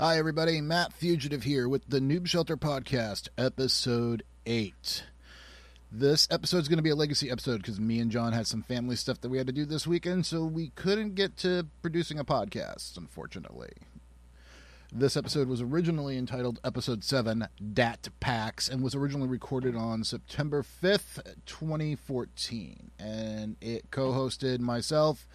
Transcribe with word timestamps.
Hi, 0.00 0.16
everybody. 0.16 0.60
Matt 0.60 0.92
Fugitive 0.92 1.42
here 1.42 1.68
with 1.68 1.82
the 1.88 1.98
Noob 1.98 2.28
Shelter 2.28 2.56
Podcast, 2.56 3.26
episode 3.36 4.22
8. 4.46 5.02
This 5.90 6.28
episode 6.30 6.58
is 6.58 6.68
going 6.68 6.76
to 6.76 6.84
be 6.84 6.90
a 6.90 6.94
legacy 6.94 7.28
episode 7.28 7.62
because 7.62 7.80
me 7.80 7.98
and 7.98 8.08
John 8.08 8.32
had 8.32 8.46
some 8.46 8.62
family 8.62 8.94
stuff 8.94 9.20
that 9.22 9.28
we 9.28 9.38
had 9.38 9.48
to 9.48 9.52
do 9.52 9.64
this 9.64 9.88
weekend, 9.88 10.24
so 10.24 10.44
we 10.44 10.68
couldn't 10.76 11.16
get 11.16 11.36
to 11.38 11.66
producing 11.82 12.16
a 12.20 12.24
podcast, 12.24 12.96
unfortunately. 12.96 13.72
This 14.92 15.16
episode 15.16 15.48
was 15.48 15.60
originally 15.60 16.16
entitled 16.16 16.60
Episode 16.62 17.02
7 17.02 17.48
Dat 17.74 18.08
PAX 18.20 18.68
and 18.68 18.84
was 18.84 18.94
originally 18.94 19.26
recorded 19.26 19.74
on 19.74 20.04
September 20.04 20.62
5th, 20.62 21.24
2014. 21.44 22.92
And 23.00 23.56
it 23.60 23.90
co 23.90 24.12
hosted 24.12 24.60
myself 24.60 25.26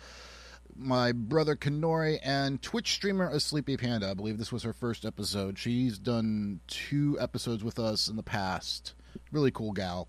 my 0.75 1.11
brother 1.11 1.55
Kennori 1.55 2.19
and 2.23 2.61
Twitch 2.61 2.93
streamer 2.93 3.29
A 3.29 3.39
Sleepy 3.39 3.77
Panda. 3.77 4.09
I 4.09 4.13
believe 4.13 4.37
this 4.37 4.51
was 4.51 4.63
her 4.63 4.73
first 4.73 5.05
episode. 5.05 5.57
She's 5.57 5.98
done 5.98 6.59
two 6.67 7.17
episodes 7.20 7.63
with 7.63 7.79
us 7.79 8.07
in 8.07 8.15
the 8.15 8.23
past. 8.23 8.93
Really 9.31 9.51
cool 9.51 9.71
gal. 9.71 10.07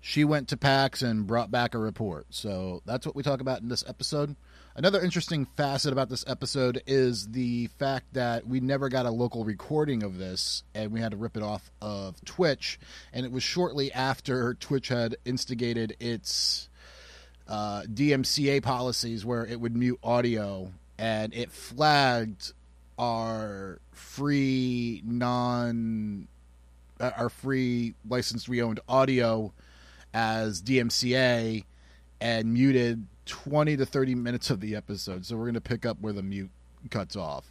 She 0.00 0.24
went 0.24 0.48
to 0.48 0.56
PAX 0.56 1.02
and 1.02 1.26
brought 1.26 1.50
back 1.50 1.74
a 1.74 1.78
report. 1.78 2.26
So 2.30 2.80
that's 2.86 3.04
what 3.04 3.14
we 3.14 3.22
talk 3.22 3.40
about 3.42 3.60
in 3.60 3.68
this 3.68 3.84
episode. 3.86 4.34
Another 4.74 5.02
interesting 5.02 5.44
facet 5.44 5.92
about 5.92 6.08
this 6.08 6.24
episode 6.26 6.82
is 6.86 7.28
the 7.28 7.66
fact 7.78 8.14
that 8.14 8.46
we 8.46 8.60
never 8.60 8.88
got 8.88 9.04
a 9.04 9.10
local 9.10 9.44
recording 9.44 10.02
of 10.02 10.16
this 10.16 10.62
and 10.74 10.90
we 10.90 11.00
had 11.00 11.10
to 11.10 11.18
rip 11.18 11.36
it 11.36 11.42
off 11.42 11.70
of 11.82 12.24
Twitch. 12.24 12.78
And 13.12 13.26
it 13.26 13.32
was 13.32 13.42
shortly 13.42 13.92
after 13.92 14.54
Twitch 14.54 14.88
had 14.88 15.16
instigated 15.26 15.96
its 16.00 16.69
uh, 17.50 17.82
DMCA 17.82 18.62
policies 18.62 19.26
where 19.26 19.44
it 19.44 19.60
would 19.60 19.76
mute 19.76 19.98
audio 20.04 20.72
and 20.98 21.34
it 21.34 21.50
flagged 21.50 22.52
our 22.96 23.80
free 23.92 25.02
non 25.04 26.28
uh, 27.00 27.10
our 27.16 27.28
free 27.28 27.94
licensed 28.08 28.48
reowned 28.48 28.78
audio 28.88 29.52
as 30.14 30.62
DMCA 30.62 31.64
and 32.20 32.54
muted 32.54 33.06
20 33.26 33.76
to 33.78 33.86
30 33.86 34.14
minutes 34.14 34.50
of 34.50 34.60
the 34.60 34.76
episode. 34.76 35.26
So 35.26 35.36
we're 35.36 35.44
going 35.44 35.54
to 35.54 35.60
pick 35.60 35.84
up 35.84 36.00
where 36.00 36.12
the 36.12 36.22
mute 36.22 36.50
cuts 36.90 37.16
off. 37.16 37.46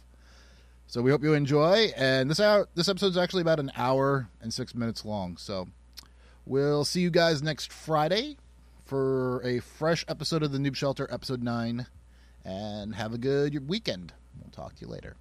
So 0.86 1.02
we 1.02 1.10
hope 1.10 1.22
you 1.22 1.34
enjoy 1.34 1.92
and 1.94 2.30
this 2.30 2.40
hour 2.40 2.68
this 2.74 2.88
episode 2.88 3.08
is 3.08 3.18
actually 3.18 3.42
about 3.42 3.60
an 3.60 3.70
hour 3.76 4.28
and 4.40 4.52
6 4.52 4.74
minutes 4.74 5.04
long. 5.04 5.36
So 5.36 5.68
we'll 6.46 6.86
see 6.86 7.02
you 7.02 7.10
guys 7.10 7.42
next 7.42 7.70
Friday 7.70 8.38
for 8.90 9.40
a 9.44 9.60
fresh 9.60 10.04
episode 10.08 10.42
of 10.42 10.50
the 10.50 10.58
Noob 10.58 10.74
Shelter, 10.74 11.06
episode 11.12 11.44
9. 11.44 11.86
And 12.44 12.92
have 12.96 13.14
a 13.14 13.18
good 13.18 13.68
weekend. 13.68 14.12
We'll 14.36 14.50
talk 14.50 14.74
to 14.74 14.80
you 14.80 14.88
later. 14.88 15.16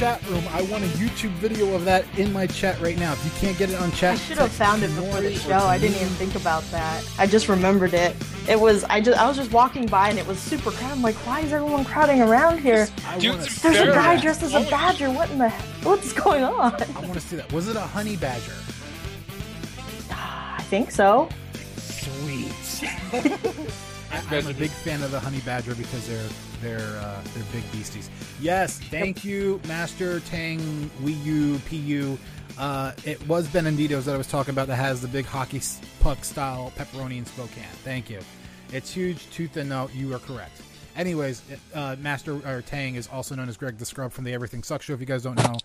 Chat 0.00 0.26
room. 0.30 0.42
I 0.48 0.62
want 0.62 0.82
a 0.82 0.86
YouTube 0.96 1.32
video 1.32 1.74
of 1.74 1.84
that 1.84 2.06
in 2.18 2.32
my 2.32 2.46
chat 2.46 2.80
right 2.80 2.98
now. 2.98 3.12
If 3.12 3.22
you 3.22 3.30
can't 3.32 3.58
get 3.58 3.68
it 3.68 3.78
on 3.78 3.92
chat, 3.92 4.14
I 4.14 4.16
should 4.16 4.38
have 4.38 4.50
found 4.50 4.82
it 4.82 4.88
before 4.94 5.20
the 5.20 5.34
show. 5.34 5.58
I 5.58 5.76
didn't 5.76 5.96
even 5.96 6.08
think 6.14 6.36
about 6.36 6.62
that. 6.70 7.06
I 7.18 7.26
just 7.26 7.50
remembered 7.50 7.92
it. 7.92 8.16
It 8.48 8.58
was 8.58 8.82
I 8.84 9.02
just 9.02 9.20
I 9.20 9.28
was 9.28 9.36
just 9.36 9.52
walking 9.52 9.84
by 9.84 10.08
and 10.08 10.18
it 10.18 10.26
was 10.26 10.38
super 10.38 10.70
crowded. 10.70 10.94
I'm 10.94 11.02
like, 11.02 11.16
why 11.26 11.40
is 11.40 11.52
everyone 11.52 11.84
crowding 11.84 12.22
around 12.22 12.60
here? 12.60 12.88
There's 13.18 13.60
a 13.62 13.86
guy 13.92 14.18
dressed 14.18 14.42
as 14.42 14.54
a 14.54 14.62
badger. 14.70 15.10
What 15.10 15.30
in 15.32 15.36
the 15.36 15.50
what's 15.82 16.14
going 16.14 16.44
on? 16.44 16.82
I 16.82 17.00
want 17.00 17.12
to 17.12 17.20
see 17.20 17.36
that. 17.36 17.52
Was 17.52 17.68
it 17.68 17.76
a 17.76 17.80
honey 17.80 18.16
badger? 18.16 18.54
I 20.10 20.62
think 20.70 20.92
so. 20.92 21.28
Sweet. 21.76 22.54
I, 24.12 24.36
am 24.36 24.46
a 24.46 24.54
big 24.54 24.70
fan 24.70 25.02
of 25.02 25.10
the 25.10 25.20
honey 25.20 25.40
badger 25.40 25.74
because 25.74 26.06
they're 26.08 26.28
they're 26.60 26.98
uh, 26.98 27.20
they're 27.34 27.44
big 27.52 27.70
beasties. 27.72 28.10
Yes, 28.40 28.78
thank 28.78 29.24
you, 29.24 29.60
Master 29.68 30.20
Tang 30.20 30.60
Wii 31.02 31.24
U 31.24 31.60
PU. 31.68 32.18
Uh, 32.58 32.92
it 33.04 33.26
was 33.26 33.48
Benedito's 33.48 34.04
that 34.04 34.14
I 34.14 34.18
was 34.18 34.26
talking 34.26 34.52
about 34.52 34.68
that 34.68 34.76
has 34.76 35.00
the 35.00 35.08
big 35.08 35.24
hockey 35.24 35.60
puck 36.00 36.24
style 36.24 36.72
pepperoni 36.76 37.18
in 37.18 37.26
Spokane. 37.26 37.64
Thank 37.84 38.10
you. 38.10 38.20
It's 38.72 38.92
huge, 38.92 39.30
tooth 39.30 39.56
and 39.56 39.68
no, 39.68 39.88
you 39.94 40.14
are 40.14 40.18
correct. 40.18 40.60
Anyways, 40.96 41.42
uh, 41.74 41.96
Master 42.00 42.34
or 42.46 42.62
Tang 42.62 42.96
is 42.96 43.08
also 43.08 43.34
known 43.34 43.48
as 43.48 43.56
Greg 43.56 43.78
the 43.78 43.86
Scrub 43.86 44.12
from 44.12 44.24
the 44.24 44.32
Everything 44.32 44.62
Sucks 44.62 44.84
show. 44.84 44.92
If 44.92 45.00
you 45.00 45.06
guys 45.06 45.22
don't 45.22 45.38
know, 45.38 45.56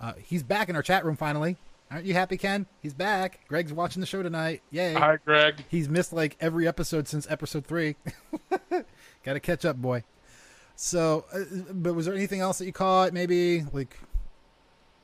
uh, 0.00 0.12
he's 0.22 0.42
back 0.42 0.68
in 0.68 0.76
our 0.76 0.82
chat 0.82 1.04
room 1.04 1.16
finally. 1.16 1.56
Aren't 1.90 2.04
you 2.04 2.12
happy, 2.12 2.36
Ken? 2.36 2.66
He's 2.82 2.92
back. 2.92 3.40
Greg's 3.48 3.72
watching 3.72 4.00
the 4.00 4.06
show 4.06 4.22
tonight. 4.22 4.62
Yay! 4.70 4.92
Hi, 4.92 5.16
Greg. 5.24 5.64
He's 5.68 5.88
missed 5.88 6.12
like 6.12 6.36
every 6.38 6.68
episode 6.68 7.08
since 7.08 7.26
episode 7.30 7.64
three. 7.64 7.96
Got 9.24 9.32
to 9.32 9.40
catch 9.40 9.64
up, 9.64 9.76
boy. 9.76 10.04
So, 10.76 11.24
uh, 11.32 11.72
but 11.72 11.94
was 11.94 12.04
there 12.04 12.14
anything 12.14 12.40
else 12.40 12.58
that 12.58 12.66
you 12.66 12.72
caught? 12.72 13.12
Maybe 13.12 13.64
like. 13.72 13.98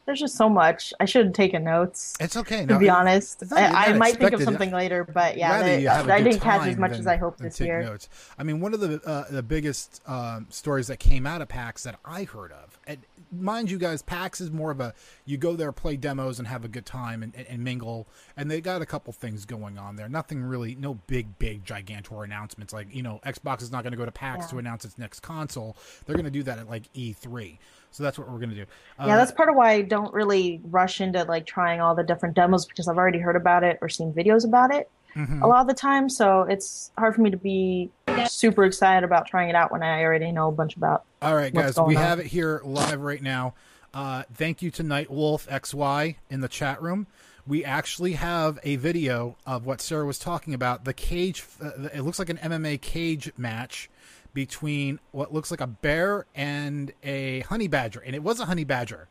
There's 0.06 0.20
just 0.20 0.36
so 0.36 0.48
much. 0.48 0.92
I 1.00 1.06
should 1.06 1.24
have 1.26 1.34
taken 1.34 1.64
notes. 1.64 2.14
It's 2.20 2.36
okay. 2.36 2.60
To 2.60 2.74
no, 2.74 2.78
be 2.78 2.90
honest, 2.90 3.42
I, 3.52 3.90
I 3.90 3.92
might 3.94 4.16
think 4.16 4.32
of 4.32 4.42
something 4.42 4.70
later, 4.70 5.04
but 5.04 5.38
yeah, 5.38 5.62
they, 5.62 5.86
I 5.86 6.22
didn't 6.22 6.40
catch 6.40 6.66
as 6.66 6.76
much 6.76 6.92
as 6.92 7.06
I 7.06 7.16
hoped 7.16 7.38
this 7.38 7.58
year. 7.60 7.82
Notes. 7.82 8.08
I 8.38 8.42
mean, 8.42 8.60
one 8.60 8.74
of 8.74 8.80
the 8.80 9.00
uh, 9.06 9.24
the 9.30 9.42
biggest 9.42 10.02
um, 10.06 10.46
stories 10.50 10.88
that 10.88 10.98
came 10.98 11.26
out 11.26 11.40
of 11.40 11.48
PAX 11.48 11.84
that 11.84 11.98
I 12.04 12.24
heard 12.24 12.52
of, 12.52 12.78
and 12.86 12.98
mind 13.32 13.70
you 13.70 13.78
guys, 13.78 14.02
PAX 14.02 14.40
is 14.40 14.50
more 14.50 14.70
of 14.70 14.80
a 14.80 14.92
you 15.24 15.38
go 15.38 15.56
there, 15.56 15.72
play 15.72 15.96
demos, 15.96 16.38
and 16.38 16.48
have 16.48 16.64
a 16.64 16.68
good 16.68 16.86
time 16.86 17.22
and, 17.22 17.34
and, 17.34 17.46
and 17.46 17.64
mingle. 17.64 18.06
And 18.36 18.50
they 18.50 18.60
got 18.60 18.82
a 18.82 18.86
couple 18.86 19.12
things 19.12 19.44
going 19.46 19.78
on 19.78 19.96
there. 19.96 20.08
Nothing 20.08 20.42
really, 20.42 20.74
no 20.74 20.94
big, 21.06 21.38
big, 21.38 21.64
gigantor 21.64 22.24
announcements. 22.24 22.74
Like 22.74 22.94
you 22.94 23.02
know, 23.02 23.20
Xbox 23.24 23.62
is 23.62 23.72
not 23.72 23.82
going 23.84 23.92
to 23.92 23.98
go 23.98 24.04
to 24.04 24.12
PAX 24.12 24.44
yeah. 24.44 24.50
to 24.50 24.58
announce 24.58 24.84
its 24.84 24.98
next 24.98 25.20
console. 25.20 25.76
They're 26.04 26.16
going 26.16 26.24
to 26.24 26.30
do 26.30 26.42
that 26.42 26.58
at 26.58 26.68
like 26.68 26.92
E3. 26.92 27.58
So 27.94 28.02
that's 28.02 28.18
what 28.18 28.28
we're 28.28 28.38
going 28.38 28.50
to 28.50 28.56
do. 28.56 28.66
Uh, 28.98 29.06
yeah, 29.06 29.16
that's 29.16 29.32
part 29.32 29.48
of 29.48 29.54
why 29.54 29.70
I 29.70 29.82
don't 29.82 30.12
really 30.12 30.60
rush 30.64 31.00
into 31.00 31.22
like 31.24 31.46
trying 31.46 31.80
all 31.80 31.94
the 31.94 32.02
different 32.02 32.34
demos 32.34 32.66
because 32.66 32.88
I've 32.88 32.98
already 32.98 33.20
heard 33.20 33.36
about 33.36 33.62
it 33.62 33.78
or 33.80 33.88
seen 33.88 34.12
videos 34.12 34.44
about 34.44 34.74
it 34.74 34.90
mm-hmm. 35.16 35.42
a 35.42 35.46
lot 35.46 35.60
of 35.60 35.66
the 35.66 35.74
time. 35.74 36.08
So 36.08 36.42
it's 36.42 36.90
hard 36.98 37.14
for 37.14 37.20
me 37.20 37.30
to 37.30 37.36
be 37.36 37.90
super 38.26 38.64
excited 38.64 39.04
about 39.04 39.26
trying 39.26 39.48
it 39.48 39.54
out 39.54 39.70
when 39.70 39.82
I 39.82 40.02
already 40.02 40.32
know 40.32 40.48
a 40.48 40.52
bunch 40.52 40.76
about. 40.76 41.04
All 41.22 41.34
right, 41.34 41.52
guys, 41.52 41.76
we 41.78 41.96
on. 41.96 42.02
have 42.02 42.18
it 42.18 42.26
here 42.26 42.60
live 42.64 43.00
right 43.00 43.22
now. 43.22 43.54
Uh, 43.92 44.24
thank 44.34 44.60
you 44.60 44.70
to 44.72 44.82
Night 44.82 45.10
Wolf 45.10 45.46
XY 45.48 46.16
in 46.28 46.40
the 46.40 46.48
chat 46.48 46.82
room. 46.82 47.06
We 47.46 47.64
actually 47.64 48.14
have 48.14 48.58
a 48.64 48.76
video 48.76 49.36
of 49.46 49.66
what 49.66 49.80
Sarah 49.80 50.06
was 50.06 50.18
talking 50.18 50.54
about. 50.54 50.84
The 50.84 50.94
cage, 50.94 51.44
uh, 51.62 51.88
it 51.92 52.00
looks 52.00 52.18
like 52.18 52.30
an 52.30 52.38
MMA 52.38 52.80
cage 52.80 53.30
match 53.36 53.90
between 54.34 54.98
what 55.12 55.32
looks 55.32 55.50
like 55.50 55.60
a 55.60 55.66
bear 55.66 56.26
and 56.34 56.92
a 57.02 57.40
honey 57.40 57.68
badger, 57.68 58.00
and 58.00 58.14
it 58.14 58.22
was 58.22 58.40
a 58.40 58.46
honey 58.46 58.64
badger. 58.64 59.08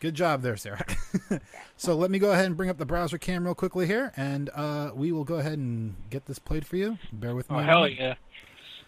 Good 0.00 0.14
job 0.14 0.42
there, 0.42 0.56
Sarah. 0.56 0.84
so 1.76 1.94
let 1.94 2.10
me 2.10 2.18
go 2.18 2.32
ahead 2.32 2.46
and 2.46 2.56
bring 2.56 2.70
up 2.70 2.78
the 2.78 2.86
browser 2.86 3.18
cam 3.18 3.44
real 3.44 3.54
quickly 3.54 3.86
here, 3.86 4.12
and 4.16 4.50
uh, 4.54 4.90
we 4.94 5.12
will 5.12 5.24
go 5.24 5.36
ahead 5.36 5.58
and 5.58 5.94
get 6.10 6.26
this 6.26 6.38
played 6.38 6.66
for 6.66 6.76
you. 6.76 6.98
Bear 7.12 7.34
with 7.34 7.50
me. 7.50 7.56
Oh 7.58 7.60
hell 7.60 7.88
yeah! 7.88 8.14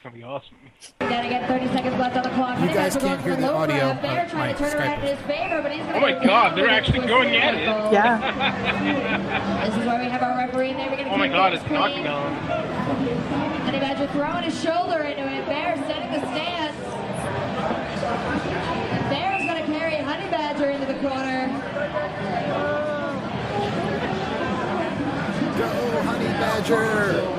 gonna 0.02 0.16
be 0.16 0.22
awesome. 0.24 0.56
We 1.00 1.06
gotta 1.06 1.28
get 1.28 1.46
30 1.46 1.68
seconons 1.68 2.00
left 2.00 2.16
on 2.16 2.22
the 2.24 2.30
clock. 2.30 2.60
You 2.60 2.66
guys 2.68 2.96
can't 2.96 3.20
hear 3.22 3.36
the 3.36 3.52
audio. 3.52 3.94
Bear 3.94 4.28
trying 4.28 4.54
to 4.54 4.58
turn 4.58 4.76
around 4.76 5.00
in 5.00 5.16
his 5.16 5.26
favor, 5.26 5.62
but 5.62 5.70
he's 5.70 5.82
Oh 5.94 6.00
my 6.00 6.12
God, 6.24 6.56
they're 6.56 6.68
actually 6.68 7.06
going 7.06 7.36
at 7.36 7.54
it. 7.54 7.92
Yeah. 7.92 9.64
this 9.64 9.76
is 9.76 9.86
where 9.86 10.00
we 10.00 10.06
have 10.06 10.22
our 10.22 10.36
referee 10.36 10.72
there. 10.72 10.90
We're 10.90 10.96
gonna 10.96 11.10
Oh 11.10 11.16
my 11.18 11.28
God, 11.28 11.54
it's 11.54 11.62
knocking 11.70 12.02
clean. 12.02 12.71
On. 13.74 13.80
Honey 13.80 13.94
Badger 13.94 14.12
throwing 14.12 14.44
his 14.44 14.62
shoulder 14.62 15.02
into 15.02 15.22
it. 15.22 15.46
Bear 15.46 15.76
setting 15.86 16.12
the 16.12 16.20
stance. 16.32 16.76
Bear's 19.08 19.44
gonna 19.46 19.66
carry 19.66 19.96
Honey 19.96 20.30
Badger 20.30 20.70
into 20.70 20.86
the 20.86 20.94
corner. 20.94 21.48
Go, 25.58 26.02
Honey 26.02 26.32
Badger! 26.38 27.38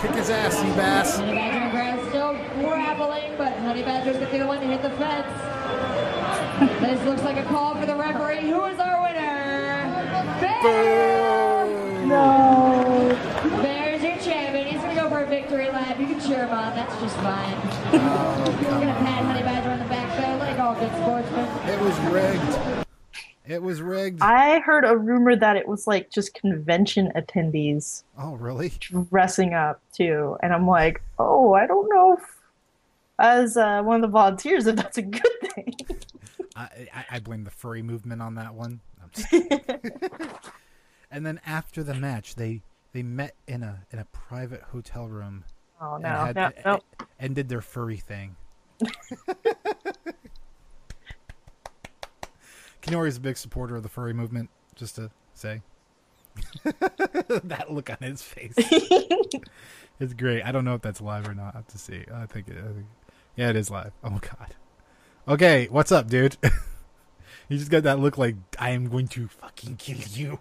Kick 0.00 0.16
his 0.16 0.30
ass, 0.30 0.62
you 0.62 0.72
bass. 0.74 1.16
Honey 1.16 1.34
Badger 1.34 1.58
and 1.58 1.70
Grass 1.70 2.08
still 2.08 2.34
grappling, 2.60 3.36
but 3.38 3.52
Honey 3.58 3.82
Badger's 3.82 4.16
gonna 4.16 4.30
be 4.30 4.38
the 4.38 4.46
one 4.46 4.60
to 4.60 4.66
hit 4.66 4.82
the 4.82 4.90
fence. 4.90 5.26
this 6.80 7.04
looks 7.06 7.22
like 7.22 7.38
a 7.38 7.44
call 7.44 7.74
for 7.76 7.86
the 7.86 7.96
referee. 7.96 8.48
Who 8.48 8.64
is 8.64 8.78
our 8.78 9.02
winner? 9.02 9.90
Bear! 10.40 11.66
No. 12.06 13.18
Bear's 13.62 14.02
your 14.02 14.16
champion. 14.18 14.66
He's 14.66 14.80
gonna 14.80 14.94
go 14.94 15.08
for 15.08 15.20
a 15.20 15.26
victory 15.26 15.70
lap. 16.28 16.30
You 16.30 16.36
can 16.36 16.36
cheer 16.36 16.46
him 16.46 16.54
on. 16.54 16.74
That's 16.74 17.00
just 17.00 17.16
fine. 17.16 17.56
We're 17.92 18.70
gonna 18.70 18.94
pat 18.94 19.24
Honey 19.24 19.42
Badger 19.42 19.70
on 19.70 19.78
the 19.78 19.84
back 19.86 20.16
though, 20.16 20.36
like 20.38 20.58
all 20.58 20.74
good 20.74 20.92
sportsmen. 20.92 21.68
It 21.68 21.80
was 21.80 21.98
rigged. 22.12 22.86
It 23.46 23.62
was 23.62 23.82
rigged. 23.82 24.22
I 24.22 24.60
heard 24.60 24.84
a 24.86 24.96
rumor 24.96 25.36
that 25.36 25.56
it 25.56 25.68
was 25.68 25.86
like 25.86 26.10
just 26.10 26.32
convention 26.34 27.12
attendees 27.14 28.04
Oh, 28.18 28.34
really? 28.36 28.72
dressing 29.10 29.52
up 29.52 29.80
too, 29.92 30.36
and 30.42 30.52
I'm 30.52 30.66
like, 30.66 31.02
oh, 31.18 31.52
I 31.52 31.66
don't 31.66 31.88
know 31.92 32.14
if, 32.14 32.22
as 33.18 33.56
uh, 33.58 33.82
one 33.82 33.96
of 33.96 34.02
the 34.02 34.08
volunteers, 34.08 34.66
if 34.66 34.76
that's 34.76 34.96
a 34.96 35.02
good 35.02 35.40
thing. 35.54 35.74
I, 36.56 36.88
I, 36.94 37.04
I 37.10 37.18
blame 37.20 37.44
the 37.44 37.50
furry 37.50 37.82
movement 37.82 38.22
on 38.22 38.36
that 38.36 38.54
one. 38.54 38.80
I'm 39.02 39.10
just 39.12 39.30
and 41.10 41.26
then 41.26 41.38
after 41.44 41.82
the 41.82 41.94
match, 41.94 42.36
they 42.36 42.62
they 42.92 43.02
met 43.02 43.34
in 43.46 43.62
a 43.62 43.82
in 43.92 43.98
a 43.98 44.06
private 44.06 44.62
hotel 44.62 45.06
room 45.06 45.44
Oh 45.80 45.94
and, 45.94 46.02
no, 46.02 46.08
had- 46.08 46.36
no, 46.36 46.50
no. 46.64 46.80
and 47.18 47.34
did 47.34 47.48
their 47.48 47.60
furry 47.60 47.96
thing. 47.96 48.36
Kennori 52.82 53.08
is 53.08 53.16
a 53.16 53.20
big 53.20 53.36
supporter 53.36 53.76
of 53.76 53.82
the 53.82 53.88
furry 53.88 54.12
movement, 54.12 54.50
just 54.74 54.96
to 54.96 55.10
say. 55.32 55.62
that 56.64 57.66
look 57.70 57.88
on 57.90 57.96
his 58.00 58.22
face. 58.22 58.52
it's 60.00 60.14
great. 60.14 60.42
I 60.42 60.52
don't 60.52 60.64
know 60.64 60.74
if 60.74 60.82
that's 60.82 61.00
live 61.00 61.26
or 61.28 61.34
not. 61.34 61.54
I 61.54 61.58
have 61.58 61.68
to 61.68 61.78
see. 61.78 62.04
I 62.12 62.26
think, 62.26 62.48
it, 62.48 62.58
I 62.58 62.72
think 62.72 62.86
yeah, 63.36 63.50
it 63.50 63.56
is 63.56 63.70
live. 63.70 63.92
Oh 64.02 64.18
god. 64.20 64.54
Okay, 65.26 65.68
what's 65.70 65.92
up, 65.92 66.08
dude? 66.08 66.36
you 67.48 67.56
just 67.56 67.70
got 67.70 67.84
that 67.84 67.98
look 67.98 68.18
like 68.18 68.36
I 68.58 68.70
am 68.70 68.88
going 68.88 69.08
to 69.08 69.28
fucking 69.28 69.76
kill 69.76 69.98
you. 70.10 70.40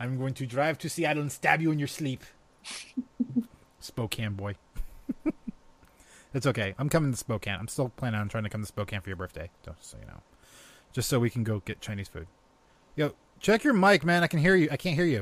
I'm 0.00 0.18
going 0.18 0.34
to 0.34 0.46
drive 0.46 0.78
to 0.78 0.88
Seattle 0.88 1.22
and 1.22 1.32
stab 1.32 1.60
you 1.60 1.70
in 1.70 1.78
your 1.78 1.88
sleep. 1.88 2.24
Spokane 3.86 4.34
boy. 4.34 4.56
it's 6.34 6.46
okay. 6.46 6.74
I'm 6.78 6.88
coming 6.88 7.12
to 7.12 7.16
Spokane. 7.16 7.56
I'm 7.58 7.68
still 7.68 7.90
planning 7.90 8.20
on 8.20 8.28
trying 8.28 8.44
to 8.44 8.50
come 8.50 8.60
to 8.60 8.66
Spokane 8.66 9.00
for 9.00 9.08
your 9.10 9.16
birthday, 9.16 9.50
just 9.64 9.90
so 9.90 9.96
you 10.00 10.06
know. 10.06 10.20
Just 10.92 11.08
so 11.08 11.18
we 11.20 11.30
can 11.30 11.44
go 11.44 11.60
get 11.64 11.80
Chinese 11.80 12.08
food. 12.08 12.26
Yo, 12.96 13.12
check 13.40 13.64
your 13.64 13.74
mic, 13.74 14.04
man. 14.04 14.22
I 14.22 14.26
can 14.26 14.40
hear 14.40 14.56
you. 14.56 14.68
I 14.70 14.76
can't 14.76 14.96
hear 14.96 15.04
you. 15.04 15.20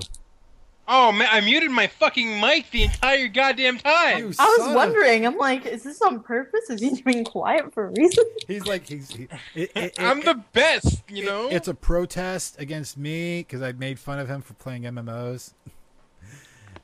Oh 0.87 1.13
man, 1.13 1.29
I 1.31 1.41
muted 1.41 1.71
my 1.71 1.87
fucking 1.87 2.41
mic 2.41 2.71
the 2.71 2.83
entire 2.83 3.29
goddamn 3.29 3.79
time. 3.79 4.19
You 4.19 4.29
I 4.29 4.33
son 4.33 4.49
was 4.59 4.69
of- 4.69 4.75
wondering. 4.75 5.27
I'm 5.27 5.39
like, 5.39 5.65
is 5.65 5.83
this 5.83 6.03
on 6.03 6.21
purpose? 6.21 6.69
Is 6.69 6.81
he 6.81 7.01
being 7.03 7.25
quiet 7.25 7.73
for 7.73 7.87
a 7.87 7.91
reason? 7.97 8.25
He's 8.47 8.67
like 8.67 8.87
he's. 8.87 9.09
He, 9.11 9.23
it, 9.23 9.31
it, 9.55 9.77
it, 9.77 9.93
I'm 9.99 10.21
the 10.21 10.43
best, 10.53 11.03
you 11.09 11.25
know. 11.25 11.49
It's 11.49 11.69
a 11.69 11.75
protest 11.75 12.61
against 12.61 12.99
me 12.99 13.39
because 13.41 13.63
I 13.63 13.73
made 13.73 13.99
fun 13.99 14.19
of 14.19 14.29
him 14.29 14.43
for 14.43 14.53
playing 14.55 14.83
MMOs. 14.83 15.55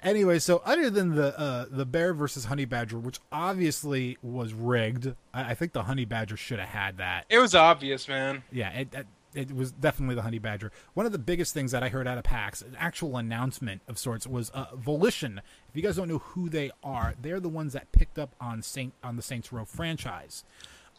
anyway, 0.02 0.38
so 0.38 0.62
other 0.64 0.90
than 0.90 1.14
the 1.14 1.38
uh, 1.38 1.66
the 1.70 1.86
bear 1.86 2.14
versus 2.14 2.46
honey 2.46 2.64
badger, 2.64 2.98
which 2.98 3.18
obviously 3.30 4.18
was 4.22 4.52
rigged, 4.52 5.14
I, 5.32 5.50
I 5.50 5.54
think 5.54 5.72
the 5.72 5.84
honey 5.84 6.04
badger 6.04 6.36
should 6.36 6.58
have 6.58 6.68
had 6.68 6.98
that. 6.98 7.26
It 7.28 7.38
was 7.38 7.54
obvious, 7.54 8.08
man. 8.08 8.42
Yeah, 8.50 8.70
it, 8.70 8.94
it 8.94 9.06
it 9.34 9.54
was 9.54 9.72
definitely 9.72 10.16
the 10.16 10.22
honey 10.22 10.38
badger. 10.38 10.72
One 10.94 11.06
of 11.06 11.12
the 11.12 11.18
biggest 11.18 11.54
things 11.54 11.70
that 11.72 11.82
I 11.82 11.88
heard 11.88 12.08
out 12.08 12.18
of 12.18 12.24
PAX, 12.24 12.62
an 12.62 12.76
actual 12.78 13.16
announcement 13.16 13.82
of 13.86 13.98
sorts, 13.98 14.26
was 14.26 14.50
uh, 14.50 14.66
Volition. 14.74 15.40
If 15.68 15.76
you 15.76 15.82
guys 15.82 15.96
don't 15.96 16.08
know 16.08 16.18
who 16.18 16.48
they 16.48 16.70
are, 16.82 17.14
they're 17.20 17.40
the 17.40 17.48
ones 17.48 17.72
that 17.74 17.92
picked 17.92 18.18
up 18.18 18.34
on 18.40 18.62
Saint 18.62 18.92
on 19.02 19.16
the 19.16 19.22
Saints 19.22 19.52
Row 19.52 19.64
franchise. 19.64 20.44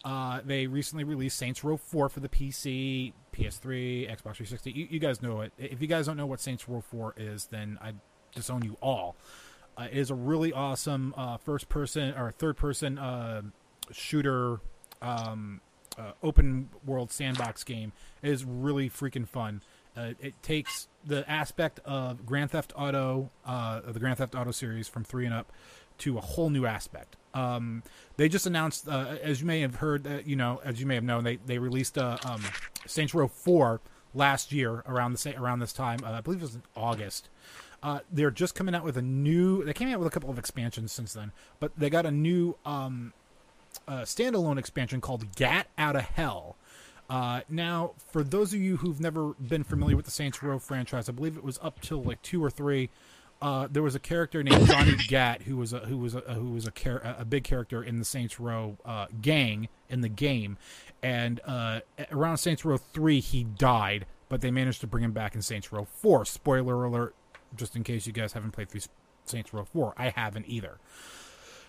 Uh, 0.04 0.42
they 0.44 0.65
recently 0.65 1.04
released 1.04 1.38
Saints 1.38 1.63
Row 1.63 1.77
4 1.77 2.09
for 2.09 2.19
the 2.21 2.30
PC, 2.30 3.13
PS3, 3.33 4.09
Xbox 4.09 4.36
360. 4.38 4.71
You, 4.71 4.88
you 4.89 5.00
guys 5.00 5.21
know 5.21 5.42
it. 5.42 5.51
If 5.59 5.81
you 5.81 5.88
guys 5.88 6.07
don't 6.07 6.18
know 6.18 6.25
what 6.25 6.39
Saints 6.39 6.68
Row 6.68 6.81
4 6.81 7.15
is, 7.18 7.45
then 7.45 7.77
I 7.81 7.94
disown 8.33 8.63
you 8.63 8.78
all. 8.81 9.16
Uh, 9.78 9.88
is 9.92 10.12
a 10.12 10.16
really 10.16 10.51
awesome 10.51 11.13
uh, 11.18 11.38
first 11.38 11.69
person 11.69 12.13
or 12.16 12.31
third 12.31 12.57
person 12.57 12.98
uh, 13.00 13.42
shooter 13.92 14.60
um, 15.01 15.62
uh, 15.98 16.12
open 16.22 16.69
world 16.86 17.12
sandbox 17.12 17.63
game. 17.63 17.92
It 18.22 18.30
is 18.30 18.44
really 18.44 18.89
freaking 18.89 19.28
fun. 19.28 19.62
Uh, 19.95 20.12
it 20.19 20.33
takes 20.42 20.88
the 21.06 21.30
aspect 21.30 21.80
of 21.86 22.25
Grand 22.25 22.51
Theft 22.51 22.74
Auto, 22.75 23.30
uh, 23.45 23.81
the 23.81 24.00
Grand 24.00 24.18
Theft 24.18 24.36
Auto 24.36 24.51
series 24.51 24.88
from 24.88 25.04
three 25.04 25.25
and 25.25 25.33
up, 25.33 25.51
to 26.00 26.18
a 26.18 26.22
whole 26.22 26.50
new 26.50 26.66
aspect. 26.66 27.16
Um, 27.33 27.83
they 28.18 28.30
just 28.30 28.45
announced, 28.45 28.88
as 28.88 29.42
you 29.42 29.48
may 29.48 29.62
have 29.62 29.75
heard, 29.75 30.24
you 30.25 30.36
know, 30.36 30.62
as 30.63 30.80
you 30.80 30.86
may 30.86 30.95
have 30.95 31.04
known, 31.04 31.24
they 31.24 31.38
they 31.38 31.60
released 31.60 31.98
uh, 31.98 32.18
um, 32.25 32.42
Saints 32.86 33.13
Row 33.13 33.28
Four 33.28 33.81
last 34.13 34.51
year 34.51 34.83
around 34.88 35.13
the 35.13 35.36
around 35.38 35.60
this 35.60 35.74
time. 35.74 36.00
I 36.06 36.22
believe 36.22 36.39
it 36.39 36.44
was 36.44 36.56
in 36.56 36.63
August. 36.75 37.30
Uh, 37.83 38.00
they're 38.12 38.31
just 38.31 38.54
coming 38.56 38.75
out 38.75 38.83
with 38.83 38.98
a 38.98 39.01
new. 39.01 39.63
They 39.63 39.74
came 39.74 39.89
out 39.89 40.00
with 40.00 40.07
a 40.07 40.12
couple 40.12 40.30
of 40.30 40.38
expansions 40.38 40.92
since 40.92 41.13
then, 41.13 41.31
but 41.60 41.72
they 41.78 41.89
got 41.89 42.06
a 42.06 42.12
new 42.12 42.56
um, 42.66 43.13
uh, 43.88 44.01
standalone 44.01 44.57
expansion 44.57 45.01
called 45.01 45.36
Gat 45.36 45.68
Out 45.78 45.95
of 45.95 46.04
Hell. 46.04 46.56
Uh, 47.10 47.42
now, 47.50 47.92
for 48.12 48.24
those 48.24 48.54
of 48.54 48.62
you 48.62 48.78
who've 48.78 49.01
never 49.01 49.33
been 49.33 49.63
familiar 49.63 49.98
with 49.98 50.06
the 50.06 50.12
Saints 50.12 50.42
Row 50.42 50.60
franchise, 50.60 51.10
I 51.10 51.12
believe 51.12 51.36
it 51.36 51.44
was 51.44 51.60
up 51.62 51.81
till 51.81 52.01
like 52.01 52.22
two 52.22 52.44
or 52.44 52.50
three. 52.50 52.89
Uh, 53.42 53.68
there 53.72 53.81
was 53.81 53.95
a 53.95 54.00
character 54.00 54.44
named 54.44 54.68
Johnny 54.68 54.95
Gat 55.07 55.42
who 55.42 55.57
was 55.57 55.74
a 55.74 55.80
who 55.80 55.98
was 55.98 56.13
a 56.13 56.19
who 56.22 56.51
was 56.51 56.68
a, 56.68 56.72
char- 56.72 57.01
a 57.04 57.25
big 57.25 57.44
character 57.44 57.83
in 57.83 57.98
the 57.98 58.06
Saints 58.06 58.39
Row 58.39 58.78
uh, 58.86 59.07
gang 59.22 59.68
in 59.89 60.01
the 60.01 60.10
game, 60.10 60.57
and 61.01 61.42
uh, 61.45 61.80
around 62.12 62.38
Saints 62.38 62.63
Row 62.63 62.78
three 62.78 63.19
he 63.19 63.44
died, 63.44 64.06
but 64.30 64.42
they 64.42 64.51
managed 64.51 64.80
to 64.81 64.88
bring 64.88 65.04
him 65.04 65.12
back 65.12 65.33
in 65.33 65.42
Saints 65.42 65.72
Row 65.72 65.86
four. 65.86 66.24
Spoiler 66.24 66.83
alert, 66.83 67.16
just 67.56 67.75
in 67.75 67.83
case 67.83 68.07
you 68.07 68.13
guys 68.13 68.33
haven't 68.33 68.51
played 68.51 68.69
through 68.69 68.81
Saints 69.25 69.53
Row 69.53 69.65
four, 69.65 69.94
I 69.98 70.09
haven't 70.09 70.45
either. 70.48 70.78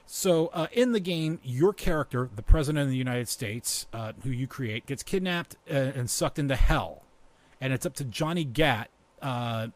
So, 0.05 0.49
uh, 0.49 0.67
in 0.73 0.93
the 0.93 1.01
game, 1.01 1.39
your 1.43 1.73
character, 1.73 2.29
the 2.35 2.43
President 2.43 2.83
of 2.83 2.91
the 2.91 2.97
United 2.97 3.29
States, 3.29 3.87
uh, 3.93 4.13
who 4.25 4.31
you 4.31 4.47
create, 4.47 4.85
gets 4.85 5.03
kidnapped 5.03 5.57
uh, 5.71 5.75
and 5.75 6.11
sucked 6.11 6.39
into 6.39 6.57
hell. 6.57 7.05
And 7.61 7.73
it's 7.73 7.87
up 7.87 7.95
to 7.95 8.05
Johnny 8.05 8.45
Gat, 8.45 8.91
uh, 9.23 9.69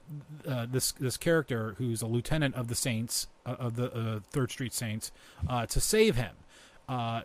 uh, 0.46 0.66
this 0.68 0.92
this 0.92 1.16
character 1.16 1.76
who's 1.78 2.02
a 2.02 2.06
lieutenant 2.06 2.56
of 2.56 2.66
the 2.66 2.74
Saints, 2.74 3.28
uh, 3.46 3.54
of 3.58 3.76
the 3.76 4.22
Third 4.30 4.50
Street 4.50 4.74
Saints, 4.74 5.12
to 5.68 5.80
save 5.80 6.16
him. 6.16 6.34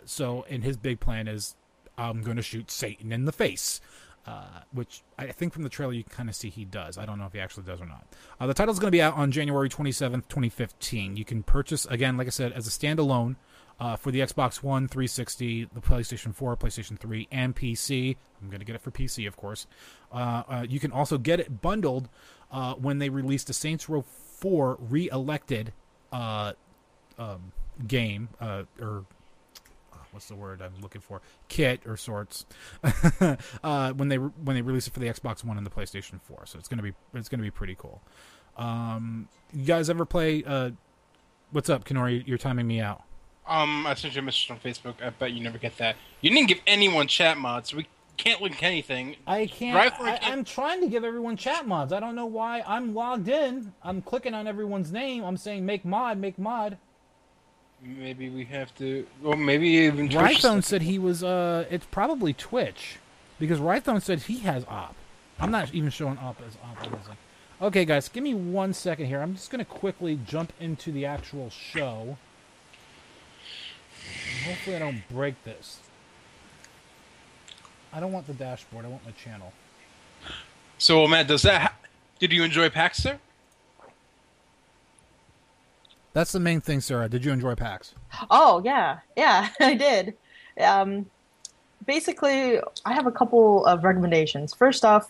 So, 0.06 0.46
and 0.48 0.64
his 0.64 0.78
big 0.78 1.00
plan 1.00 1.28
is, 1.28 1.56
I'm 1.98 2.22
going 2.22 2.38
to 2.38 2.44
shoot 2.44 2.70
Satan 2.70 3.12
in 3.12 3.26
the 3.26 3.32
face. 3.32 3.82
Uh, 4.24 4.62
which 4.72 5.02
I 5.18 5.28
think 5.28 5.52
from 5.52 5.64
the 5.64 5.70
trailer 5.70 5.94
you 5.94 6.04
kind 6.04 6.30
of 6.30 6.36
see 6.36 6.52
he 6.52 6.64
does. 6.64 7.00
I 7.00 7.08
don't 7.08 7.18
know 7.18 7.26
if 7.26 7.34
he 7.34 7.40
actually 7.40 7.64
does 7.64 7.82
or 7.82 7.88
not. 7.88 8.06
Uh, 8.40 8.46
the 8.46 8.54
title's 8.54 8.78
going 8.78 8.90
to 8.90 8.96
be 8.96 9.02
out 9.02 9.16
on 9.16 9.32
January 9.32 9.68
27th, 9.68 10.28
2015. 10.28 11.18
You 11.18 11.26
can 11.26 11.42
purchase, 11.42 11.86
again, 11.88 12.18
like 12.18 12.28
I 12.28 12.30
said, 12.30 12.52
as 12.52 12.68
a 12.68 12.70
standalone 12.70 13.36
uh, 13.80 13.96
for 13.96 14.12
the 14.12 14.20
Xbox 14.20 14.62
One, 14.62 14.88
360, 14.88 15.70
the 15.74 15.82
PlayStation 15.82 16.36
4, 16.36 16.56
PlayStation 16.56 17.00
3, 17.00 17.28
and 17.32 17.56
PC. 17.56 18.16
I'm 18.40 18.50
going 18.50 18.60
to 18.60 18.66
get 18.66 18.76
it 18.76 18.82
for 18.82 18.92
PC, 18.92 19.28
of 19.28 19.36
course. 19.36 19.66
Uh, 20.12 20.44
uh, 20.48 20.66
you 20.70 20.80
can 20.80 20.92
also 20.92 21.18
get 21.18 21.40
it 21.40 21.64
bundled 21.64 22.08
uh, 22.52 22.76
when 22.76 23.00
they 23.00 23.10
release 23.10 23.44
the 23.44 23.54
Saints 23.54 23.90
Row 23.90 24.04
4 24.04 24.78
re 24.80 25.10
elected 25.12 25.74
um, 26.12 26.54
game, 27.88 28.30
or 28.40 29.06
what's 30.12 30.28
the 30.28 30.36
word 30.36 30.62
I'm 30.62 30.80
looking 30.82 31.02
for? 31.02 31.22
Kit 31.48 31.82
or 31.86 31.98
sorts. 31.98 32.46
uh, 33.64 33.94
when 33.94 34.10
they 34.10 34.18
when 34.18 34.56
they 34.56 34.62
release 34.62 34.88
it 34.88 34.94
for 34.94 35.00
the 35.00 35.08
Xbox 35.08 35.44
One 35.44 35.58
and 35.58 35.66
the 35.66 35.72
PlayStation 35.72 36.22
Four, 36.22 36.46
so 36.46 36.60
it's 36.60 36.68
gonna 36.68 36.84
be 36.84 36.94
it's 37.14 37.30
gonna 37.30 37.44
be 37.44 37.52
pretty 37.52 37.76
cool. 37.76 38.02
Um, 38.58 39.28
you 39.54 39.66
guys 39.66 39.90
ever 39.90 40.06
play? 40.06 40.44
Uh, 40.44 40.72
what's 41.52 41.70
up, 41.70 41.86
Kennori? 41.86 42.26
You're 42.28 42.38
timing 42.38 42.68
me 42.68 42.82
out. 42.82 43.04
Um, 43.48 43.86
I 43.88 43.96
sent 43.96 44.16
you 44.16 44.22
a 44.22 44.24
message 44.24 44.50
on 44.52 44.60
Facebook. 44.60 45.02
I 45.04 45.10
bet 45.10 45.32
you 45.32 45.44
never 45.44 45.58
get 45.58 45.78
that. 45.78 45.96
You 46.22 46.30
didn't 46.30 46.48
give 46.48 46.60
anyone 46.68 47.08
chat 47.08 47.38
mods. 47.38 47.74
We 47.74 47.88
can't 48.18 48.42
link 48.42 48.62
anything. 48.62 49.16
I 49.26 49.48
can't. 49.48 49.76
Rifle 49.76 50.06
I, 50.06 50.18
can't- 50.18 50.32
I'm 50.32 50.44
trying 50.44 50.82
to 50.82 50.88
give 50.88 51.04
everyone 51.04 51.38
chat 51.38 51.68
mods. 51.68 51.92
I 51.92 52.00
don't 52.00 52.16
know 52.16 52.28
why. 52.28 52.64
I'm 52.68 52.94
logged 52.94 53.28
in. 53.28 53.74
I'm 53.84 54.02
clicking 54.02 54.34
on 54.34 54.48
everyone's 54.48 54.92
name. 54.92 55.24
I'm 55.24 55.38
saying 55.38 55.66
make 55.66 55.84
mod, 55.84 56.18
make 56.18 56.38
mod. 56.38 56.78
Maybe 57.84 58.30
we 58.30 58.46
have 58.46 58.76
to. 58.78 59.08
Well, 59.22 59.38
maybe 59.38 59.68
even 59.70 60.10
Rhythone 60.10 60.64
said 60.64 60.84
he 60.84 61.00
was. 61.00 61.24
Uh, 61.24 61.66
it's 61.70 61.86
probably 61.86 62.34
Twitch, 62.34 62.98
because 63.40 63.60
Rhythone 63.60 64.02
said 64.02 64.20
he 64.24 64.40
has 64.40 64.66
op. 64.68 64.96
I'm 65.40 65.50
not 65.50 65.74
even 65.74 65.90
showing 65.90 66.18
op 66.20 66.40
as 66.48 66.56
op. 66.64 66.88
Okay, 67.62 67.86
guys, 67.86 68.08
give 68.10 68.24
me 68.24 68.34
one 68.34 68.74
second 68.74 69.08
here. 69.08 69.22
I'm 69.22 69.34
just 69.36 69.50
gonna 69.50 69.66
quickly 69.66 70.20
jump 70.28 70.54
into 70.60 70.92
the 70.92 71.06
actual 71.06 71.50
show. 71.50 72.18
Hopefully, 74.46 74.76
I 74.76 74.80
don't 74.80 75.08
break 75.10 75.44
this. 75.44 75.80
I 77.94 78.00
don't 78.00 78.12
want 78.12 78.28
the 78.28 78.34
dashboard. 78.34 78.86
I 78.86 78.90
want 78.90 79.06
my 79.06 79.12
channel. 79.12 79.54
So, 80.78 81.08
Matt, 81.08 81.28
does 81.28 81.42
that? 81.44 81.62
Ha- 81.62 81.76
did 82.20 82.32
you 82.32 82.44
enjoy 82.44 82.70
PAX, 82.70 82.98
sir? 83.00 83.20
That's 86.14 86.32
the 86.32 86.40
main 86.40 86.62
thing, 86.62 86.82
Sarah. 86.82 87.08
Did 87.08 87.24
you 87.24 87.32
enjoy 87.32 87.56
PAX? 87.56 87.96
Oh 88.30 88.62
yeah, 88.66 89.00
yeah, 89.16 89.50
I 89.60 89.76
did. 89.76 90.18
Um, 90.60 91.06
basically, 91.86 92.60
I 92.86 92.94
have 92.94 93.08
a 93.08 93.12
couple 93.12 93.66
of 93.66 93.84
recommendations. 93.84 94.54
First 94.54 94.84
off, 94.84 95.10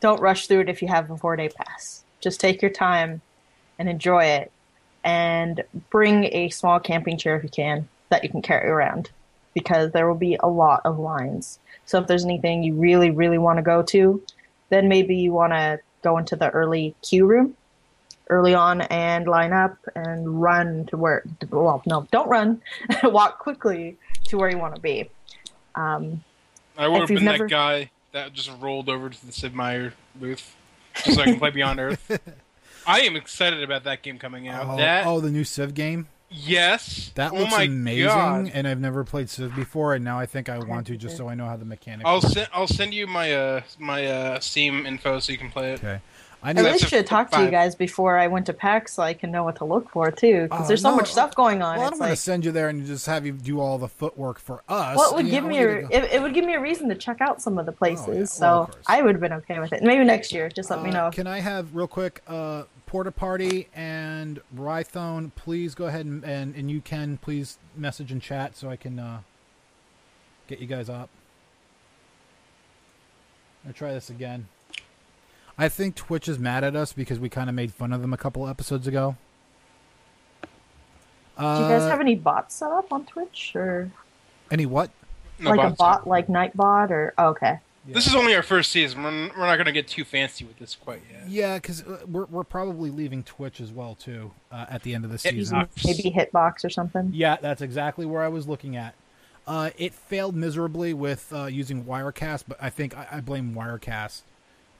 don't 0.00 0.20
rush 0.20 0.46
through 0.46 0.60
it 0.60 0.68
if 0.68 0.80
you 0.82 0.88
have 0.88 1.10
a 1.10 1.16
four 1.16 1.36
day 1.36 1.48
pass. 1.48 2.04
Just 2.20 2.40
take 2.40 2.62
your 2.62 2.70
time 2.70 3.20
and 3.78 3.88
enjoy 3.88 4.24
it, 4.24 4.50
and 5.04 5.62
bring 5.90 6.24
a 6.32 6.48
small 6.50 6.80
camping 6.80 7.18
chair 7.18 7.36
if 7.36 7.42
you 7.42 7.48
can 7.48 7.88
that 8.08 8.22
you 8.22 8.30
can 8.30 8.42
carry 8.42 8.68
around, 8.68 9.10
because 9.54 9.92
there 9.92 10.06
will 10.08 10.14
be 10.14 10.36
a 10.40 10.48
lot 10.48 10.80
of 10.84 10.98
lines. 10.98 11.58
So 11.84 12.00
if 12.00 12.06
there's 12.06 12.24
anything 12.24 12.62
you 12.62 12.74
really, 12.74 13.10
really 13.10 13.38
want 13.38 13.58
to 13.58 13.62
go 13.62 13.82
to, 13.82 14.22
then 14.68 14.88
maybe 14.88 15.16
you 15.16 15.32
want 15.32 15.52
to 15.52 15.80
go 16.02 16.16
into 16.18 16.36
the 16.36 16.50
early 16.50 16.94
queue 17.02 17.26
room 17.26 17.56
early 18.32 18.54
on 18.54 18.80
and 18.82 19.26
line 19.26 19.52
up 19.52 19.76
and 19.94 20.40
run 20.40 20.86
to 20.86 20.96
where 20.96 21.22
well 21.50 21.82
no 21.86 22.06
don't 22.10 22.28
run 22.28 22.60
walk 23.04 23.38
quickly 23.38 23.96
to 24.24 24.38
where 24.38 24.50
you 24.50 24.58
want 24.58 24.74
to 24.74 24.80
be 24.80 25.08
um, 25.74 26.24
i 26.78 26.88
would 26.88 27.00
have 27.00 27.08
been 27.08 27.24
never... 27.24 27.44
that 27.44 27.50
guy 27.50 27.90
that 28.12 28.32
just 28.32 28.50
rolled 28.58 28.88
over 28.88 29.10
to 29.10 29.26
the 29.26 29.32
sid 29.32 29.54
meier 29.54 29.92
booth 30.14 30.56
just 31.04 31.16
so 31.16 31.22
i 31.22 31.24
can 31.26 31.38
play 31.38 31.50
beyond 31.50 31.78
earth 31.78 32.18
i 32.86 33.00
am 33.00 33.16
excited 33.16 33.62
about 33.62 33.84
that 33.84 34.02
game 34.02 34.18
coming 34.18 34.48
out 34.48 34.66
oh, 34.66 34.76
that... 34.78 35.06
oh 35.06 35.20
the 35.20 35.30
new 35.30 35.44
civ 35.44 35.74
game 35.74 36.08
Yes. 36.34 37.12
That 37.14 37.32
oh 37.32 37.40
looks 37.40 37.54
amazing, 37.54 38.06
God. 38.06 38.50
and 38.54 38.66
I've 38.66 38.80
never 38.80 39.04
played 39.04 39.28
Civ 39.28 39.54
before, 39.54 39.94
and 39.94 40.02
now 40.02 40.18
I 40.18 40.24
think 40.26 40.48
I 40.48 40.58
want 40.58 40.86
to 40.86 40.96
just 40.96 41.16
so 41.16 41.28
I 41.28 41.34
know 41.34 41.44
how 41.44 41.56
the 41.56 41.66
mechanics. 41.66 42.04
I'll 42.06 42.22
send 42.22 42.48
I'll 42.54 42.66
send 42.66 42.94
you 42.94 43.06
my 43.06 43.34
uh 43.34 43.60
my 43.78 44.06
uh 44.06 44.40
Steam 44.40 44.86
info 44.86 45.18
so 45.18 45.30
you 45.30 45.38
can 45.38 45.50
play 45.50 45.72
it. 45.72 45.80
Okay. 45.84 46.00
I, 46.42 46.50
I 46.50 46.52
really 46.54 46.78
should 46.78 47.06
talk 47.06 47.30
to 47.30 47.44
you 47.44 47.50
guys 47.50 47.76
before 47.76 48.18
I 48.18 48.26
went 48.26 48.46
to 48.46 48.52
PAX 48.52 48.92
so 48.94 49.02
I 49.02 49.14
can 49.14 49.30
know 49.30 49.44
what 49.44 49.56
to 49.56 49.64
look 49.64 49.88
for 49.90 50.10
too, 50.10 50.42
because 50.44 50.64
uh, 50.64 50.68
there's 50.68 50.82
so 50.82 50.96
much 50.96 51.12
stuff 51.12 51.34
going 51.36 51.62
on. 51.62 51.78
Well, 51.78 51.86
I 51.86 51.90
don't 51.90 52.00
want 52.00 52.10
to 52.10 52.16
send 52.16 52.44
you 52.44 52.50
there 52.50 52.68
and 52.68 52.84
just 52.84 53.06
have 53.06 53.24
you 53.24 53.32
do 53.32 53.60
all 53.60 53.78
the 53.78 53.88
footwork 53.88 54.40
for 54.40 54.64
us. 54.68 54.96
Well, 54.96 55.12
it 55.12 55.16
would 55.16 55.30
give 55.30 55.44
me 55.44 55.58
a, 55.58 55.88
it, 55.88 56.12
it, 56.12 56.22
would 56.22 56.34
give 56.34 56.44
me 56.44 56.54
a 56.54 56.60
reason 56.60 56.88
to 56.88 56.96
check 56.96 57.20
out 57.20 57.40
some 57.40 57.58
of 57.58 57.66
the 57.66 57.72
places. 57.72 58.08
Oh, 58.08 58.12
yeah. 58.12 58.18
well, 58.18 58.70
so 58.72 58.78
I 58.88 59.02
would 59.02 59.14
have 59.14 59.20
been 59.20 59.32
okay 59.34 59.60
with 59.60 59.72
it. 59.72 59.84
Maybe 59.84 60.02
next 60.04 60.32
year, 60.32 60.48
just 60.48 60.68
let 60.68 60.80
uh, 60.80 60.82
me 60.82 60.90
know. 60.90 61.10
Can 61.12 61.28
I 61.28 61.38
have 61.38 61.74
real 61.76 61.86
quick? 61.86 62.22
Uh, 62.26 62.64
Porta 62.86 63.12
Party 63.12 63.68
and 63.74 64.40
Rhythone, 64.54 65.30
please 65.34 65.74
go 65.74 65.86
ahead 65.86 66.04
and, 66.04 66.22
and, 66.24 66.54
and 66.54 66.70
you 66.70 66.82
can 66.82 67.16
please 67.16 67.58
message 67.74 68.12
and 68.12 68.20
chat 68.20 68.54
so 68.54 68.68
I 68.68 68.76
can 68.76 68.98
uh, 68.98 69.20
get 70.46 70.58
you 70.58 70.66
guys 70.66 70.90
up. 70.90 71.08
I'll 73.66 73.72
try 73.72 73.92
this 73.92 74.10
again. 74.10 74.48
I 75.58 75.68
think 75.68 75.94
Twitch 75.94 76.28
is 76.28 76.38
mad 76.38 76.64
at 76.64 76.74
us 76.74 76.92
because 76.92 77.18
we 77.18 77.28
kind 77.28 77.48
of 77.48 77.54
made 77.54 77.72
fun 77.72 77.92
of 77.92 78.00
them 78.00 78.12
a 78.12 78.16
couple 78.16 78.48
episodes 78.48 78.86
ago. 78.86 79.16
Uh, 81.36 81.58
Do 81.58 81.62
you 81.64 81.68
guys 81.70 81.90
have 81.90 82.00
any 82.00 82.14
bots 82.14 82.56
set 82.56 82.70
up 82.70 82.92
on 82.92 83.04
Twitch 83.04 83.52
or 83.54 83.90
any 84.50 84.66
what? 84.66 84.90
No 85.38 85.50
like 85.50 85.58
bots. 85.58 85.74
a 85.74 85.76
bot, 85.76 86.06
like 86.06 86.26
Nightbot, 86.28 86.90
or 86.90 87.14
oh, 87.18 87.28
okay. 87.28 87.58
Yeah. 87.86 87.94
This 87.94 88.06
is 88.06 88.14
only 88.14 88.34
our 88.36 88.42
first 88.42 88.70
season. 88.70 89.02
We're, 89.02 89.10
we're 89.10 89.46
not 89.46 89.56
going 89.56 89.66
to 89.66 89.72
get 89.72 89.88
too 89.88 90.04
fancy 90.04 90.44
with 90.44 90.56
this 90.58 90.76
quite 90.76 91.02
yet. 91.10 91.28
Yeah, 91.28 91.56
because 91.56 91.82
uh, 91.82 91.98
we're 92.06 92.26
we're 92.26 92.44
probably 92.44 92.90
leaving 92.90 93.24
Twitch 93.24 93.60
as 93.60 93.72
well 93.72 93.96
too 93.96 94.30
uh, 94.52 94.66
at 94.70 94.82
the 94.82 94.94
end 94.94 95.04
of 95.04 95.10
the 95.10 95.18
season. 95.18 95.68
Maybe 95.84 96.12
Hitbox 96.12 96.64
or 96.64 96.70
something. 96.70 97.10
Yeah, 97.12 97.38
that's 97.40 97.60
exactly 97.60 98.06
where 98.06 98.22
I 98.22 98.28
was 98.28 98.46
looking 98.46 98.76
at. 98.76 98.94
Uh, 99.46 99.70
it 99.76 99.92
failed 99.92 100.36
miserably 100.36 100.94
with 100.94 101.32
uh, 101.32 101.46
using 101.46 101.84
Wirecast, 101.84 102.44
but 102.46 102.56
I 102.60 102.70
think 102.70 102.96
I, 102.96 103.08
I 103.10 103.20
blame 103.20 103.54
Wirecast 103.54 104.22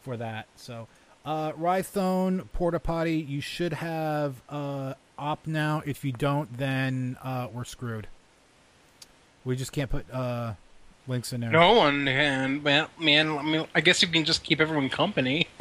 for 0.03 0.17
that. 0.17 0.47
So, 0.57 0.89
uh, 1.25 1.53
Rhythone, 1.53 2.47
Porta 2.53 2.81
Potty, 2.81 3.17
you 3.17 3.41
should 3.41 3.75
have 3.75 4.43
uh, 4.49 4.95
op 5.19 5.47
now. 5.47 5.83
If 5.87 6.05
you 6.05 6.13
don't, 6.13 6.57
then 6.59 7.17
uh, 7.23 7.49
we're 7.53 7.65
screwed. 7.65 8.09
We 9.45 9.57
just 9.57 9.73
can't 9.73 9.91
put 9.91 10.13
uh, 10.13 10.55
links 11.07 11.33
in 11.33 11.41
there. 11.41 11.51
No 11.51 11.73
one 11.73 12.05
can, 12.07 12.63
man. 12.63 12.87
Man, 12.99 13.39
I 13.39 13.43
mean, 13.43 13.67
I 13.75 13.81
guess 13.81 14.03
you 14.03 14.09
can 14.09 14.25
just 14.25 14.45
keep 14.45 14.61
everyone 14.61 14.89
company. 14.89 15.49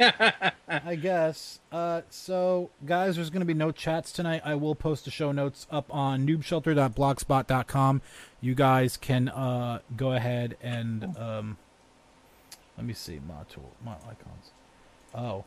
I 0.68 0.94
guess. 0.96 1.60
Uh, 1.70 2.02
so, 2.10 2.70
guys, 2.86 3.16
there's 3.16 3.30
going 3.30 3.40
to 3.40 3.46
be 3.46 3.54
no 3.54 3.72
chats 3.72 4.12
tonight. 4.12 4.42
I 4.44 4.54
will 4.54 4.74
post 4.74 5.04
the 5.04 5.10
show 5.10 5.32
notes 5.32 5.66
up 5.70 5.92
on 5.94 6.26
noobshelter.blogspot.com. 6.26 8.02
You 8.40 8.54
guys 8.54 8.96
can 8.96 9.28
uh, 9.28 9.80
go 9.96 10.12
ahead 10.12 10.56
and 10.62 11.16
um, 11.16 11.56
let 12.76 12.86
me 12.86 12.94
see 12.94 13.20
my 13.26 13.42
tool, 13.48 13.72
my 13.84 13.94
icons. 13.94 14.50
Oh, 15.14 15.44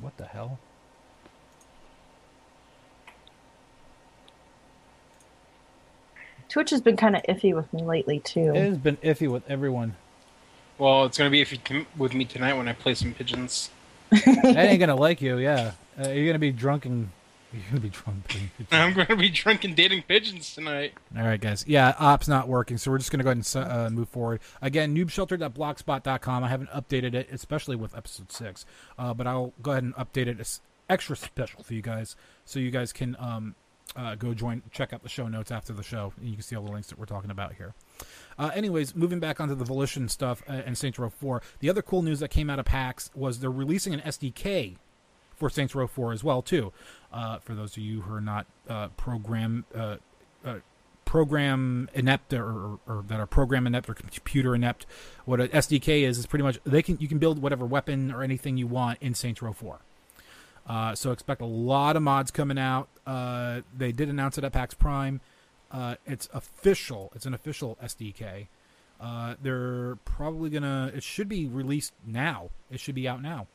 what 0.00 0.16
the 0.16 0.26
hell? 0.26 0.58
Twitch 6.48 6.70
has 6.70 6.80
been 6.80 6.96
kind 6.96 7.14
of 7.14 7.22
iffy 7.24 7.54
with 7.54 7.70
me 7.72 7.82
lately 7.82 8.20
too. 8.20 8.54
It 8.54 8.62
has 8.62 8.78
been 8.78 8.96
iffy 8.98 9.30
with 9.30 9.48
everyone. 9.50 9.96
Well, 10.78 11.04
it's 11.04 11.18
gonna 11.18 11.30
be 11.30 11.44
iffy 11.44 11.86
with 11.96 12.14
me 12.14 12.24
tonight 12.24 12.54
when 12.54 12.68
I 12.68 12.72
play 12.72 12.94
some 12.94 13.12
pigeons. 13.12 13.70
that 14.10 14.56
ain't 14.56 14.80
gonna 14.80 14.96
like 14.96 15.20
you, 15.20 15.38
yeah. 15.38 15.72
Uh, 16.02 16.08
you're 16.08 16.26
gonna 16.26 16.38
be 16.38 16.52
drunk 16.52 16.86
and 16.86 17.10
you're 17.52 17.62
gonna 17.70 17.80
be 17.80 17.88
drunk. 17.88 18.36
I'm 18.70 18.94
gonna 18.94 19.16
be 19.16 19.28
drinking, 19.28 19.74
dating 19.74 20.02
pigeons 20.02 20.54
tonight. 20.54 20.92
All 21.16 21.24
right, 21.24 21.40
guys. 21.40 21.64
Yeah, 21.66 21.94
op's 21.98 22.28
not 22.28 22.48
working, 22.48 22.76
so 22.78 22.90
we're 22.90 22.98
just 22.98 23.10
gonna 23.10 23.24
go 23.24 23.30
ahead 23.30 23.44
and 23.54 23.72
uh, 23.72 23.90
move 23.90 24.08
forward. 24.08 24.40
Again, 24.60 24.94
noobshelter.blogspot.com. 24.94 26.44
I 26.44 26.48
haven't 26.48 26.70
updated 26.70 27.14
it, 27.14 27.28
especially 27.32 27.76
with 27.76 27.96
episode 27.96 28.30
six, 28.30 28.66
uh, 28.98 29.14
but 29.14 29.26
I'll 29.26 29.52
go 29.62 29.72
ahead 29.72 29.84
and 29.84 29.94
update 29.94 30.26
it 30.26 30.40
It's 30.40 30.60
extra 30.88 31.16
special 31.16 31.62
for 31.62 31.74
you 31.74 31.82
guys, 31.82 32.16
so 32.44 32.58
you 32.58 32.70
guys 32.70 32.92
can 32.92 33.16
um, 33.18 33.54
uh, 33.96 34.14
go 34.14 34.34
join, 34.34 34.62
check 34.70 34.92
out 34.92 35.02
the 35.02 35.08
show 35.08 35.28
notes 35.28 35.50
after 35.50 35.72
the 35.72 35.82
show. 35.82 36.12
And 36.18 36.28
you 36.28 36.34
can 36.34 36.42
see 36.42 36.56
all 36.56 36.64
the 36.64 36.72
links 36.72 36.88
that 36.88 36.98
we're 36.98 37.06
talking 37.06 37.30
about 37.30 37.54
here. 37.54 37.74
Uh, 38.38 38.50
anyways, 38.54 38.94
moving 38.94 39.20
back 39.20 39.40
onto 39.40 39.54
the 39.54 39.64
Volition 39.64 40.08
stuff 40.08 40.42
uh, 40.48 40.52
and 40.64 40.76
Saints 40.76 40.98
Row 40.98 41.10
4, 41.10 41.42
the 41.60 41.70
other 41.70 41.82
cool 41.82 42.02
news 42.02 42.20
that 42.20 42.28
came 42.30 42.50
out 42.50 42.58
of 42.58 42.66
PAX 42.66 43.10
was 43.14 43.40
they're 43.40 43.50
releasing 43.50 43.94
an 43.94 44.00
SDK 44.00 44.76
for 45.38 45.48
Saints 45.48 45.74
Row 45.74 45.86
4 45.86 46.12
as 46.12 46.24
well 46.24 46.42
too. 46.42 46.72
Uh, 47.12 47.38
for 47.38 47.54
those 47.54 47.76
of 47.76 47.82
you 47.82 48.02
who 48.02 48.14
are 48.14 48.20
not 48.20 48.46
uh, 48.68 48.88
program 48.88 49.64
uh, 49.74 49.96
uh, 50.44 50.56
program 51.04 51.88
inept 51.94 52.34
or, 52.34 52.44
or, 52.44 52.78
or, 52.86 53.04
that 53.08 53.18
are 53.18 53.26
program 53.26 53.66
inept 53.66 53.88
or 53.88 53.94
computer 53.94 54.54
inept, 54.54 54.84
what 55.24 55.40
an 55.40 55.48
SDK 55.48 56.02
is 56.02 56.18
is 56.18 56.26
pretty 56.26 56.42
much 56.42 56.58
they 56.64 56.82
can 56.82 56.98
you 57.00 57.08
can 57.08 57.18
build 57.18 57.40
whatever 57.40 57.64
weapon 57.64 58.12
or 58.12 58.22
anything 58.22 58.56
you 58.56 58.66
want 58.66 58.98
in 59.00 59.14
Saints 59.14 59.40
Row 59.40 59.52
4. 59.52 59.80
Uh, 60.66 60.94
so 60.94 61.12
expect 61.12 61.40
a 61.40 61.46
lot 61.46 61.96
of 61.96 62.02
mods 62.02 62.30
coming 62.30 62.58
out. 62.58 62.88
Uh, 63.06 63.62
they 63.76 63.90
did 63.90 64.10
announce 64.10 64.36
it 64.36 64.44
at 64.44 64.52
PAX 64.52 64.74
Prime. 64.74 65.20
Uh, 65.70 65.94
it's 66.06 66.28
official. 66.32 67.10
It's 67.14 67.24
an 67.24 67.32
official 67.32 67.78
SDK. 67.82 68.48
Uh, 69.00 69.34
they're 69.40 69.96
probably 70.04 70.50
gonna. 70.50 70.90
It 70.94 71.02
should 71.02 71.28
be 71.28 71.46
released 71.46 71.92
now. 72.06 72.50
It 72.70 72.80
should 72.80 72.94
be 72.94 73.08
out 73.08 73.22
now. 73.22 73.46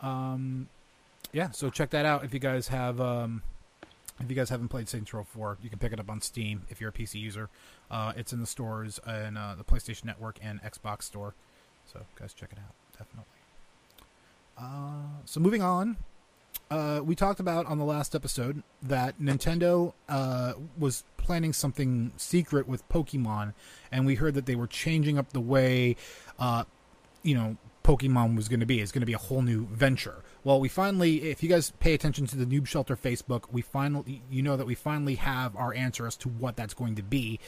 Um, 0.00 0.68
yeah, 1.32 1.50
so 1.50 1.70
check 1.70 1.90
that 1.90 2.04
out 2.04 2.24
if 2.24 2.32
you 2.34 2.40
guys 2.40 2.68
have. 2.68 3.00
Um, 3.00 3.42
if 4.20 4.28
you 4.28 4.36
guys 4.36 4.50
haven't 4.50 4.68
played 4.68 4.88
Saints 4.88 5.12
Row 5.12 5.24
4, 5.24 5.58
you 5.62 5.70
can 5.70 5.78
pick 5.78 5.92
it 5.92 5.98
up 5.98 6.08
on 6.08 6.20
Steam 6.20 6.62
if 6.68 6.80
you're 6.80 6.90
a 6.90 6.92
PC 6.92 7.14
user. 7.20 7.48
Uh, 7.90 8.12
it's 8.14 8.32
in 8.32 8.40
the 8.40 8.46
stores 8.46 9.00
and 9.06 9.36
uh, 9.36 9.54
the 9.56 9.64
PlayStation 9.64 10.04
Network 10.04 10.38
and 10.42 10.62
Xbox 10.62 11.02
Store. 11.02 11.34
So, 11.92 12.00
guys, 12.16 12.32
check 12.32 12.50
it 12.52 12.58
out. 12.58 12.74
Definitely. 12.96 13.24
so, 15.24 15.40
moving 15.40 15.62
on 15.62 15.96
uh, 16.72 17.02
we 17.04 17.14
talked 17.14 17.38
about 17.38 17.66
on 17.66 17.78
the 17.78 17.84
last 17.84 18.14
episode 18.14 18.62
that 18.80 19.20
Nintendo 19.20 19.92
uh, 20.08 20.54
was 20.78 21.04
planning 21.18 21.52
something 21.52 22.12
secret 22.16 22.66
with 22.66 22.88
Pokemon, 22.88 23.52
and 23.90 24.06
we 24.06 24.14
heard 24.14 24.32
that 24.34 24.46
they 24.46 24.54
were 24.54 24.66
changing 24.66 25.18
up 25.18 25.34
the 25.34 25.40
way, 25.40 25.96
uh, 26.38 26.64
you 27.22 27.34
know, 27.34 27.58
Pokemon 27.84 28.36
was 28.36 28.48
going 28.48 28.60
to 28.60 28.66
be. 28.66 28.80
It's 28.80 28.90
going 28.90 29.02
to 29.02 29.06
be 29.06 29.12
a 29.12 29.18
whole 29.18 29.42
new 29.42 29.66
venture. 29.66 30.22
Well, 30.44 30.58
we 30.58 30.68
finally, 30.68 31.30
if 31.30 31.42
you 31.42 31.48
guys 31.48 31.70
pay 31.78 31.94
attention 31.94 32.26
to 32.26 32.36
the 32.36 32.44
Noob 32.44 32.66
Shelter 32.66 32.96
Facebook, 32.96 33.44
we 33.52 33.62
finally, 33.62 34.22
you 34.28 34.42
know 34.42 34.56
that 34.56 34.66
we 34.66 34.74
finally 34.74 35.14
have 35.14 35.54
our 35.54 35.72
answer 35.72 36.06
as 36.06 36.16
to 36.16 36.28
what 36.28 36.56
that's 36.56 36.74
going 36.74 36.96
to 36.96 37.02
be. 37.02 37.38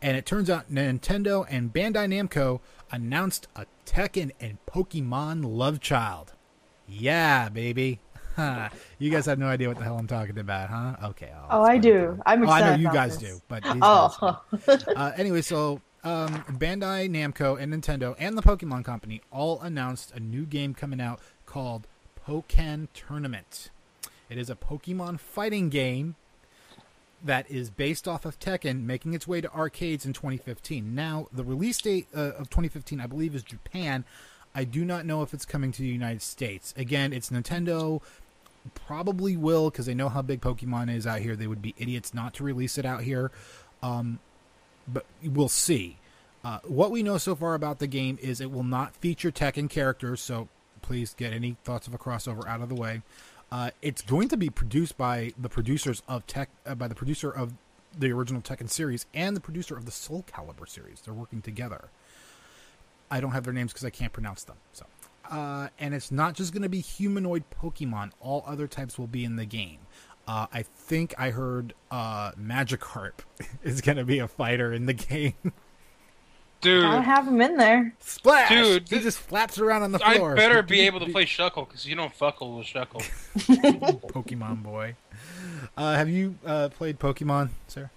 And 0.00 0.16
it 0.16 0.24
turns 0.24 0.48
out 0.48 0.72
Nintendo 0.72 1.44
and 1.48 1.72
Bandai 1.72 2.06
Namco 2.08 2.60
announced 2.92 3.48
a 3.56 3.66
Tekken 3.86 4.30
and 4.38 4.58
Pokemon 4.66 5.44
love 5.44 5.80
child. 5.80 6.32
Yeah, 6.86 7.48
baby. 7.48 8.00
you 8.98 9.10
guys 9.10 9.26
have 9.26 9.38
no 9.38 9.46
idea 9.46 9.68
what 9.68 9.78
the 9.78 9.84
hell 9.84 9.98
I'm 9.98 10.06
talking 10.06 10.38
about, 10.38 10.68
huh? 10.68 10.96
Okay. 11.08 11.32
Oh, 11.50 11.62
I 11.62 11.78
do. 11.78 12.20
I'm 12.26 12.40
oh, 12.40 12.44
excited. 12.44 12.66
I 12.66 12.76
know 12.76 12.82
you 12.82 12.92
guys 12.92 13.18
this. 13.18 13.30
do, 13.30 13.42
but 13.48 13.62
Oh, 13.64 14.40
uh, 14.96 15.12
anyway, 15.16 15.42
so 15.42 15.80
um, 16.04 16.28
Bandai 16.50 17.08
Namco 17.08 17.60
and 17.60 17.72
Nintendo 17.72 18.14
and 18.18 18.36
the 18.36 18.42
Pokemon 18.42 18.84
Company 18.84 19.22
all 19.32 19.60
announced 19.60 20.12
a 20.12 20.20
new 20.20 20.46
game 20.46 20.74
coming 20.74 21.00
out 21.00 21.20
called 21.46 21.86
Pokken 22.26 22.88
Tournament. 22.94 23.70
It 24.28 24.38
is 24.38 24.48
a 24.48 24.54
Pokemon 24.54 25.20
fighting 25.20 25.68
game 25.68 26.16
that 27.22 27.50
is 27.50 27.70
based 27.70 28.06
off 28.06 28.24
of 28.24 28.38
Tekken, 28.38 28.84
making 28.84 29.14
its 29.14 29.26
way 29.26 29.40
to 29.40 29.52
arcades 29.52 30.04
in 30.04 30.12
2015. 30.12 30.94
Now, 30.94 31.28
the 31.32 31.44
release 31.44 31.80
date 31.80 32.06
uh, 32.14 32.32
of 32.32 32.50
2015, 32.50 33.00
I 33.00 33.06
believe, 33.06 33.34
is 33.34 33.42
Japan. 33.42 34.04
I 34.54 34.64
do 34.64 34.84
not 34.84 35.06
know 35.06 35.22
if 35.22 35.32
it's 35.32 35.44
coming 35.44 35.72
to 35.72 35.82
the 35.82 35.88
United 35.88 36.22
States. 36.22 36.74
Again, 36.76 37.12
it's 37.12 37.30
Nintendo. 37.30 38.02
Probably 38.74 39.36
will 39.36 39.70
because 39.70 39.86
they 39.86 39.94
know 39.94 40.08
how 40.08 40.22
big 40.22 40.40
Pokemon 40.40 40.94
is 40.94 41.06
out 41.06 41.20
here. 41.20 41.36
They 41.36 41.46
would 41.46 41.62
be 41.62 41.74
idiots 41.78 42.14
not 42.14 42.34
to 42.34 42.44
release 42.44 42.78
it 42.78 42.84
out 42.84 43.02
here. 43.02 43.30
Um, 43.82 44.20
but 44.86 45.06
we'll 45.22 45.48
see. 45.48 45.98
Uh, 46.44 46.58
what 46.64 46.90
we 46.90 47.02
know 47.02 47.16
so 47.16 47.34
far 47.34 47.54
about 47.54 47.78
the 47.78 47.86
game 47.86 48.18
is 48.20 48.40
it 48.40 48.50
will 48.50 48.64
not 48.64 48.94
feature 48.96 49.30
Tekken 49.30 49.68
characters, 49.68 50.20
so 50.20 50.48
please 50.84 51.14
get 51.14 51.32
any 51.32 51.56
thoughts 51.64 51.86
of 51.86 51.94
a 51.94 51.98
crossover 51.98 52.46
out 52.46 52.60
of 52.60 52.68
the 52.68 52.74
way. 52.74 53.02
Uh, 53.50 53.70
it's 53.80 54.02
going 54.02 54.28
to 54.28 54.36
be 54.36 54.50
produced 54.50 54.96
by 54.98 55.32
the 55.40 55.48
producers 55.48 56.02
of 56.06 56.26
Tech, 56.26 56.50
uh, 56.66 56.74
by 56.74 56.88
the 56.88 56.94
producer 56.94 57.30
of 57.30 57.54
the 57.98 58.12
original 58.12 58.42
Tekken 58.42 58.68
series 58.68 59.06
and 59.14 59.34
the 59.34 59.40
producer 59.40 59.76
of 59.76 59.86
the 59.86 59.90
Soul 59.90 60.24
Calibur 60.30 60.68
series. 60.68 61.00
They're 61.00 61.14
working 61.14 61.40
together. 61.40 61.88
I 63.10 63.20
don't 63.20 63.30
have 63.30 63.44
their 63.44 63.52
names 63.52 63.72
because 63.72 63.84
I 63.84 63.90
can't 63.90 64.12
pronounce 64.12 64.44
them. 64.44 64.56
So, 64.72 64.84
uh, 65.30 65.68
and 65.78 65.94
it's 65.94 66.10
not 66.10 66.34
just 66.34 66.52
going 66.52 66.62
to 66.62 66.68
be 66.68 66.80
humanoid 66.80 67.44
Pokemon. 67.50 68.10
All 68.20 68.44
other 68.46 68.66
types 68.66 68.98
will 68.98 69.06
be 69.06 69.24
in 69.24 69.36
the 69.36 69.46
game. 69.46 69.78
Uh, 70.26 70.46
I 70.52 70.62
think 70.62 71.14
I 71.16 71.30
heard 71.30 71.74
uh, 71.90 72.32
Magikarp 72.32 73.20
is 73.62 73.80
going 73.80 73.98
to 73.98 74.04
be 74.04 74.18
a 74.18 74.28
fighter 74.28 74.72
in 74.72 74.86
the 74.86 74.92
game. 74.94 75.34
Dude, 76.64 76.84
I 76.84 77.00
have 77.00 77.28
him 77.28 77.40
in 77.40 77.56
there. 77.56 77.92
Splash! 78.00 78.48
Dude, 78.48 78.88
he 78.88 78.98
just 79.00 79.18
flaps 79.18 79.58
around 79.58 79.82
on 79.82 79.92
the 79.92 79.98
floor. 79.98 80.10
I 80.10 80.16
floor. 80.16 80.34
better 80.34 80.62
be 80.62 80.80
able 80.86 81.00
to 81.00 81.12
play 81.12 81.24
Shuckle 81.24 81.66
because 81.68 81.86
you 81.86 81.94
don't 81.94 82.12
fuckle 82.12 82.56
with 82.58 82.66
Shuckle. 82.66 83.02
Pokemon 84.10 84.62
boy. 84.62 84.96
Uh, 85.76 85.94
have 85.94 86.08
you 86.08 86.36
uh, 86.46 86.68
played 86.70 86.98
Pokemon, 86.98 87.50
sir? 87.68 87.90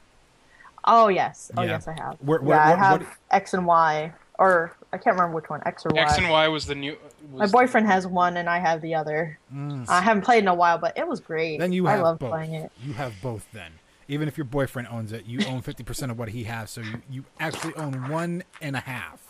Oh 0.86 1.07
yes. 1.07 1.51
Oh 1.57 1.63
Yeah. 1.63 1.69
yes, 1.71 1.88
I 1.88 1.93
have. 2.00 2.17
Where- 2.21 2.39
where- 2.41 2.57
yeah, 2.57 2.65
I 2.65 2.75
have 2.75 3.01
what- 3.01 3.09
X 3.31 3.53
and 3.53 3.65
Y, 3.65 4.12
or 4.39 4.75
I 4.93 4.97
can't 4.97 5.15
remember 5.15 5.36
which 5.36 5.50
one, 5.50 5.62
X 5.65 5.86
or 5.86 5.89
Y. 5.93 6.01
X 6.01 6.17
and 6.17 6.29
Y 6.29 6.47
was 6.47 6.65
the 6.65 6.75
new. 6.75 6.97
Was 7.31 7.51
My 7.51 7.59
boyfriend 7.62 7.88
has 7.88 8.07
one, 8.07 8.38
and 8.38 8.50
I 8.50 8.59
have 8.59 8.81
the 8.81 8.95
other. 8.95 9.38
I 9.89 10.01
haven't 10.01 10.24
played 10.24 10.43
in 10.43 10.47
a 10.47 10.53
while, 10.55 10.77
but 10.77 10.97
it 10.97 11.07
was 11.07 11.19
great. 11.19 11.57
Mm. 11.57 11.59
Then 11.59 11.74
you 11.74 11.88
I 11.88 12.00
love 12.00 12.19
playing 12.19 12.53
it. 12.53 12.71
You 12.86 12.93
have 12.93 13.13
both 13.21 13.45
then. 13.53 13.71
Even 14.07 14.27
if 14.27 14.37
your 14.37 14.45
boyfriend 14.45 14.87
owns 14.89 15.11
it, 15.11 15.25
you 15.25 15.45
own 15.47 15.61
50% 15.61 16.11
of 16.11 16.17
what 16.17 16.29
he 16.29 16.45
has, 16.45 16.69
so 16.71 16.81
you, 16.81 17.01
you 17.09 17.25
actually 17.39 17.73
own 17.75 18.09
one 18.09 18.43
and 18.61 18.75
a 18.75 18.79
half. 18.79 19.21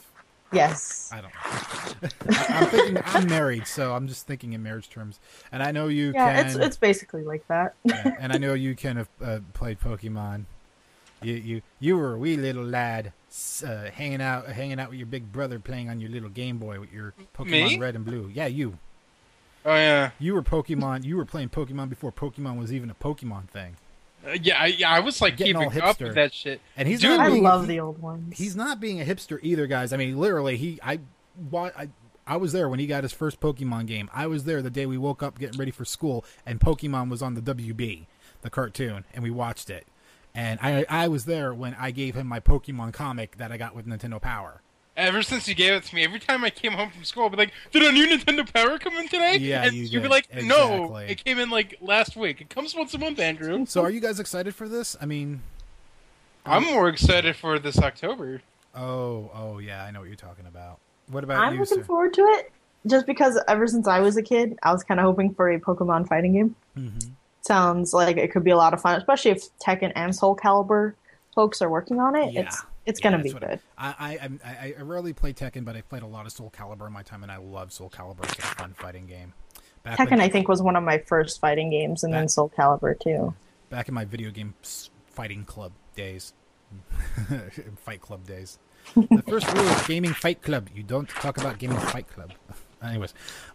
Yes. 0.52 1.10
I 1.12 1.22
don't 1.22 1.34
know. 1.34 2.10
I, 2.30 2.46
I'm 2.50 2.68
thinking 2.68 2.98
I'm 3.06 3.28
married, 3.28 3.68
so 3.68 3.94
I'm 3.94 4.08
just 4.08 4.28
thinking 4.28 4.54
in 4.54 4.64
marriage 4.64 4.90
terms. 4.90 5.20
And 5.52 5.62
I 5.62 5.72
know 5.72 5.88
you 5.88 6.12
Yeah, 6.14 6.34
can. 6.36 6.46
it's 6.46 6.56
it's 6.56 6.78
basically 6.78 7.24
like 7.24 7.46
that. 7.48 7.74
yeah, 7.84 8.16
and 8.20 8.32
I 8.32 8.38
know 8.38 8.54
you 8.54 8.76
can 8.76 8.96
have 8.98 9.10
uh, 9.22 9.40
played 9.54 9.80
Pokemon. 9.82 10.46
You 11.22 11.34
you 11.34 11.62
you 11.80 11.98
were 11.98 12.14
a 12.14 12.18
wee 12.18 12.38
little 12.38 12.64
lad, 12.64 13.12
uh, 13.66 13.86
hanging 13.92 14.22
out 14.22 14.48
hanging 14.48 14.80
out 14.80 14.90
with 14.90 15.00
your 15.00 15.08
big 15.08 15.32
brother, 15.34 15.60
playing 15.60 15.90
on 15.90 16.00
your 16.00 16.12
little 16.12 16.30
Game 16.30 16.60
Boy 16.60 16.80
with 16.80 16.94
your 16.94 17.14
Pokemon 17.36 17.50
Me? 17.50 17.80
Red 17.80 17.96
and 17.96 18.06
Blue. 18.06 18.30
Yeah, 18.34 18.46
you. 18.48 18.78
Oh 19.66 19.76
yeah, 19.76 20.12
You 20.20 20.34
were 20.34 20.44
Pokemon. 20.44 21.04
You 21.04 21.18
were 21.18 21.26
playing 21.26 21.50
Pokemon 21.50 21.90
before 21.90 22.12
Pokemon 22.14 22.58
was 22.58 22.72
even 22.72 22.90
a 22.90 22.96
Pokemon 22.96 23.50
thing. 23.50 23.76
Uh, 24.28 24.38
yeah, 24.42 24.62
I, 24.62 24.66
yeah. 24.68 24.92
I 24.92 25.00
was 25.00 25.22
like 25.22 25.38
Getting 25.38 25.56
all 25.56 25.70
keeping 25.70 25.82
up 25.82 26.00
with 26.00 26.16
that 26.16 26.34
shit. 26.34 26.62
And 26.76 26.88
he's 26.88 27.02
Dude, 27.02 27.12
not 27.12 27.20
I 27.22 27.30
being, 27.30 27.44
love 27.44 27.68
the 27.68 27.80
old 27.80 28.02
ones. 28.02 28.38
He's 28.38 28.56
not 28.56 28.80
being 28.80 29.00
a 29.02 29.06
hipster 29.06 29.40
either, 29.42 29.68
guys. 29.68 29.94
I 29.94 29.98
mean, 29.98 30.18
literally, 30.18 30.58
he 30.58 30.80
I 30.84 31.00
wa- 31.50 31.72
I 31.78 31.90
I 32.26 32.38
was 32.38 32.52
there 32.52 32.68
when 32.68 32.80
he 32.80 32.88
got 32.88 33.04
his 33.04 33.14
first 33.14 33.40
Pokemon 33.40 33.88
game. 33.88 34.10
I 34.14 34.28
was 34.28 34.44
there 34.44 34.62
the 34.62 34.70
day 34.70 34.86
we 34.86 34.98
woke 34.98 35.24
up 35.24 35.40
getting 35.40 35.58
ready 35.58 35.72
for 35.72 35.86
school, 35.86 36.26
and 36.46 36.60
Pokemon 36.60 37.10
was 37.10 37.22
on 37.22 37.36
the 37.36 37.42
WB, 37.42 38.06
the 38.42 38.50
cartoon, 38.50 39.06
and 39.14 39.24
we 39.24 39.32
watched 39.32 39.70
it. 39.70 39.88
And 40.36 40.60
I 40.62 40.86
I 40.90 41.08
was 41.08 41.26
there 41.26 41.54
when 41.54 41.74
I 41.80 41.92
gave 41.92 42.16
him 42.16 42.28
my 42.28 42.40
Pokemon 42.40 42.94
comic 42.94 43.38
that 43.38 43.52
I 43.52 43.58
got 43.58 43.76
with 43.76 43.88
Nintendo 43.88 44.22
Power. 44.22 44.62
Ever 44.98 45.22
since 45.22 45.48
you 45.48 45.54
gave 45.54 45.74
it 45.74 45.84
to 45.84 45.96
me, 45.96 46.04
every 46.04 46.20
time 46.20 46.44
I 46.44 46.50
came 46.50 46.74
home 46.74 46.90
from 46.90 47.04
school, 47.04 47.26
I'd 47.26 47.32
be 47.32 47.38
like, 47.38 47.54
"Did 47.72 47.84
a 47.84 47.92
new 47.92 48.08
Nintendo 48.08 48.52
Power 48.52 48.80
come 48.80 48.98
in 48.98 49.08
today?" 49.08 49.38
Yeah, 49.38 49.64
and 49.64 49.74
you 49.76 50.00
would 50.00 50.04
be 50.04 50.10
like, 50.10 50.28
"No, 50.44 50.74
Exactly. 50.86 51.06
it 51.10 51.24
came 51.24 51.38
in 51.40 51.50
like 51.52 51.78
last 51.82 52.16
week. 52.18 52.42
It 52.42 52.50
comes 52.50 52.74
once 52.76 52.94
a 52.96 52.98
month, 52.98 53.20
Andrew." 53.20 53.66
So, 53.68 53.84
are 53.84 53.92
you 53.92 54.00
guys 54.02 54.20
excited 54.20 54.56
for 54.56 54.68
this? 54.68 54.96
I 55.00 55.06
mean, 55.06 55.44
I'm 56.48 56.64
more 56.66 56.90
excited 56.90 57.36
for 57.36 57.60
this 57.60 57.78
October. 57.78 58.42
oh 58.76 59.30
oh 59.36 59.60
yeah, 59.60 59.84
I 59.84 59.92
know 59.92 60.00
what 60.00 60.08
you're 60.10 60.16
talking 60.16 60.48
about. 60.48 60.80
What 61.12 61.24
about 61.24 61.44
I'm 61.44 61.54
you, 61.54 61.60
looking 61.60 61.78
sir? 61.78 61.84
forward 61.84 62.14
to 62.16 62.22
it, 62.22 62.52
just 62.88 63.06
because 63.06 63.40
ever 63.48 63.68
since 63.68 63.88
I 63.88 64.00
was 64.00 64.18
a 64.18 64.24
kid, 64.24 64.58
I 64.64 64.72
was 64.74 64.84
kind 64.84 65.00
of 65.00 65.06
hoping 65.06 65.34
for 65.36 65.50
a 65.52 65.60
Pokemon 65.60 66.08
fighting 66.08 66.34
game. 66.34 66.56
Mhm. 66.78 67.12
Sounds 67.42 67.94
like 67.94 68.18
it 68.18 68.32
could 68.32 68.44
be 68.44 68.52
a 68.52 68.58
lot 68.58 68.74
of 68.74 68.82
fun, 68.82 68.98
especially 68.98 69.32
if 69.32 69.44
Tekken 69.60 69.92
and 69.96 70.14
Soul 70.16 70.36
Calibur 70.36 70.96
folks 71.36 71.62
are 71.62 71.70
working 71.70 72.00
on 72.00 72.16
it. 72.16 72.34
Yeah. 72.34 72.42
It's 72.42 72.64
it's 72.88 73.00
Yeah, 73.00 73.12
gonna 73.12 73.22
be 73.24 73.30
that's 73.30 73.42
what 73.42 73.50
good. 73.52 73.60
I, 73.78 73.96
I, 74.00 74.18
I'm- 74.22 74.40
I 74.44 74.74
I 74.78 74.82
rarely 74.82 75.14
play 75.14 75.34
Tekken, 75.34 75.64
but 75.66 75.76
I 75.76 75.82
played 75.82 76.02
a 76.04 76.08
lot 76.08 76.26
of 76.26 76.32
Soul 76.32 76.52
Calibur 76.58 76.88
in 76.88 76.94
my 76.94 77.04
time, 77.04 77.22
and 77.24 77.32
I 77.32 77.38
love 77.38 77.72
Soul 77.72 77.90
Calibur. 77.90 78.24
It's 78.24 78.40
a 78.40 78.42
fun 78.42 78.74
fighting 78.74 79.06
game. 79.06 79.34
Back 79.84 80.00
Tekken, 80.00 80.12
when- 80.12 80.22
I 80.22 80.30
think, 80.30 80.48
was 80.48 80.62
one 80.62 80.76
of 80.76 80.84
my 80.84 80.98
first 80.98 81.40
fighting 81.40 81.70
games, 81.70 82.04
and 82.04 82.14
then 82.14 82.28
Soul 82.28 82.50
Calibur 82.58 83.00
too. 83.00 83.34
back 83.70 83.88
in 83.88 83.94
my 83.94 84.06
video 84.06 84.32
game 84.32 84.56
fighting 85.06 85.44
club 85.46 85.72
days, 85.96 86.34
fight 87.78 88.02
club 88.02 88.26
days. 88.26 88.60
The 88.96 89.24
first 89.28 89.52
rule 89.54 89.68
of 89.68 89.88
gaming 89.88 90.14
fight 90.14 90.42
club: 90.42 90.70
you 90.74 90.84
don't 90.84 91.10
talk 91.10 91.38
about 91.38 91.58
gaming 91.60 91.78
fight 91.78 92.08
club. 92.08 92.32
Anyways, 92.84 93.14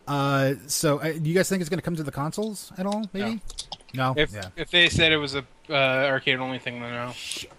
uh, 0.09 0.55
so 0.67 0.99
uh, 0.99 1.13
do 1.13 1.31
you 1.31 1.35
guys 1.35 1.49
think 1.49 1.61
it's 1.61 1.71
going 1.71 1.79
to 1.79 1.85
come 1.85 1.95
to 1.97 2.03
the 2.03 2.11
consoles 2.11 2.73
at 2.77 2.87
all? 2.87 3.05
Maybe. 3.13 3.41
No. 3.95 4.15
If 4.17 4.33
yeah. 4.35 4.49
if 4.57 4.71
they 4.71 4.89
said 4.89 5.13
it 5.13 5.17
was 5.17 5.35
a 5.35 5.45
uh, 5.71 5.75
arcade 5.75 6.39
only 6.39 6.59
thing, 6.59 6.81
then 6.81 6.91
no. 6.93 7.13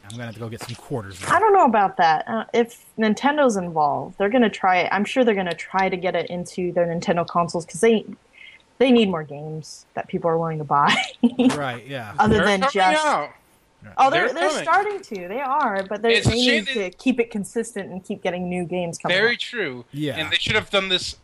I'm 0.05 0.09
gonna 0.11 0.25
have 0.25 0.33
to 0.33 0.39
go 0.39 0.49
get 0.49 0.61
some 0.61 0.75
quarters. 0.75 1.19
I 1.27 1.39
don't 1.39 1.53
know 1.53 1.65
about 1.65 1.97
that. 1.97 2.27
Uh, 2.27 2.45
if 2.53 2.85
Nintendo's 2.97 3.55
involved, 3.57 4.17
they're 4.17 4.29
gonna 4.29 4.49
try. 4.49 4.87
I'm 4.91 5.05
sure 5.05 5.23
they're 5.23 5.35
gonna 5.35 5.53
try 5.55 5.89
to 5.89 5.97
get 5.97 6.15
it 6.15 6.29
into 6.29 6.71
their 6.73 6.85
Nintendo 6.85 7.27
consoles 7.27 7.65
because 7.65 7.81
they 7.81 8.05
they 8.79 8.91
need 8.91 9.09
more 9.09 9.23
games 9.23 9.85
that 9.93 10.07
people 10.07 10.29
are 10.29 10.37
willing 10.37 10.57
to 10.57 10.63
buy, 10.63 10.93
Right. 11.55 11.85
Yeah. 11.87 12.13
other 12.19 12.37
They're 12.37 12.45
than 12.45 12.61
just. 12.61 12.75
out. 13.05 13.29
Oh, 13.97 14.09
they're 14.09 14.31
They're 14.33 14.49
they're, 14.49 14.63
starting 14.63 15.01
to. 15.01 15.27
They 15.27 15.41
are, 15.41 15.83
but 15.83 16.01
they 16.01 16.15
It's 16.15 16.27
they 16.27 16.35
need 16.35 16.67
to 16.67 16.89
keep 16.91 17.19
it 17.19 17.29
consistent 17.31 17.91
and 17.91 18.03
keep 18.03 18.23
getting 18.23 18.49
new 18.49 18.63
games 18.65 18.97
coming. 18.97 19.15
Very 19.17 19.33
out. 19.33 19.39
true. 19.39 19.85
Yeah. 19.91 20.15
And 20.17 20.31
they 20.31 20.37
should 20.37 20.55
have 20.55 20.69
done 20.69 20.87
this 20.89 21.17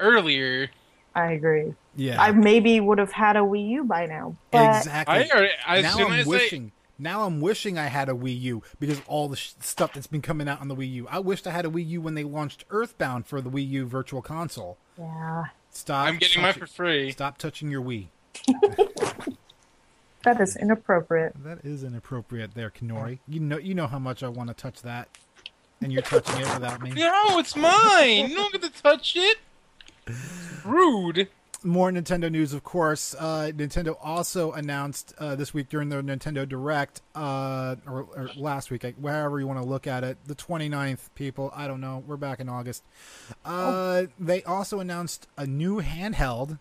earlier. 0.00 0.70
I 1.14 1.32
agree. 1.32 1.74
Yeah. 1.96 2.20
I 2.22 2.32
maybe 2.32 2.78
would 2.80 2.98
have 2.98 3.12
had 3.12 3.36
a 3.36 3.40
Wii 3.40 3.68
U 3.70 3.84
by 3.84 4.06
now. 4.06 4.36
But 4.50 4.76
exactly. 4.78 5.14
I 5.14 5.28
already. 5.28 5.52
As 5.66 5.82
now 5.82 6.06
I'm 6.06 6.12
as 6.12 6.26
wishing. 6.26 6.72
Now 6.98 7.24
I'm 7.24 7.40
wishing 7.40 7.76
I 7.78 7.86
had 7.88 8.08
a 8.08 8.12
Wii 8.12 8.40
U 8.42 8.62
because 8.80 9.00
all 9.06 9.28
the 9.28 9.36
sh- 9.36 9.52
stuff 9.60 9.92
that's 9.92 10.06
been 10.06 10.22
coming 10.22 10.48
out 10.48 10.60
on 10.60 10.68
the 10.68 10.76
Wii 10.76 10.90
U. 10.92 11.08
I 11.10 11.18
wished 11.18 11.46
I 11.46 11.50
had 11.50 11.66
a 11.66 11.68
Wii 11.68 11.86
U 11.88 12.00
when 12.00 12.14
they 12.14 12.24
launched 12.24 12.64
Earthbound 12.70 13.26
for 13.26 13.40
the 13.40 13.50
Wii 13.50 13.68
U 13.70 13.86
Virtual 13.86 14.22
Console. 14.22 14.78
yeah, 14.98 15.44
Stop. 15.70 16.06
I'm 16.08 16.16
getting 16.18 16.40
mine 16.42 16.54
touching- 16.54 16.60
for 16.66 16.72
free. 16.72 17.10
Stop 17.12 17.36
touching 17.38 17.70
your 17.70 17.82
Wii. 17.82 18.06
that 20.22 20.40
is 20.40 20.56
inappropriate. 20.56 21.34
That 21.44 21.64
is 21.64 21.84
inappropriate, 21.84 22.54
there, 22.54 22.70
Kennori. 22.70 23.18
You 23.28 23.40
know, 23.40 23.58
you 23.58 23.74
know 23.74 23.86
how 23.86 23.98
much 23.98 24.22
I 24.22 24.28
want 24.28 24.48
to 24.48 24.54
touch 24.54 24.82
that, 24.82 25.08
and 25.82 25.92
you're 25.92 26.02
touching 26.02 26.40
it 26.40 26.52
without 26.54 26.80
me. 26.82 26.90
No, 26.92 27.38
it's 27.38 27.54
mine. 27.56 28.30
you 28.30 28.36
don't 28.36 28.52
get 28.52 28.62
to 28.62 28.82
touch 28.82 29.14
it. 29.16 29.38
Rude. 30.64 31.28
More 31.66 31.90
Nintendo 31.90 32.30
news, 32.30 32.52
of 32.52 32.62
course. 32.62 33.12
Uh, 33.18 33.50
Nintendo 33.52 33.96
also 34.00 34.52
announced 34.52 35.12
uh, 35.18 35.34
this 35.34 35.52
week 35.52 35.68
during 35.68 35.88
their 35.88 36.00
Nintendo 36.00 36.48
Direct, 36.48 37.02
uh, 37.16 37.74
or, 37.86 38.06
or 38.16 38.30
last 38.36 38.70
week, 38.70 38.84
like, 38.84 38.94
wherever 38.96 39.40
you 39.40 39.48
want 39.48 39.60
to 39.60 39.66
look 39.66 39.88
at 39.88 40.04
it, 40.04 40.16
the 40.26 40.36
29th, 40.36 41.08
people. 41.16 41.52
I 41.54 41.66
don't 41.66 41.80
know. 41.80 42.04
We're 42.06 42.16
back 42.16 42.38
in 42.38 42.48
August. 42.48 42.84
Uh, 43.44 44.04
They 44.18 44.44
also 44.44 44.78
announced 44.78 45.26
a 45.36 45.44
new 45.44 45.82
handheld. 45.82 46.60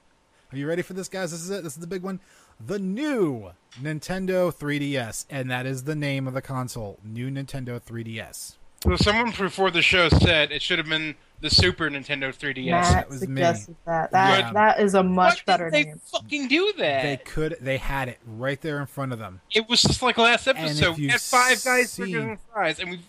Are 0.52 0.58
you 0.58 0.68
ready 0.68 0.82
for 0.82 0.94
this, 0.94 1.08
guys? 1.08 1.32
This 1.32 1.42
is 1.42 1.52
it. 1.52 1.64
This 1.64 1.74
is 1.74 1.80
the 1.82 1.88
big 1.88 2.02
one. 2.02 2.20
The 2.60 2.80
new 2.80 3.52
Nintendo 3.80 4.52
3DS, 4.52 5.26
and 5.30 5.52
that 5.52 5.66
is 5.68 5.84
the 5.84 5.96
name 5.96 6.28
of 6.28 6.34
the 6.34 6.42
console. 6.42 6.98
New 7.04 7.30
Nintendo 7.30 7.80
3DS. 7.80 8.56
So 8.86 8.96
someone 8.98 9.32
before 9.32 9.72
the 9.72 9.82
show 9.82 10.10
said 10.10 10.52
it 10.52 10.62
should 10.62 10.78
have 10.78 10.88
been 10.88 11.16
the 11.42 11.50
Super 11.50 11.90
Nintendo 11.90 12.34
3DS. 12.36 12.70
Matt 12.70 13.10
was 13.10 13.28
me. 13.28 13.42
that. 13.42 13.68
That 13.86 14.12
Yeah. 14.12 14.52
that 14.54 14.80
is 14.80 14.94
a 14.94 15.04
much 15.04 15.40
Why 15.40 15.54
better 15.54 15.70
did 15.70 15.74
they 15.74 15.84
name. 15.90 16.02
fucking 16.12 16.48
do 16.48 16.74
that? 16.78 17.02
They 17.04 17.18
could. 17.18 17.58
They 17.60 17.78
had 17.78 18.08
it 18.10 18.20
right 18.26 18.62
there 18.62 18.80
in 18.80 18.86
front 18.86 19.12
of 19.12 19.20
them. 19.20 19.42
It 19.54 19.68
was 19.68 19.82
just 19.82 20.02
like 20.02 20.18
last 20.18 20.48
episode. 20.48 20.98
We 20.98 21.08
had 21.08 21.20
five 21.22 21.64
guys 21.64 21.92
seen- 21.92 22.06
freaking 22.08 22.38
fries, 22.54 22.80
and 22.80 22.92
we 22.92 23.00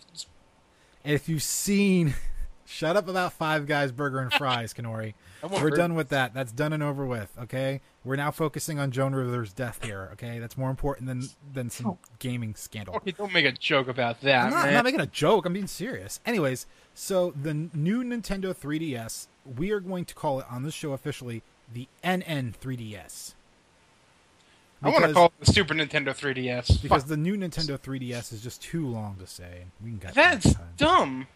if 1.05 1.29
you've 1.29 1.43
seen 1.43 2.15
Shut 2.67 2.97
up 2.97 3.09
about 3.09 3.33
Five 3.33 3.67
Guys 3.67 3.93
Burger 3.93 4.19
and 4.19 4.33
Fries, 4.33 4.75
Kennori. 4.75 5.15
We're 5.63 5.71
done 5.71 5.95
with 5.95 6.09
that. 6.09 6.35
That's 6.35 6.51
done 6.51 6.73
and 6.73 6.83
over 6.83 7.07
with. 7.07 7.33
Okay, 7.43 7.81
we're 8.05 8.17
now 8.17 8.31
focusing 8.31 8.79
on 8.79 8.91
Joan 8.91 9.15
Rivers' 9.15 9.53
death 9.53 9.85
here. 9.85 10.09
Okay, 10.15 10.39
that's 10.41 10.57
more 10.57 10.71
important 10.71 11.07
than 11.07 11.29
than 11.53 11.71
some 11.71 11.87
oh. 11.87 11.99
gaming 12.19 12.55
scandal. 12.57 12.97
Okay, 12.97 13.13
don't 13.13 13.33
make 13.33 13.45
a 13.45 13.53
joke 13.53 13.87
about 13.87 14.21
that. 14.23 14.47
I'm 14.47 14.51
not, 14.51 14.67
I'm 14.67 14.75
not, 14.75 14.85
making 14.85 15.01
a 15.01 15.07
joke. 15.07 15.47
I'm 15.47 15.53
being 15.53 15.69
serious. 15.69 16.21
Anyways, 16.27 16.67
so 16.95 17.33
the 17.41 17.55
new 17.55 18.03
Nintendo 18.03 18.55
3DS, 18.57 19.29
we 19.57 19.71
are 19.71 19.81
going 19.81 20.05
to 20.07 20.15
call 20.15 20.41
it 20.41 20.47
on 20.51 20.65
this 20.65 20.75
show 20.75 20.93
officially 20.93 21.43
the 21.73 21.87
NN 22.03 22.55
3DS. 22.57 23.35
I 24.83 24.91
want 24.91 25.05
to 25.05 25.13
call 25.13 25.27
it 25.27 25.33
the 25.41 25.53
Super 25.53 25.75
Nintendo 25.75 26.09
3DS 26.09 26.83
because 26.83 27.03
Fuck. 27.03 27.09
the 27.09 27.17
new 27.17 27.37
Nintendo 27.37 27.79
3DS 27.79 28.33
is 28.33 28.43
just 28.43 28.63
too 28.63 28.87
long 28.87 29.17
to 29.17 29.27
say. 29.27 29.65
We 29.83 29.91
can 29.91 29.99
get 29.99 30.15
That's 30.15 30.55
dumb. 30.77 31.27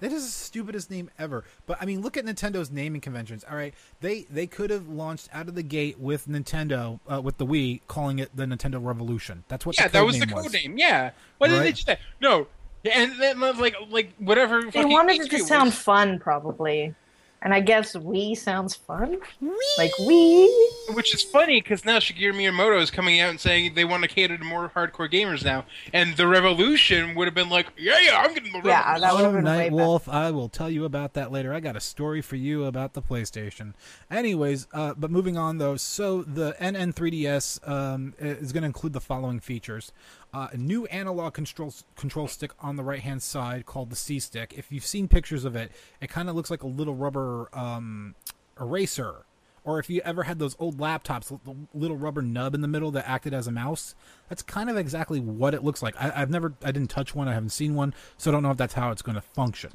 That 0.00 0.12
is 0.12 0.24
the 0.24 0.30
stupidest 0.30 0.90
name 0.90 1.10
ever. 1.18 1.44
But 1.66 1.78
I 1.80 1.86
mean, 1.86 2.00
look 2.00 2.16
at 2.16 2.24
Nintendo's 2.24 2.70
naming 2.70 3.00
conventions. 3.00 3.44
All 3.48 3.56
right, 3.56 3.74
they 4.00 4.22
they 4.30 4.46
could 4.46 4.70
have 4.70 4.88
launched 4.88 5.28
out 5.32 5.48
of 5.48 5.54
the 5.54 5.62
gate 5.62 5.98
with 5.98 6.28
Nintendo 6.28 7.00
uh, 7.12 7.20
with 7.20 7.38
the 7.38 7.46
Wii, 7.46 7.80
calling 7.88 8.18
it 8.18 8.34
the 8.34 8.44
Nintendo 8.44 8.82
Revolution. 8.84 9.44
That's 9.48 9.66
what. 9.66 9.78
Yeah, 9.78 9.88
that 9.88 10.04
was 10.04 10.18
the 10.18 10.26
code 10.26 10.44
was. 10.44 10.52
name. 10.52 10.78
Yeah. 10.78 11.10
Why 11.38 11.48
right? 11.48 11.54
did 11.54 11.62
they 11.62 11.72
do 11.72 11.82
that? 11.86 12.00
No. 12.20 12.46
And 12.90 13.20
then 13.20 13.40
like 13.40 13.74
like 13.90 14.14
whatever. 14.18 14.70
They 14.70 14.84
wanted 14.84 15.20
it 15.20 15.30
to 15.30 15.38
sound 15.40 15.74
fun, 15.74 16.18
probably. 16.18 16.94
And 17.42 17.54
I 17.54 17.60
guess 17.60 17.96
Wii 17.96 18.36
sounds 18.36 18.74
fun. 18.74 19.18
Wii. 19.42 19.78
Like 19.78 19.92
Wii. 20.00 20.94
Which 20.94 21.14
is 21.14 21.22
funny 21.22 21.60
because 21.60 21.84
now 21.84 21.98
Shigeru 21.98 22.34
Miyamoto 22.34 22.80
is 22.80 22.90
coming 22.90 23.18
out 23.20 23.30
and 23.30 23.40
saying 23.40 23.74
they 23.74 23.84
want 23.84 24.02
to 24.02 24.08
cater 24.08 24.36
to 24.36 24.44
more 24.44 24.70
hardcore 24.74 25.10
gamers 25.10 25.42
now. 25.44 25.64
And 25.92 26.16
the 26.16 26.26
Revolution 26.26 27.14
would 27.14 27.26
have 27.26 27.34
been 27.34 27.48
like, 27.48 27.68
yeah, 27.78 27.98
yeah, 28.02 28.18
I'm 28.18 28.34
getting 28.34 28.52
the 28.52 28.58
Revolution. 28.58 28.92
Yeah, 28.92 28.98
that 28.98 29.14
would 29.14 29.24
have 29.24 29.32
been 29.32 29.44
Night 29.44 29.72
Wolf, 29.72 30.08
I 30.08 30.30
will 30.30 30.48
tell 30.48 30.68
you 30.68 30.84
about 30.84 31.14
that 31.14 31.32
later. 31.32 31.54
I 31.54 31.60
got 31.60 31.76
a 31.76 31.80
story 31.80 32.20
for 32.20 32.36
you 32.36 32.64
about 32.64 32.92
the 32.92 33.02
PlayStation. 33.02 33.72
Anyways, 34.10 34.66
uh, 34.74 34.94
but 34.96 35.10
moving 35.10 35.38
on 35.38 35.58
though, 35.58 35.76
so 35.76 36.22
the 36.22 36.54
NN3DS 36.60 37.66
um, 37.68 38.14
is 38.18 38.52
going 38.52 38.62
to 38.62 38.66
include 38.66 38.92
the 38.92 39.00
following 39.00 39.40
features 39.40 39.92
uh, 40.32 40.48
a 40.52 40.56
new 40.56 40.86
analog 40.86 41.34
control 41.34 41.74
control 41.96 42.28
stick 42.28 42.52
on 42.60 42.76
the 42.76 42.84
right 42.84 43.00
hand 43.00 43.22
side 43.22 43.66
called 43.66 43.90
the 43.90 43.96
C 43.96 44.18
stick. 44.20 44.54
If 44.56 44.70
you've 44.70 44.86
seen 44.86 45.08
pictures 45.08 45.44
of 45.44 45.56
it, 45.56 45.72
it 46.00 46.08
kind 46.08 46.28
of 46.28 46.36
looks 46.36 46.50
like 46.50 46.62
a 46.62 46.66
little 46.66 46.94
rubber 46.94 47.48
um, 47.52 48.14
eraser. 48.60 49.24
Or 49.62 49.78
if 49.78 49.90
you 49.90 50.00
ever 50.04 50.22
had 50.22 50.38
those 50.38 50.56
old 50.58 50.78
laptops, 50.78 51.28
the 51.28 51.54
little 51.74 51.96
rubber 51.96 52.22
nub 52.22 52.54
in 52.54 52.62
the 52.62 52.68
middle 52.68 52.90
that 52.92 53.06
acted 53.06 53.34
as 53.34 53.46
a 53.46 53.52
mouse, 53.52 53.94
that's 54.28 54.42
kind 54.42 54.70
of 54.70 54.76
exactly 54.76 55.20
what 55.20 55.52
it 55.52 55.62
looks 55.62 55.82
like. 55.82 55.94
I, 56.00 56.10
have 56.10 56.30
never, 56.30 56.54
I 56.64 56.72
didn't 56.72 56.88
touch 56.88 57.14
one, 57.14 57.28
I 57.28 57.34
haven't 57.34 57.50
seen 57.50 57.74
one, 57.74 57.92
so 58.16 58.30
I 58.30 58.32
don't 58.32 58.42
know 58.42 58.50
if 58.50 58.56
that's 58.56 58.72
how 58.72 58.90
it's 58.90 59.02
going 59.02 59.16
to 59.16 59.20
function. 59.20 59.72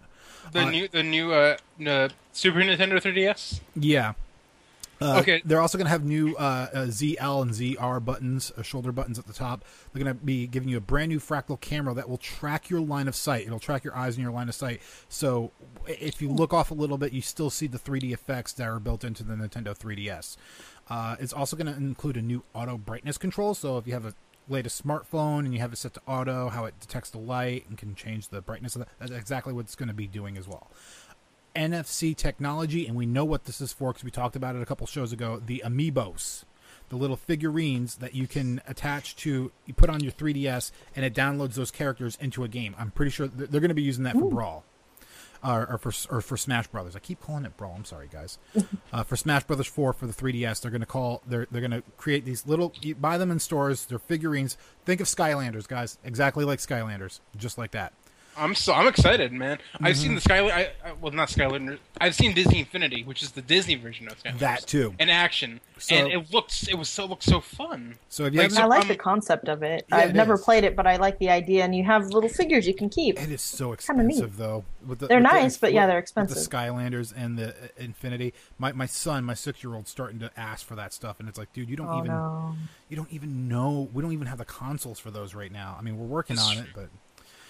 The 0.51 0.61
uh, 0.61 0.69
new, 0.71 0.87
the 0.87 1.03
new 1.03 1.33
uh, 1.33 1.57
uh, 1.85 2.09
Super 2.33 2.59
Nintendo 2.61 2.93
3DS. 2.93 3.61
Yeah, 3.75 4.13
uh, 5.01 5.19
okay. 5.21 5.41
They're 5.45 5.61
also 5.61 5.77
going 5.77 5.85
to 5.85 5.91
have 5.91 6.03
new 6.03 6.35
uh, 6.35 6.67
uh, 6.73 6.77
ZL 6.85 7.41
and 7.41 7.51
ZR 7.51 8.03
buttons, 8.03 8.51
uh, 8.57 8.61
shoulder 8.61 8.91
buttons 8.91 9.19
at 9.19 9.27
the 9.27 9.33
top. 9.33 9.65
They're 9.91 10.03
going 10.03 10.17
to 10.17 10.23
be 10.23 10.47
giving 10.47 10.69
you 10.69 10.77
a 10.77 10.81
brand 10.81 11.09
new 11.09 11.19
fractal 11.19 11.59
camera 11.59 11.93
that 11.93 12.09
will 12.09 12.17
track 12.17 12.69
your 12.69 12.81
line 12.81 13.07
of 13.07 13.15
sight. 13.15 13.45
It'll 13.45 13.59
track 13.59 13.83
your 13.83 13.95
eyes 13.95 14.15
and 14.15 14.23
your 14.23 14.31
line 14.31 14.49
of 14.49 14.55
sight. 14.55 14.81
So 15.09 15.51
if 15.87 16.21
you 16.21 16.29
look 16.29 16.53
off 16.53 16.71
a 16.71 16.75
little 16.75 16.97
bit, 16.97 17.13
you 17.13 17.21
still 17.21 17.49
see 17.49 17.67
the 17.67 17.79
3D 17.79 18.13
effects 18.13 18.53
that 18.53 18.67
are 18.67 18.79
built 18.79 19.03
into 19.03 19.23
the 19.23 19.33
Nintendo 19.33 19.77
3DS. 19.77 20.37
Uh, 20.89 21.15
it's 21.19 21.33
also 21.33 21.55
going 21.55 21.71
to 21.71 21.77
include 21.77 22.17
a 22.17 22.21
new 22.21 22.43
auto 22.53 22.77
brightness 22.77 23.17
control. 23.17 23.53
So 23.53 23.77
if 23.77 23.87
you 23.87 23.93
have 23.93 24.05
a 24.05 24.13
latest 24.47 24.85
smartphone 24.85 25.39
and 25.39 25.53
you 25.53 25.59
have 25.59 25.73
it 25.73 25.77
set 25.77 25.93
to 25.95 26.01
auto, 26.07 26.49
how 26.49 26.65
it 26.65 26.79
detects 26.79 27.09
the 27.09 27.17
light 27.17 27.65
and 27.67 27.77
can 27.77 27.95
change 27.95 28.29
the 28.29 28.41
brightness 28.41 28.75
of 28.75 28.79
that, 28.79 28.89
that's 28.99 29.11
exactly 29.11 29.53
what 29.53 29.61
it's 29.61 29.75
going 29.75 29.87
to 29.87 29.93
be 29.93 30.07
doing 30.07 30.37
as 30.37 30.47
well. 30.47 30.69
NFC 31.55 32.15
technology, 32.15 32.87
and 32.87 32.95
we 32.95 33.05
know 33.05 33.25
what 33.25 33.45
this 33.45 33.61
is 33.61 33.73
for 33.73 33.91
because 33.91 34.03
we 34.03 34.11
talked 34.11 34.35
about 34.35 34.55
it 34.55 34.61
a 34.61 34.65
couple 34.65 34.85
shows 34.87 35.11
ago. 35.11 35.41
The 35.43 35.63
amiibos, 35.65 36.43
the 36.89 36.95
little 36.95 37.15
figurines 37.15 37.95
that 37.95 38.13
you 38.13 38.27
can 38.27 38.61
attach 38.67 39.15
to, 39.17 39.51
you 39.65 39.73
put 39.73 39.89
on 39.89 40.01
your 40.01 40.11
3DS, 40.11 40.71
and 40.95 41.05
it 41.05 41.13
downloads 41.13 41.53
those 41.55 41.71
characters 41.71 42.17
into 42.19 42.43
a 42.43 42.47
game. 42.47 42.75
I'm 42.77 42.91
pretty 42.91 43.11
sure 43.11 43.27
they're 43.27 43.61
going 43.61 43.69
to 43.69 43.75
be 43.75 43.81
using 43.81 44.03
that 44.03 44.13
for 44.13 44.25
Ooh. 44.25 44.29
Brawl. 44.29 44.63
Uh, 45.43 45.63
or 45.69 45.77
for 45.77 45.91
or 46.09 46.21
for 46.21 46.37
Smash 46.37 46.65
Brothers. 46.67 46.95
I 46.95 46.99
keep 46.99 47.21
calling 47.21 47.45
it 47.45 47.55
Brawl. 47.55 47.75
I'm 47.75 47.85
sorry, 47.85 48.09
guys. 48.11 48.39
Uh, 48.93 49.03
for 49.03 49.17
Smash 49.17 49.43
Brothers 49.43 49.67
4 49.67 49.91
for 49.91 50.07
the 50.07 50.13
3DS, 50.13 50.61
they're 50.61 50.71
going 50.71 50.79
to 50.79 50.87
call 50.87 51.21
they're 51.27 51.47
they're 51.51 51.59
going 51.59 51.69
to 51.69 51.83
create 51.97 52.23
these 52.23 52.47
little 52.47 52.71
you 52.81 52.95
buy 52.95 53.17
them 53.17 53.29
in 53.29 53.39
stores. 53.39 53.85
They're 53.85 53.99
figurines. 53.99 54.57
Think 54.85 55.01
of 55.01 55.07
Skylanders, 55.07 55.67
guys. 55.67 55.97
Exactly 56.05 56.45
like 56.45 56.59
Skylanders, 56.59 57.19
just 57.35 57.57
like 57.57 57.71
that. 57.71 57.91
I'm 58.37 58.55
so 58.55 58.73
I'm 58.73 58.87
excited, 58.87 59.31
man. 59.31 59.57
Mm-hmm. 59.57 59.85
I've 59.85 59.97
seen 59.97 60.15
the 60.15 60.21
Skylander. 60.21 60.51
I, 60.51 60.71
I, 60.83 60.93
well, 60.99 61.11
not 61.11 61.29
Skylander. 61.29 61.77
I've 61.99 62.15
seen 62.15 62.33
Disney 62.33 62.59
Infinity, 62.59 63.03
which 63.03 63.23
is 63.23 63.31
the 63.31 63.41
Disney 63.41 63.75
version 63.75 64.07
of 64.07 64.21
Skylander. 64.21 64.39
That 64.39 64.67
too, 64.67 64.93
in 64.99 65.09
action, 65.09 65.61
so, 65.77 65.95
and 65.95 66.11
it 66.11 66.33
looks 66.33 66.67
it 66.67 66.75
was 66.75 66.89
so 66.89 67.05
looks 67.05 67.25
so 67.25 67.39
fun. 67.39 67.95
So 68.09 68.25
if 68.25 68.33
you 68.33 68.41
like, 68.41 68.51
so, 68.51 68.61
I 68.61 68.65
like 68.65 68.83
um, 68.83 68.87
the 68.87 68.97
concept 68.97 69.47
of 69.47 69.63
it. 69.63 69.85
Yeah, 69.89 69.97
I've 69.97 70.09
it 70.11 70.15
never 70.15 70.35
is. 70.35 70.41
played 70.41 70.63
it, 70.63 70.75
but 70.75 70.87
I 70.87 70.97
like 70.97 71.17
the 71.19 71.29
idea, 71.29 71.63
and 71.63 71.75
you 71.75 71.83
have 71.83 72.07
little 72.07 72.29
figures 72.29 72.67
you 72.67 72.73
can 72.73 72.89
keep. 72.89 73.21
It 73.21 73.31
is 73.31 73.41
so 73.41 73.73
expensive 73.73 74.37
though. 74.37 74.65
With 74.85 74.99
the, 74.99 75.07
they're 75.07 75.17
with 75.17 75.31
nice, 75.31 75.55
the, 75.55 75.61
but 75.61 75.73
yeah, 75.73 75.87
they're 75.87 75.99
expensive. 75.99 76.37
the 76.37 76.49
Skylanders 76.49 77.13
and 77.15 77.37
the 77.37 77.49
uh, 77.49 77.67
Infinity. 77.77 78.33
My 78.57 78.71
my 78.71 78.85
son, 78.85 79.23
my 79.23 79.33
six 79.33 79.63
year 79.63 79.73
old, 79.73 79.87
starting 79.87 80.19
to 80.19 80.31
ask 80.37 80.65
for 80.65 80.75
that 80.75 80.93
stuff, 80.93 81.19
and 81.19 81.29
it's 81.29 81.37
like, 81.37 81.53
dude, 81.53 81.69
you 81.69 81.75
don't 81.75 81.87
oh, 81.87 81.99
even 81.99 82.11
no. 82.11 82.55
you 82.89 82.97
don't 82.97 83.11
even 83.11 83.47
know. 83.47 83.89
We 83.93 84.01
don't 84.01 84.13
even 84.13 84.27
have 84.27 84.37
the 84.37 84.45
consoles 84.45 84.99
for 84.99 85.11
those 85.11 85.33
right 85.33 85.51
now. 85.51 85.75
I 85.79 85.81
mean, 85.81 85.97
we're 85.97 86.05
working 86.05 86.37
on 86.37 86.57
it, 86.57 86.67
but 86.75 86.89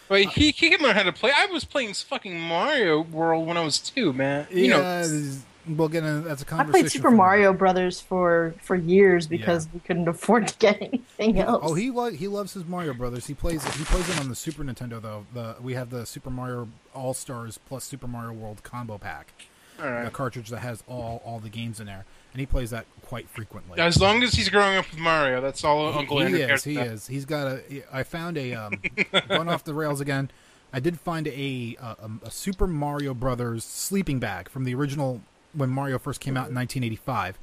but 0.07 0.21
he, 0.21 0.51
he 0.51 0.69
can 0.69 0.81
learn 0.81 0.95
how 0.95 1.03
to 1.03 1.13
play. 1.13 1.31
I 1.35 1.47
was 1.47 1.65
playing 1.65 1.93
fucking 1.93 2.39
Mario 2.39 3.01
World 3.01 3.47
when 3.47 3.57
I 3.57 3.63
was 3.63 3.79
two, 3.79 4.13
man. 4.13 4.47
You 4.51 4.65
yeah, 4.65 4.77
know, 4.77 5.31
we'll 5.67 5.87
get 5.87 6.03
into 6.03 6.27
that's 6.27 6.41
a 6.41 6.45
conversation. 6.45 6.75
I 6.75 6.81
played 6.81 6.91
Super 6.91 7.11
Mario 7.11 7.53
Brothers 7.53 8.01
for 8.01 8.53
for 8.61 8.75
years 8.75 9.27
because 9.27 9.65
yeah. 9.65 9.71
we 9.73 9.79
couldn't 9.81 10.07
afford 10.07 10.47
to 10.49 10.57
get 10.57 10.81
anything 10.81 11.39
else. 11.39 11.63
Oh, 11.65 11.73
he 11.73 11.91
lo- 11.91 12.11
he 12.11 12.27
loves 12.27 12.53
his 12.53 12.65
Mario 12.65 12.93
Brothers. 12.93 13.27
He 13.27 13.33
plays 13.33 13.63
he 13.75 13.83
plays 13.85 14.07
it 14.09 14.19
on 14.19 14.29
the 14.29 14.35
Super 14.35 14.63
Nintendo 14.63 15.01
though. 15.01 15.25
The 15.33 15.55
we 15.61 15.73
have 15.73 15.89
the 15.89 16.05
Super 16.05 16.29
Mario 16.29 16.69
All 16.93 17.13
Stars 17.13 17.57
plus 17.57 17.83
Super 17.83 18.07
Mario 18.07 18.33
World 18.33 18.63
combo 18.63 18.97
pack, 18.97 19.33
a 19.79 20.09
cartridge 20.11 20.49
that 20.49 20.59
has 20.59 20.83
all 20.87 21.21
all 21.25 21.39
the 21.39 21.49
games 21.49 21.79
in 21.79 21.87
there 21.87 22.05
and 22.35 22.41
he 22.41 22.45
plays 22.45 22.71
that 22.71 22.85
quite 23.03 23.29
frequently. 23.29 23.79
As 23.79 23.97
long 23.97 24.21
as 24.21 24.33
he's 24.33 24.49
growing 24.49 24.75
up 24.75 24.91
with 24.91 24.99
Mario, 24.99 25.39
that's 25.39 25.63
all 25.63 25.93
he, 25.93 25.99
Uncle 25.99 26.19
Andrew 26.19 26.37
he 26.37 26.43
is. 26.43 26.63
He 26.65 26.77
is. 26.77 27.07
He's 27.07 27.23
got 27.23 27.47
a. 27.47 27.83
I 27.93 28.03
found 28.03 28.37
a 28.37 28.53
um, 28.53 28.81
going 29.29 29.47
off 29.47 29.63
the 29.63 29.73
rails 29.73 30.01
again. 30.01 30.29
I 30.73 30.81
did 30.81 30.99
find 30.99 31.29
a, 31.29 31.77
a, 31.81 32.09
a 32.23 32.31
Super 32.31 32.67
Mario 32.67 33.13
Brothers 33.13 33.63
sleeping 33.63 34.19
bag 34.19 34.49
from 34.49 34.65
the 34.65 34.75
original 34.75 35.21
when 35.53 35.69
Mario 35.69 35.97
first 35.97 36.19
came 36.19 36.35
out 36.35 36.49
in 36.49 36.55
1985 36.55 37.39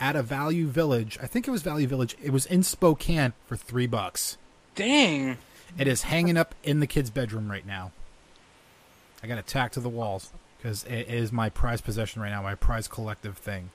at 0.00 0.16
a 0.16 0.22
Value 0.22 0.66
Village. 0.66 1.18
I 1.22 1.26
think 1.26 1.46
it 1.46 1.50
was 1.50 1.60
Value 1.60 1.86
Village. 1.86 2.16
It 2.22 2.30
was 2.30 2.46
in 2.46 2.62
Spokane 2.62 3.34
for 3.44 3.56
three 3.56 3.86
bucks. 3.86 4.38
Dang! 4.74 5.36
It 5.78 5.86
is 5.86 6.04
hanging 6.04 6.38
up 6.38 6.54
in 6.64 6.80
the 6.80 6.86
kid's 6.86 7.10
bedroom 7.10 7.50
right 7.50 7.66
now. 7.66 7.92
I 9.22 9.26
got 9.26 9.36
it 9.36 9.46
tacked 9.46 9.74
to 9.74 9.80
the 9.80 9.90
walls 9.90 10.32
because 10.56 10.84
it 10.84 11.06
is 11.08 11.32
my 11.32 11.50
prized 11.50 11.84
possession 11.84 12.22
right 12.22 12.30
now, 12.30 12.40
my 12.40 12.54
prized 12.54 12.90
collective 12.90 13.36
thing. 13.36 13.68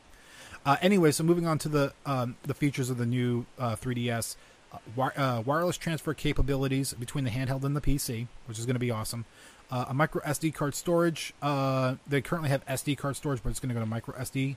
Uh, 0.66 0.76
anyway, 0.82 1.12
so 1.12 1.24
moving 1.24 1.48
on 1.48 1.58
to 1.60 1.70
the 1.70 1.94
um, 2.06 2.36
the 2.44 2.54
features 2.54 2.90
of 2.90 2.98
the 2.98 3.06
new 3.06 3.46
uh, 3.58 3.76
3DS, 3.76 4.36
uh, 4.74 4.78
wi- 4.96 5.16
uh, 5.16 5.42
wireless 5.42 5.78
transfer 5.78 6.14
capabilities 6.14 6.94
between 6.94 7.24
the 7.24 7.30
handheld 7.32 7.64
and 7.64 7.76
the 7.76 7.82
PC, 7.82 8.28
which 8.48 8.60
is 8.60 8.66
going 8.66 8.76
to 8.76 8.80
be 8.80 8.92
awesome. 8.92 9.26
Uh, 9.72 9.86
a 9.90 9.94
micro 9.94 10.22
SD 10.22 10.54
card 10.54 10.76
storage. 10.76 11.34
Uh, 11.42 11.96
they 12.08 12.22
currently 12.22 12.50
have 12.50 12.66
SD 12.66 12.98
card 12.98 13.16
storage, 13.16 13.42
but 13.44 13.50
it's 13.50 13.60
going 13.60 13.70
to 13.70 13.74
go 13.74 13.80
to 13.82 13.86
micro 13.86 14.14
SD. 14.16 14.56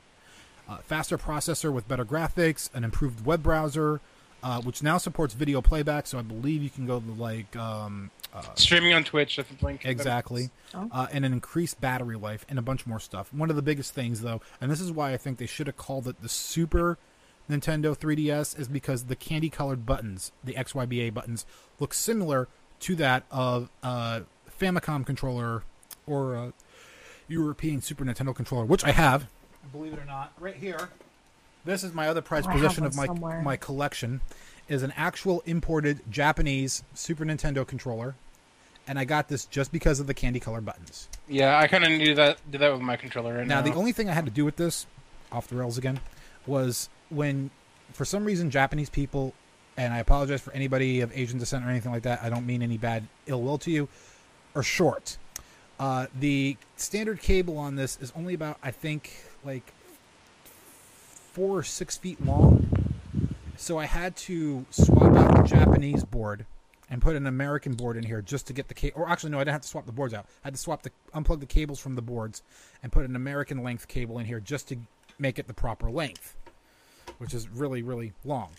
faster 0.84 1.18
processor 1.18 1.72
with 1.72 1.88
better 1.88 2.04
graphics, 2.04 2.72
an 2.74 2.84
improved 2.84 3.24
web 3.26 3.42
browser, 3.42 4.00
which 4.62 4.82
now 4.82 4.98
supports 4.98 5.34
video 5.34 5.60
playback. 5.60 6.06
So 6.06 6.18
I 6.18 6.22
believe 6.22 6.62
you 6.62 6.70
can 6.70 6.86
go 6.86 7.00
to 7.00 7.12
like 7.12 7.56
um, 7.56 8.10
uh, 8.32 8.42
streaming 8.54 8.92
on 8.92 9.04
Twitch. 9.04 9.38
I 9.38 9.42
think 9.42 9.84
exactly, 9.84 10.50
oh. 10.74 10.88
uh, 10.92 11.06
and 11.12 11.24
an 11.24 11.32
increased 11.32 11.80
battery 11.80 12.16
life 12.16 12.44
and 12.48 12.58
a 12.58 12.62
bunch 12.62 12.86
more 12.86 13.00
stuff. 13.00 13.32
One 13.32 13.50
of 13.50 13.56
the 13.56 13.62
biggest 13.62 13.94
things, 13.94 14.20
though, 14.20 14.40
and 14.60 14.70
this 14.70 14.80
is 14.80 14.92
why 14.92 15.12
I 15.12 15.16
think 15.16 15.38
they 15.38 15.46
should 15.46 15.66
have 15.66 15.76
called 15.76 16.06
it 16.08 16.20
the 16.22 16.28
Super 16.28 16.98
Nintendo 17.48 17.96
3DS, 17.96 18.58
is 18.58 18.68
because 18.68 19.04
the 19.04 19.16
candy-colored 19.16 19.84
buttons, 19.84 20.32
the 20.44 20.54
XYBA 20.54 21.12
buttons, 21.12 21.44
look 21.78 21.92
similar 21.92 22.48
to 22.80 22.94
that 22.96 23.24
of 23.30 23.70
a 23.82 24.22
Famicom 24.60 25.04
controller 25.04 25.64
or 26.06 26.34
a 26.34 26.52
European 27.28 27.80
Super 27.80 28.04
Nintendo 28.04 28.34
controller, 28.34 28.64
which 28.64 28.84
I 28.84 28.92
have. 28.92 29.26
Believe 29.72 29.92
it 29.92 29.98
or 29.98 30.04
not, 30.04 30.32
right 30.38 30.56
here. 30.56 30.88
This 31.64 31.84
is 31.84 31.92
my 31.92 32.08
other 32.08 32.22
prized 32.22 32.48
possession 32.48 32.84
of 32.84 32.94
my 32.96 33.06
somewhere. 33.06 33.42
my 33.42 33.56
collection 33.56 34.20
is 34.68 34.82
an 34.82 34.92
actual 34.96 35.42
imported 35.46 36.00
Japanese 36.10 36.82
Super 36.94 37.24
Nintendo 37.24 37.66
controller, 37.66 38.14
and 38.86 38.98
I 38.98 39.04
got 39.04 39.28
this 39.28 39.44
just 39.44 39.72
because 39.72 40.00
of 40.00 40.06
the 40.06 40.14
candy 40.14 40.40
color 40.40 40.60
buttons. 40.60 41.08
Yeah, 41.28 41.58
I 41.58 41.66
kind 41.66 41.84
of 41.84 41.90
knew 41.90 42.14
that. 42.14 42.38
Do 42.50 42.58
that 42.58 42.72
with 42.72 42.80
my 42.80 42.96
controller 42.96 43.36
right 43.36 43.46
now. 43.46 43.56
Now, 43.56 43.62
the 43.62 43.74
only 43.74 43.92
thing 43.92 44.08
I 44.08 44.12
had 44.12 44.24
to 44.24 44.30
do 44.30 44.44
with 44.44 44.56
this, 44.56 44.86
off 45.32 45.48
the 45.48 45.56
rails 45.56 45.76
again, 45.76 46.00
was 46.46 46.88
when, 47.10 47.50
for 47.92 48.04
some 48.04 48.24
reason, 48.24 48.50
Japanese 48.50 48.88
people, 48.88 49.34
and 49.76 49.92
I 49.92 49.98
apologize 49.98 50.40
for 50.40 50.52
anybody 50.52 51.00
of 51.00 51.16
Asian 51.16 51.38
descent 51.38 51.64
or 51.64 51.68
anything 51.68 51.92
like 51.92 52.02
that. 52.04 52.22
I 52.22 52.30
don't 52.30 52.46
mean 52.46 52.62
any 52.62 52.78
bad 52.78 53.06
ill 53.26 53.42
will 53.42 53.58
to 53.58 53.70
you, 53.70 53.88
are 54.54 54.62
short. 54.62 55.18
Uh, 55.78 56.06
the 56.18 56.56
standard 56.76 57.20
cable 57.20 57.58
on 57.58 57.76
this 57.76 57.98
is 58.00 58.12
only 58.16 58.34
about, 58.34 58.58
I 58.62 58.70
think, 58.70 59.12
like 59.44 59.72
four 61.32 61.58
or 61.58 61.62
six 61.62 61.96
feet 61.96 62.24
long. 62.24 62.68
So 63.56 63.78
I 63.78 63.84
had 63.84 64.16
to 64.16 64.64
swap 64.70 65.14
out 65.16 65.36
the 65.36 65.42
Japanese 65.42 66.04
board 66.04 66.46
and 66.88 67.00
put 67.00 67.14
an 67.14 67.26
American 67.26 67.74
board 67.74 67.96
in 67.96 68.02
here 68.02 68.20
just 68.20 68.46
to 68.48 68.52
get 68.52 68.68
the 68.68 68.74
cable. 68.74 69.00
Or 69.00 69.08
actually, 69.08 69.30
no, 69.30 69.38
I 69.38 69.42
didn't 69.42 69.52
have 69.52 69.62
to 69.62 69.68
swap 69.68 69.86
the 69.86 69.92
boards 69.92 70.12
out. 70.12 70.26
I 70.44 70.48
had 70.48 70.54
to 70.54 70.60
swap 70.60 70.82
the 70.82 70.90
unplug 71.14 71.40
the 71.40 71.46
cables 71.46 71.78
from 71.78 71.94
the 71.94 72.02
boards 72.02 72.42
and 72.82 72.90
put 72.90 73.04
an 73.04 73.16
American 73.16 73.62
length 73.62 73.86
cable 73.86 74.18
in 74.18 74.26
here 74.26 74.40
just 74.40 74.68
to 74.68 74.76
make 75.18 75.38
it 75.38 75.46
the 75.46 75.54
proper 75.54 75.90
length, 75.90 76.36
which 77.18 77.34
is 77.34 77.48
really 77.48 77.82
really 77.82 78.12
long. 78.24 78.50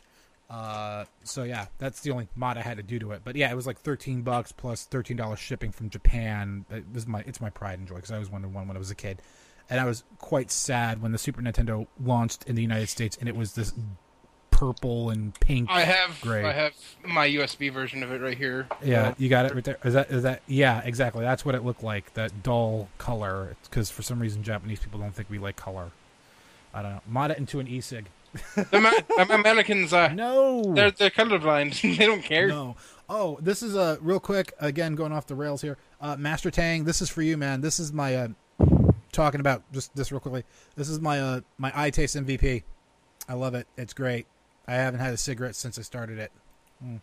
Uh, 0.50 1.06
so 1.24 1.44
yeah, 1.44 1.66
that's 1.78 2.02
the 2.02 2.12
only 2.12 2.28
mod 2.36 2.58
I 2.58 2.62
had 2.62 2.78
to 2.78 2.84
do 2.84 3.00
to 3.00 3.12
it. 3.12 3.22
But 3.24 3.36
yeah, 3.36 3.50
it 3.52 3.56
was 3.56 3.66
like 3.66 3.80
thirteen 3.80 4.22
bucks 4.22 4.52
plus 4.52 4.86
thirteen 4.86 5.18
dollars 5.18 5.40
shipping 5.40 5.72
from 5.72 5.90
Japan. 5.90 6.66
It 6.70 6.86
was 6.94 7.08
my 7.08 7.22
it's 7.26 7.42
my 7.42 7.50
pride 7.50 7.80
and 7.80 7.88
joy 7.88 7.96
because 7.96 8.12
I 8.12 8.20
was 8.20 8.30
wanted 8.30 8.54
one 8.54 8.68
when 8.68 8.78
I 8.78 8.80
was 8.80 8.92
a 8.92 8.96
kid, 8.96 9.22
and 9.72 9.80
I 9.80 9.86
was 9.86 10.04
quite 10.20 10.52
sad 10.52 11.02
when 11.02 11.14
the 11.14 11.18
Super 11.18 11.42
Nintendo 11.42 11.88
launched 12.04 12.44
in 12.44 12.56
the 12.56 12.62
United 12.62 12.90
States 12.90 13.18
and 13.18 13.28
it 13.28 13.36
was 13.36 13.54
this 13.54 13.74
purple 14.52 15.10
and 15.10 15.34
pink. 15.40 15.70
I 15.72 15.82
have 15.82 16.22
gray. 16.22 16.44
I 16.44 16.52
have 16.52 16.74
my 17.04 17.28
USB 17.28 17.74
version 17.74 18.04
of 18.04 18.12
it 18.12 18.22
right 18.22 18.38
here. 18.38 18.68
Yeah, 18.84 19.16
you 19.18 19.30
got 19.30 19.48
it 19.48 19.56
right 19.56 19.64
there. 19.64 19.78
Is 19.84 19.96
that 19.96 20.12
is 20.12 20.22
that? 20.22 20.44
Yeah, 20.46 20.82
exactly. 20.84 21.24
That's 21.24 21.44
what 21.44 21.56
it 21.56 21.66
looked 21.66 21.84
like. 21.84 22.14
That 22.14 22.44
dull 22.44 22.90
color. 23.00 23.56
Because 23.64 23.90
for 23.90 24.04
some 24.04 24.20
reason 24.20 24.44
Japanese 24.44 24.80
people 24.80 25.00
don't 25.00 25.16
think 25.16 25.32
we 25.32 25.40
like 25.40 25.56
color. 25.56 25.90
I 26.74 26.84
don't 26.84 26.92
know. 26.92 27.02
Mod 27.08 27.32
it 27.32 27.38
into 27.38 27.60
an 27.60 27.68
e-cig. 27.68 28.06
the, 28.56 28.80
ma- 28.80 28.92
the 29.26 29.34
Americans, 29.34 29.92
uh, 29.94 30.10
no, 30.10 30.74
they're 30.76 30.92
they're 30.92 31.10
colorblind. 31.10 31.82
they 31.98 32.06
don't 32.06 32.24
care. 32.24 32.48
No. 32.48 32.76
Oh, 33.10 33.40
this 33.42 33.64
is 33.64 33.76
a 33.76 33.80
uh, 33.80 33.98
real 34.00 34.20
quick. 34.20 34.54
Again, 34.60 34.96
going 34.96 35.12
off 35.12 35.28
the 35.28 35.36
rails 35.36 35.62
here. 35.62 35.78
Uh, 36.00 36.16
Master 36.18 36.52
Tang, 36.52 36.84
this 36.84 37.02
is 37.02 37.10
for 37.10 37.22
you, 37.22 37.36
man. 37.36 37.62
This 37.62 37.80
is 37.80 37.92
my 37.92 38.16
uh, 38.16 38.28
talking 39.12 39.40
about 39.40 39.64
just 39.72 39.96
this 39.96 40.12
real 40.12 40.20
quickly. 40.20 40.44
This 40.76 40.90
is 40.90 41.00
my 41.00 41.20
uh, 41.20 41.42
my 41.58 41.72
iTaste 41.72 42.22
MVP. 42.26 42.64
I 43.28 43.34
love 43.34 43.56
it. 43.56 43.68
It's 43.78 43.94
great. 43.94 44.26
I 44.68 44.74
haven't 44.74 45.00
had 45.00 45.14
a 45.14 45.18
cigarette 45.18 45.56
since 45.56 45.78
I 45.78 45.82
started 45.82 46.20
it. 46.20 46.32
Mm. 46.84 47.02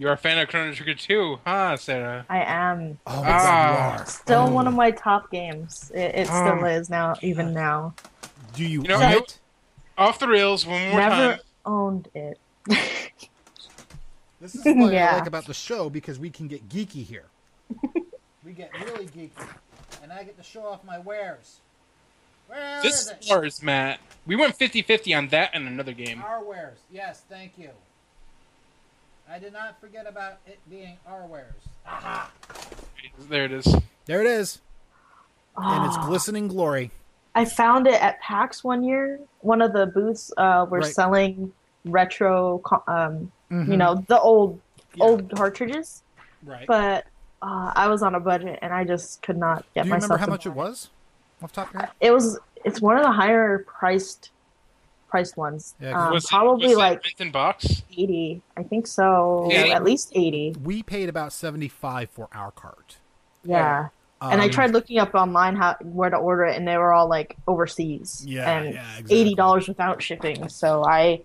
You're 0.00 0.12
a 0.12 0.16
fan 0.16 0.38
of 0.38 0.48
Chrono 0.48 0.72
Trigger 0.72 0.94
too, 0.94 1.40
huh, 1.44 1.76
Sarah? 1.76 2.24
I 2.30 2.42
am. 2.42 2.98
Oh, 3.06 3.22
ah. 3.22 4.02
Still 4.06 4.46
oh. 4.48 4.50
one 4.50 4.66
of 4.66 4.72
my 4.72 4.90
top 4.90 5.30
games. 5.30 5.92
It, 5.94 6.14
it 6.14 6.26
still 6.26 6.38
um, 6.38 6.64
is 6.64 6.88
now, 6.88 7.16
even 7.20 7.52
now. 7.52 7.94
Do 8.54 8.64
you, 8.64 8.80
you 8.80 8.88
know, 8.88 8.94
own 8.94 9.12
it? 9.12 9.38
Off 9.98 10.18
the 10.18 10.26
rails 10.26 10.64
one 10.64 10.80
more 10.88 11.00
Never 11.00 11.10
time. 11.10 11.28
Never 11.28 11.40
owned 11.66 12.08
it. 12.14 12.38
this 14.40 14.54
is 14.54 14.64
what 14.64 14.90
yeah. 14.94 15.10
I 15.12 15.18
like 15.18 15.26
about 15.26 15.44
the 15.44 15.52
show 15.52 15.90
because 15.90 16.18
we 16.18 16.30
can 16.30 16.48
get 16.48 16.66
geeky 16.70 17.04
here. 17.04 17.26
we 18.42 18.52
get 18.52 18.70
really 18.82 19.04
geeky, 19.04 19.30
and 20.02 20.12
I 20.12 20.24
get 20.24 20.36
to 20.36 20.42
show 20.42 20.66
off 20.66 20.84
my 20.84 20.98
wares. 20.98 21.60
Where 22.46 22.82
this 22.82 23.02
is 23.02 23.08
it? 23.10 23.30
ours, 23.30 23.62
Matt. 23.62 24.00
We 24.26 24.36
went 24.36 24.58
50-50 24.58 25.16
on 25.16 25.28
that 25.28 25.50
and 25.54 25.68
another 25.68 25.92
game. 25.92 26.22
Our 26.22 26.44
wares. 26.44 26.78
Yes, 26.90 27.22
thank 27.28 27.52
you. 27.56 27.70
I 29.30 29.38
did 29.38 29.52
not 29.52 29.80
forget 29.80 30.08
about 30.08 30.38
it 30.46 30.58
being 30.68 30.96
our 31.06 31.24
wares. 31.26 31.54
Aha! 31.86 32.30
There 33.28 33.44
it 33.44 33.52
is. 33.52 33.76
There 34.06 34.20
it 34.20 34.26
is. 34.26 34.60
Oh. 35.56 35.76
In 35.76 35.88
its 35.88 35.96
ah. 35.96 36.06
glistening 36.06 36.48
glory. 36.48 36.90
I 37.36 37.44
found 37.44 37.86
it 37.86 38.02
at 38.02 38.20
PAX 38.20 38.64
one 38.64 38.82
year. 38.82 39.20
One 39.40 39.62
of 39.62 39.72
the 39.72 39.86
booths 39.86 40.32
uh, 40.36 40.66
were 40.68 40.80
right. 40.80 40.92
selling 40.92 41.52
retro, 41.84 42.60
um, 42.88 43.30
mm-hmm. 43.50 43.70
you 43.70 43.76
know, 43.76 44.04
the 44.08 44.20
old 44.20 44.60
yeah. 44.94 45.04
old 45.04 45.30
cartridges. 45.36 46.02
Right. 46.44 46.66
But 46.66 47.06
uh, 47.42 47.72
I 47.74 47.88
was 47.88 48.02
on 48.02 48.14
a 48.14 48.20
budget 48.20 48.58
and 48.62 48.72
I 48.72 48.84
just 48.84 49.22
could 49.22 49.36
not 49.36 49.64
get 49.74 49.86
myself. 49.86 49.86
Do 49.86 49.86
you 49.86 49.90
myself. 49.90 50.10
remember 50.10 50.26
how 50.26 50.32
much 50.32 50.46
it 50.46 50.54
was? 50.54 50.90
Off 51.42 51.52
top 51.52 51.68
of 51.68 51.74
your 51.74 51.82
head? 51.82 51.90
It 52.00 52.10
was. 52.12 52.38
It's 52.64 52.80
one 52.80 52.96
of 52.96 53.02
the 53.02 53.12
higher 53.12 53.64
priced 53.66 54.30
priced 55.08 55.36
ones. 55.36 55.74
Yeah, 55.80 56.06
um, 56.06 56.12
was 56.12 56.26
probably 56.26 56.68
was 56.68 56.76
like 56.76 57.20
in 57.20 57.30
box. 57.30 57.82
Eighty, 57.96 58.42
I 58.56 58.62
think 58.62 58.86
so. 58.86 59.48
Yeah. 59.50 59.74
At 59.74 59.84
least 59.84 60.12
eighty. 60.14 60.54
We 60.62 60.82
paid 60.82 61.08
about 61.08 61.32
seventy 61.32 61.68
five 61.68 62.10
for 62.10 62.28
our 62.32 62.50
cart. 62.50 62.96
Yeah. 63.44 63.88
Um, 64.22 64.32
and 64.32 64.42
I 64.42 64.46
um, 64.46 64.50
tried 64.50 64.72
looking 64.72 64.98
up 64.98 65.14
online 65.14 65.56
how 65.56 65.76
where 65.80 66.10
to 66.10 66.16
order 66.16 66.44
it, 66.44 66.56
and 66.56 66.68
they 66.68 66.76
were 66.76 66.92
all 66.92 67.08
like 67.08 67.36
overseas. 67.48 68.22
Yeah, 68.26 68.50
and 68.50 68.74
yeah, 68.74 68.90
exactly. 68.92 69.18
eighty 69.18 69.34
dollars 69.34 69.66
without 69.66 70.02
shipping. 70.02 70.48
So 70.48 70.84
I 70.84 71.22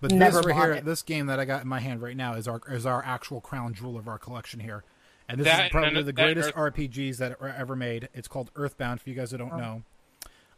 but 0.00 0.12
never 0.12 0.38
this 0.38 0.46
right 0.46 0.56
here, 0.56 0.72
it. 0.74 0.84
this 0.84 1.02
game 1.02 1.26
that 1.26 1.40
I 1.40 1.44
got 1.44 1.62
in 1.62 1.68
my 1.68 1.80
hand 1.80 2.00
right 2.00 2.16
now 2.16 2.34
is 2.34 2.46
our 2.46 2.60
is 2.70 2.86
our 2.86 3.04
actual 3.04 3.40
crown 3.40 3.74
jewel 3.74 3.96
of 3.96 4.06
our 4.06 4.18
collection 4.18 4.60
here, 4.60 4.84
and 5.28 5.40
this 5.40 5.46
that, 5.46 5.66
is 5.66 5.70
probably 5.70 6.02
the 6.02 6.12
greatest 6.12 6.52
Earth- 6.56 6.74
RPGs 6.74 7.18
that 7.18 7.36
are 7.40 7.48
ever 7.48 7.76
made. 7.76 8.08
It's 8.14 8.28
called 8.28 8.50
Earthbound. 8.56 9.00
For 9.00 9.10
you 9.10 9.16
guys 9.16 9.30
that 9.30 9.38
don't 9.38 9.52
oh. 9.52 9.58
know, 9.58 9.82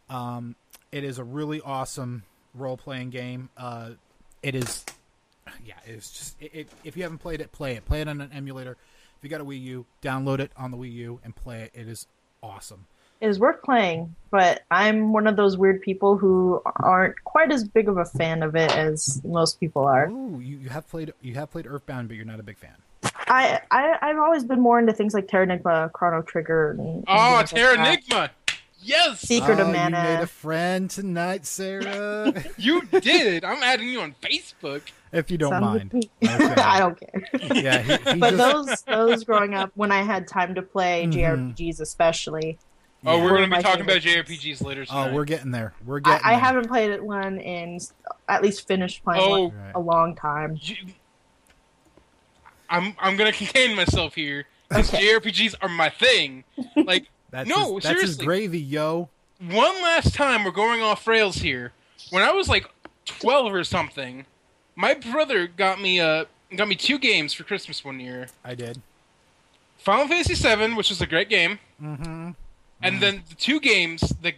um, 0.09 0.55
it 0.91 1.03
is 1.03 1.19
a 1.19 1.23
really 1.23 1.61
awesome 1.61 2.23
role 2.53 2.77
playing 2.77 3.09
game. 3.09 3.49
Uh, 3.57 3.91
it 4.41 4.55
is, 4.55 4.85
yeah, 5.65 5.73
it's 5.85 6.11
just 6.11 6.41
it, 6.41 6.51
it, 6.53 6.67
if 6.83 6.95
you 6.95 7.03
haven't 7.03 7.19
played 7.19 7.41
it, 7.41 7.51
play 7.51 7.75
it. 7.75 7.85
Play 7.85 8.01
it 8.01 8.07
on 8.07 8.21
an 8.21 8.31
emulator. 8.33 8.77
If 9.17 9.23
you 9.23 9.29
got 9.29 9.41
a 9.41 9.45
Wii 9.45 9.61
U, 9.61 9.85
download 10.01 10.39
it 10.39 10.51
on 10.57 10.71
the 10.71 10.77
Wii 10.77 10.93
U 10.93 11.19
and 11.23 11.35
play 11.35 11.63
it. 11.63 11.71
It 11.73 11.87
is 11.87 12.07
awesome. 12.41 12.87
It 13.19 13.29
is 13.29 13.39
worth 13.39 13.61
playing, 13.61 14.15
but 14.31 14.63
I'm 14.71 15.13
one 15.13 15.27
of 15.27 15.35
those 15.35 15.55
weird 15.55 15.81
people 15.81 16.17
who 16.17 16.59
aren't 16.77 17.23
quite 17.23 17.51
as 17.51 17.63
big 17.63 17.87
of 17.87 17.97
a 17.97 18.05
fan 18.05 18.41
of 18.41 18.55
it 18.55 18.75
as 18.75 19.21
most 19.23 19.59
people 19.59 19.85
are. 19.85 20.09
Ooh, 20.09 20.39
you, 20.39 20.57
you 20.57 20.69
have 20.69 20.89
played 20.89 21.13
you 21.21 21.35
have 21.35 21.51
played 21.51 21.67
Earthbound, 21.67 22.07
but 22.07 22.17
you're 22.17 22.25
not 22.25 22.39
a 22.39 22.43
big 22.43 22.57
fan. 22.57 22.73
I, 23.31 23.61
I 23.71 23.97
I've 24.01 24.17
always 24.17 24.43
been 24.43 24.59
more 24.59 24.77
into 24.77 24.91
things 24.91 25.13
like 25.13 25.27
Terranigma, 25.27 25.91
Chrono 25.93 26.21
Trigger. 26.21 26.71
And, 26.71 27.05
oh, 27.07 27.41
Terranigma! 27.45 28.11
Like 28.11 28.31
Yes. 28.83 29.21
Secret 29.21 29.59
oh, 29.59 29.67
of 29.67 29.67
Mana. 29.67 29.97
You 29.97 30.03
made 30.03 30.23
a 30.23 30.27
friend 30.27 30.89
tonight, 30.89 31.45
Sarah. 31.45 32.33
you 32.57 32.81
did. 32.99 33.45
I'm 33.45 33.61
adding 33.61 33.87
you 33.87 34.01
on 34.01 34.15
Facebook. 34.21 34.81
If 35.11 35.29
you 35.29 35.37
don't 35.37 35.59
mind. 35.59 35.93
Okay. 35.93 36.09
I 36.61 36.79
don't 36.79 36.99
care. 36.99 37.29
Yeah, 37.53 37.81
he, 37.81 38.13
he 38.13 38.19
but 38.19 38.35
just... 38.35 38.37
those 38.37 38.81
those 38.83 39.23
growing 39.23 39.53
up 39.53 39.71
when 39.75 39.91
I 39.91 40.01
had 40.01 40.27
time 40.27 40.55
to 40.55 40.61
play 40.61 41.05
mm-hmm. 41.05 41.51
JRPGs, 41.51 41.81
especially. 41.81 42.57
Oh, 43.05 43.17
yeah. 43.17 43.23
we're 43.23 43.29
going 43.29 43.49
to 43.49 43.57
be 43.57 43.63
talking 43.63 43.85
favorites. 43.85 44.05
about 44.05 44.25
JRPGs 44.25 44.63
later. 44.63 44.85
Tonight. 44.85 45.09
Oh, 45.09 45.13
we're 45.13 45.25
getting 45.25 45.51
there. 45.51 45.73
We're 45.85 45.99
getting. 45.99 46.25
I, 46.25 46.33
I 46.33 46.33
haven't 46.35 46.67
played 46.67 47.01
one 47.01 47.39
in 47.39 47.79
at 48.29 48.41
least 48.41 48.67
finished 48.67 49.03
playing 49.03 49.21
oh, 49.21 49.41
one 49.47 49.71
a 49.75 49.79
long 49.79 50.15
time. 50.15 50.57
You, 50.61 50.75
I'm 52.71 52.95
I'm 52.99 53.17
going 53.17 53.31
to 53.31 53.37
contain 53.37 53.75
myself 53.75 54.15
here 54.15 54.47
because 54.67 54.91
okay. 54.91 55.05
JRPGs 55.05 55.55
are 55.61 55.69
my 55.69 55.89
thing. 55.89 56.43
Like 56.75 57.07
that's 57.29 57.47
no, 57.47 57.75
his, 57.75 57.83
that's 57.83 57.85
seriously. 57.85 58.07
his 58.07 58.17
gravy, 58.17 58.59
yo. 58.59 59.09
One 59.39 59.81
last 59.81 60.13
time, 60.13 60.43
we're 60.43 60.51
going 60.51 60.81
off 60.81 61.07
rails 61.07 61.37
here. 61.37 61.73
When 62.09 62.23
I 62.23 62.31
was 62.31 62.49
like 62.49 62.65
twelve 63.05 63.53
or 63.53 63.63
something, 63.63 64.25
my 64.75 64.93
brother 64.93 65.47
got 65.47 65.81
me 65.81 65.99
uh 65.99 66.25
got 66.55 66.67
me 66.67 66.75
two 66.75 66.97
games 66.97 67.33
for 67.33 67.43
Christmas 67.43 67.85
one 67.85 67.99
year. 67.99 68.27
I 68.43 68.55
did. 68.55 68.81
Final 69.77 70.07
Fantasy 70.07 70.35
VII, 70.35 70.75
which 70.75 70.89
was 70.89 71.01
a 71.01 71.07
great 71.07 71.29
game, 71.29 71.59
mm-hmm. 71.81 72.31
and 72.83 73.01
then 73.01 73.23
the 73.29 73.35
two 73.35 73.59
games 73.59 74.01
that 74.21 74.35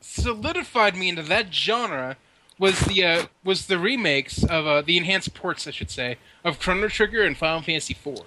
solidified 0.00 0.96
me 0.96 1.08
into 1.08 1.22
that 1.22 1.52
genre 1.52 2.16
was 2.60 2.78
the 2.80 3.04
uh, 3.04 3.26
was 3.42 3.66
the 3.66 3.78
remakes 3.78 4.44
of 4.44 4.66
uh, 4.66 4.82
the 4.82 4.96
enhanced 4.96 5.34
ports, 5.34 5.66
I 5.66 5.72
should 5.72 5.90
say, 5.90 6.18
of 6.44 6.60
Chrono 6.60 6.86
Trigger 6.86 7.24
and 7.24 7.36
Final 7.36 7.62
Fantasy 7.62 7.94
IV 7.94 8.18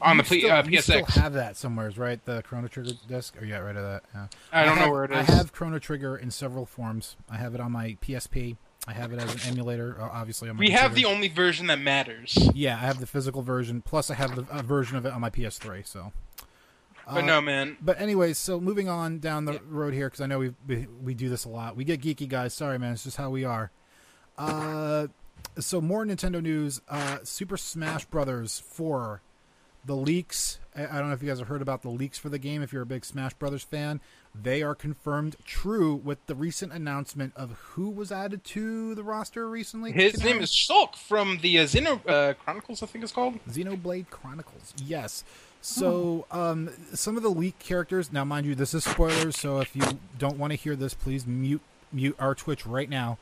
on 0.00 0.16
you 0.16 0.22
the 0.22 0.26
still, 0.26 0.50
uh, 0.50 0.62
PSX. 0.62 0.70
You 0.72 0.80
still 0.80 1.04
have 1.06 1.32
that 1.34 1.56
somewhere, 1.56 1.90
right? 1.96 2.24
The 2.24 2.42
Chrono 2.42 2.68
Trigger 2.68 2.92
disc. 3.08 3.36
Or 3.40 3.44
you 3.44 3.52
got 3.52 3.62
rid 3.62 3.76
of 3.76 3.82
that? 3.84 4.02
Yeah. 4.14 4.26
I 4.52 4.64
don't 4.64 4.72
I 4.72 4.80
have, 4.80 4.86
know 4.86 4.92
where 4.92 5.04
it 5.04 5.10
is. 5.10 5.28
I 5.28 5.32
have 5.32 5.52
Chrono 5.52 5.78
Trigger 5.78 6.16
in 6.16 6.30
several 6.30 6.64
forms. 6.64 7.16
I 7.28 7.36
have 7.36 7.54
it 7.54 7.60
on 7.60 7.72
my 7.72 7.96
PSP. 8.00 8.56
I 8.88 8.92
have 8.92 9.12
it 9.12 9.18
as 9.18 9.34
an 9.34 9.50
emulator, 9.50 9.96
uh, 10.00 10.08
obviously. 10.12 10.48
On 10.48 10.56
my 10.56 10.60
we 10.60 10.66
computer. 10.66 10.82
have 10.82 10.94
the 10.94 11.04
only 11.06 11.26
version 11.28 11.66
that 11.66 11.80
matters. 11.80 12.38
Yeah, 12.54 12.76
I 12.76 12.80
have 12.80 13.00
the 13.00 13.06
physical 13.06 13.42
version. 13.42 13.82
Plus, 13.82 14.10
I 14.10 14.14
have 14.14 14.36
the 14.36 14.46
uh, 14.48 14.62
version 14.62 14.96
of 14.96 15.04
it 15.04 15.12
on 15.12 15.20
my 15.20 15.30
PS3. 15.30 15.84
So. 15.86 16.12
But 17.06 17.22
uh, 17.22 17.26
no, 17.26 17.40
man. 17.40 17.76
But 17.80 18.00
anyways, 18.00 18.36
so 18.36 18.60
moving 18.60 18.88
on 18.88 19.20
down 19.20 19.44
the 19.44 19.54
yeah. 19.54 19.58
road 19.68 19.94
here 19.94 20.08
because 20.08 20.20
I 20.20 20.26
know 20.26 20.38
we, 20.66 20.86
we 21.02 21.14
do 21.14 21.28
this 21.28 21.44
a 21.44 21.48
lot. 21.48 21.76
We 21.76 21.84
get 21.84 22.00
geeky, 22.00 22.28
guys. 22.28 22.52
Sorry, 22.52 22.78
man. 22.78 22.92
It's 22.92 23.04
just 23.04 23.16
how 23.16 23.30
we 23.30 23.44
are. 23.44 23.70
Uh, 24.36 25.06
so 25.58 25.80
more 25.80 26.04
Nintendo 26.04 26.42
news. 26.42 26.80
Uh, 26.88 27.18
Super 27.22 27.56
Smash 27.56 28.04
Brothers 28.06 28.58
Four 28.58 29.22
the 29.86 29.94
leaks 29.94 30.58
i 30.74 30.80
don't 30.80 31.08
know 31.08 31.12
if 31.12 31.22
you 31.22 31.28
guys 31.28 31.38
have 31.38 31.48
heard 31.48 31.62
about 31.62 31.82
the 31.82 31.88
leaks 31.88 32.18
for 32.18 32.28
the 32.28 32.38
game 32.38 32.60
if 32.60 32.72
you're 32.72 32.82
a 32.82 32.86
big 32.86 33.04
smash 33.04 33.32
brothers 33.34 33.62
fan 33.62 34.00
they 34.34 34.62
are 34.62 34.74
confirmed 34.74 35.36
true 35.44 35.94
with 35.94 36.24
the 36.26 36.34
recent 36.34 36.72
announcement 36.72 37.32
of 37.36 37.52
who 37.52 37.88
was 37.88 38.10
added 38.10 38.42
to 38.42 38.94
the 38.96 39.04
roster 39.04 39.48
recently 39.48 39.92
his 39.92 40.22
name 40.24 40.40
is 40.40 40.50
shulk 40.50 40.96
from 40.96 41.38
the 41.40 41.58
uh, 41.58 41.62
xeno 41.62 42.00
uh, 42.08 42.34
chronicles 42.34 42.82
i 42.82 42.86
think 42.86 43.04
it's 43.04 43.12
called 43.12 43.38
xenoblade 43.48 44.10
chronicles 44.10 44.74
yes 44.84 45.24
so 45.66 46.26
um, 46.30 46.70
some 46.94 47.16
of 47.16 47.22
the 47.22 47.30
leak 47.30 47.58
characters 47.58 48.12
now 48.12 48.24
mind 48.24 48.46
you 48.46 48.54
this 48.54 48.74
is 48.74 48.84
spoilers 48.84 49.36
so 49.36 49.60
if 49.60 49.74
you 49.74 49.82
don't 50.18 50.38
want 50.38 50.52
to 50.52 50.56
hear 50.56 50.76
this 50.76 50.94
please 50.94 51.26
mute 51.26 51.60
mute 51.92 52.14
our 52.18 52.34
twitch 52.34 52.66
right 52.66 52.88
now 52.88 53.18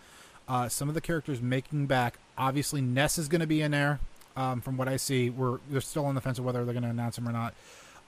uh, 0.48 0.68
some 0.68 0.88
of 0.88 0.94
the 0.94 1.00
characters 1.00 1.40
making 1.40 1.86
back 1.86 2.18
obviously 2.36 2.80
ness 2.80 3.18
is 3.18 3.28
going 3.28 3.40
to 3.40 3.46
be 3.46 3.62
in 3.62 3.70
there 3.70 3.98
um, 4.36 4.60
from 4.60 4.76
what 4.76 4.88
I 4.88 4.96
see, 4.96 5.30
we're 5.30 5.58
they're 5.70 5.80
still 5.80 6.06
on 6.06 6.14
the 6.14 6.20
fence 6.20 6.38
of 6.38 6.44
whether 6.44 6.64
they're 6.64 6.74
going 6.74 6.84
to 6.84 6.90
announce 6.90 7.18
him 7.18 7.28
or 7.28 7.32
not. 7.32 7.54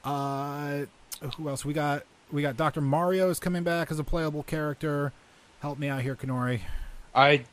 Uh, 0.05 0.87
who 1.37 1.49
else? 1.49 1.65
We 1.65 1.73
got 1.73 2.05
we 2.33 2.43
got 2.43 2.57
Doctor 2.57 2.81
Mario 2.81 3.31
is 3.31 3.39
coming 3.39 3.63
back 3.63 3.91
as 3.91 3.99
a 3.99 4.05
playable 4.05 4.43
character. 4.43 5.13
Help 5.61 5.79
me 5.79 5.89
out 5.89 6.03
here, 6.03 6.17
Kennori. 6.17 6.61
I 7.15 7.45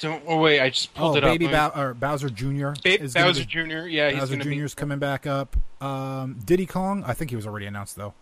don't. 0.00 0.22
Oh 0.26 0.38
wait, 0.38 0.60
I 0.60 0.70
just 0.70 0.94
pulled 0.94 1.14
oh, 1.14 1.18
it 1.18 1.22
Baby 1.22 1.46
up. 1.54 1.74
Bow- 1.74 1.80
or 1.82 1.94
Bowser 1.94 2.30
Jr. 2.30 2.70
Ba- 2.82 3.02
is 3.02 3.14
Bowser 3.14 3.40
be- 3.40 3.46
Jr. 3.46 3.86
Yeah, 3.86 4.12
Bowser 4.12 4.32
gonna 4.36 4.44
Jr. 4.44 4.50
be. 4.50 4.58
is 4.60 4.74
coming 4.74 4.98
back 4.98 5.26
up. 5.26 5.56
Um, 5.80 6.38
Diddy 6.44 6.66
Kong, 6.66 7.04
I 7.06 7.14
think 7.14 7.30
he 7.30 7.36
was 7.36 7.46
already 7.46 7.66
announced 7.66 7.96
though. 7.96 8.14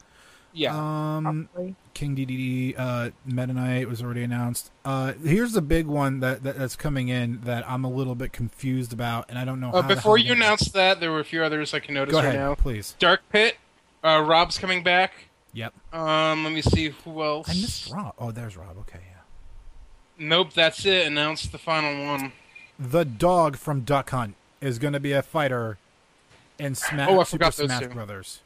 Yeah. 0.53 0.75
Um, 0.75 1.49
Probably. 1.53 1.75
King 1.95 2.17
Dedede, 2.17 2.75
uh, 2.79 3.11
Meta 3.27 3.53
Knight 3.53 3.89
was 3.89 4.03
already 4.03 4.23
announced. 4.23 4.71
Uh, 4.85 5.13
here's 5.23 5.53
the 5.53 5.61
big 5.61 5.87
one 5.87 6.21
that, 6.21 6.43
that 6.43 6.59
that's 6.59 6.75
coming 6.75 7.09
in 7.09 7.41
that 7.43 7.69
I'm 7.69 7.85
a 7.85 7.91
little 7.91 8.15
bit 8.15 8.33
confused 8.33 8.93
about, 8.93 9.27
and 9.29 9.39
I 9.39 9.45
don't 9.45 9.61
know. 9.61 9.71
Uh, 9.71 9.83
how 9.83 9.89
before 9.89 10.17
you 10.19 10.33
announced 10.33 10.73
that, 10.73 11.01
there 11.01 11.13
were 11.13 11.21
a 11.21 11.25
few 11.25 11.43
others 11.43 11.75
I 11.75 11.81
can 11.81 11.95
notice 11.95 12.13
go 12.13 12.19
right 12.19 12.29
ahead, 12.29 12.41
now. 12.41 12.55
please. 12.55 12.97
Dark 12.99 13.21
Pit. 13.31 13.57
Uh, 14.03 14.25
Rob's 14.27 14.59
coming 14.59 14.83
back. 14.83 15.13
Yep, 15.53 15.75
Um, 15.93 16.45
let 16.45 16.53
me 16.53 16.63
see 16.63 16.91
who 16.91 17.23
else. 17.23 17.49
I 17.49 17.55
missed 17.55 17.91
Rob. 17.91 18.15
Oh, 18.19 18.31
there's 18.31 18.57
Rob. 18.57 18.79
Okay, 18.81 19.01
yeah. 19.08 19.08
Nope, 20.19 20.53
that's 20.53 20.85
it. 20.85 21.07
Announce 21.07 21.47
the 21.47 21.59
final 21.59 22.07
one. 22.07 22.33
The 22.79 23.05
dog 23.05 23.57
from 23.57 23.83
Duck 23.83 24.11
Hunt 24.11 24.35
is 24.61 24.79
going 24.79 24.93
to 24.93 25.01
be 25.01 25.13
a 25.13 25.23
fighter 25.23 25.79
in 26.59 26.75
Smash 26.75 27.09
Oh, 27.09 27.21
I 27.21 27.25
Super 27.25 27.27
forgot 27.31 27.57
those 27.57 27.67
Smash 27.69 27.83
two. 27.85 27.89
Brothers. 27.91 28.41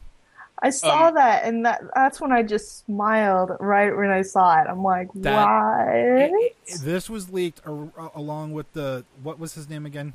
I 0.61 0.69
saw 0.69 1.07
Um, 1.07 1.15
that, 1.15 1.43
and 1.43 1.65
that 1.65 1.81
that's 1.93 2.21
when 2.21 2.31
I 2.31 2.41
just 2.43 2.85
smiled 2.85 3.51
right 3.59 3.95
when 3.95 4.11
I 4.11 4.21
saw 4.21 4.61
it. 4.61 4.67
I'm 4.69 4.83
like, 4.83 5.09
That- 5.15 6.29
what? 6.31 6.51
This 6.81 7.09
was 7.09 7.29
leaked 7.31 7.61
ar- 7.67 8.11
along 8.15 8.53
with 8.53 8.71
the 8.73 9.03
what 9.21 9.39
was 9.39 9.55
his 9.55 9.67
name 9.69 9.85
again? 9.85 10.13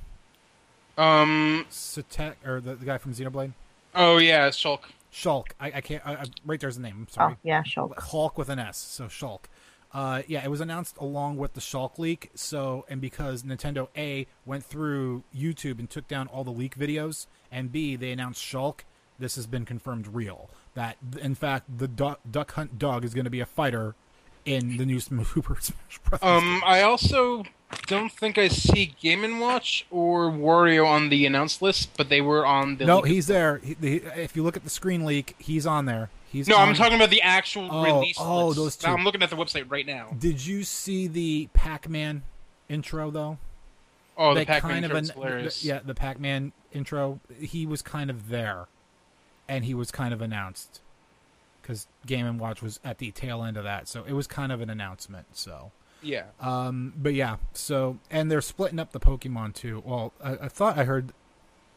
Um. 0.96 1.66
Satek 1.70 2.34
or 2.46 2.60
the, 2.60 2.74
the 2.76 2.84
guy 2.86 2.98
from 2.98 3.12
Xenoblade? 3.14 3.52
Oh 3.94 4.18
yeah, 4.18 4.48
Shulk. 4.48 4.80
Shulk. 5.12 5.48
I, 5.60 5.66
I 5.76 5.80
can't. 5.80 6.04
I, 6.06 6.14
I, 6.14 6.24
right 6.46 6.58
there's 6.60 6.76
the 6.76 6.82
name. 6.82 6.94
I'm 6.98 7.06
oh 7.10 7.12
sorry. 7.14 7.36
yeah, 7.42 7.62
sure. 7.62 7.92
Hulk 7.98 8.36
with 8.38 8.48
an 8.48 8.58
S, 8.58 8.78
so 8.78 9.04
Shulk. 9.04 9.40
Uh, 9.98 10.22
yeah, 10.28 10.44
it 10.44 10.48
was 10.48 10.60
announced 10.60 10.96
along 10.98 11.36
with 11.38 11.54
the 11.54 11.60
Shulk 11.60 11.98
leak. 11.98 12.30
So, 12.36 12.86
and 12.88 13.00
because 13.00 13.42
Nintendo 13.42 13.88
A 13.96 14.28
went 14.46 14.64
through 14.64 15.24
YouTube 15.36 15.80
and 15.80 15.90
took 15.90 16.06
down 16.06 16.28
all 16.28 16.44
the 16.44 16.52
leak 16.52 16.78
videos, 16.78 17.26
and 17.50 17.72
B 17.72 17.96
they 17.96 18.12
announced 18.12 18.40
Shulk. 18.40 18.82
This 19.18 19.34
has 19.34 19.48
been 19.48 19.64
confirmed 19.64 20.06
real. 20.06 20.50
That 20.74 20.98
in 21.20 21.34
fact 21.34 21.78
the 21.78 21.88
Duck, 21.88 22.20
Duck 22.30 22.52
Hunt 22.52 22.78
dog 22.78 23.04
is 23.04 23.12
going 23.12 23.24
to 23.24 23.30
be 23.30 23.40
a 23.40 23.46
fighter 23.46 23.96
in 24.44 24.76
the 24.76 24.86
new 24.86 25.00
Super 25.00 25.56
Smash 25.60 25.98
Bros. 26.04 26.22
Um, 26.22 26.62
I 26.64 26.82
also 26.82 27.42
don't 27.88 28.12
think 28.12 28.38
I 28.38 28.46
see 28.46 28.94
Game 29.00 29.24
and 29.24 29.40
Watch 29.40 29.84
or 29.90 30.30
Wario 30.30 30.86
on 30.86 31.08
the 31.08 31.26
announced 31.26 31.60
list, 31.60 31.90
but 31.96 32.08
they 32.08 32.20
were 32.20 32.46
on 32.46 32.76
the. 32.76 32.84
no, 32.84 33.00
leak. 33.00 33.14
he's 33.14 33.26
there. 33.26 33.58
He, 33.64 33.74
the, 33.74 33.96
if 34.16 34.36
you 34.36 34.44
look 34.44 34.56
at 34.56 34.62
the 34.62 34.70
screen 34.70 35.04
leak, 35.04 35.34
he's 35.40 35.66
on 35.66 35.86
there. 35.86 36.08
He's 36.30 36.46
No, 36.48 36.56
on- 36.56 36.68
I'm 36.68 36.74
talking 36.74 36.96
about 36.96 37.10
the 37.10 37.22
actual 37.22 37.68
Oh, 37.70 37.82
release. 37.84 38.16
oh, 38.20 38.46
list. 38.48 38.56
those 38.58 38.76
two. 38.76 38.86
I'm 38.90 39.04
looking 39.04 39.22
at 39.22 39.30
the 39.30 39.36
website 39.36 39.70
right 39.70 39.86
now. 39.86 40.14
Did 40.18 40.44
you 40.44 40.62
see 40.64 41.06
the 41.06 41.48
Pac-Man 41.54 42.22
intro 42.68 43.10
though? 43.10 43.38
Oh, 44.16 44.34
the 44.34 44.44
Pac-Man 44.44 44.72
kind 44.72 44.84
intro 44.84 44.98
is 44.98 45.08
an- 45.10 45.14
hilarious. 45.14 45.64
yeah, 45.64 45.80
the 45.84 45.94
Pac-Man 45.94 46.52
intro. 46.72 47.20
He 47.40 47.64
was 47.66 47.82
kind 47.82 48.10
of 48.10 48.28
there, 48.28 48.66
and 49.48 49.64
he 49.64 49.74
was 49.74 49.90
kind 49.90 50.12
of 50.12 50.20
announced 50.20 50.80
because 51.62 51.86
Game 52.06 52.26
and 52.26 52.38
Watch 52.40 52.60
was 52.62 52.80
at 52.84 52.98
the 52.98 53.10
tail 53.10 53.42
end 53.44 53.56
of 53.56 53.64
that, 53.64 53.88
so 53.88 54.04
it 54.04 54.12
was 54.12 54.26
kind 54.26 54.50
of 54.52 54.60
an 54.60 54.68
announcement. 54.70 55.26
So, 55.36 55.70
yeah. 56.02 56.24
um, 56.40 56.94
but 56.96 57.14
yeah, 57.14 57.36
so 57.52 57.98
and 58.10 58.30
they're 58.30 58.40
splitting 58.40 58.78
up 58.78 58.92
the 58.92 59.00
Pokemon 59.00 59.54
too. 59.54 59.82
Well, 59.86 60.12
I, 60.22 60.32
I 60.32 60.48
thought 60.48 60.76
I 60.76 60.84
heard. 60.84 61.12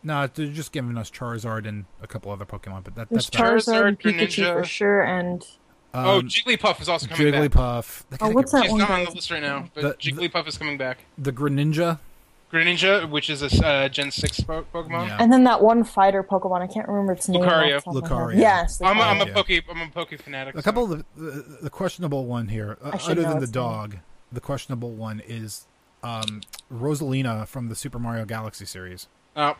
No, 0.03 0.27
they're 0.27 0.47
just 0.47 0.71
giving 0.71 0.97
us 0.97 1.11
Charizard 1.11 1.67
and 1.67 1.85
a 2.01 2.07
couple 2.07 2.31
other 2.31 2.45
Pokemon, 2.45 2.83
but 2.83 2.95
that, 2.95 3.09
that's. 3.09 3.29
Charizard, 3.29 3.87
and 3.87 3.99
Pikachu 3.99 4.43
Greninja. 4.45 4.53
for 4.59 4.65
sure, 4.65 5.01
and 5.03 5.45
oh, 5.93 6.19
Um, 6.19 6.27
Jigglypuff 6.27 6.81
is 6.81 6.89
also 6.89 7.07
coming 7.07 7.31
back. 7.31 7.51
Jigglypuff. 7.51 8.03
Oh, 8.19 8.29
what's 8.31 8.51
that 8.51 8.63
She's 8.63 8.71
one 8.71 8.79
not 8.79 8.89
on 8.91 9.05
the 9.05 9.11
list 9.11 9.29
right 9.31 9.41
now, 9.41 9.69
but 9.75 9.81
The- 9.99 10.11
Jigglypuff 10.11 10.47
is 10.47 10.57
coming 10.57 10.77
back. 10.77 10.99
The 11.17 11.31
Greninja. 11.31 11.99
Greninja, 12.51 13.09
which 13.09 13.29
is 13.29 13.41
a 13.43 13.65
uh, 13.65 13.87
Gen 13.89 14.11
Six 14.11 14.41
po- 14.41 14.65
Pokemon. 14.73 15.07
Yeah. 15.07 15.17
and 15.21 15.31
then 15.31 15.45
that 15.45 15.61
one 15.61 15.85
fighter 15.85 16.21
Pokemon. 16.21 16.61
I 16.61 16.67
can't 16.67 16.85
remember 16.87 17.13
its 17.13 17.29
name. 17.29 17.41
Lucario. 17.43 17.77
off 17.77 17.85
the 17.85 18.01
top 18.01 18.03
of 18.03 18.11
my 18.11 18.17
Lucario. 18.33 18.37
Yes. 18.39 18.81
I'm 18.81 18.97
a, 18.97 19.01
I'm 19.01 19.21
a 19.21 19.25
Yeah. 19.25 19.33
Poke 19.33 19.49
I'm 19.69 19.81
a 19.81 19.87
Poke 19.89 20.19
fanatic. 20.19 20.55
A 20.55 20.57
so- 20.57 20.63
couple 20.63 20.91
of 20.91 21.05
the, 21.15 21.21
the, 21.23 21.57
the 21.61 21.69
questionable 21.69 22.25
one 22.25 22.49
here, 22.49 22.77
uh, 22.83 22.91
I 22.93 22.97
should 22.97 23.11
other 23.11 23.21
know 23.21 23.29
than 23.29 23.37
the 23.37 23.43
its 23.43 23.55
name. 23.55 23.63
dog, 23.63 23.97
the 24.33 24.41
questionable 24.41 24.91
one 24.91 25.21
is 25.25 25.67
um, 26.03 26.41
Rosalina 26.73 27.47
from 27.47 27.69
the 27.69 27.75
Super 27.75 27.99
Mario 27.99 28.25
Galaxy 28.25 28.65
series. 28.65 29.07
Uh, 29.35 29.53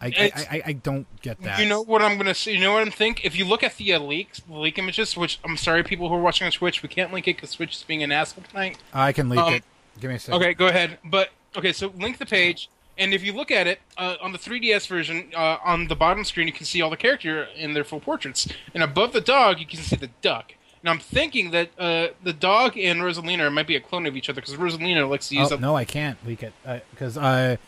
I, 0.00 0.06
I, 0.06 0.32
I, 0.50 0.62
I 0.66 0.72
don't 0.72 1.06
get 1.20 1.40
that. 1.42 1.60
You 1.60 1.68
know 1.68 1.82
what 1.82 2.00
I'm 2.02 2.16
gonna 2.16 2.34
say? 2.34 2.52
You 2.54 2.60
know 2.60 2.72
what 2.72 2.82
I'm 2.82 2.90
think? 2.90 3.24
If 3.24 3.36
you 3.36 3.44
look 3.44 3.62
at 3.62 3.76
the 3.76 3.92
uh, 3.92 3.98
leaks, 4.00 4.40
the 4.40 4.54
leak 4.56 4.78
images, 4.78 5.16
which 5.16 5.38
I'm 5.44 5.56
sorry, 5.56 5.82
people 5.82 6.08
who 6.08 6.14
are 6.14 6.20
watching 6.20 6.46
on 6.46 6.52
Twitch, 6.52 6.82
we 6.82 6.88
can't 6.88 7.12
link 7.12 7.28
it 7.28 7.36
because 7.36 7.52
Twitch 7.52 7.76
is 7.76 7.82
being 7.82 8.02
an 8.02 8.10
asshole 8.12 8.44
tonight. 8.48 8.78
I 8.94 9.12
can 9.12 9.28
leak 9.28 9.40
Um, 9.40 9.54
it. 9.54 9.64
Give 10.00 10.08
me 10.08 10.16
a 10.16 10.18
second. 10.18 10.40
Okay, 10.40 10.54
go 10.54 10.68
ahead. 10.68 10.98
But 11.04 11.30
okay, 11.56 11.72
so 11.72 11.92
link 11.98 12.18
the 12.18 12.26
page, 12.26 12.70
and 12.96 13.12
if 13.12 13.22
you 13.22 13.32
look 13.32 13.50
at 13.50 13.66
it 13.66 13.80
uh, 13.98 14.16
on 14.22 14.32
the 14.32 14.38
3DS 14.38 14.86
version, 14.86 15.30
uh, 15.36 15.58
on 15.64 15.88
the 15.88 15.96
bottom 15.96 16.24
screen, 16.24 16.46
you 16.46 16.52
can 16.52 16.64
see 16.64 16.80
all 16.80 16.90
the 16.90 16.96
character 16.96 17.44
in 17.56 17.74
their 17.74 17.84
full 17.84 18.00
portraits, 18.00 18.48
and 18.74 18.82
above 18.82 19.12
the 19.12 19.20
dog, 19.20 19.58
you 19.60 19.66
can 19.66 19.80
see 19.80 19.96
the 19.96 20.10
duck. 20.22 20.54
And 20.82 20.88
I'm 20.88 20.98
thinking 20.98 21.50
that 21.50 21.68
uh, 21.78 22.08
the 22.24 22.32
dog 22.32 22.78
and 22.78 23.00
Rosalina 23.02 23.52
might 23.52 23.66
be 23.66 23.76
a 23.76 23.80
clone 23.80 24.06
of 24.06 24.16
each 24.16 24.30
other 24.30 24.40
because 24.40 24.54
Rosalina 24.54 25.06
likes 25.06 25.28
to 25.28 25.36
use 25.36 25.52
Oh, 25.52 25.56
a 25.56 25.60
no, 25.60 25.76
I 25.76 25.84
can't 25.84 26.16
leak 26.26 26.42
it 26.42 26.54
because 26.90 27.18
I 27.18 27.58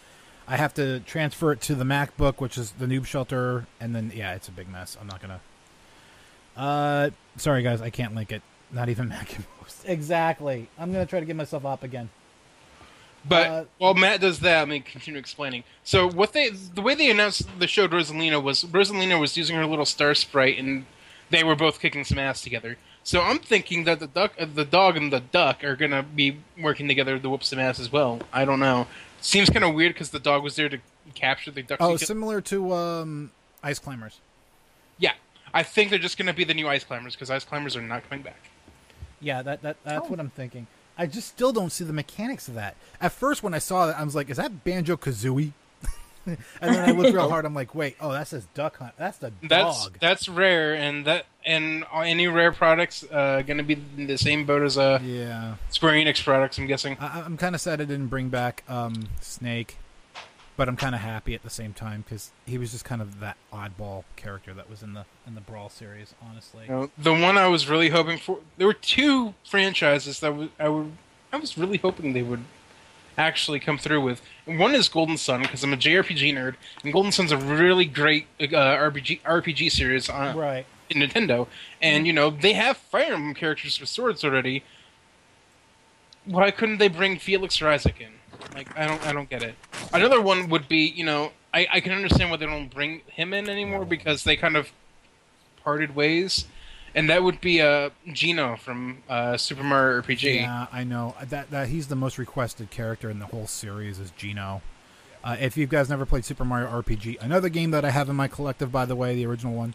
I 0.52 0.58
have 0.58 0.74
to 0.74 1.00
transfer 1.00 1.50
it 1.52 1.62
to 1.62 1.74
the 1.74 1.84
MacBook, 1.84 2.38
which 2.38 2.58
is 2.58 2.72
the 2.72 2.84
Noob 2.84 3.06
Shelter, 3.06 3.66
and 3.80 3.94
then 3.94 4.12
yeah, 4.14 4.34
it's 4.34 4.48
a 4.48 4.52
big 4.52 4.68
mess. 4.68 4.98
I'm 5.00 5.06
not 5.06 5.22
gonna. 5.22 5.40
Uh, 6.54 7.08
sorry 7.38 7.62
guys, 7.62 7.80
I 7.80 7.88
can't 7.88 8.14
link 8.14 8.30
it. 8.30 8.42
Not 8.70 8.90
even 8.90 9.08
Macintosh. 9.08 9.46
Exactly. 9.86 10.68
I'm 10.78 10.92
gonna 10.92 11.06
try 11.06 11.20
to 11.20 11.24
get 11.26 11.36
myself 11.36 11.64
up 11.64 11.82
again. 11.82 12.10
But 13.26 13.46
Uh, 13.46 13.64
while 13.78 13.94
Matt 13.94 14.20
does 14.20 14.40
that, 14.40 14.58
let 14.58 14.68
me 14.68 14.80
continue 14.80 15.18
explaining. 15.18 15.64
So 15.84 16.06
what 16.06 16.34
they, 16.34 16.50
the 16.50 16.82
way 16.82 16.94
they 16.94 17.10
announced 17.10 17.48
the 17.58 17.66
show 17.66 17.88
Rosalina 17.88 18.42
was 18.42 18.62
Rosalina 18.64 19.18
was 19.18 19.38
using 19.38 19.56
her 19.56 19.64
little 19.64 19.86
star 19.86 20.14
sprite, 20.14 20.58
and 20.58 20.84
they 21.30 21.42
were 21.42 21.56
both 21.56 21.80
kicking 21.80 22.04
some 22.04 22.18
ass 22.18 22.42
together. 22.42 22.76
So 23.04 23.20
I'm 23.20 23.38
thinking 23.38 23.84
that 23.84 23.98
the 24.00 24.06
duck, 24.06 24.32
uh, 24.38 24.46
the 24.52 24.64
dog, 24.64 24.96
and 24.96 25.12
the 25.12 25.20
duck 25.20 25.64
are 25.64 25.74
gonna 25.76 26.02
be 26.02 26.38
working 26.60 26.86
together 26.88 27.18
to 27.18 27.28
whoop 27.30 27.42
some 27.44 27.58
ass 27.58 27.80
as 27.80 27.90
well. 27.90 28.20
I 28.32 28.44
don't 28.44 28.60
know. 28.60 28.86
Seems 29.20 29.50
kind 29.50 29.64
of 29.64 29.74
weird 29.74 29.94
because 29.94 30.10
the 30.10 30.18
dog 30.20 30.42
was 30.42 30.56
there 30.56 30.68
to 30.68 30.78
capture 31.14 31.50
the 31.50 31.62
duck. 31.62 31.78
Oh, 31.80 31.96
to 31.96 32.04
similar 32.04 32.40
to 32.42 32.72
um, 32.74 33.30
Ice 33.62 33.78
Climbers. 33.78 34.20
yeah. 34.98 35.12
I 35.54 35.62
think 35.62 35.90
they're 35.90 35.98
just 35.98 36.16
gonna 36.16 36.32
be 36.32 36.44
the 36.44 36.54
new 36.54 36.66
ice 36.66 36.82
climbers 36.82 37.14
because 37.14 37.28
ice 37.28 37.44
climbers 37.44 37.76
are 37.76 37.82
not 37.82 38.08
coming 38.08 38.22
back. 38.22 38.40
Yeah, 39.20 39.42
that, 39.42 39.60
that 39.62 39.76
that's 39.84 40.06
Oh. 40.06 40.08
what 40.10 40.18
I'm 40.18 40.30
thinking. 40.30 40.66
I 40.96 41.06
just 41.06 41.28
still 41.28 41.52
don't 41.52 41.70
see 41.70 41.84
the 41.84 41.92
mechanics 41.92 42.48
of 42.48 42.54
that. 42.54 42.74
At 43.02 43.12
first, 43.12 43.42
when 43.42 43.52
I 43.52 43.58
saw 43.58 43.86
that, 43.86 43.98
I 43.98 44.02
was 44.02 44.14
like, 44.14 44.30
"Is 44.30 44.38
that 44.38 44.64
Banjo 44.64 44.96
Kazooie?" 44.96 45.52
and 46.26 46.38
then 46.60 46.88
I 46.88 46.92
looked 46.92 47.14
real 47.14 47.28
hard. 47.28 47.44
I'm 47.44 47.54
like, 47.54 47.74
"Wait, 47.74 47.96
oh, 48.00 48.12
that 48.12 48.28
says 48.28 48.46
Duck 48.54 48.78
Hunt. 48.78 48.94
That's 48.96 49.18
the 49.18 49.30
dog." 49.30 49.98
that's 50.00 50.28
rare, 50.28 50.74
and 50.74 51.04
that 51.06 51.26
and 51.44 51.84
any 51.94 52.28
rare 52.28 52.52
products 52.52 53.04
uh, 53.10 53.42
gonna 53.42 53.62
be 53.64 53.82
in 53.96 54.06
the 54.06 54.18
same 54.18 54.46
boat 54.46 54.62
as 54.62 54.78
uh, 54.78 55.00
yeah, 55.02 55.56
Square 55.70 55.94
Enix 55.94 56.22
products. 56.22 56.58
I'm 56.58 56.66
guessing. 56.66 56.96
I, 57.00 57.22
I'm 57.22 57.36
kind 57.36 57.54
of 57.54 57.60
sad 57.60 57.80
I 57.80 57.84
didn't 57.84 58.06
bring 58.08 58.28
back 58.28 58.62
um, 58.68 59.08
Snake, 59.20 59.76
but 60.56 60.68
I'm 60.68 60.76
kind 60.76 60.94
of 60.94 61.00
happy 61.00 61.34
at 61.34 61.42
the 61.42 61.50
same 61.50 61.72
time 61.72 62.02
because 62.02 62.30
he 62.46 62.58
was 62.58 62.70
just 62.72 62.84
kind 62.84 63.02
of 63.02 63.20
that 63.20 63.36
oddball 63.52 64.04
character 64.16 64.54
that 64.54 64.70
was 64.70 64.82
in 64.82 64.94
the 64.94 65.04
in 65.26 65.34
the 65.34 65.40
Brawl 65.40 65.70
series. 65.70 66.14
Honestly, 66.22 66.64
You 66.66 66.70
know, 66.72 66.90
the 66.96 67.12
one 67.12 67.36
I 67.36 67.48
was 67.48 67.68
really 67.68 67.88
hoping 67.88 68.18
for. 68.18 68.38
There 68.58 68.66
were 68.66 68.74
two 68.74 69.34
franchises 69.44 70.20
that 70.20 70.36
was, 70.36 70.48
I 70.60 70.68
would, 70.68 70.92
I 71.32 71.36
was 71.38 71.58
really 71.58 71.78
hoping 71.78 72.12
they 72.12 72.22
would 72.22 72.44
actually 73.16 73.60
come 73.60 73.78
through 73.78 74.00
with. 74.00 74.22
One 74.44 74.74
is 74.74 74.88
Golden 74.88 75.16
Sun 75.16 75.42
because 75.42 75.62
I'm 75.62 75.72
a 75.72 75.76
JRPG 75.76 76.34
nerd, 76.34 76.54
and 76.82 76.92
Golden 76.92 77.12
Sun's 77.12 77.32
a 77.32 77.36
really 77.36 77.84
great 77.84 78.26
uh, 78.40 78.46
RPG 78.46 79.22
RPG 79.22 79.70
series 79.70 80.08
on 80.08 80.36
right? 80.36 80.66
in 80.90 81.00
Nintendo. 81.00 81.46
And 81.80 82.06
you 82.06 82.12
know 82.12 82.30
they 82.30 82.52
have 82.54 82.76
Fire 82.76 83.14
Emblem 83.14 83.34
characters 83.34 83.78
with 83.80 83.88
swords 83.88 84.24
already. 84.24 84.64
Why 86.24 86.50
couldn't 86.50 86.78
they 86.78 86.88
bring 86.88 87.18
Felix 87.18 87.60
or 87.60 87.68
Isaac 87.68 88.00
in? 88.00 88.12
Like 88.54 88.76
I 88.78 88.86
don't, 88.86 89.04
I 89.06 89.12
don't 89.12 89.28
get 89.28 89.42
it. 89.42 89.54
Another 89.92 90.20
one 90.20 90.48
would 90.48 90.68
be, 90.68 90.86
you 90.86 91.04
know, 91.04 91.32
I, 91.54 91.66
I 91.74 91.80
can 91.80 91.92
understand 91.92 92.30
why 92.30 92.36
they 92.36 92.46
don't 92.46 92.72
bring 92.72 93.02
him 93.06 93.32
in 93.34 93.48
anymore 93.48 93.84
because 93.84 94.24
they 94.24 94.36
kind 94.36 94.56
of 94.56 94.72
parted 95.62 95.94
ways, 95.94 96.46
and 96.94 97.08
that 97.10 97.22
would 97.22 97.40
be 97.40 97.60
uh, 97.60 97.90
Geno 98.12 98.56
from 98.56 99.02
uh, 99.08 99.36
Super 99.36 99.62
Mario 99.62 100.02
RPG. 100.02 100.36
Yeah, 100.40 100.66
I 100.72 100.84
know 100.84 101.14
that 101.28 101.50
that 101.50 101.68
he's 101.68 101.88
the 101.88 101.96
most 101.96 102.18
requested 102.18 102.70
character 102.70 103.10
in 103.10 103.18
the 103.18 103.26
whole 103.26 103.46
series 103.46 103.98
is 103.98 104.10
Geno. 104.12 104.62
Uh, 105.24 105.36
if 105.40 105.56
you 105.56 105.66
guys 105.66 105.88
never 105.88 106.04
played 106.04 106.24
Super 106.24 106.44
Mario 106.44 106.68
RPG, 106.68 107.20
another 107.20 107.48
game 107.48 107.70
that 107.70 107.84
I 107.84 107.90
have 107.90 108.08
in 108.08 108.16
my 108.16 108.26
collective, 108.28 108.72
by 108.72 108.84
the 108.86 108.96
way, 108.96 109.14
the 109.14 109.26
original 109.26 109.54
one. 109.54 109.74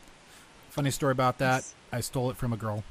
Funny 0.70 0.91
story 0.91 1.11
about 1.11 1.38
that: 1.39 1.65
I 1.91 2.01
stole 2.01 2.30
it 2.30 2.38
from 2.38 2.51
a 2.53 2.57
girl 2.57 2.84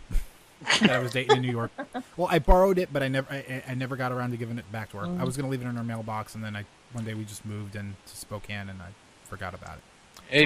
that 0.80 0.90
I 0.90 0.98
was 0.98 1.12
dating 1.12 1.36
in 1.36 1.42
New 1.42 1.50
York. 1.52 1.70
Well, 2.16 2.28
I 2.30 2.38
borrowed 2.38 2.78
it, 2.78 2.88
but 2.90 3.02
I 3.02 3.08
never, 3.08 3.30
I, 3.30 3.62
I 3.68 3.74
never 3.74 3.94
got 3.94 4.10
around 4.10 4.30
to 4.30 4.38
giving 4.38 4.56
it 4.58 4.70
back 4.72 4.90
to 4.92 4.96
her. 4.96 5.04
I 5.04 5.22
was 5.24 5.36
going 5.36 5.44
to 5.44 5.50
leave 5.50 5.60
it 5.60 5.68
in 5.68 5.76
her 5.76 5.84
mailbox, 5.84 6.34
and 6.34 6.42
then 6.42 6.56
I 6.56 6.64
one 6.92 7.04
day 7.04 7.12
we 7.12 7.24
just 7.24 7.44
moved 7.44 7.76
into 7.76 7.94
Spokane, 8.06 8.70
and 8.70 8.80
I 8.80 8.86
forgot 9.28 9.52
about 9.52 9.76
it. 9.76 9.82
Hey, 10.28 10.44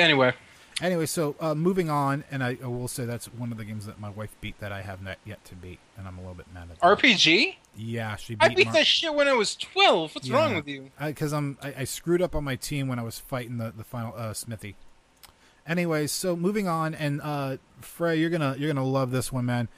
Anyway, 0.00 0.34
Anyway, 0.82 1.06
so 1.06 1.36
uh, 1.38 1.54
moving 1.54 1.88
on, 1.88 2.24
and 2.28 2.42
I, 2.42 2.58
I, 2.60 2.66
will 2.66 2.88
say 2.88 3.04
that's 3.04 3.26
one 3.26 3.52
of 3.52 3.56
the 3.56 3.64
games 3.64 3.86
that 3.86 4.00
my 4.00 4.10
wife 4.10 4.34
beat 4.40 4.58
that 4.58 4.72
I 4.72 4.82
have 4.82 5.00
not 5.00 5.16
yet 5.24 5.44
to 5.44 5.54
beat, 5.54 5.78
and 5.96 6.08
I'm 6.08 6.18
a 6.18 6.20
little 6.20 6.34
bit 6.34 6.46
mad 6.52 6.70
at. 6.72 6.80
That. 6.80 6.98
RPG? 6.98 7.54
Yeah, 7.76 8.16
she. 8.16 8.34
Beat 8.34 8.44
I 8.44 8.48
beat 8.48 8.64
Mar- 8.66 8.74
that 8.74 8.86
shit 8.86 9.14
when 9.14 9.28
I 9.28 9.32
was 9.32 9.54
12. 9.54 10.16
What's 10.16 10.26
yeah, 10.26 10.36
wrong 10.36 10.56
with 10.56 10.66
you? 10.66 10.90
Because 11.00 11.32
I'm 11.32 11.56
I, 11.62 11.74
I, 11.78 11.84
screwed 11.84 12.20
up 12.20 12.34
on 12.34 12.42
my 12.42 12.56
team 12.56 12.88
when 12.88 12.98
I 12.98 13.04
was 13.04 13.20
fighting 13.20 13.58
the 13.58 13.72
the 13.74 13.84
final 13.84 14.12
uh, 14.16 14.32
Smithy. 14.32 14.74
Anyways, 15.68 16.10
so 16.10 16.34
moving 16.34 16.66
on, 16.66 16.96
and 16.96 17.20
uh, 17.22 17.58
Frey, 17.80 18.18
you're 18.18 18.30
gonna 18.30 18.56
you're 18.58 18.72
gonna 18.72 18.84
love 18.84 19.12
this 19.12 19.32
one, 19.32 19.46
man. 19.46 19.68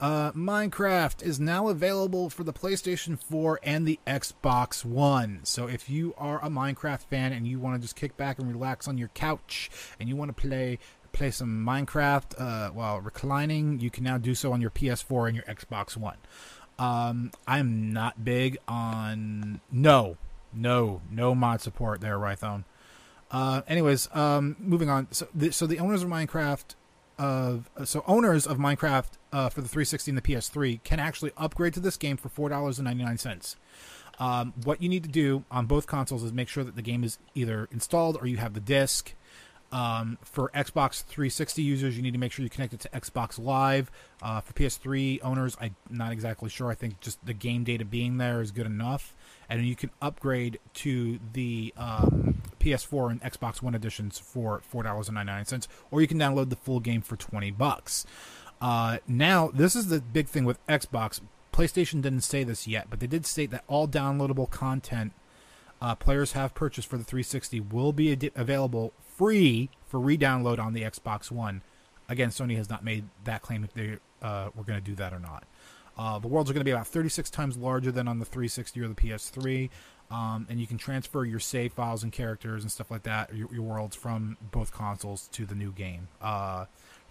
Uh, 0.00 0.32
Minecraft 0.32 1.22
is 1.22 1.38
now 1.38 1.68
available 1.68 2.30
for 2.30 2.42
the 2.42 2.54
PlayStation 2.54 3.18
4 3.22 3.60
and 3.62 3.86
the 3.86 4.00
Xbox 4.06 4.82
One. 4.82 5.40
So 5.42 5.66
if 5.66 5.90
you 5.90 6.14
are 6.16 6.42
a 6.42 6.48
Minecraft 6.48 7.02
fan 7.02 7.32
and 7.32 7.46
you 7.46 7.58
want 7.58 7.76
to 7.76 7.82
just 7.82 7.96
kick 7.96 8.16
back 8.16 8.38
and 8.38 8.48
relax 8.50 8.88
on 8.88 8.96
your 8.96 9.08
couch 9.08 9.70
and 9.98 10.08
you 10.08 10.16
want 10.16 10.34
to 10.34 10.48
play 10.48 10.78
play 11.12 11.30
some 11.30 11.66
Minecraft 11.66 12.40
uh, 12.40 12.70
while 12.70 13.00
reclining, 13.00 13.80
you 13.80 13.90
can 13.90 14.04
now 14.04 14.16
do 14.16 14.34
so 14.34 14.52
on 14.52 14.60
your 14.60 14.70
PS4 14.70 15.28
and 15.28 15.36
your 15.36 15.44
Xbox 15.44 15.96
One. 15.96 16.16
Um, 16.78 17.32
I'm 17.46 17.92
not 17.92 18.24
big 18.24 18.56
on 18.66 19.60
no, 19.70 20.16
no, 20.54 21.02
no 21.10 21.34
mod 21.34 21.60
support 21.60 22.00
there, 22.00 22.16
Rythone. 22.16 22.64
Uh, 23.30 23.62
anyways, 23.68 24.08
um, 24.14 24.56
moving 24.58 24.88
on. 24.88 25.08
So, 25.10 25.28
the, 25.34 25.52
so 25.52 25.66
the 25.66 25.78
owners 25.78 26.02
of 26.02 26.08
Minecraft 26.08 26.74
of 27.20 27.68
so 27.84 28.02
owners 28.06 28.46
of 28.46 28.56
Minecraft 28.56 29.10
uh, 29.32 29.48
for 29.50 29.60
the 29.60 29.68
360 29.68 30.10
and 30.10 30.18
the 30.18 30.22
PS3 30.22 30.82
can 30.82 30.98
actually 30.98 31.32
upgrade 31.36 31.74
to 31.74 31.80
this 31.80 31.96
game 31.96 32.16
for 32.16 32.30
four 32.30 32.48
dollars 32.48 32.78
and 32.78 32.86
ninety 32.86 33.04
nine 33.04 33.18
cents. 33.18 33.56
Um, 34.18 34.52
what 34.64 34.82
you 34.82 34.88
need 34.88 35.02
to 35.04 35.08
do 35.08 35.44
on 35.50 35.66
both 35.66 35.86
consoles 35.86 36.22
is 36.22 36.32
make 36.32 36.48
sure 36.48 36.64
that 36.64 36.76
the 36.76 36.82
game 36.82 37.04
is 37.04 37.18
either 37.34 37.68
installed 37.70 38.18
or 38.20 38.26
you 38.26 38.38
have 38.38 38.54
the 38.54 38.60
disc. 38.60 39.14
Um, 39.72 40.18
for 40.22 40.50
Xbox 40.52 41.04
360 41.04 41.62
users, 41.62 41.96
you 41.96 42.02
need 42.02 42.12
to 42.12 42.18
make 42.18 42.32
sure 42.32 42.42
you 42.42 42.50
connect 42.50 42.74
it 42.74 42.80
to 42.80 42.88
Xbox 42.88 43.38
Live. 43.38 43.90
Uh, 44.20 44.40
for 44.40 44.52
PS3 44.52 45.20
owners, 45.22 45.56
I'm 45.60 45.76
not 45.88 46.10
exactly 46.10 46.50
sure. 46.50 46.70
I 46.70 46.74
think 46.74 47.00
just 47.00 47.24
the 47.24 47.32
game 47.32 47.62
data 47.62 47.84
being 47.84 48.18
there 48.18 48.40
is 48.40 48.50
good 48.50 48.66
enough 48.66 49.14
and 49.48 49.64
you 49.66 49.76
can 49.76 49.90
upgrade 50.02 50.58
to 50.74 51.18
the 51.32 51.74
um, 51.76 52.40
PS4 52.60 53.10
and 53.10 53.22
Xbox 53.22 53.62
One 53.62 53.74
editions 53.74 54.18
for 54.18 54.60
four 54.60 54.82
dollars 54.82 55.08
and 55.08 55.16
ninety 55.16 55.32
nine 55.32 55.46
cents, 55.46 55.66
or 55.90 56.00
you 56.00 56.06
can 56.06 56.18
download 56.18 56.50
the 56.50 56.56
full 56.56 56.80
game 56.80 57.02
for 57.02 57.16
twenty 57.16 57.50
bucks. 57.50 58.06
Uh, 58.60 58.98
now, 59.08 59.50
this 59.52 59.74
is 59.74 59.88
the 59.88 60.00
big 60.00 60.28
thing 60.28 60.44
with 60.44 60.64
Xbox. 60.66 61.20
PlayStation 61.52 62.02
didn't 62.02 62.20
say 62.20 62.44
this 62.44 62.68
yet, 62.68 62.88
but 62.88 63.00
they 63.00 63.06
did 63.06 63.26
state 63.26 63.50
that 63.50 63.64
all 63.66 63.88
downloadable 63.88 64.48
content 64.48 65.12
uh, 65.80 65.94
players 65.94 66.32
have 66.32 66.54
purchased 66.54 66.88
for 66.88 66.98
the 66.98 67.04
360 67.04 67.60
will 67.60 67.92
be 67.92 68.12
ad- 68.12 68.30
available 68.36 68.92
free 69.00 69.70
for 69.86 69.98
re-download 69.98 70.58
on 70.58 70.74
the 70.74 70.82
Xbox 70.82 71.30
One. 71.30 71.62
Again, 72.08 72.30
Sony 72.30 72.56
has 72.56 72.68
not 72.68 72.84
made 72.84 73.04
that 73.24 73.42
claim 73.42 73.64
if 73.64 73.72
they 73.72 73.96
uh, 74.20 74.50
were 74.54 74.64
going 74.64 74.78
to 74.78 74.84
do 74.84 74.94
that 74.96 75.12
or 75.12 75.18
not. 75.18 75.44
Uh, 75.96 76.18
the 76.18 76.28
worlds 76.28 76.50
are 76.50 76.54
going 76.54 76.60
to 76.60 76.64
be 76.64 76.70
about 76.70 76.86
36 76.86 77.30
times 77.30 77.56
larger 77.56 77.92
than 77.92 78.08
on 78.08 78.18
the 78.18 78.24
360 78.24 78.80
or 78.80 78.88
the 78.88 78.94
PS3, 78.94 79.70
um, 80.10 80.46
and 80.50 80.60
you 80.60 80.66
can 80.66 80.78
transfer 80.78 81.24
your 81.24 81.38
save 81.38 81.72
files 81.72 82.02
and 82.02 82.12
characters 82.12 82.62
and 82.62 82.72
stuff 82.72 82.90
like 82.90 83.04
that, 83.04 83.34
your, 83.34 83.48
your 83.52 83.62
worlds 83.62 83.94
from 83.94 84.36
both 84.50 84.72
consoles 84.72 85.28
to 85.32 85.46
the 85.46 85.54
new 85.54 85.72
game. 85.72 86.08
Uh, 86.20 86.66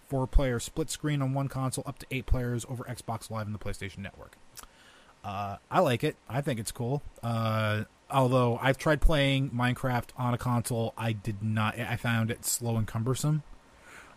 four 0.08 0.28
player 0.28 0.60
split 0.60 0.90
screen 0.90 1.22
on 1.22 1.34
one 1.34 1.48
console, 1.48 1.84
up 1.88 2.00
to 2.00 2.06
eight 2.12 2.26
players 2.26 2.66
over 2.70 2.84
Xbox 2.86 3.30
Live 3.30 3.46
and 3.46 3.56
the 3.56 3.60
PlayStation 3.60 4.00
Network. 4.00 4.38
Uh, 5.24 5.58
I 5.70 5.80
like 5.80 6.04
it. 6.04 6.16
I 6.28 6.42
think 6.42 6.60
it's 6.60 6.72
cool. 6.72 7.02
Uh, 7.22 7.84
although 8.10 8.60
I've 8.62 8.78
tried 8.78 9.02
playing 9.02 9.52
Minecraft 9.52 10.10
on 10.18 10.34
a 10.34 10.38
console, 10.38 10.94
I 10.98 11.14
did 11.14 11.44
not. 11.44 11.80
I 11.80 11.96
found 11.96 12.32
it 12.32 12.46
slow 12.46 12.78
and 12.78 12.88
cumbersome. 12.88 13.44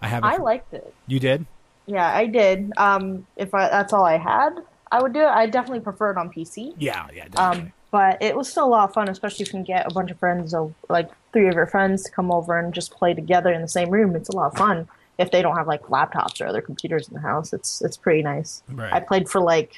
I 0.00 0.08
have. 0.08 0.24
I 0.24 0.36
liked 0.36 0.74
it. 0.74 0.92
You 1.06 1.20
did? 1.20 1.46
Yeah, 1.86 2.06
I 2.06 2.26
did. 2.26 2.72
Um, 2.76 3.26
if 3.36 3.54
I, 3.54 3.68
that's 3.68 3.92
all 3.92 4.04
I 4.04 4.16
had, 4.16 4.50
I 4.90 5.02
would 5.02 5.12
do 5.12 5.20
it. 5.20 5.26
I 5.26 5.46
definitely 5.46 5.80
prefer 5.80 6.12
it 6.12 6.18
on 6.18 6.30
PC. 6.30 6.74
Yeah, 6.78 7.08
yeah, 7.14 7.28
definitely. 7.28 7.60
Um, 7.62 7.72
but 7.92 8.20
it 8.22 8.34
was 8.34 8.48
still 8.48 8.64
a 8.64 8.68
lot 8.68 8.88
of 8.88 8.94
fun, 8.94 9.08
especially 9.08 9.42
if 9.42 9.48
you 9.48 9.52
can 9.52 9.62
get 9.62 9.86
a 9.86 9.94
bunch 9.94 10.10
of 10.10 10.18
friends, 10.18 10.54
of, 10.54 10.74
like 10.88 11.10
three 11.32 11.46
of 11.46 11.54
your 11.54 11.66
friends, 11.66 12.02
to 12.04 12.10
come 12.10 12.32
over 12.32 12.58
and 12.58 12.72
just 12.72 12.90
play 12.90 13.12
together 13.12 13.52
in 13.52 13.60
the 13.60 13.68
same 13.68 13.90
room. 13.90 14.16
It's 14.16 14.30
a 14.30 14.36
lot 14.36 14.50
of 14.50 14.58
fun 14.58 14.88
if 15.18 15.30
they 15.30 15.42
don't 15.42 15.56
have 15.56 15.68
like 15.68 15.82
laptops 15.82 16.40
or 16.40 16.46
other 16.46 16.62
computers 16.62 17.06
in 17.06 17.14
the 17.14 17.20
house. 17.20 17.52
It's 17.52 17.82
it's 17.82 17.98
pretty 17.98 18.22
nice. 18.22 18.62
Right. 18.68 18.90
I 18.90 18.98
played 18.98 19.28
for 19.28 19.42
like 19.42 19.74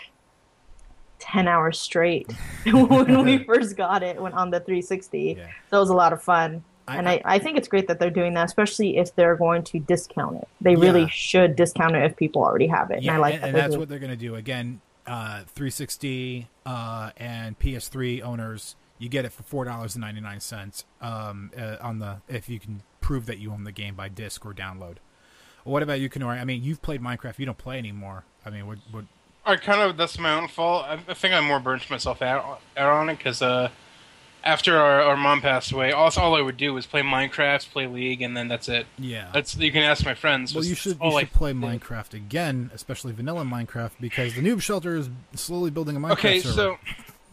ten 1.18 1.48
hours 1.48 1.78
straight 1.78 2.30
when 2.64 3.24
we 3.24 3.38
first 3.38 3.76
got 3.76 4.04
it 4.04 4.20
when 4.22 4.32
on 4.32 4.50
the 4.50 4.60
360. 4.60 5.36
Yeah. 5.36 5.48
So 5.70 5.78
it 5.78 5.80
was 5.80 5.90
a 5.90 5.94
lot 5.94 6.12
of 6.12 6.22
fun. 6.22 6.62
I, 6.86 6.96
and 6.98 7.08
I, 7.08 7.22
I 7.24 7.38
think 7.38 7.56
it's 7.56 7.66
great 7.66 7.88
that 7.88 7.98
they're 7.98 8.10
doing 8.10 8.34
that, 8.34 8.44
especially 8.44 8.98
if 8.98 9.16
they're 9.16 9.36
going 9.36 9.64
to 9.64 9.80
discount 9.80 10.36
it. 10.36 10.48
They 10.60 10.76
really 10.76 11.08
should 11.08 11.56
discount 11.56 11.96
it 11.96 12.04
if 12.04 12.14
people 12.14 12.42
already 12.42 12.66
have 12.66 12.90
it. 12.90 13.02
Yeah, 13.02 13.12
and 13.12 13.16
I 13.16 13.20
like 13.20 13.34
and, 13.34 13.42
that. 13.42 13.48
And 13.48 13.56
that's 13.56 13.70
doing. 13.70 13.80
what 13.80 13.88
they're 13.88 13.98
going 13.98 14.10
to 14.10 14.16
do. 14.16 14.34
Again, 14.34 14.82
uh, 15.06 15.44
360 15.46 16.48
uh, 16.66 17.10
and 17.16 17.58
PS3 17.58 18.22
owners, 18.22 18.76
you 18.98 19.08
get 19.08 19.24
it 19.24 19.32
for 19.32 19.42
four 19.42 19.64
dollars 19.64 19.94
and 19.94 20.02
ninety 20.02 20.20
nine 20.20 20.40
cents 20.40 20.84
um, 21.00 21.50
uh, 21.58 21.76
on 21.80 21.98
the 21.98 22.18
if 22.28 22.48
you 22.48 22.58
can 22.60 22.82
prove 23.00 23.26
that 23.26 23.38
you 23.38 23.52
own 23.52 23.64
the 23.64 23.72
game 23.72 23.94
by 23.94 24.08
disc 24.08 24.46
or 24.46 24.54
download. 24.54 24.96
what 25.64 25.82
about 25.82 26.00
you, 26.00 26.08
Kennori? 26.08 26.40
I 26.40 26.44
mean, 26.44 26.62
you've 26.62 26.80
played 26.80 27.02
Minecraft. 27.02 27.38
You 27.38 27.46
don't 27.46 27.58
play 27.58 27.78
anymore. 27.78 28.24
I 28.46 28.50
mean, 28.50 28.66
what? 28.66 28.78
what... 28.90 29.04
I 29.44 29.56
kind 29.56 29.82
of 29.82 29.96
that's 29.96 30.18
my 30.18 30.34
own 30.34 30.48
fault. 30.48 30.86
I, 30.86 30.94
I 30.94 31.14
think 31.14 31.34
I 31.34 31.40
more 31.40 31.60
burnt 31.60 31.90
myself 31.90 32.22
out, 32.22 32.60
out 32.76 32.92
on 32.92 33.10
it 33.10 33.18
because 33.18 33.42
uh, 33.42 33.68
after 34.44 34.78
our, 34.78 35.00
our 35.00 35.16
mom 35.16 35.40
passed 35.40 35.72
away, 35.72 35.90
all, 35.90 36.12
all 36.16 36.36
I 36.36 36.40
would 36.42 36.56
do 36.56 36.74
was 36.74 36.86
play 36.86 37.00
Minecraft, 37.00 37.70
play 37.70 37.86
League, 37.86 38.22
and 38.22 38.36
then 38.36 38.46
that's 38.46 38.68
it. 38.68 38.86
Yeah, 38.98 39.30
that's 39.32 39.56
you 39.56 39.72
can 39.72 39.82
ask 39.82 40.04
my 40.04 40.14
friends. 40.14 40.54
Well, 40.54 40.64
you 40.64 40.74
should 40.74 40.98
you 41.02 41.18
should 41.18 41.32
play 41.32 41.52
Minecraft 41.52 42.14
again, 42.14 42.70
especially 42.74 43.12
vanilla 43.12 43.44
Minecraft, 43.44 43.92
because 44.00 44.34
the 44.34 44.42
Noob 44.42 44.60
Shelter 44.60 44.96
is 44.96 45.08
slowly 45.34 45.70
building 45.70 45.96
a 45.96 46.00
Minecraft. 46.00 46.12
Okay, 46.12 46.40
server. 46.40 46.54
so 46.54 46.78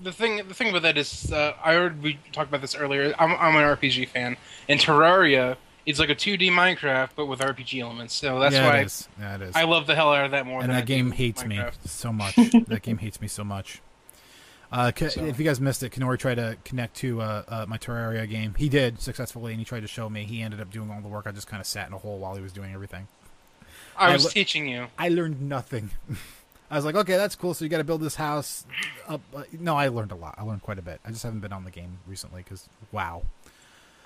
the 0.02 0.12
thing 0.12 0.38
the 0.48 0.54
thing 0.54 0.70
about 0.70 0.82
that 0.84 0.98
is, 0.98 1.32
uh, 1.32 1.54
I 1.64 1.74
heard 1.74 2.02
we 2.02 2.18
talked 2.32 2.50
about 2.50 2.62
this 2.62 2.76
earlier. 2.76 3.14
I'm, 3.20 3.32
I'm 3.34 3.56
an 3.56 3.78
RPG 3.78 4.08
fan, 4.08 4.38
and 4.70 4.80
Terraria 4.80 5.58
is 5.86 6.00
like 6.00 6.10
a 6.10 6.16
2D 6.16 6.52
Minecraft 6.52 7.10
but 7.16 7.26
with 7.26 7.40
RPG 7.40 7.82
elements. 7.82 8.14
So 8.14 8.40
that's 8.40 8.56
yeah, 8.56 8.68
why 8.68 8.80
it 8.80 8.86
is. 8.86 9.10
Yeah, 9.20 9.36
it 9.36 9.42
is. 9.42 9.56
I 9.56 9.64
love 9.64 9.88
the 9.88 9.96
hell 9.96 10.14
out 10.14 10.26
of 10.26 10.32
that 10.32 10.46
more. 10.46 10.62
And 10.62 10.72
that 10.72 10.86
game 10.86 11.12
hates 11.12 11.44
Minecraft. 11.44 11.50
me 11.50 11.72
so 11.86 12.14
much. 12.14 12.36
that 12.68 12.82
game 12.84 13.00
hates 13.00 13.20
me 13.20 13.28
so 13.28 13.44
much. 13.44 13.82
Uh, 14.72 14.92
so. 14.96 15.26
If 15.26 15.38
you 15.38 15.44
guys 15.44 15.60
missed 15.60 15.84
it, 15.84 15.92
Kennori 15.92 16.18
tried 16.18 16.36
to 16.36 16.58
connect 16.64 16.96
to 16.98 17.22
uh, 17.22 17.44
uh, 17.48 17.66
my 17.68 17.78
Terraria 17.78 18.30
game. 18.30 18.54
He 18.58 18.70
did 18.70 19.02
successfully, 19.02 19.52
and 19.52 19.60
he 19.60 19.66
tried 19.66 19.82
to 19.82 19.88
show 19.88 20.10
me. 20.10 20.24
He 20.24 20.42
ended 20.42 20.62
up 20.62 20.72
doing 20.72 20.90
all 20.90 21.02
the 21.02 21.10
work. 21.10 21.26
I 21.28 21.32
just 21.32 21.48
kind 21.48 21.60
of 21.60 21.68
sat 21.68 21.88
in 21.88 21.94
a 21.94 21.98
hole 21.98 22.20
while 22.20 22.36
he 22.36 22.42
was 22.42 22.54
doing 22.54 22.74
everything. 22.74 23.08
I 23.98 24.14
was 24.14 24.26
I 24.26 24.28
le- 24.30 24.32
teaching 24.32 24.70
you. 24.70 24.88
I 24.98 25.10
learned 25.10 25.42
nothing. 25.42 25.92
I 26.72 26.76
was 26.76 26.86
like, 26.86 26.96
okay, 26.96 27.18
that's 27.18 27.36
cool. 27.36 27.54
So 27.54 27.66
you 27.66 27.70
got 27.70 27.80
to 27.80 27.84
build 27.84 28.00
this 28.00 28.16
house. 28.16 28.66
Up. 29.10 29.20
Uh, 29.36 29.44
no, 29.60 29.76
I 29.76 29.90
learned 29.90 30.14
a 30.14 30.16
lot. 30.16 30.36
I 30.38 30.44
learned 30.44 30.62
quite 30.62 30.80
a 30.80 30.82
bit. 30.82 31.02
I 31.04 31.10
just 31.10 31.24
haven't 31.24 31.42
been 31.42 31.52
on 31.52 31.66
the 31.66 31.72
game 31.72 32.00
recently 32.08 32.44
because 32.44 32.70
wow. 32.94 33.24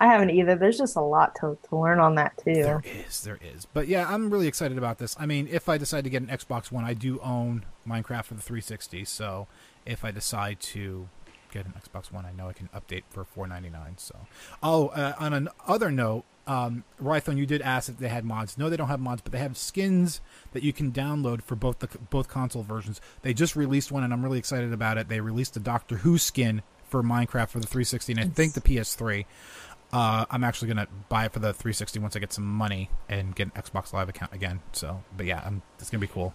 I 0.00 0.08
haven't 0.08 0.30
either. 0.30 0.56
There's 0.56 0.76
just 0.76 0.96
a 0.96 1.00
lot 1.00 1.36
to, 1.36 1.56
to 1.68 1.76
learn 1.76 2.00
on 2.00 2.16
that 2.16 2.36
too. 2.38 2.54
There 2.54 2.82
is, 3.06 3.22
there 3.22 3.38
is. 3.40 3.66
But 3.66 3.86
yeah, 3.86 4.12
I'm 4.12 4.30
really 4.30 4.48
excited 4.48 4.76
about 4.76 4.98
this. 4.98 5.16
I 5.18 5.26
mean, 5.26 5.48
if 5.50 5.68
I 5.68 5.78
decide 5.78 6.04
to 6.04 6.10
get 6.10 6.22
an 6.22 6.28
Xbox 6.28 6.72
One, 6.72 6.84
I 6.84 6.92
do 6.92 7.20
own 7.20 7.64
Minecraft 7.88 8.24
for 8.24 8.34
the 8.34 8.42
360. 8.42 9.04
So 9.04 9.46
if 9.86 10.04
I 10.04 10.10
decide 10.10 10.60
to 10.60 11.08
get 11.52 11.66
an 11.66 11.74
Xbox 11.74 12.12
One, 12.12 12.26
I 12.26 12.32
know 12.32 12.48
I 12.48 12.52
can 12.52 12.68
update 12.74 13.04
for 13.10 13.24
four 13.24 13.46
ninety 13.46 13.70
nine. 13.70 13.98
So, 13.98 14.16
oh, 14.62 14.88
uh, 14.88 15.14
on 15.18 15.32
another 15.32 15.90
note, 15.90 16.24
um, 16.46 16.84
Rython, 17.02 17.36
you 17.36 17.46
did 17.46 17.62
ask 17.62 17.88
if 17.88 17.98
they 17.98 18.08
had 18.08 18.24
mods. 18.24 18.56
No, 18.56 18.68
they 18.68 18.76
don't 18.76 18.88
have 18.88 19.00
mods, 19.00 19.22
but 19.22 19.32
they 19.32 19.38
have 19.38 19.56
skins 19.56 20.20
that 20.52 20.62
you 20.62 20.72
can 20.72 20.92
download 20.92 21.42
for 21.42 21.56
both 21.56 21.80
the 21.80 21.88
both 22.10 22.28
console 22.28 22.62
versions. 22.62 23.00
They 23.22 23.34
just 23.34 23.56
released 23.56 23.90
one, 23.90 24.04
and 24.04 24.12
I'm 24.12 24.22
really 24.22 24.38
excited 24.38 24.72
about 24.72 24.98
it. 24.98 25.08
They 25.08 25.20
released 25.20 25.56
a 25.56 25.60
Doctor 25.60 25.96
Who 25.96 26.18
skin 26.18 26.62
for 26.88 27.02
Minecraft 27.02 27.48
for 27.48 27.58
the 27.58 27.66
360, 27.66 28.12
and 28.12 28.20
I 28.20 28.24
think 28.26 28.54
the 28.54 28.60
PS3. 28.60 29.24
Uh, 29.92 30.24
I'm 30.30 30.42
actually 30.42 30.68
gonna 30.68 30.88
buy 31.08 31.26
it 31.26 31.32
for 31.32 31.38
the 31.38 31.52
360 31.52 32.00
once 32.00 32.16
I 32.16 32.18
get 32.18 32.32
some 32.32 32.44
money 32.44 32.90
and 33.08 33.34
get 33.34 33.48
an 33.54 33.62
Xbox 33.62 33.92
Live 33.92 34.08
account 34.08 34.32
again. 34.32 34.60
So, 34.72 35.02
but 35.16 35.26
yeah, 35.26 35.42
I'm, 35.44 35.62
it's 35.78 35.90
gonna 35.90 36.00
be 36.00 36.08
cool. 36.08 36.34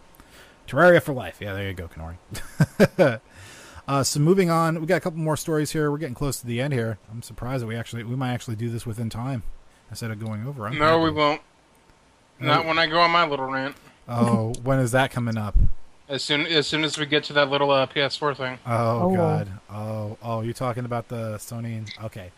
Terraria 0.67 1.01
for 1.01 1.13
life. 1.13 1.37
Yeah, 1.39 1.53
there 1.53 1.67
you 1.67 1.73
go, 1.73 1.87
Kennori. 1.87 3.19
Uh, 3.87 4.03
so 4.03 4.19
moving 4.19 4.49
on, 4.49 4.79
we 4.79 4.85
got 4.85 4.95
a 4.95 4.99
couple 5.01 5.19
more 5.19 5.35
stories 5.35 5.71
here. 5.71 5.91
We're 5.91 5.97
getting 5.97 6.15
close 6.15 6.39
to 6.39 6.47
the 6.47 6.61
end 6.61 6.71
here. 6.71 6.97
I'm 7.11 7.21
surprised 7.21 7.63
that 7.63 7.67
we 7.67 7.75
actually 7.75 8.03
we 8.03 8.15
might 8.15 8.31
actually 8.31 8.55
do 8.55 8.69
this 8.69 8.85
within 8.85 9.09
time 9.09 9.43
instead 9.89 10.11
of 10.11 10.19
going 10.23 10.47
over. 10.47 10.65
I'm 10.65 10.77
no, 10.77 10.85
happy. 10.85 11.03
we 11.03 11.11
won't. 11.11 11.41
Not 12.39 12.65
when 12.65 12.79
I 12.79 12.87
go 12.87 12.99
on 13.01 13.11
my 13.11 13.25
little 13.27 13.47
rant. 13.47 13.75
Oh, 14.07 14.53
when 14.63 14.79
is 14.79 14.91
that 14.93 15.11
coming 15.11 15.37
up? 15.37 15.55
As 16.07 16.23
soon 16.23 16.45
as 16.45 16.67
soon 16.67 16.83
as 16.83 16.97
we 16.97 17.05
get 17.05 17.23
to 17.25 17.33
that 17.33 17.49
little 17.49 17.69
uh, 17.71 17.85
PS4 17.85 18.35
thing. 18.35 18.59
Oh, 18.65 19.11
oh, 19.11 19.15
God. 19.15 19.47
Oh 19.69 20.17
oh, 20.21 20.41
you're 20.41 20.53
talking 20.53 20.85
about 20.85 21.07
the 21.07 21.35
Sony. 21.35 21.85
Okay. 22.03 22.31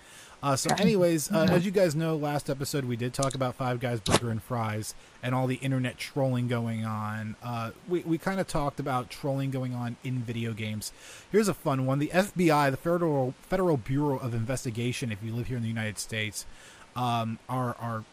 Uh, 0.43 0.57
so, 0.57 0.69
anyways, 0.77 1.31
uh, 1.31 1.47
as 1.49 1.65
you 1.65 1.71
guys 1.71 1.95
know, 1.95 2.17
last 2.17 2.49
episode 2.49 2.83
we 2.83 2.97
did 2.97 3.13
talk 3.13 3.33
about 3.33 3.55
Five 3.55 3.79
Guys 3.79 4.01
Burger 4.01 4.29
and 4.29 4.43
Fries 4.43 4.93
and 5.23 5.33
all 5.33 5.47
the 5.47 5.55
internet 5.55 5.97
trolling 5.97 6.49
going 6.49 6.83
on. 6.83 7.37
Uh, 7.41 7.71
we 7.87 8.01
we 8.01 8.17
kind 8.17 8.41
of 8.41 8.47
talked 8.47 8.77
about 8.77 9.09
trolling 9.09 9.51
going 9.51 9.73
on 9.73 9.95
in 10.03 10.19
video 10.19 10.51
games. 10.51 10.91
Here's 11.31 11.47
a 11.47 11.53
fun 11.53 11.85
one: 11.85 11.99
the 11.99 12.09
FBI, 12.09 12.71
the 12.71 12.77
Federal 12.77 13.33
Federal 13.43 13.77
Bureau 13.77 14.17
of 14.17 14.33
Investigation, 14.33 15.13
if 15.13 15.23
you 15.23 15.33
live 15.33 15.47
here 15.47 15.55
in 15.55 15.63
the 15.63 15.69
United 15.69 15.97
States, 15.97 16.45
um, 16.93 17.39
are 17.47 17.77
are 17.79 18.03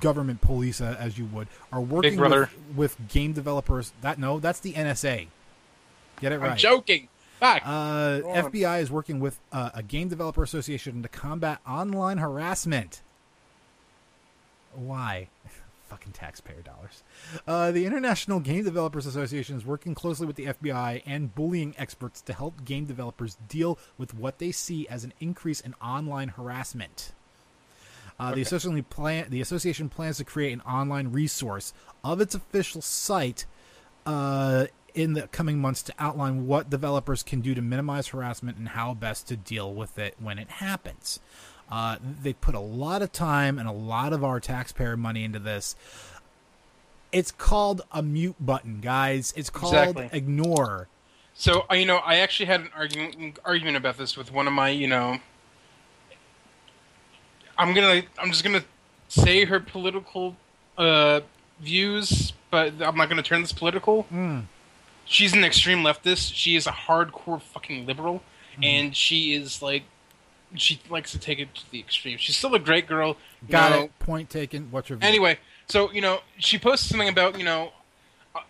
government 0.00 0.40
police, 0.40 0.80
uh, 0.80 0.96
as 0.98 1.18
you 1.18 1.26
would, 1.26 1.46
are 1.70 1.80
working 1.82 2.18
with, 2.18 2.50
with, 2.74 3.08
game 3.08 3.34
developers. 3.34 3.92
That 4.00 4.18
no, 4.18 4.40
that's 4.40 4.60
the 4.60 4.72
NSA. 4.72 5.26
Get 6.22 6.32
it 6.32 6.38
right. 6.38 6.52
I'm 6.52 6.56
joking. 6.56 7.08
Back. 7.40 7.62
Uh, 7.64 8.20
FBI 8.22 8.80
is 8.80 8.90
working 8.90 9.20
with 9.20 9.38
uh, 9.52 9.70
a 9.74 9.82
game 9.82 10.08
developer 10.08 10.42
association 10.42 11.02
to 11.02 11.08
combat 11.08 11.60
online 11.66 12.18
harassment. 12.18 13.02
Why? 14.74 15.28
Fucking 15.88 16.12
taxpayer 16.12 16.62
dollars. 16.62 17.02
Uh, 17.46 17.70
the 17.70 17.86
International 17.86 18.40
Game 18.40 18.64
Developers 18.64 19.06
Association 19.06 19.56
is 19.56 19.64
working 19.64 19.94
closely 19.94 20.26
with 20.26 20.36
the 20.36 20.46
FBI 20.46 21.02
and 21.06 21.32
bullying 21.34 21.74
experts 21.78 22.20
to 22.22 22.32
help 22.32 22.64
game 22.64 22.86
developers 22.86 23.36
deal 23.48 23.78
with 23.96 24.12
what 24.12 24.38
they 24.38 24.50
see 24.50 24.88
as 24.88 25.04
an 25.04 25.12
increase 25.20 25.60
in 25.60 25.74
online 25.74 26.28
harassment. 26.28 27.12
Uh, 28.18 28.28
okay. 28.28 28.36
the, 28.36 28.42
association 28.42 28.84
plan, 28.84 29.26
the 29.28 29.40
association 29.40 29.88
plans 29.88 30.16
to 30.16 30.24
create 30.24 30.52
an 30.52 30.62
online 30.62 31.12
resource 31.12 31.72
of 32.02 32.20
its 32.20 32.34
official 32.34 32.80
site 32.80 33.46
uh, 34.06 34.66
in 34.96 35.12
the 35.12 35.28
coming 35.28 35.58
months 35.58 35.82
to 35.82 35.94
outline 35.98 36.46
what 36.46 36.70
developers 36.70 37.22
can 37.22 37.42
do 37.42 37.54
to 37.54 37.60
minimize 37.60 38.08
harassment 38.08 38.56
and 38.56 38.70
how 38.70 38.94
best 38.94 39.28
to 39.28 39.36
deal 39.36 39.72
with 39.72 39.98
it 39.98 40.16
when 40.18 40.38
it 40.38 40.48
happens. 40.48 41.20
Uh, 41.70 41.96
they 42.02 42.32
put 42.32 42.54
a 42.54 42.60
lot 42.60 43.02
of 43.02 43.12
time 43.12 43.58
and 43.58 43.68
a 43.68 43.72
lot 43.72 44.12
of 44.14 44.24
our 44.24 44.40
taxpayer 44.40 44.96
money 44.96 45.22
into 45.22 45.38
this. 45.38 45.76
It's 47.12 47.30
called 47.30 47.82
a 47.92 48.02
mute 48.02 48.36
button, 48.40 48.80
guys. 48.80 49.34
It's 49.36 49.50
called 49.50 49.74
exactly. 49.74 50.08
ignore. 50.12 50.88
So 51.34 51.66
uh, 51.70 51.74
you 51.74 51.84
know, 51.84 51.98
I 51.98 52.16
actually 52.16 52.46
had 52.46 52.62
an 52.62 52.70
argument 52.74 53.38
argument 53.44 53.76
about 53.76 53.98
this 53.98 54.16
with 54.16 54.32
one 54.32 54.46
of 54.46 54.54
my, 54.54 54.70
you 54.70 54.86
know, 54.86 55.18
I'm 57.58 57.74
gonna, 57.74 58.02
I'm 58.18 58.30
just 58.30 58.44
gonna 58.44 58.64
say 59.08 59.44
her 59.44 59.60
political 59.60 60.36
uh, 60.78 61.20
views, 61.60 62.32
but 62.50 62.72
I'm 62.80 62.96
not 62.96 63.10
gonna 63.10 63.22
turn 63.22 63.42
this 63.42 63.52
political. 63.52 64.06
Mm 64.10 64.46
she's 65.06 65.32
an 65.32 65.44
extreme 65.44 65.78
leftist. 65.78 66.32
She 66.34 66.56
is 66.56 66.66
a 66.66 66.72
hardcore 66.72 67.40
fucking 67.40 67.86
liberal, 67.86 68.16
mm-hmm. 68.52 68.64
and 68.64 68.96
she 68.96 69.32
is 69.34 69.62
like 69.62 69.84
she 70.54 70.80
likes 70.90 71.12
to 71.12 71.18
take 71.18 71.38
it 71.38 71.54
to 71.54 71.70
the 71.70 71.80
extreme. 71.80 72.18
She's 72.18 72.36
still 72.36 72.54
a 72.54 72.58
great 72.58 72.86
girl. 72.86 73.16
Got 73.48 73.72
know. 73.72 73.82
it. 73.84 73.98
Point 73.98 74.30
taken. 74.30 74.70
What's 74.70 74.88
your 74.88 74.98
view? 74.98 75.08
Anyway, 75.08 75.38
so 75.68 75.90
you 75.92 76.00
know 76.00 76.20
she 76.38 76.58
posted 76.58 76.90
something 76.90 77.08
about 77.08 77.38
you 77.38 77.44
know 77.44 77.72
uh, 78.34 78.40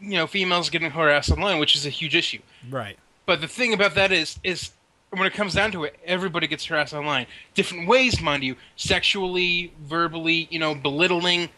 you 0.00 0.14
know 0.14 0.26
females 0.26 0.70
getting 0.70 0.90
harassed 0.90 1.30
online, 1.30 1.58
which 1.58 1.74
is 1.74 1.86
a 1.86 1.90
huge 1.90 2.14
issue. 2.14 2.40
Right. 2.70 2.98
But 3.26 3.40
the 3.40 3.48
thing 3.48 3.72
about 3.72 3.94
that 3.94 4.12
is 4.12 4.38
is 4.44 4.70
when 5.10 5.26
it 5.26 5.32
comes 5.32 5.54
down 5.54 5.72
to 5.72 5.84
it, 5.84 5.98
everybody 6.04 6.46
gets 6.46 6.64
harassed 6.64 6.94
online. 6.94 7.26
Different 7.54 7.88
ways, 7.88 8.20
mind 8.20 8.42
you, 8.42 8.56
sexually, 8.76 9.72
verbally, 9.82 10.48
you 10.50 10.58
know, 10.58 10.74
belittling. 10.74 11.48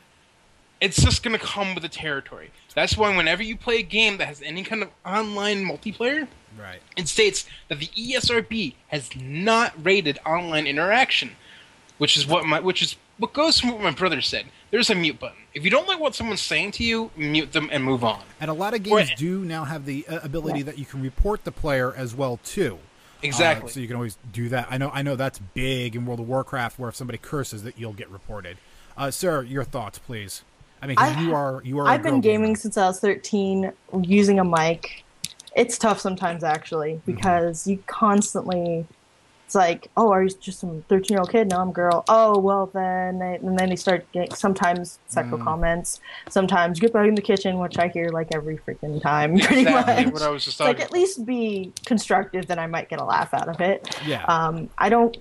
It's 0.81 1.03
just 1.03 1.23
going 1.23 1.39
to 1.39 1.45
come 1.45 1.75
with 1.75 1.83
the 1.83 1.89
territory. 1.89 2.51
That's 2.75 2.97
why 2.97 3.17
whenever 3.17 3.43
you 3.43 3.57
play 3.57 3.79
a 3.79 3.83
game 3.83 4.19
that 4.19 4.29
has 4.29 4.43
any 4.43 4.63
kind 4.63 4.83
of 4.83 4.91
online 5.05 5.65
multiplayer, 5.65 6.29
right, 6.59 6.81
it 6.97 7.09
states 7.09 7.47
that 7.69 7.79
the 7.79 7.87
ESRB 7.87 8.75
has 8.89 9.09
not 9.17 9.73
rated 9.83 10.19
online 10.27 10.67
interaction, 10.67 11.33
which 11.99 12.17
is 12.17 12.27
what 12.27 12.45
my 12.45 12.61
which 12.61 12.83
is 12.83 12.97
what 13.19 13.33
goes 13.33 13.59
from 13.59 13.73
what 13.73 13.81
my 13.81 13.91
brother 13.91 14.21
said. 14.21 14.47
There's 14.71 14.91
a 14.91 14.95
mute 14.95 15.19
button. 15.19 15.39
If 15.55 15.65
you 15.65 15.71
don't 15.71 15.89
like 15.89 15.99
what 15.99 16.15
someone's 16.15 16.43
saying 16.43 16.73
to 16.73 16.85
you, 16.85 17.11
mute 17.17 17.53
them 17.53 17.71
and 17.73 17.83
move 17.83 18.05
on. 18.05 18.21
And 18.41 18.51
a 18.51 18.55
lot 18.55 18.75
of 18.75 18.83
games 18.83 19.11
or, 19.11 19.15
do 19.17 19.45
now 19.45 19.65
have 19.65 19.87
the 19.87 20.07
uh, 20.07 20.21
ability 20.23 20.63
that 20.63 20.79
you 20.79 20.85
can 20.85 21.01
report 21.01 21.45
the 21.45 21.53
player 21.53 21.95
as 21.95 22.15
well 22.15 22.39
too. 22.45 22.79
Exactly. 23.23 23.71
Uh, 23.71 23.73
so 23.73 23.81
you 23.81 23.87
can 23.87 23.97
always 23.97 24.19
do 24.31 24.51
that. 24.51 24.69
I 24.71 24.77
know. 24.77 24.91
I 24.93 25.03
know 25.03 25.17
that's 25.17 25.39
big 25.39 25.97
in 25.97 26.05
World 26.05 26.21
of 26.21 26.29
Warcraft, 26.29 26.79
where 26.79 26.91
if 26.91 26.97
somebody 26.97 27.19
curses, 27.19 27.63
that 27.63 27.79
you'll 27.79 27.95
get 27.95 28.11
reported. 28.11 28.59
Uh, 28.97 29.11
sir, 29.11 29.43
your 29.43 29.65
thoughts, 29.65 29.99
please. 29.99 30.43
I 30.83 30.87
mean, 30.87 30.97
I, 30.99 31.21
you 31.21 31.35
are 31.35 31.61
you 31.65 31.79
are. 31.79 31.87
I've 31.87 32.03
been 32.03 32.21
gaming 32.21 32.49
gamer. 32.49 32.57
since 32.57 32.77
I 32.77 32.87
was 32.87 33.01
thirteen, 33.01 33.73
using 34.03 34.39
a 34.39 34.45
mic. 34.45 35.05
It's 35.55 35.79
tough 35.79 36.01
sometimes, 36.01 36.45
actually, 36.45 36.95
mm-hmm. 36.95 37.13
because 37.13 37.63
mm-hmm. 37.63 37.71
you 37.71 37.83
constantly. 37.87 38.87
It's 39.47 39.55
like, 39.55 39.89
oh, 39.97 40.11
are 40.11 40.25
you 40.25 40.31
just 40.31 40.59
some 40.59 40.83
thirteen-year-old 40.89 41.31
kid? 41.31 41.51
No, 41.51 41.59
I'm 41.59 41.69
a 41.69 41.73
girl. 41.73 42.05
Oh, 42.09 42.37
well 42.37 42.67
then, 42.67 43.21
they, 43.21 43.37
and 43.37 43.57
then 43.57 43.69
they 43.69 43.77
start 43.77 44.05
getting 44.11 44.35
sometimes 44.35 44.99
sexual 45.07 45.39
mm. 45.39 45.45
comments. 45.45 46.01
Sometimes 46.29 46.81
get 46.81 46.93
back 46.93 47.07
in 47.07 47.15
the 47.15 47.23
kitchen, 47.23 47.61
which 47.61 47.79
I 47.79 47.87
hear 47.87 48.09
like 48.09 48.35
every 48.35 48.59
freaking 48.59 49.01
time, 49.01 49.39
pretty 49.39 49.63
exactly 49.63 50.05
much. 50.07 50.15
What 50.15 50.23
I 50.23 50.31
was 50.31 50.45
just 50.45 50.59
like, 50.59 50.81
at 50.81 50.91
least 50.91 51.25
be 51.25 51.73
constructive, 51.85 52.49
then 52.49 52.59
I 52.59 52.67
might 52.67 52.89
get 52.89 53.01
a 53.01 53.05
laugh 53.05 53.33
out 53.35 53.49
of 53.49 53.61
it. 53.61 53.97
Yeah. 54.05 54.25
Um, 54.25 54.69
I 54.79 54.89
don't 54.89 55.17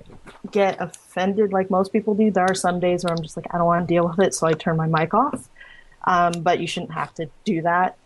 get 0.52 0.82
offended 1.16 1.54
like 1.54 1.70
most 1.70 1.94
people 1.94 2.14
do. 2.14 2.32
There 2.32 2.46
are 2.46 2.56
some 2.56 2.80
days 2.80 3.04
where 3.04 3.14
I'm 3.14 3.22
just 3.22 3.38
like, 3.38 3.48
I 3.52 3.58
don't 3.58 3.68
want 3.68 3.88
to 3.88 3.94
deal 3.94 4.08
with 4.08 4.20
it, 4.20 4.34
so 4.34 4.48
I 4.48 4.54
turn 4.54 4.78
my 4.78 4.88
mic 4.88 5.14
off 5.14 5.50
um, 6.06 6.34
but 6.42 6.60
you 6.60 6.68
shouldn't 6.68 6.94
have 6.94 7.14
to 7.16 7.30
do 7.44 7.62
that. 7.64 7.98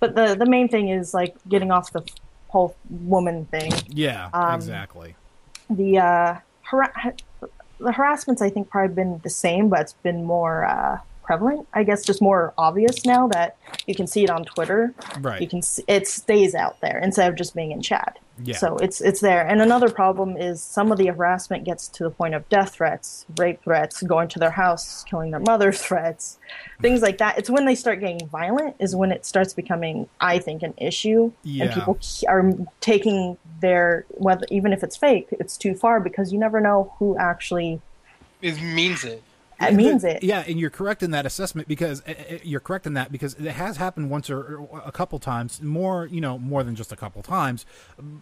But 0.00 0.14
the 0.14 0.36
the 0.38 0.46
main 0.46 0.68
thing 0.68 0.88
is 0.88 1.14
like 1.14 1.34
getting 1.48 1.70
off 1.70 1.92
the 1.92 2.02
whole 2.48 2.76
woman 2.90 3.46
thing. 3.46 3.72
Yeah, 3.88 4.30
um, 4.32 4.54
exactly. 4.54 5.16
The 5.70 5.98
uh, 5.98 6.36
har- 6.62 7.14
the 7.78 7.92
harassment's 7.92 8.42
I 8.42 8.50
think 8.50 8.70
probably 8.70 8.94
been 8.94 9.20
the 9.22 9.30
same, 9.30 9.68
but 9.68 9.80
it's 9.80 9.94
been 9.94 10.24
more 10.24 10.64
uh, 10.64 10.98
prevalent. 11.26 11.66
I 11.74 11.82
guess 11.82 12.04
just 12.04 12.22
more 12.22 12.54
obvious 12.56 13.04
now 13.04 13.26
that 13.28 13.56
you 13.86 13.94
can 13.94 14.06
see 14.06 14.24
it 14.24 14.30
on 14.30 14.44
Twitter. 14.44 14.94
Right. 15.20 15.40
You 15.40 15.48
can 15.48 15.60
see, 15.60 15.82
it 15.88 16.06
stays 16.06 16.54
out 16.54 16.80
there 16.80 16.98
instead 16.98 17.28
of 17.28 17.36
just 17.36 17.54
being 17.54 17.72
in 17.72 17.82
chat. 17.82 18.18
Yeah. 18.42 18.56
So 18.56 18.76
it's 18.76 19.00
it's 19.00 19.20
there. 19.20 19.46
And 19.46 19.62
another 19.62 19.88
problem 19.88 20.36
is 20.36 20.62
some 20.62 20.92
of 20.92 20.98
the 20.98 21.06
harassment 21.06 21.64
gets 21.64 21.88
to 21.88 22.04
the 22.04 22.10
point 22.10 22.34
of 22.34 22.48
death 22.48 22.74
threats, 22.74 23.24
rape 23.38 23.62
threats, 23.64 24.02
going 24.02 24.28
to 24.28 24.38
their 24.38 24.50
house, 24.50 25.04
killing 25.04 25.30
their 25.30 25.40
mother 25.40 25.72
threats, 25.86 26.38
things 26.80 27.02
like 27.02 27.18
that. 27.18 27.38
It's 27.38 27.50
when 27.50 27.64
they 27.64 27.74
start 27.74 28.00
getting 28.00 28.26
violent 28.28 28.76
is 28.78 28.94
when 28.94 29.10
it 29.10 29.24
starts 29.24 29.54
becoming, 29.54 30.08
I 30.20 30.38
think, 30.38 30.62
an 30.62 30.74
issue, 30.76 31.32
yeah. 31.42 31.64
and 31.64 31.74
people 31.74 31.98
are 32.28 32.52
taking 32.80 33.38
their 33.60 34.04
whether 34.10 34.46
even 34.50 34.72
if 34.72 34.82
it's 34.84 34.96
fake, 34.96 35.28
it's 35.32 35.56
too 35.56 35.74
far 35.74 35.98
because 35.98 36.32
you 36.32 36.38
never 36.38 36.60
know 36.60 36.94
who 36.98 37.16
actually 37.16 37.80
it 38.42 38.60
means 38.60 39.02
it 39.02 39.22
it 39.60 39.74
means 39.74 40.04
it. 40.04 40.22
Yeah, 40.22 40.44
and 40.46 40.60
you're 40.60 40.70
correct 40.70 41.02
in 41.02 41.10
that 41.12 41.24
assessment 41.24 41.66
because 41.68 42.02
uh, 42.06 42.10
uh, 42.10 42.38
you're 42.42 42.60
correct 42.60 42.86
in 42.86 42.94
that 42.94 43.10
because 43.10 43.34
it 43.34 43.52
has 43.52 43.78
happened 43.78 44.10
once 44.10 44.28
or, 44.28 44.66
a 44.84 44.92
couple 44.92 45.18
times, 45.18 45.62
more 45.62 46.06
you 46.06 46.20
know, 46.20 46.38
more 46.38 46.62
than 46.62 46.74
just 46.74 46.92
a 46.92 46.96
couple 46.96 47.22
times. 47.22 47.64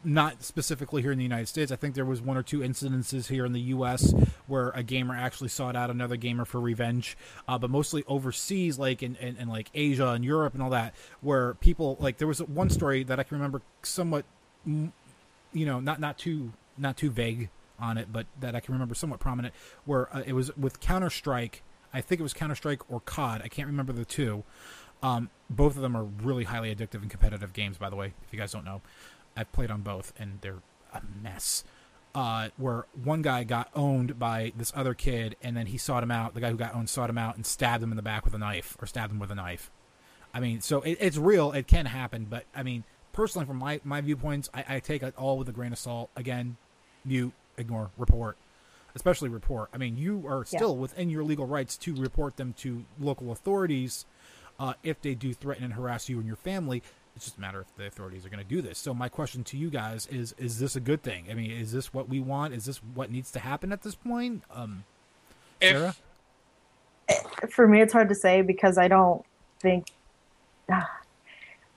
Not 0.05 0.43
specifically 0.43 1.03
here 1.03 1.13
in 1.13 1.19
the 1.19 1.25
United 1.25 1.49
States. 1.49 1.73
I 1.73 1.77
think 1.77 1.95
there 1.95 2.05
was 2.05 2.21
one 2.21 2.37
or 2.37 2.43
two 2.43 2.61
incidences 2.61 3.29
here 3.29 3.45
in 3.45 3.53
the 3.53 3.61
U.S. 3.61 4.15
where 4.47 4.71
a 4.71 4.83
gamer 4.83 5.15
actually 5.17 5.49
sought 5.49 5.77
out 5.77 5.91
another 5.91 6.17
gamer 6.17 6.45
for 6.45 6.61
revenge, 6.61 7.17
uh, 7.49 7.59
but 7.59 7.71
mostly 7.71 8.05
overseas, 8.07 8.79
like 8.79 9.03
in, 9.03 9.17
in, 9.17 9.37
in 9.37 9.49
like 9.49 9.71
Asia 9.75 10.09
and 10.09 10.25
Europe 10.25 10.55
and 10.55 10.63
all 10.63 10.71
that, 10.71 10.95
where 11.21 11.55
people 11.55 11.97
like 12.01 12.19
there 12.19 12.29
was 12.29 12.41
one 12.43 12.71
story 12.71 13.03
that 13.05 13.19
I 13.19 13.25
can 13.25 13.37
remember 13.37 13.63
somewhat, 13.83 14.25
you 14.65 14.93
know, 15.53 15.81
not 15.81 15.99
not 16.01 16.19
too 16.19 16.53
not 16.79 16.97
too 16.97 17.11
vague 17.11 17.49
on 17.79 17.99
it, 17.99 18.13
but 18.13 18.27
that 18.41 18.55
I 18.55 18.61
can 18.61 18.73
remember 18.75 18.95
somewhat 18.95 19.21
prominent, 19.21 19.55
where 19.85 20.15
uh, 20.15 20.23
it 20.27 20.33
was 20.33 20.57
with 20.57 20.81
Counter 20.81 21.11
Strike. 21.11 21.63
I 21.93 22.01
think 22.01 22.21
it 22.21 22.23
was 22.23 22.35
Counter 22.35 22.55
Strike 22.55 22.91
or 22.91 23.01
COD. 23.01 23.43
I 23.45 23.49
can't 23.49 23.67
remember 23.67 23.93
the 23.93 24.05
two. 24.05 24.45
Um, 25.03 25.31
both 25.51 25.77
of 25.77 25.83
them 25.83 25.97
are 25.97 26.05
really 26.05 26.45
highly 26.45 26.75
addictive 26.75 27.03
and 27.03 27.11
competitive 27.11 27.53
games, 27.53 27.77
by 27.77 27.91
the 27.91 27.97
way. 27.97 28.15
If 28.27 28.33
you 28.33 28.39
guys 28.39 28.53
don't 28.53 28.65
know, 28.65 28.81
I've 29.37 29.53
played 29.53 29.71
on 29.71 29.83
both, 29.83 30.13
and 30.19 30.39
they're 30.41 30.63
a 30.93 31.03
mess. 31.23 31.65
Uh, 32.15 32.49
where 32.57 32.87
one 33.03 33.23
guy 33.23 33.43
got 33.43 33.69
owned 33.75 34.19
by 34.21 34.53
this 34.57 34.73
other 34.77 34.95
kid, 34.95 35.37
and 35.43 35.57
then 35.57 35.67
he 35.67 35.77
sought 35.77 36.03
him 36.03 36.13
out. 36.13 36.33
The 36.33 36.41
guy 36.41 36.51
who 36.51 36.57
got 36.57 36.75
owned 36.75 36.89
sought 36.89 37.11
him 37.11 37.19
out 37.19 37.35
and 37.35 37.45
stabbed 37.45 37.83
him 37.83 37.91
in 37.91 37.97
the 37.97 38.03
back 38.03 38.25
with 38.25 38.35
a 38.35 38.39
knife, 38.39 38.77
or 38.81 38.87
stabbed 38.87 39.13
him 39.13 39.19
with 39.19 39.33
a 39.33 39.35
knife. 39.35 39.71
I 40.33 40.41
mean, 40.41 40.61
so 40.61 40.81
it, 40.83 40.99
it's 41.01 41.17
real. 41.17 41.53
It 41.53 41.67
can 41.67 41.87
happen, 41.87 42.27
but 42.31 42.45
I 42.55 42.63
mean, 42.63 42.85
personally, 43.13 43.47
from 43.47 43.59
my 43.59 43.81
my 43.85 44.01
viewpoints, 44.01 44.49
I, 44.55 44.65
I 44.69 44.81
take 44.81 45.03
it 45.03 45.15
all 45.17 45.37
with 45.39 45.49
a 45.49 45.53
grain 45.53 45.73
of 45.73 45.79
salt. 45.79 46.11
Again, 46.17 46.57
mute, 47.05 47.33
ignore, 47.59 47.91
report, 47.97 48.37
especially 48.95 49.29
report. 49.29 49.71
I 49.73 49.79
mean, 49.79 49.97
you 49.97 50.25
are 50.27 50.45
still 50.45 50.75
yeah. 50.75 50.81
within 50.81 51.11
your 51.11 51.25
legal 51.25 51.47
rights 51.47 51.77
to 51.79 51.95
report 51.95 52.37
them 52.37 52.55
to 52.59 52.85
local 53.01 53.33
authorities 53.33 54.07
uh, 54.59 54.75
if 54.83 55.01
they 55.01 55.15
do 55.15 55.35
threaten 55.35 55.65
and 55.65 55.75
harass 55.75 56.09
you 56.09 56.19
and 56.19 56.27
your 56.27 56.37
family. 56.37 56.83
It's 57.17 57.27
just 57.27 57.39
a 57.39 57.41
matter 57.41 57.61
if 57.61 57.75
the 57.77 57.87
authorities 57.87 58.27
are 58.27 58.29
going 58.29 58.43
to 58.43 58.49
do 58.49 58.61
this. 58.61 58.79
So 58.79 58.93
my 58.93 59.09
question 59.09 59.45
to 59.45 59.57
you 59.57 59.71
guys 59.71 60.09
is: 60.09 60.35
Is 60.37 60.59
this 60.59 60.75
a 60.75 60.81
good 60.81 61.03
thing? 61.03 61.27
I 61.31 61.35
mean, 61.35 61.51
is 61.51 61.73
this 61.73 61.95
what 61.95 62.09
we 62.09 62.21
want? 62.21 62.55
Is 62.55 62.65
this 62.65 62.79
what 62.95 63.11
needs 63.11 63.31
to 63.33 63.39
happen 63.39 63.73
at 63.73 63.83
this 63.83 63.95
point? 63.95 64.43
Um, 64.51 64.85
Sarah, 65.63 65.95
if, 67.09 67.53
for 67.53 67.69
me, 67.69 67.81
it's 67.81 67.93
hard 67.93 68.09
to 68.09 68.15
say 68.15 68.43
because 68.43 68.79
I 68.79 68.89
don't 68.89 69.25
think. 69.61 69.87
Uh, 70.71 70.83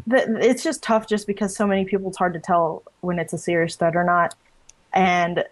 it's 0.10 0.64
just 0.64 0.82
tough 0.82 1.08
just 1.08 1.28
because 1.28 1.56
so 1.56 1.68
many 1.68 1.84
people 1.84 2.08
it's 2.08 2.18
hard 2.18 2.34
to 2.34 2.40
tell 2.40 2.84
when 3.02 3.20
it's 3.20 3.34
a 3.34 3.38
serious 3.38 3.76
threat 3.76 3.96
or 3.96 4.06
not 4.06 4.36
and 4.94 5.44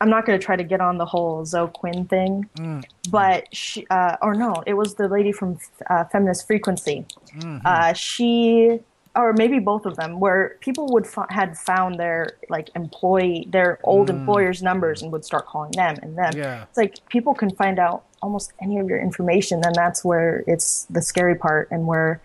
I'm 0.00 0.08
not 0.08 0.24
going 0.24 0.38
to 0.38 0.44
try 0.44 0.56
to 0.56 0.64
get 0.64 0.80
on 0.80 0.96
the 0.96 1.04
whole 1.04 1.44
Zoe 1.44 1.70
Quinn 1.74 2.06
thing, 2.06 2.48
mm. 2.56 2.82
but 3.10 3.54
she, 3.54 3.86
uh, 3.90 4.16
or 4.22 4.34
no, 4.34 4.62
it 4.66 4.74
was 4.74 4.94
the 4.94 5.08
lady 5.08 5.30
from 5.30 5.58
uh, 5.90 6.04
Feminist 6.04 6.46
Frequency. 6.46 7.04
Mm-hmm. 7.36 7.58
Uh, 7.66 7.92
she, 7.92 8.80
or 9.14 9.34
maybe 9.34 9.58
both 9.58 9.84
of 9.84 9.96
them, 9.96 10.18
where 10.18 10.56
people 10.60 10.86
would 10.94 11.04
f- 11.04 11.26
had 11.28 11.58
found 11.58 12.00
their 12.00 12.30
like 12.48 12.70
employee, 12.74 13.46
their 13.50 13.78
old 13.84 14.08
Mm. 14.08 14.20
employers' 14.20 14.62
numbers 14.62 15.02
and 15.02 15.12
would 15.12 15.24
start 15.24 15.46
calling 15.46 15.72
them 15.72 15.96
and 16.02 16.16
them. 16.16 16.32
Yeah. 16.34 16.62
It's 16.62 16.78
like 16.78 16.94
people 17.10 17.34
can 17.34 17.50
find 17.50 17.78
out 17.78 18.04
almost 18.22 18.52
any 18.62 18.78
of 18.78 18.88
your 18.88 19.00
information, 19.00 19.62
and 19.64 19.74
that's 19.74 20.02
where 20.04 20.44
it's 20.46 20.86
the 20.88 21.02
scary 21.02 21.34
part, 21.34 21.68
and 21.70 21.86
where 21.86 22.20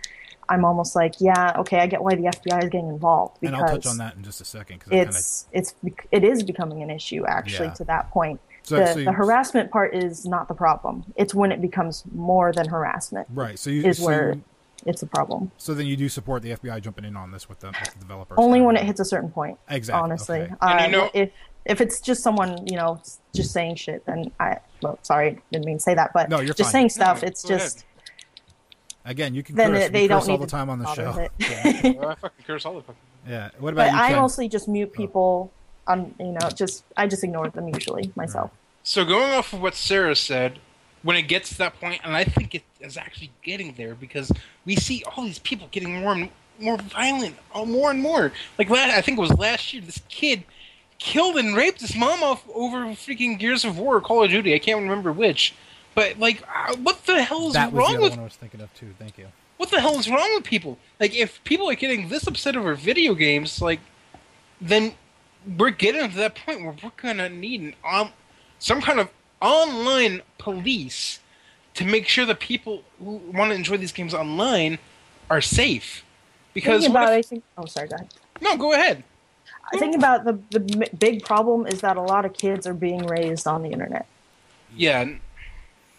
I'm 0.50 0.66
almost 0.66 0.96
like, 0.96 1.16
yeah, 1.20 1.54
okay, 1.60 1.80
I 1.80 1.88
get 1.88 2.04
why 2.04 2.16
the 2.16 2.24
FBI 2.24 2.64
is 2.64 2.70
getting 2.70 2.90
involved 2.90 3.38
and 3.42 3.52
because 3.52 3.62
I'll 3.72 3.76
touch 3.78 3.86
on 3.88 3.98
that 3.98 4.16
in 4.16 4.24
just 4.24 4.42
a 4.42 4.46
second 4.46 4.80
because 4.80 4.92
kind 4.92 5.02
of 5.10 5.16
it's 5.16 5.48
it's 5.52 5.76
it 6.12 6.24
is 6.24 6.44
becoming 6.44 6.82
an 6.84 6.90
issue 6.90 7.26
actually 7.28 7.68
Yeah. 7.68 7.74
to 7.74 7.84
that 7.86 8.12
point. 8.12 8.40
So- 8.64 8.78
the, 8.78 8.94
so 8.94 9.00
you- 9.00 9.06
the 9.06 9.12
harassment 9.12 9.72
part 9.72 9.94
is 9.96 10.26
not 10.26 10.48
the 10.48 10.54
problem. 10.54 11.04
It's 11.16 11.34
when 11.34 11.52
it 11.52 11.62
becomes 11.62 12.04
more 12.14 12.52
than 12.52 12.68
harassment 12.70 13.28
right. 13.34 13.58
So 13.58 13.70
you 13.70 13.84
is 13.86 13.98
so, 14.00 14.06
where 14.06 14.36
it's 14.86 15.02
a 15.02 15.08
problem. 15.08 15.52
so 15.58 15.74
then 15.74 15.88
you 15.88 15.96
do 15.98 16.10
support 16.10 16.44
the 16.44 16.52
FBI 16.52 16.82
jumping 16.82 17.06
in 17.06 17.16
on 17.16 17.32
this 17.32 17.50
with 17.50 17.60
the, 17.60 17.68
with 17.68 17.94
the 17.94 18.00
developers. 18.00 18.36
Only 18.38 18.62
when 18.62 18.76
it 18.76 18.84
hits 18.84 19.00
a 19.00 19.06
certain 19.06 19.32
point. 19.32 19.58
Exactly, 19.70 20.04
Honestly, 20.04 20.42
okay. 20.42 20.54
uh, 20.62 20.68
And 20.80 20.92
you 20.92 20.98
know- 21.00 21.10
if 21.14 21.32
if 21.66 21.82
it's 21.82 22.00
just 22.00 22.22
someone 22.22 22.68
you 22.68 22.76
know 22.78 23.02
just 23.34 23.52
saying 23.52 23.76
shit, 23.76 24.06
then 24.06 24.32
I 24.40 24.58
well 24.84 25.00
sorry 25.02 25.42
didn't 25.52 25.66
mean 25.66 25.78
to 25.78 25.84
say 25.84 25.96
that, 25.96 26.12
but 26.14 26.30
No, 26.30 26.38
you're 26.40 26.54
just 26.54 26.68
fine. 26.70 26.72
saying 26.72 26.90
stuff. 26.90 27.22
No, 27.24 27.28
it's 27.28 27.42
just. 27.44 27.78
ahead. 27.78 27.92
Just 29.06 29.12
Again, 29.12 29.36
you 29.36 29.44
can 29.44 29.56
then 29.56 29.72
curse. 29.72 29.84
it, 29.84 29.92
We 29.94 30.00
they 30.00 30.08
curse 30.08 30.26
don't 30.26 30.32
all 30.34 30.38
need 30.40 30.46
the 30.48 30.52
time 30.52 30.70
on 30.70 30.80
the 30.80 30.94
show. 30.94 31.06
bother 31.06 31.30
with 31.38 31.86
it. 31.86 31.98
Well, 31.98 32.10
I 32.10 32.16
fucking 32.16 32.46
curse 32.46 32.66
all 32.66 32.74
the 32.76 32.82
fucking. 32.82 32.96
Yeah. 33.28 33.50
What 33.58 33.74
about 33.74 33.88
but 33.88 33.94
you, 33.94 34.00
I 34.04 34.08
Ken? 34.10 34.22
mostly 34.22 34.48
just 34.48 34.68
mute 34.68 34.92
Oh. 34.94 34.98
people. 34.98 35.52
On 35.88 36.14
you 36.20 36.32
know 36.32 36.50
just 36.56 36.84
I 36.98 37.08
just 37.08 37.24
ignore 37.24 37.50
them 37.50 37.68
usually 37.70 38.12
myself. 38.16 38.50
So 38.84 39.04
going 39.06 39.32
off 39.32 39.52
of 39.54 39.62
what 39.62 39.74
Sarah 39.76 40.16
said, 40.16 40.60
when 41.04 41.16
it 41.16 41.24
gets 41.24 41.50
to 41.50 41.58
that 41.60 41.80
point, 41.80 42.02
and 42.04 42.16
I 42.16 42.24
think 42.24 42.54
it 42.56 42.64
is 42.80 42.98
actually 42.98 43.32
getting 43.44 43.74
there 43.74 43.94
because 43.96 44.32
we 44.66 44.76
see 44.76 45.04
all 45.16 45.24
these 45.24 45.38
people 45.40 45.68
getting 45.72 46.02
more 46.02 46.14
and 46.14 46.30
more 46.60 46.78
violent, 46.78 47.36
oh, 47.54 47.66
more 47.66 47.90
and 47.92 48.00
more. 48.02 48.32
Like 48.60 48.70
last, 48.70 48.96
I 48.96 49.02
think 49.02 49.18
it 49.18 49.22
was 49.22 49.38
last 49.38 49.74
year, 49.74 49.82
this 49.84 50.02
kid 50.10 50.44
killed 50.98 51.36
and 51.38 51.56
raped 51.56 51.82
his 51.82 51.96
mom 51.96 52.24
off 52.24 52.44
over 52.54 52.78
freaking 52.94 53.38
Gears 53.38 53.66
of 53.66 53.78
War, 53.78 53.98
or 53.98 54.02
Call 54.02 54.24
of 54.24 54.30
Duty. 54.32 54.54
I 54.56 54.60
can't 54.60 54.82
remember 54.82 55.12
which. 55.12 55.54
But 55.96 56.20
like, 56.20 56.44
uh, 56.54 56.76
what 56.78 57.06
the 57.06 57.24
hell 57.24 57.48
is 57.48 57.54
that 57.54 57.72
was 57.72 57.74
the 57.74 57.78
wrong 57.80 57.94
other 57.96 58.02
with 58.04 58.10
one 58.12 58.20
I 58.20 58.24
was 58.24 58.36
thinking 58.36 58.62
of 58.62 58.74
too. 58.74 58.94
Thank 59.00 59.18
you. 59.18 59.28
what 59.58 59.72
the 59.72 59.80
hell 59.80 59.98
is 59.98 60.10
wrong 60.10 60.30
with 60.36 60.44
people? 60.44 60.78
Like, 61.00 61.16
if 61.16 61.42
people 61.46 61.70
are 61.70 61.76
getting 61.76 62.10
this 62.10 62.28
upset 62.28 62.56
over 62.56 62.76
video 62.76 63.14
games, 63.16 63.62
like, 63.62 63.80
then 64.60 64.94
we're 65.58 65.70
getting 65.70 66.10
to 66.10 66.16
that 66.18 66.36
point 66.36 66.62
where 66.62 66.76
we're 66.84 66.92
gonna 66.98 67.30
need 67.30 67.62
an 67.62 67.74
on, 67.84 68.10
some 68.60 68.82
kind 68.82 69.00
of 69.00 69.10
online 69.42 70.22
police 70.38 71.20
to 71.76 71.86
make 71.86 72.08
sure 72.08 72.26
that 72.26 72.40
people 72.40 72.84
who 73.00 73.18
want 73.34 73.52
to 73.52 73.56
enjoy 73.56 73.78
these 73.78 73.92
games 73.92 74.14
online 74.14 74.80
are 75.30 75.42
safe. 75.42 76.04
Because 76.54 76.82
Thinking 76.84 76.94
what 76.94 77.04
about, 77.04 77.20
if- 77.20 77.26
I 77.26 77.28
think. 77.30 77.44
Oh, 77.58 77.66
sorry. 77.66 77.88
Go 77.90 77.96
ahead. 77.96 78.14
no, 78.42 78.58
go 78.58 78.74
ahead. 78.74 79.04
I 79.74 79.78
think 79.78 79.96
about 79.96 80.26
the 80.26 80.34
the 80.52 80.90
big 81.00 81.24
problem 81.24 81.66
is 81.68 81.82
that 81.82 81.98
a 81.98 82.02
lot 82.02 82.24
of 82.26 82.34
kids 82.34 82.68
are 82.68 82.74
being 82.74 83.06
raised 83.08 83.48
on 83.48 83.64
the 83.64 83.70
internet. 83.70 84.06
Yeah, 84.76 85.00
n- 85.00 85.22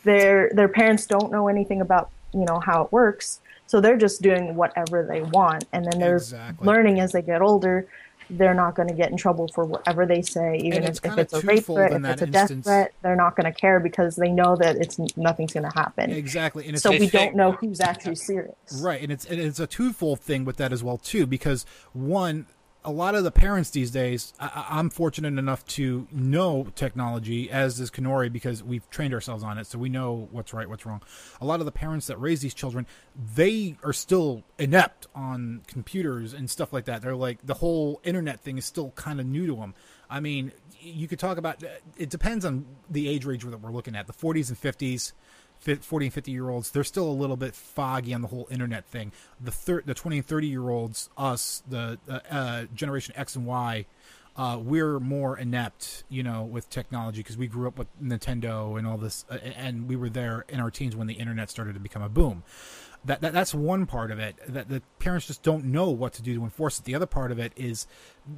Their 0.06 0.50
their 0.54 0.68
parents 0.68 1.04
don't 1.06 1.30
know 1.32 1.48
anything 1.48 1.80
about 1.80 2.10
you 2.32 2.44
know 2.48 2.60
how 2.60 2.82
it 2.84 2.92
works, 2.92 3.40
so 3.66 3.80
they're 3.80 3.96
just 4.06 4.22
doing 4.22 4.54
whatever 4.54 5.04
they 5.04 5.22
want, 5.22 5.64
and 5.72 5.84
then 5.84 5.98
they're 5.98 6.16
Exactly. 6.16 6.64
learning 6.64 7.00
as 7.00 7.10
they 7.12 7.22
get 7.22 7.42
older. 7.42 7.86
They're 8.28 8.54
not 8.54 8.74
going 8.74 8.88
to 8.88 8.94
get 8.94 9.10
in 9.12 9.16
trouble 9.16 9.46
for 9.54 9.64
whatever 9.64 10.04
they 10.04 10.20
say, 10.20 10.56
even 10.58 10.82
if, 10.82 10.98
if 11.04 11.16
it's 11.16 11.32
a 11.32 11.40
rape 11.42 11.64
threat, 11.64 11.92
if 11.92 12.04
it's 12.04 12.22
a 12.22 12.26
death 12.26 12.50
instance. 12.50 12.66
threat. 12.66 12.92
They're 13.02 13.14
not 13.24 13.36
going 13.36 13.52
to 13.52 13.56
care 13.64 13.78
because 13.78 14.16
they 14.16 14.30
know 14.30 14.56
that 14.56 14.76
it's 14.76 14.98
nothing's 15.16 15.52
going 15.52 15.68
to 15.70 15.76
happen. 15.78 16.10
Exactly, 16.10 16.66
and 16.66 16.74
it's 16.74 16.82
So 16.82 16.90
we 16.90 17.08
don't 17.08 17.36
know 17.36 17.52
who's 17.52 17.80
actually 17.80 18.16
serious. 18.16 18.56
Right, 18.80 19.00
and 19.02 19.12
it's 19.12 19.24
and 19.26 19.38
it's 19.40 19.60
a 19.60 19.66
twofold 19.66 20.18
thing 20.20 20.44
with 20.44 20.56
that 20.56 20.72
as 20.72 20.82
well 20.82 20.98
too, 20.98 21.24
because 21.26 21.66
one, 21.92 22.46
a 22.86 22.92
lot 22.92 23.16
of 23.16 23.24
the 23.24 23.32
parents 23.32 23.70
these 23.70 23.90
days, 23.90 24.32
I, 24.38 24.66
I'm 24.70 24.90
fortunate 24.90 25.36
enough 25.38 25.66
to 25.66 26.06
know 26.12 26.68
technology, 26.76 27.50
as 27.50 27.80
is 27.80 27.90
Kennori, 27.90 28.32
because 28.32 28.62
we've 28.62 28.88
trained 28.90 29.12
ourselves 29.12 29.42
on 29.42 29.58
it, 29.58 29.66
so 29.66 29.76
we 29.76 29.88
know 29.88 30.28
what's 30.30 30.54
right, 30.54 30.68
what's 30.68 30.86
wrong. 30.86 31.02
A 31.40 31.44
lot 31.44 31.58
of 31.58 31.66
the 31.66 31.72
parents 31.72 32.06
that 32.06 32.18
raise 32.20 32.40
these 32.40 32.54
children, 32.54 32.86
they 33.34 33.76
are 33.82 33.92
still 33.92 34.44
inept 34.56 35.08
on 35.16 35.62
computers 35.66 36.32
and 36.32 36.48
stuff 36.48 36.72
like 36.72 36.84
that. 36.84 37.02
They're 37.02 37.16
like 37.16 37.44
the 37.44 37.54
whole 37.54 38.00
internet 38.04 38.40
thing 38.40 38.56
is 38.56 38.64
still 38.64 38.92
kind 38.92 39.18
of 39.18 39.26
new 39.26 39.48
to 39.48 39.56
them. 39.56 39.74
I 40.08 40.20
mean, 40.20 40.52
you 40.80 41.08
could 41.08 41.18
talk 41.18 41.38
about 41.38 41.64
it 41.96 42.08
depends 42.08 42.44
on 42.44 42.66
the 42.88 43.08
age 43.08 43.24
range 43.24 43.44
that 43.44 43.60
we're 43.60 43.72
looking 43.72 43.96
at. 43.96 44.06
The 44.06 44.12
40s 44.12 44.48
and 44.48 44.60
50s. 44.60 45.12
Fif- 45.66 45.84
40 45.84 46.06
and 46.06 46.14
50 46.14 46.30
year 46.30 46.48
olds 46.48 46.70
they're 46.70 46.84
still 46.84 47.08
a 47.08 47.12
little 47.12 47.36
bit 47.36 47.54
foggy 47.54 48.14
on 48.14 48.22
the 48.22 48.28
whole 48.28 48.46
internet 48.50 48.86
thing. 48.86 49.10
The 49.40 49.50
thir- 49.50 49.82
the 49.84 49.94
20 49.94 50.18
and 50.18 50.26
30 50.26 50.46
year 50.46 50.70
olds 50.70 51.10
us 51.18 51.62
the 51.68 51.98
uh, 52.08 52.20
uh, 52.30 52.64
generation 52.74 53.14
x 53.16 53.34
and 53.34 53.46
y 53.46 53.86
uh, 54.36 54.60
we're 54.62 55.00
more 55.00 55.36
inept 55.36 56.04
you 56.08 56.22
know 56.22 56.44
with 56.44 56.70
technology 56.70 57.20
because 57.20 57.36
we 57.36 57.48
grew 57.48 57.66
up 57.66 57.78
with 57.78 57.88
nintendo 58.00 58.78
and 58.78 58.86
all 58.86 58.96
this 58.96 59.24
uh, 59.28 59.38
and 59.56 59.88
we 59.88 59.96
were 59.96 60.08
there 60.08 60.44
in 60.48 60.60
our 60.60 60.70
teens 60.70 60.94
when 60.94 61.08
the 61.08 61.14
internet 61.14 61.50
started 61.50 61.74
to 61.74 61.80
become 61.80 62.02
a 62.02 62.08
boom. 62.08 62.44
That, 63.04 63.20
that 63.20 63.32
that's 63.32 63.54
one 63.54 63.86
part 63.86 64.10
of 64.10 64.18
it 64.18 64.36
that 64.48 64.68
the 64.68 64.82
parents 64.98 65.26
just 65.26 65.42
don't 65.42 65.64
know 65.66 65.90
what 65.90 66.12
to 66.14 66.22
do 66.22 66.34
to 66.34 66.42
enforce 66.42 66.78
it. 66.78 66.84
The 66.84 66.94
other 66.94 67.06
part 67.06 67.30
of 67.30 67.38
it 67.38 67.52
is 67.54 67.86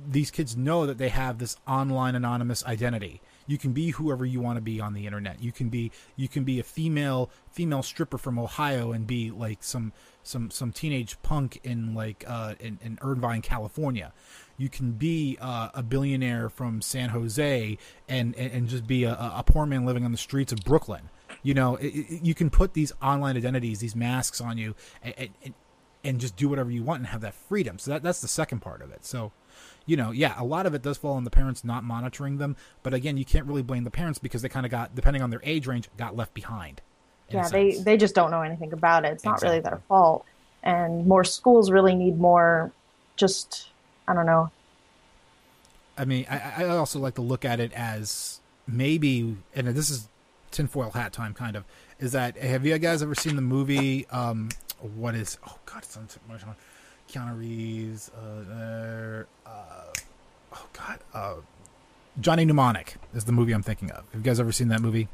these 0.07 0.31
kids 0.31 0.57
know 0.57 0.87
that 0.87 0.99
they 0.99 1.09
have 1.09 1.39
this 1.39 1.57
online 1.67 2.15
anonymous 2.15 2.65
identity 2.67 3.21
you 3.49 3.59
can 3.59 3.73
be 3.73 3.91
whoever 3.91 4.25
you 4.25 4.41
want 4.41 4.59
to 4.59 4.61
be 4.61 4.81
on 4.81 4.93
the 4.93 5.07
internet. 5.07 5.43
You 5.43 5.51
can 5.51 5.71
be 5.71 5.91
you 6.15 6.29
can 6.29 6.45
be 6.45 6.61
a 6.61 6.63
female 6.63 7.31
female 7.51 7.83
stripper 7.83 8.19
from 8.19 8.39
ohio 8.39 8.93
and 8.93 9.07
be 9.07 9.33
like 9.33 9.65
some 9.65 9.93
some 10.23 10.51
some 10.51 10.71
teenage 10.71 11.21
punk 11.23 11.59
in 11.65 11.95
like 11.95 12.25
uh 12.29 12.55
in, 12.61 12.79
in 12.85 12.99
irvine 13.03 13.43
california. 13.43 14.13
You 14.59 14.69
can 14.69 14.93
be 14.93 15.39
uh, 15.41 15.71
a 15.73 15.83
billionaire 15.83 16.49
from 16.51 16.83
san 16.83 17.09
jose 17.09 17.79
and 18.09 18.37
and, 18.37 18.53
and 18.53 18.69
just 18.69 18.87
be 18.87 19.05
a, 19.05 19.13
a 19.13 19.43
poor 19.45 19.67
man 19.67 19.85
living 19.87 20.05
on 20.05 20.13
the 20.13 20.19
streets 20.19 20.53
of 20.53 20.61
brooklyn. 20.61 21.09
You 21.43 21.55
know 21.55 21.77
it, 21.77 21.87
it, 21.87 22.25
you 22.25 22.35
can 22.35 22.51
put 22.51 22.75
these 22.75 22.93
online 23.03 23.37
identities 23.37 23.79
these 23.81 23.97
masks 23.97 24.41
on 24.41 24.59
you 24.59 24.75
and, 25.03 25.31
and 25.43 25.55
and 26.05 26.21
just 26.21 26.37
do 26.37 26.49
whatever 26.49 26.71
you 26.71 26.83
want 26.83 27.01
and 27.01 27.09
have 27.09 27.23
that 27.23 27.35
freedom. 27.35 27.79
So 27.79 27.93
that 27.93 28.03
that's 28.03 28.21
the 28.21 28.29
second 28.29 28.61
part 28.61 28.83
of 28.83 28.91
it. 28.91 29.05
So 29.05 29.33
you 29.89 29.97
know, 29.97 30.13
yeah, 30.13 30.35
a 30.39 30.45
lot 30.45 30.67
of 30.67 30.75
it 30.75 30.83
does 30.83 30.97
fall 30.99 31.15
on 31.15 31.25
the 31.25 31.31
parents 31.31 31.65
not 31.65 31.83
monitoring 31.83 32.39
them. 32.39 32.55
But 32.85 32.95
again, 32.95 33.17
you 33.17 33.25
can't 33.25 33.47
really 33.47 33.63
blame 33.63 33.83
the 33.83 33.91
parents 33.91 34.21
because 34.21 34.43
they 34.43 34.49
kind 34.49 34.65
of 34.65 34.71
got, 34.71 34.95
depending 34.95 35.23
on 35.23 35.31
their 35.31 35.41
age 35.43 35.67
range, 35.67 35.89
got 35.97 36.15
left 36.15 36.35
behind. 36.35 36.81
yeah 37.31 37.49
they 37.49 37.77
they 37.79 37.97
just 37.97 38.15
don't 38.15 38.31
know 38.31 38.43
anything 38.43 38.73
about 38.73 39.05
it 39.05 39.13
it's 39.13 39.25
not 39.25 39.43
really 39.43 39.61
their 39.61 39.83
fault 39.89 40.25
and 40.63 41.07
more 41.07 41.25
schools 41.25 41.71
really 41.71 41.95
need 41.95 42.19
more 42.19 42.73
just 43.17 43.69
i 44.07 44.15
don't 44.15 44.25
know 44.25 44.51
I 45.99 46.05
mean, 46.05 46.27
I, 46.31 46.65
I 46.65 46.69
also 46.69 47.01
like 47.01 47.17
to 47.17 47.23
look 47.23 47.45
at 47.45 47.59
it 47.59 47.73
as 47.73 48.39
maybe, 48.69 49.37
and 49.55 49.67
this 49.67 49.91
is 49.91 50.09
tinfoil 50.53 50.91
hat 50.91 51.13
time, 51.13 51.35
kind 51.35 51.57
of. 51.57 51.65
Is 51.99 52.13
that 52.13 52.37
have 52.37 52.65
you 52.65 52.79
guys 52.79 53.03
ever 53.03 53.17
seen 53.17 53.35
the 53.35 53.43
movie? 53.43 54.07
Um, 54.07 54.51
what 54.95 55.17
is? 55.17 55.39
Oh 55.47 55.59
God, 55.67 55.83
it's 55.83 55.97
on 55.97 56.07
my. 56.29 56.37
Keanu 57.09 57.39
Reeves. 57.39 58.11
Uh, 58.11 59.25
uh, 59.47 59.85
oh 60.53 60.67
God, 60.73 60.99
uh, 61.15 61.35
Johnny 62.21 62.45
Mnemonic 62.45 62.97
is 63.15 63.25
the 63.25 63.33
movie 63.33 63.53
I'm 63.53 63.63
thinking 63.63 63.91
of. 63.91 64.05
Have 64.13 64.21
you 64.21 64.23
guys 64.23 64.41
ever 64.41 64.53
seen 64.53 64.69
that 64.69 64.81
movie? 64.81 65.09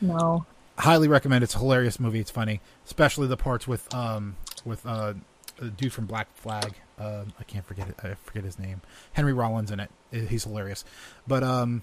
no 0.00 0.44
highly 0.78 1.08
recommend. 1.08 1.42
It's 1.44 1.54
a 1.54 1.58
hilarious 1.58 1.98
movie. 1.98 2.20
It's 2.20 2.30
funny, 2.30 2.60
especially 2.84 3.26
the 3.26 3.36
parts 3.36 3.66
with 3.66 3.92
um 3.94 4.36
with 4.64 4.84
uh 4.86 5.14
a 5.60 5.66
dude 5.66 5.92
from 5.92 6.06
Black 6.06 6.28
Flag. 6.36 6.74
Uh, 6.98 7.24
I 7.38 7.44
can't 7.44 7.64
forget 7.64 7.88
it. 7.88 7.96
I 8.02 8.14
forget 8.14 8.44
his 8.44 8.58
name. 8.58 8.82
Henry 9.14 9.32
Rollins 9.32 9.70
in 9.70 9.80
it. 9.80 9.90
He's 10.10 10.44
hilarious. 10.44 10.84
But 11.26 11.42
um, 11.42 11.82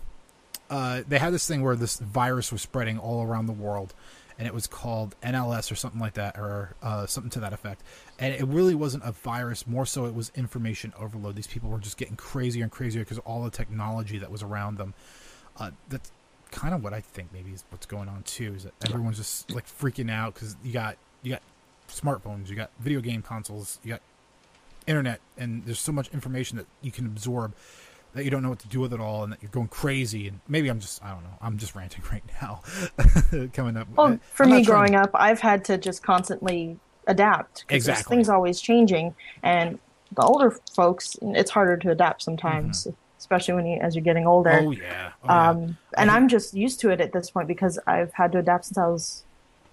uh, 0.69 1.01
they 1.07 1.17
had 1.17 1.33
this 1.33 1.47
thing 1.47 1.63
where 1.63 1.75
this 1.75 1.97
virus 1.97 2.51
was 2.51 2.61
spreading 2.61 2.99
all 2.99 3.23
around 3.23 3.47
the 3.47 3.53
world, 3.53 3.95
and 4.37 4.47
it 4.47 4.53
was 4.53 4.67
called 4.67 5.15
NLS 5.23 5.71
or 5.71 5.75
something 5.75 5.99
like 5.99 6.13
that, 6.13 6.37
or 6.37 6.75
uh, 6.83 7.07
something 7.07 7.31
to 7.31 7.39
that 7.39 7.53
effect. 7.53 7.81
And 8.19 8.33
it 8.33 8.45
really 8.45 8.75
wasn't 8.75 9.03
a 9.05 9.11
virus. 9.11 9.65
More 9.67 9.85
so, 9.85 10.05
it 10.05 10.13
was 10.13 10.31
information 10.35 10.93
overload. 10.99 11.35
These 11.35 11.47
people 11.47 11.69
were 11.69 11.79
just 11.79 11.97
getting 11.97 12.15
crazier 12.15 12.63
and 12.63 12.71
crazier 12.71 13.01
because 13.01 13.17
all 13.19 13.43
the 13.43 13.49
technology 13.49 14.17
that 14.19 14.29
was 14.31 14.43
around 14.43 14.77
them. 14.77 14.93
Uh, 15.57 15.71
that's 15.89 16.11
kind 16.51 16.73
of 16.73 16.83
what 16.83 16.93
I 16.93 17.01
think 17.01 17.29
maybe 17.33 17.51
is 17.51 17.63
what's 17.69 17.85
going 17.87 18.07
on 18.09 18.23
too. 18.23 18.53
Is 18.55 18.63
that 18.63 18.73
everyone's 18.87 19.17
just 19.17 19.51
like 19.53 19.65
freaking 19.67 20.11
out 20.11 20.35
because 20.35 20.55
you 20.63 20.71
got 20.71 20.97
you 21.23 21.31
got 21.31 21.41
smartphones, 21.89 22.49
you 22.49 22.55
got 22.55 22.69
video 22.79 23.01
game 23.01 23.21
consoles, 23.21 23.79
you 23.83 23.91
got 23.93 24.01
internet, 24.87 25.19
and 25.37 25.65
there's 25.65 25.79
so 25.79 25.91
much 25.91 26.09
information 26.13 26.57
that 26.57 26.67
you 26.81 26.91
can 26.91 27.05
absorb 27.05 27.53
that 28.13 28.23
you 28.25 28.29
don't 28.29 28.43
know 28.43 28.49
what 28.49 28.59
to 28.59 28.67
do 28.67 28.79
with 28.79 28.93
it 28.93 28.99
all, 28.99 29.23
and 29.23 29.33
that 29.33 29.41
you're 29.41 29.49
going 29.49 29.67
crazy. 29.67 30.27
And 30.27 30.39
maybe 30.47 30.69
I'm 30.69 30.79
just 30.79 31.03
I 31.03 31.11
don't 31.11 31.23
know. 31.23 31.37
I'm 31.41 31.57
just 31.57 31.73
ranting 31.75 32.03
right 32.11 32.23
now. 32.41 32.61
Coming 33.53 33.75
up. 33.77 33.87
well 33.95 34.19
for 34.33 34.43
I'm 34.43 34.49
me 34.51 34.57
not 34.57 34.65
trying- 34.65 34.91
growing 34.91 34.95
up 34.95 35.09
i've 35.15 35.39
had 35.39 35.65
to 35.65 35.77
just 35.77 36.03
constantly 36.03 36.77
adapt 37.07 37.61
'cause 37.67 37.85
there's 37.85 37.99
Exactly. 37.99 38.15
things 38.17 38.29
always 38.29 38.59
changing 38.61 39.13
and 39.43 39.79
the 40.15 40.21
older 40.21 40.55
folks 40.75 41.15
it's 41.21 41.51
harder 41.51 41.75
to 41.77 41.89
adapt 41.91 42.21
sometimes 42.21 42.87
especially 43.17 43.53
when 43.55 43.65
you 43.65 43.79
as 43.81 43.95
you're 43.95 44.03
getting 44.03 44.27
older 44.27 44.51
Mm-hmm. 44.51 44.67
Oh 44.67 44.71
yeah. 44.71 45.11
Oh, 45.23 45.27
yeah. 45.27 45.49
um, 45.49 45.77
and 45.97 46.11
I'm 46.11 46.27
just 46.27 46.53
used 46.53 46.79
to 46.81 46.89
it 46.91 46.99
at 47.01 47.13
this 47.13 47.31
point 47.31 47.47
because 47.47 47.79
I've 47.87 48.11
had 48.13 48.31
to 48.33 48.39
adapt 48.39 48.65
since 48.65 48.77
I 48.77 48.87
was 48.87 49.23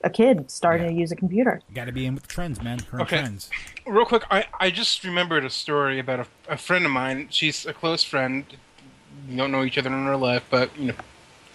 a 0.02 0.08
kid 0.10 0.50
starting 0.50 0.86
Yeah. 0.86 0.92
to 0.92 0.96
use 0.96 1.12
a 1.12 1.16
computer. 1.16 1.60
You 1.68 1.74
got 1.74 1.84
to 1.86 1.92
be 1.92 2.06
in 2.06 2.14
with 2.14 2.22
the 2.22 2.28
trends, 2.28 2.62
man. 2.62 2.80
Current 2.80 3.02
Okay. 3.08 3.18
trends. 3.18 3.50
Real 3.86 4.06
quick, 4.06 4.22
I, 4.30 4.46
I 4.58 4.70
just 4.70 5.04
remembered 5.04 5.44
a 5.44 5.50
story 5.50 5.98
about 5.98 6.20
a, 6.20 6.26
a 6.48 6.56
friend 6.56 6.84
of 6.86 6.90
mine. 6.90 7.26
She's 7.30 7.66
a 7.66 7.74
close 7.74 8.02
friend. 8.02 8.44
We 9.28 9.36
don't 9.36 9.52
know 9.52 9.62
each 9.64 9.76
other 9.76 9.88
in 9.90 10.06
real 10.06 10.18
life, 10.18 10.44
but 10.48 10.74
you 10.78 10.86
know, 10.88 10.94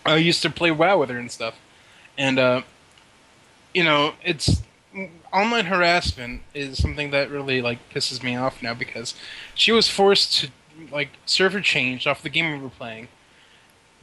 I 0.06 0.18
used 0.18 0.42
to 0.44 0.50
play 0.50 0.70
WoW 0.72 1.00
with 1.00 1.10
her 1.10 1.18
and 1.18 1.32
stuff. 1.32 1.56
And 2.18 2.38
uh, 2.38 2.62
you 3.74 3.84
know, 3.84 4.14
it's 4.24 4.62
online 5.34 5.66
harassment 5.66 6.42
is 6.54 6.78
something 6.78 7.12
that 7.12 7.30
really 7.30 7.62
like 7.62 7.90
pisses 7.90 8.24
me 8.24 8.36
off 8.36 8.62
now 8.62 8.74
because 8.74 9.14
she 9.54 9.72
was 9.72 9.90
forced 9.90 10.34
to 10.40 10.50
like 10.92 11.10
server 11.26 11.62
change 11.62 12.06
off 12.08 12.22
the 12.22 12.30
game 12.30 12.52
we 12.52 12.64
were 12.64 12.70
playing 12.70 13.08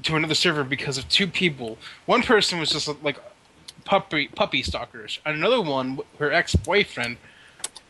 to 0.02 0.16
another 0.16 0.34
server 0.34 0.64
because 0.64 0.98
of 0.98 1.08
two 1.08 1.26
people. 1.26 1.78
One 2.06 2.22
person 2.22 2.58
was 2.58 2.70
just 2.70 2.88
like 3.02 3.18
puppy 3.84 4.28
puppy 4.28 4.62
stalkers. 4.62 5.20
and 5.24 5.36
Another 5.36 5.60
one, 5.60 6.00
her 6.18 6.32
ex 6.32 6.54
boyfriend, 6.54 7.18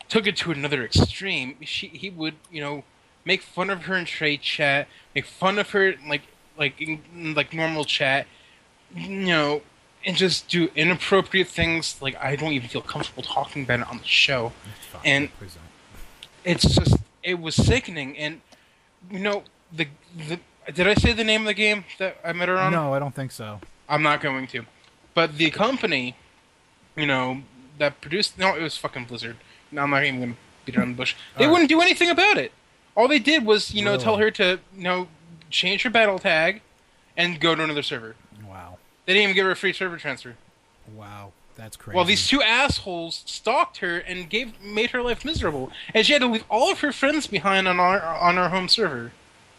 took 0.09 0.27
it 0.27 0.37
to 0.37 0.51
another 0.51 0.83
extreme. 0.83 1.57
She 1.61 1.87
he 1.87 2.09
would 2.09 2.35
you 2.51 2.61
know 2.61 2.83
make 3.25 3.41
fun 3.41 3.69
of 3.69 3.83
her 3.83 3.95
in 3.95 4.05
trade 4.05 4.41
chat, 4.41 4.87
make 5.15 5.25
fun 5.25 5.59
of 5.59 5.71
her 5.71 5.95
like 6.07 6.21
like 6.57 6.79
in, 6.79 7.33
like 7.35 7.53
normal 7.53 7.85
chat, 7.85 8.27
you 8.95 9.09
know, 9.09 9.61
and 10.05 10.15
just 10.15 10.47
do 10.47 10.69
inappropriate 10.75 11.47
things. 11.47 12.01
Like 12.01 12.15
I 12.21 12.35
don't 12.35 12.53
even 12.53 12.69
feel 12.69 12.81
comfortable 12.81 13.23
talking 13.23 13.63
about 13.63 13.81
it 13.81 13.89
on 13.89 13.99
the 13.99 14.05
show. 14.05 14.51
And-. 15.03 15.29
It's 16.43 16.75
just 16.75 16.97
it 17.23 17.39
was 17.39 17.55
sickening, 17.55 18.17
and 18.17 18.41
you 19.09 19.19
know 19.19 19.43
the 19.71 19.87
the. 20.15 20.39
Did 20.73 20.87
I 20.87 20.93
say 20.93 21.11
the 21.11 21.23
name 21.23 21.41
of 21.41 21.47
the 21.47 21.53
game 21.53 21.85
that 21.99 22.17
I 22.23 22.33
met 22.33 22.47
her 22.49 22.57
on? 22.57 22.71
No, 22.71 22.93
I 22.93 22.99
don't 22.99 23.15
think 23.15 23.31
so. 23.31 23.59
I'm 23.89 24.01
not 24.01 24.21
going 24.21 24.47
to. 24.47 24.65
But 25.13 25.37
the 25.37 25.49
company, 25.51 26.15
you 26.95 27.05
know, 27.05 27.41
that 27.79 28.01
produced 28.01 28.37
no, 28.37 28.55
it 28.55 28.61
was 28.61 28.77
fucking 28.77 29.05
Blizzard. 29.05 29.37
No, 29.71 29.83
I'm 29.83 29.89
not 29.89 30.03
even 30.03 30.19
gonna 30.19 30.35
beat 30.65 30.77
around 30.77 30.91
the 30.91 30.97
bush. 30.97 31.15
They 31.37 31.45
All 31.45 31.49
right. 31.49 31.53
wouldn't 31.53 31.69
do 31.69 31.81
anything 31.81 32.09
about 32.09 32.37
it. 32.37 32.51
All 32.95 33.07
they 33.07 33.19
did 33.19 33.45
was, 33.45 33.73
you 33.73 33.83
know, 33.83 33.97
tell 33.97 34.17
her 34.17 34.29
to, 34.31 34.59
you 34.75 34.83
know, 34.83 35.07
change 35.49 35.83
her 35.83 35.89
battle 35.89 36.19
tag 36.19 36.61
and 37.17 37.39
go 37.39 37.55
to 37.55 37.63
another 37.63 37.81
server. 37.83 38.15
Wow. 39.03 39.05
They 39.05 39.13
didn't 39.13 39.23
even 39.23 39.35
give 39.35 39.45
her 39.45 39.51
a 39.51 39.55
free 39.55 39.73
server 39.73 39.97
transfer. 39.97 40.35
Wow. 40.95 41.31
That's 41.55 41.77
crazy. 41.77 41.95
Well, 41.95 42.05
these 42.05 42.27
two 42.27 42.41
assholes 42.41 43.21
stalked 43.27 43.77
her 43.77 43.97
and 43.99 44.27
gave 44.29 44.59
made 44.61 44.89
her 44.91 45.03
life 45.03 45.23
miserable, 45.23 45.71
and 45.93 46.03
she 46.05 46.13
had 46.13 46.21
to 46.23 46.27
leave 46.27 46.43
all 46.49 46.71
of 46.71 46.79
her 46.79 46.91
friends 46.91 47.27
behind 47.27 47.67
on 47.67 47.79
our 47.79 48.01
on 48.01 48.37
our 48.39 48.49
home 48.49 48.67
server, 48.67 49.11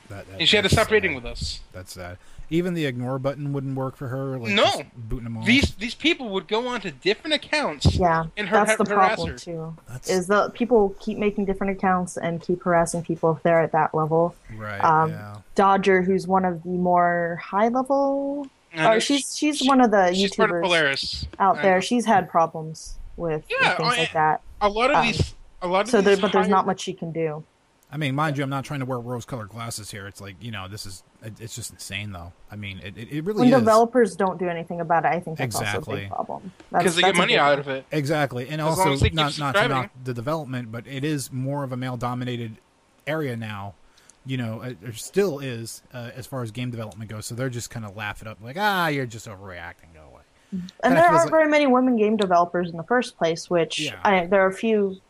That- 0.09 0.27
that- 0.29 0.41
and 0.41 0.49
she 0.49 0.57
had 0.57 0.63
to 0.63 0.69
that's 0.69 0.83
stop 0.83 0.91
raiding 0.93 1.15
with 1.15 1.25
us. 1.25 1.61
That's 1.73 1.93
sad. 1.93 2.19
Even 2.51 2.75
the 2.75 2.85
ignore 2.85 3.19
button 3.21 3.53
wouldn't 3.53 3.77
work 3.77 3.97
for 3.97 4.09
her. 4.09 4.37
Like 4.39 4.53
No. 4.53 4.83
booting 4.97 5.25
them 5.25 5.37
off. 5.39 5.47
These 5.47 5.77
these 5.77 5.95
people 5.95 6.31
would 6.31 6.49
go 6.49 6.67
on 6.67 6.81
to 6.81 6.91
different 6.91 7.35
accounts. 7.35 7.95
Yeah, 7.95 8.25
And 8.37 8.49
her- 8.49 8.65
that's 8.67 8.77
the 8.77 8.85
harass 8.93 9.15
problem 9.15 9.31
her. 9.31 9.39
too. 9.39 9.77
That's 9.89 10.11
Is 10.11 10.27
that 10.27 10.53
people 10.53 10.97
keep 10.99 11.17
making 11.17 11.45
different 11.45 11.79
accounts 11.79 12.17
and 12.17 12.41
keep 12.43 12.65
harassing 12.65 13.03
people 13.05 13.37
if 13.37 13.43
they're 13.45 13.61
at 13.63 13.71
that 13.73 13.95
level. 13.95 14.35
right. 14.57 14.83
um, 14.83 15.11
yeah. 15.11 15.37
Dodger, 15.55 16.03
who's 16.03 16.27
one 16.27 16.45
of 16.45 16.65
the 16.65 16.71
more 16.71 17.41
high 17.43 17.69
level, 17.69 18.43
I 18.43 18.43
know 18.43 18.51
or 18.77 19.01
she's 19.01 19.37
she's 19.37 19.59
she- 19.59 19.69
one 19.69 19.81
of 19.81 19.91
the 19.91 20.13
she's 20.13 20.33
YouTubers 20.33 20.63
Polaris 20.63 21.27
out 21.39 21.63
there. 21.63 21.77
know. 21.77 21.81
She's 21.81 22.05
had 22.05 22.29
problems 22.29 22.97
with, 23.17 23.43
with 23.43 23.45
Yeah, 23.61 23.77
things 23.77 23.93
I- 23.95 23.97
like 23.99 24.13
that. 24.13 24.41
a 24.61 24.69
lot 24.69 24.91
of 24.91 24.97
um, 24.97 25.07
these 25.07 25.35
a 25.63 25.67
lot 25.69 25.83
of 25.83 25.89
So, 25.91 26.01
there, 26.01 26.17
but 26.17 26.33
there's 26.33 26.47
higher- 26.47 26.51
not 26.51 26.67
much 26.67 26.81
she 26.81 26.93
can 26.93 27.13
do. 27.13 27.45
I 27.93 27.97
mean, 27.97 28.17
mind 28.17 28.37
you, 28.37 28.43
I'm 28.43 28.51
not 28.51 28.65
trying 28.65 28.81
to 28.81 28.87
wear 28.87 28.99
rose-colored 28.99 29.49
glasses 29.51 29.89
here. 29.93 30.09
It's 30.09 30.21
like 30.21 30.35
you 30.41 30.51
know, 30.51 30.67
this 30.67 30.85
is 30.85 31.05
it- 31.23 31.41
it's 31.41 31.55
just 31.55 31.71
insane, 31.73 32.11
though. 32.13 32.33
I 32.51 32.57
mean, 32.57 32.81
it 32.83 32.97
it, 32.99 33.13
it 33.13 33.25
really 33.25 33.41
When 33.43 33.53
is 33.53 33.59
developers 33.61 34.17
don't 34.17 34.39
do 34.39 34.49
anything 34.49 34.81
about 34.81 35.05
it, 35.05 35.09
I 35.13 35.21
think 35.21 35.39
that's 35.39 35.55
also 35.55 35.65
a 35.65 35.69
Exactly. 35.69 36.01
big 36.01 36.09
problem. 36.11 36.53
Because 36.73 36.97
they 36.97 37.03
get 37.03 37.15
money 37.17 37.39
out 37.39 37.59
of 37.61 37.69
it. 37.69 37.85
exactly, 37.93 38.49
and 38.49 38.61
As 38.61 38.67
also 38.67 38.93
as 38.95 39.01
they 39.01 39.11
keep 39.11 39.15
not 39.17 39.39
not 39.39 39.55
to 39.55 39.69
knock 39.69 39.91
the 40.03 40.13
development, 40.15 40.73
but 40.73 40.87
it 40.89 41.05
is 41.05 41.33
more 41.33 41.63
of 41.63 41.71
a 41.73 41.77
male-dominated 41.77 42.57
area 43.07 43.37
now. 43.37 43.75
You 44.27 44.39
know, 44.39 44.63
it, 44.63 44.79
it 44.83 44.95
still 44.97 45.39
is 45.41 45.83
uh, 45.93 46.11
as 46.17 46.27
far 46.27 46.43
as 46.43 46.51
game 46.51 46.71
development 46.71 47.11
goes. 47.11 47.27
So 47.27 47.35
they're 47.35 47.51
just 47.51 47.69
kind 47.71 47.85
of 47.85 47.95
laugh 47.97 48.23
it 48.23 48.29
up, 48.29 48.39
like 48.43 48.57
ah, 48.59 48.89
you're 48.89 49.07
just 49.07 49.27
overreacting. 49.29 49.93
Go 49.95 50.01
away. 50.11 50.23
And 50.53 50.63
Kinda 50.83 50.97
there 50.97 51.05
aren't 51.09 51.17
like- 51.25 51.31
very 51.31 51.49
many 51.49 51.67
women 51.67 51.97
game 51.97 52.17
developers 52.17 52.71
in 52.71 52.77
the 52.77 52.85
first 52.85 53.19
place, 53.19 53.51
which 53.51 53.81
Yeah. 53.81 54.01
I, 54.05 54.27
there 54.27 54.43
are 54.45 54.49
a 54.49 54.53
few, 54.55 55.01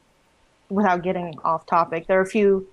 without 0.71 1.03
getting 1.03 1.39
off 1.45 1.67
topic, 1.67 2.07
there 2.07 2.19
are 2.19 2.23
a 2.23 2.27
few 2.27 2.67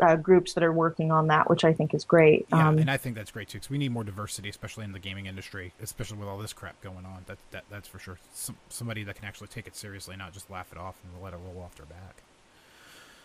uh, 0.00 0.16
groups 0.16 0.54
that 0.54 0.62
are 0.64 0.72
working 0.72 1.10
on 1.12 1.28
that, 1.28 1.48
which 1.48 1.64
I 1.64 1.72
think 1.72 1.94
is 1.94 2.04
great. 2.04 2.46
Yeah, 2.50 2.68
um, 2.68 2.78
and 2.78 2.90
I 2.90 2.96
think 2.96 3.14
that's 3.14 3.30
great 3.30 3.48
too, 3.48 3.58
because 3.58 3.70
we 3.70 3.78
need 3.78 3.92
more 3.92 4.04
diversity, 4.04 4.48
especially 4.48 4.84
in 4.84 4.92
the 4.92 4.98
gaming 4.98 5.26
industry, 5.26 5.72
especially 5.82 6.18
with 6.18 6.28
all 6.28 6.38
this 6.38 6.52
crap 6.52 6.80
going 6.82 7.04
on. 7.06 7.22
That, 7.26 7.38
that 7.52 7.64
that's 7.70 7.88
for 7.88 7.98
sure. 7.98 8.18
Some, 8.34 8.56
somebody 8.68 9.04
that 9.04 9.14
can 9.16 9.24
actually 9.24 9.48
take 9.48 9.66
it 9.66 9.74
seriously, 9.76 10.16
not 10.16 10.32
just 10.32 10.50
laugh 10.50 10.70
it 10.72 10.78
off 10.78 10.96
and 11.04 11.22
let 11.22 11.32
it 11.34 11.38
roll 11.44 11.62
off 11.62 11.74
their 11.76 11.86
back. 11.86 12.22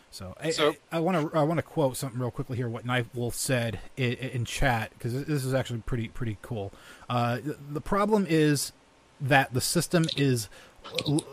So, 0.09 0.33
So- 0.51 0.75
I 0.91 0.99
want 0.99 1.31
to 1.31 1.37
I 1.37 1.43
want 1.43 1.57
to 1.59 1.61
quote 1.63 1.97
something 1.97 2.19
real 2.19 2.31
quickly 2.31 2.57
here. 2.57 2.69
What 2.69 2.85
Knife 2.85 3.07
Wolf 3.13 3.35
said 3.35 3.79
in, 3.97 4.13
in 4.13 4.45
chat 4.45 4.91
because 4.93 5.25
this 5.25 5.43
is 5.45 5.53
actually 5.53 5.79
pretty 5.79 6.07
pretty 6.07 6.37
cool. 6.41 6.71
Uh, 7.09 7.39
the 7.71 7.81
problem 7.81 8.25
is 8.27 8.71
that 9.21 9.53
the 9.53 9.61
system 9.61 10.05
is 10.15 10.49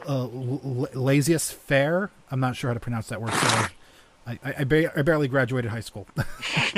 uh, 0.08 0.24
l- 0.24 0.88
laziest 0.94 1.54
fair. 1.54 2.10
I'm 2.30 2.40
not 2.40 2.56
sure 2.56 2.68
how 2.70 2.74
to 2.74 2.80
pronounce 2.80 3.08
that 3.08 3.20
word. 3.22 3.32
Sorry. 3.32 3.68
I, 4.26 4.32
I, 4.42 4.54
I, 4.60 4.64
ba- 4.64 4.98
I 4.98 5.02
barely 5.02 5.28
graduated 5.28 5.70
high 5.70 5.80
school 5.80 6.06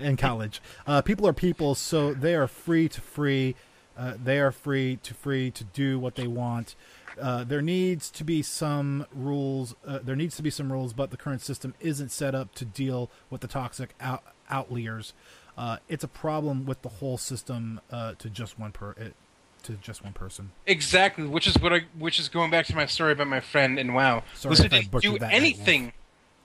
and 0.00 0.18
college. 0.18 0.60
Uh, 0.86 1.02
people 1.02 1.26
are 1.26 1.32
people, 1.32 1.74
so 1.74 2.14
they 2.14 2.34
are 2.34 2.46
free 2.48 2.88
to 2.88 3.00
free. 3.00 3.54
Uh, 3.98 4.14
they 4.22 4.40
are 4.40 4.50
free 4.50 4.96
to 5.02 5.12
free 5.14 5.50
to 5.50 5.64
do 5.64 5.98
what 5.98 6.14
they 6.14 6.26
want. 6.26 6.74
Uh, 7.20 7.44
there 7.44 7.62
needs 7.62 8.10
to 8.10 8.24
be 8.24 8.42
some 8.42 9.06
rules. 9.14 9.74
Uh, 9.86 9.98
there 10.02 10.16
needs 10.16 10.36
to 10.36 10.42
be 10.42 10.50
some 10.50 10.72
rules, 10.72 10.92
but 10.92 11.10
the 11.10 11.16
current 11.16 11.42
system 11.42 11.74
isn't 11.80 12.10
set 12.10 12.34
up 12.34 12.54
to 12.54 12.64
deal 12.64 13.10
with 13.28 13.40
the 13.42 13.48
toxic 13.48 13.94
out- 14.00 14.22
outliers. 14.48 15.12
Uh, 15.58 15.76
it's 15.88 16.02
a 16.04 16.08
problem 16.08 16.64
with 16.64 16.80
the 16.82 16.88
whole 16.88 17.18
system 17.18 17.80
uh, 17.92 18.14
to 18.18 18.30
just 18.30 18.58
one 18.58 18.72
per 18.72 18.92
it, 18.92 19.14
to 19.64 19.72
just 19.74 20.02
one 20.02 20.12
person. 20.14 20.50
Exactly, 20.66 21.26
which 21.26 21.46
is 21.46 21.60
what 21.60 21.72
I 21.72 21.82
which 21.98 22.18
is 22.18 22.28
going 22.28 22.50
back 22.50 22.66
to 22.66 22.74
my 22.76 22.86
story 22.86 23.12
about 23.12 23.26
my 23.26 23.40
friend 23.40 23.78
and 23.78 23.94
WoW. 23.94 24.22
Sorry 24.34 24.50
Blizzard 24.50 24.72
if 24.72 24.90
didn't 24.90 25.02
do 25.02 25.18
that, 25.18 25.32
anything 25.32 25.92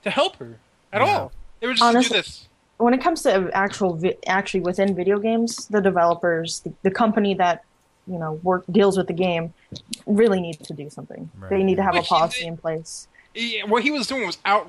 to 0.02 0.10
help 0.10 0.36
her 0.36 0.58
at 0.92 1.00
Yeah. 1.00 1.06
all. 1.18 1.32
They 1.60 1.66
were 1.66 1.72
just 1.72 1.82
to 1.82 1.92
do 1.92 1.96
Honestly- 1.98 2.18
this. 2.18 2.48
when 2.76 2.92
it 2.92 3.00
comes 3.00 3.22
to 3.22 3.50
actual 3.54 3.94
vi- 3.94 4.16
actually 4.26 4.60
within 4.60 4.94
video 4.94 5.18
games, 5.18 5.66
the 5.68 5.80
developers, 5.80 6.60
the, 6.60 6.72
the 6.82 6.90
company 6.90 7.32
that 7.34 7.64
you 8.06 8.18
know 8.18 8.32
work 8.42 8.64
deals 8.70 8.96
with 8.96 9.06
the 9.06 9.12
game, 9.12 9.52
really 10.06 10.40
need 10.40 10.60
to 10.60 10.72
do 10.74 10.88
something. 10.90 11.30
Right. 11.38 11.50
They 11.50 11.62
need 11.62 11.76
to 11.76 11.82
have 11.82 11.92
Well, 11.94 12.02
a 12.02 12.04
he- 12.04 12.08
policy 12.08 12.46
in 12.46 12.56
place. 12.56 13.08
He- 13.34 13.60
what 13.60 13.82
he 13.82 13.90
was 13.90 14.06
doing 14.06 14.26
was 14.26 14.38
out 14.44 14.68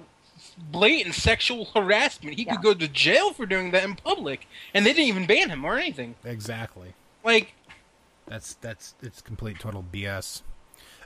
blatant 0.72 1.16
sexual 1.16 1.66
harassment. 1.66 2.36
He 2.38 2.44
Yeah. 2.44 2.54
could 2.56 2.64
go 2.64 2.74
to 2.74 2.88
jail 2.88 3.34
for 3.34 3.46
doing 3.46 3.72
that 3.72 3.84
in 3.84 3.96
public, 3.96 4.48
and 4.74 4.86
they 4.86 4.94
didn't 4.94 5.08
even 5.08 5.26
ban 5.26 5.50
him 5.50 5.64
or 5.66 5.78
anything. 5.78 6.16
Exactly. 6.24 6.94
Like, 7.24 7.54
That's 8.28 8.56
that's 8.56 8.94
it's 9.02 9.22
complete 9.22 9.58
total 9.60 9.84
BS. 9.92 10.42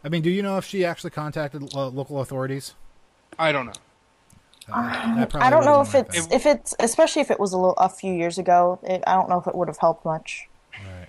I 0.03 0.09
mean, 0.09 0.23
do 0.23 0.29
you 0.31 0.41
know 0.41 0.57
if 0.57 0.65
she 0.65 0.83
actually 0.83 1.11
contacted 1.11 1.71
uh, 1.75 1.87
local 1.89 2.19
authorities? 2.19 2.73
I 3.37 3.51
don't 3.51 3.67
know. 3.67 3.73
Uh, 4.71 5.27
I 5.35 5.49
don't 5.49 5.65
know 5.65 5.81
if 5.81 5.93
it's 5.95 6.29
my 6.29 6.35
if 6.35 6.45
it's 6.45 6.73
especially 6.79 7.21
if 7.21 7.29
it 7.31 7.39
was 7.39 7.51
a 7.53 7.57
little 7.57 7.73
a 7.77 7.89
few 7.89 8.13
years 8.13 8.37
ago. 8.37 8.79
It, 8.83 9.03
I 9.05 9.13
don't 9.13 9.29
know 9.29 9.39
if 9.39 9.45
it 9.47 9.53
would 9.55 9.67
have 9.67 9.77
helped 9.77 10.03
much. 10.05 10.47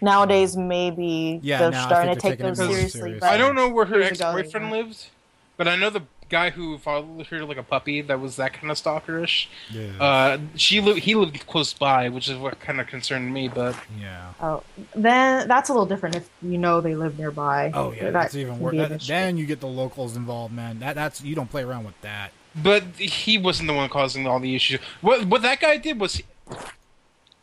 Thing. 0.03 0.13
Right. 0.19 0.29
Nowadays, 0.29 0.57
maybe 0.57 1.41
Yeah, 1.43 1.59
they're 1.59 1.71
now 1.71 1.87
starting 1.87 2.15
to 2.15 2.21
they're 2.21 2.31
take 2.31 2.39
taking 2.39 2.47
it 2.47 2.57
those 2.57 2.59
more 2.59 2.77
seriously. 2.77 3.19
But 3.21 3.31
I 3.31 3.37
don't 3.37 3.55
know 3.55 3.69
where 3.69 3.87
her 3.87 4.03
ex-boyfriend 4.03 4.67
yeah. 4.67 4.73
lived, 4.73 5.09
but 5.57 5.69
I 5.69 5.77
know 5.77 5.91
the 5.91 6.03
guy 6.29 6.49
who 6.49 6.79
followed 6.79 7.27
her 7.27 7.45
like 7.45 7.59
a 7.59 7.63
puppy 7.63 8.01
that 8.01 8.19
was 8.19 8.37
that 8.37 8.55
kind 8.55 8.71
of 8.71 8.79
stalkerish. 8.79 9.49
Yeah. 9.71 10.03
Uh, 10.03 10.39
she 10.57 10.81
lived. 10.81 11.01
He 11.01 11.15
lived 11.15 11.47
close 11.47 11.75
by, 11.75 12.09
which 12.09 12.27
is 12.29 12.39
what 12.39 12.59
kind 12.59 12.81
of 12.81 12.87
concerned 12.87 13.33
me. 13.35 13.49
But 13.49 13.77
yeah. 14.01 14.33
Oh, 14.41 14.63
then 14.95 15.47
that's 15.47 15.69
a 15.69 15.73
little 15.73 15.85
different 15.85 16.17
if 16.17 16.31
you 16.41 16.57
know 16.57 16.81
they 16.81 16.95
live 16.95 17.19
nearby. 17.19 17.71
Oh 17.75 17.93
yeah, 17.93 18.05
That 18.05 18.13
that's 18.15 18.35
even 18.35 18.59
worse. 18.61 18.77
That, 18.77 19.03
then 19.03 19.37
you 19.37 19.45
get 19.45 19.61
the 19.61 19.67
locals 19.69 20.17
involved, 20.17 20.55
man. 20.55 20.79
That 20.79 20.95
that's 20.95 21.23
you 21.23 21.35
don't 21.35 21.51
play 21.51 21.63
around 21.65 21.85
with 21.85 22.01
that. 22.01 22.33
but 22.55 22.83
he 22.97 23.37
wasn't 23.39 23.67
the 23.69 23.75
one 23.75 23.89
causing 23.91 24.27
all 24.27 24.41
the 24.41 24.55
issues. 24.55 24.81
What 25.03 25.27
what 25.27 25.43
that 25.43 25.61
guy 25.61 25.77
did 25.77 26.01
was, 26.01 26.23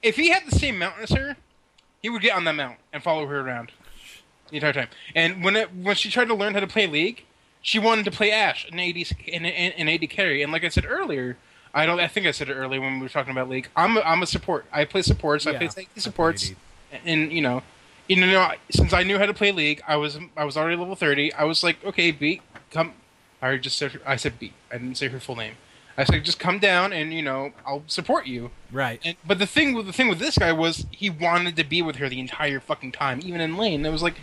if 0.01 0.15
he 0.15 0.29
had 0.29 0.45
the 0.47 0.55
same 0.57 0.79
mount 0.79 0.95
as 1.01 1.11
her, 1.11 1.37
he 2.01 2.09
would 2.09 2.21
get 2.21 2.35
on 2.35 2.43
that 2.45 2.55
mount 2.55 2.77
and 2.93 3.03
follow 3.03 3.25
her 3.27 3.39
around 3.39 3.71
the 4.49 4.57
entire 4.57 4.73
time. 4.73 4.87
And 5.15 5.43
when 5.43 5.55
it, 5.55 5.73
when 5.75 5.95
she 5.95 6.09
tried 6.09 6.27
to 6.29 6.35
learn 6.35 6.53
how 6.53 6.59
to 6.59 6.67
play 6.67 6.87
League, 6.87 7.25
she 7.61 7.79
wanted 7.79 8.05
to 8.05 8.11
play 8.11 8.31
Ashe, 8.31 8.67
an 8.71 8.79
AD 8.79 8.95
an, 8.95 9.45
an 9.45 9.71
an 9.73 9.89
AD 9.89 10.09
carry. 10.09 10.41
And 10.41 10.51
like 10.51 10.63
I 10.63 10.69
said 10.69 10.85
earlier, 10.87 11.37
I 11.73 11.85
don't. 11.85 11.99
I 11.99 12.07
think 12.07 12.25
I 12.25 12.31
said 12.31 12.49
it 12.49 12.53
earlier 12.53 12.81
when 12.81 12.95
we 12.95 13.01
were 13.01 13.09
talking 13.09 13.31
about 13.31 13.49
League. 13.49 13.67
I'm 13.75 13.97
a, 13.97 14.01
I'm 14.01 14.23
a 14.23 14.25
support. 14.25 14.65
I 14.71 14.85
play 14.85 15.01
supports. 15.01 15.45
I 15.45 15.51
Yeah, 15.51 15.57
play 15.57 15.67
I 15.67 15.69
safety 15.69 15.99
supports. 15.99 16.51
AD. 16.91 17.01
And 17.05 17.31
you 17.31 17.41
know, 17.41 17.61
you 18.07 18.15
know, 18.15 18.51
since 18.71 18.93
I 18.93 19.03
knew 19.03 19.19
how 19.19 19.25
to 19.25 19.33
play 19.33 19.51
League, 19.51 19.81
I 19.87 19.97
was 19.97 20.17
I 20.35 20.45
was 20.45 20.57
already 20.57 20.77
level 20.77 20.95
thirty. 20.95 21.31
I 21.33 21.43
was 21.43 21.63
like, 21.63 21.83
okay, 21.85 22.11
beat, 22.11 22.41
come. 22.71 22.93
I 23.41 23.57
just 23.57 23.77
said 23.77 23.99
I 24.05 24.15
said 24.15 24.39
beat. 24.39 24.53
I 24.71 24.77
didn't 24.77 24.95
say 24.95 25.09
her 25.09 25.19
full 25.19 25.35
name. 25.35 25.55
I 25.99 26.05
said 26.05 26.23
just 26.23 26.39
come 26.39 26.59
down 26.59 26.93
and 26.93 27.13
you 27.13 27.21
know 27.21 27.51
I'll 27.65 27.83
support 27.87 28.25
you. 28.25 28.51
Right. 28.71 29.01
And, 29.03 29.17
but 29.27 29.37
the 29.37 29.45
thing 29.45 29.73
with 29.73 29.85
the 29.85 29.91
thing 29.91 30.07
with 30.07 30.17
this 30.17 30.37
guy 30.37 30.53
was 30.53 30.85
he 30.91 31.09
wanted 31.09 31.57
to 31.57 31.65
be 31.65 31.81
with 31.81 31.97
her 31.97 32.07
the 32.07 32.21
entire 32.21 32.61
fucking 32.61 32.93
time, 32.93 33.19
even 33.21 33.41
in 33.41 33.57
lane. 33.57 33.85
It 33.85 33.91
was 33.91 34.01
like, 34.01 34.15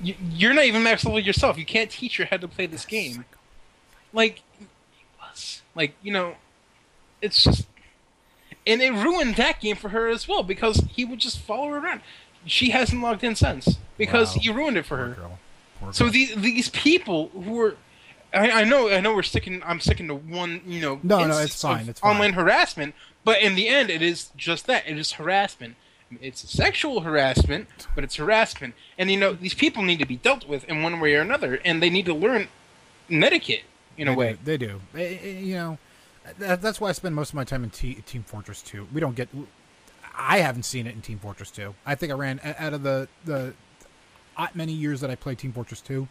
you're 0.00 0.54
not 0.54 0.66
even 0.66 0.84
max 0.84 1.04
level 1.04 1.18
yourself. 1.18 1.58
You 1.58 1.66
can't 1.66 1.90
teach 1.90 2.18
her 2.18 2.26
how 2.26 2.36
to 2.36 2.46
play 2.46 2.66
this 2.66 2.84
game. 2.84 3.24
Like, 4.12 4.42
like 5.74 5.94
you 6.00 6.12
know, 6.12 6.36
it's 7.20 7.42
just, 7.42 7.66
and 8.64 8.80
it 8.80 8.92
ruined 8.92 9.34
that 9.34 9.60
game 9.60 9.74
for 9.74 9.88
her 9.88 10.06
as 10.06 10.28
well 10.28 10.44
because 10.44 10.84
he 10.92 11.04
would 11.04 11.18
just 11.18 11.40
follow 11.40 11.70
her 11.70 11.78
around. 11.78 12.02
She 12.44 12.70
hasn't 12.70 13.02
logged 13.02 13.24
in 13.24 13.34
since 13.34 13.78
because 13.98 14.36
wow. 14.36 14.42
he 14.42 14.50
ruined 14.52 14.76
it 14.76 14.86
for 14.86 14.96
Poor 14.96 15.88
her. 15.88 15.92
So 15.92 16.08
these 16.08 16.36
these 16.36 16.68
people 16.70 17.30
who 17.30 17.60
are 17.60 17.76
I, 18.36 18.60
I, 18.60 18.64
know, 18.64 18.88
I 18.90 19.00
know, 19.00 19.14
we're 19.14 19.22
sticking. 19.22 19.62
I'm 19.64 19.80
sticking 19.80 20.08
to 20.08 20.14
one, 20.14 20.60
you 20.66 20.80
know. 20.80 21.00
No, 21.02 21.26
no, 21.26 21.38
it's 21.38 21.60
fine. 21.60 21.88
It's 21.88 22.00
fine. 22.00 22.12
online 22.12 22.32
harassment, 22.34 22.94
but 23.24 23.40
in 23.40 23.54
the 23.54 23.68
end, 23.68 23.90
it 23.90 24.02
is 24.02 24.30
just 24.36 24.66
that. 24.66 24.86
It 24.86 24.98
is 24.98 25.12
harassment. 25.12 25.76
It's 26.20 26.48
sexual 26.48 27.00
harassment, 27.00 27.68
but 27.94 28.04
it's 28.04 28.16
harassment. 28.16 28.74
And 28.96 29.10
you 29.10 29.18
know, 29.18 29.32
these 29.32 29.54
people 29.54 29.82
need 29.82 29.98
to 29.98 30.06
be 30.06 30.16
dealt 30.16 30.46
with 30.46 30.64
in 30.64 30.82
one 30.82 31.00
way 31.00 31.14
or 31.14 31.20
another, 31.20 31.60
and 31.64 31.82
they 31.82 31.90
need 31.90 32.06
to 32.06 32.14
learn 32.14 32.48
etiquette 33.10 33.64
in 33.96 34.06
they 34.06 34.12
a 34.12 34.16
way. 34.16 34.32
Do. 34.32 34.38
They 34.44 34.56
do. 34.56 34.80
Eh, 34.94 35.00
eh, 35.00 35.18
eh, 35.22 35.38
you 35.40 35.54
know, 35.54 35.78
that, 36.38 36.62
that's 36.62 36.80
why 36.80 36.90
I 36.90 36.92
spend 36.92 37.14
most 37.14 37.30
of 37.30 37.34
my 37.34 37.44
time 37.44 37.64
in 37.64 37.70
T, 37.70 37.94
Team 38.06 38.22
Fortress 38.22 38.62
2. 38.62 38.88
We 38.92 39.00
don't 39.00 39.16
get. 39.16 39.28
I 40.18 40.38
haven't 40.38 40.62
seen 40.64 40.86
it 40.86 40.94
in 40.94 41.02
Team 41.02 41.18
Fortress 41.18 41.50
2. 41.50 41.74
I 41.84 41.94
think 41.94 42.12
I 42.12 42.14
ran 42.14 42.40
out 42.58 42.72
of 42.72 42.82
the 42.82 43.08
the 43.24 43.54
many 44.54 44.72
years 44.72 45.00
that 45.00 45.10
I 45.10 45.14
played 45.14 45.38
Team 45.38 45.52
Fortress 45.52 45.80
2. 45.80 46.06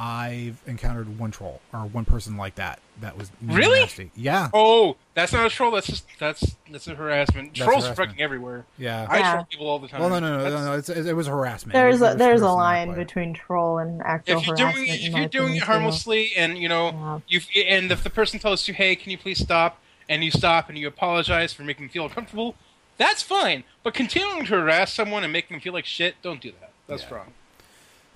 I've 0.00 0.62
encountered 0.66 1.18
one 1.18 1.32
troll 1.32 1.60
or 1.72 1.80
one 1.80 2.04
person 2.04 2.36
like 2.36 2.54
that. 2.54 2.78
That 3.00 3.18
was 3.18 3.30
really 3.42 3.80
nasty. 3.80 4.10
Yeah. 4.14 4.48
Oh, 4.54 4.96
that's 5.14 5.32
not 5.32 5.46
a 5.46 5.50
troll. 5.50 5.72
That's 5.72 5.88
just 5.88 6.06
that's 6.18 6.56
that's 6.70 6.86
a 6.86 6.94
harassment. 6.94 7.48
That's 7.48 7.64
Trolls 7.64 7.84
harassment. 7.84 7.98
are 7.98 8.10
fucking 8.10 8.22
everywhere. 8.22 8.64
Yeah. 8.76 9.06
I 9.08 9.18
yeah. 9.18 9.32
troll 9.32 9.46
people 9.50 9.66
all 9.68 9.78
the 9.80 9.88
time. 9.88 10.00
Well, 10.00 10.10
no, 10.10 10.20
no, 10.20 10.38
no, 10.38 10.50
no, 10.50 10.64
no. 10.64 10.72
It's, 10.74 10.88
it 10.88 11.16
was 11.16 11.26
harassment. 11.26 11.72
There's 11.72 12.00
a 12.00 12.14
there's 12.16 12.42
a 12.42 12.50
line 12.50 12.94
between 12.94 13.34
troll 13.34 13.78
and 13.78 14.00
actual 14.02 14.38
if 14.38 14.46
you're 14.46 14.56
harassment. 14.56 14.86
Doing, 14.86 15.00
if 15.00 15.14
you're 15.14 15.26
doing 15.28 15.56
it 15.56 15.62
harmlessly, 15.64 16.30
and 16.36 16.56
you 16.56 16.68
know, 16.68 17.20
yeah. 17.28 17.40
you 17.54 17.64
and 17.64 17.90
if 17.90 18.04
the 18.04 18.10
person 18.10 18.38
tells 18.38 18.68
you, 18.68 18.74
"Hey, 18.74 18.94
can 18.94 19.10
you 19.10 19.18
please 19.18 19.38
stop?" 19.38 19.80
and 20.08 20.24
you 20.24 20.30
stop 20.30 20.68
and 20.68 20.78
you 20.78 20.88
apologize 20.88 21.52
for 21.52 21.62
making 21.62 21.86
them 21.86 21.90
feel 21.90 22.04
uncomfortable, 22.04 22.54
that's 22.96 23.22
fine. 23.22 23.64
But 23.82 23.94
continuing 23.94 24.46
to 24.46 24.56
harass 24.56 24.92
someone 24.92 25.22
and 25.22 25.32
making 25.32 25.56
them 25.56 25.60
feel 25.60 25.72
like 25.72 25.84
shit, 25.84 26.16
don't 26.22 26.40
do 26.40 26.52
that. 26.60 26.72
That's 26.86 27.04
yeah. 27.04 27.14
wrong. 27.14 27.32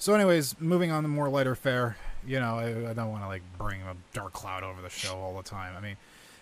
So, 0.03 0.15
anyways, 0.15 0.61
moving 0.61 0.91
on 0.91 1.05
to 1.05 1.09
more 1.09 1.29
lighter 1.29 1.55
fare. 1.55 1.97
You 2.27 2.41
know, 2.41 2.59
I, 2.59 2.91
I 2.91 2.93
don't 2.93 3.13
want 3.13 3.23
to 3.23 3.29
like 3.29 3.43
bring 3.57 3.83
a 3.83 3.95
dark 4.13 4.33
cloud 4.33 4.65
over 4.65 4.83
the 4.83 4.91
show 4.91 5.15
all 5.15 5.37
the 5.37 5.49
time. 5.49 5.77
I 5.77 5.81
mean, 5.81 5.97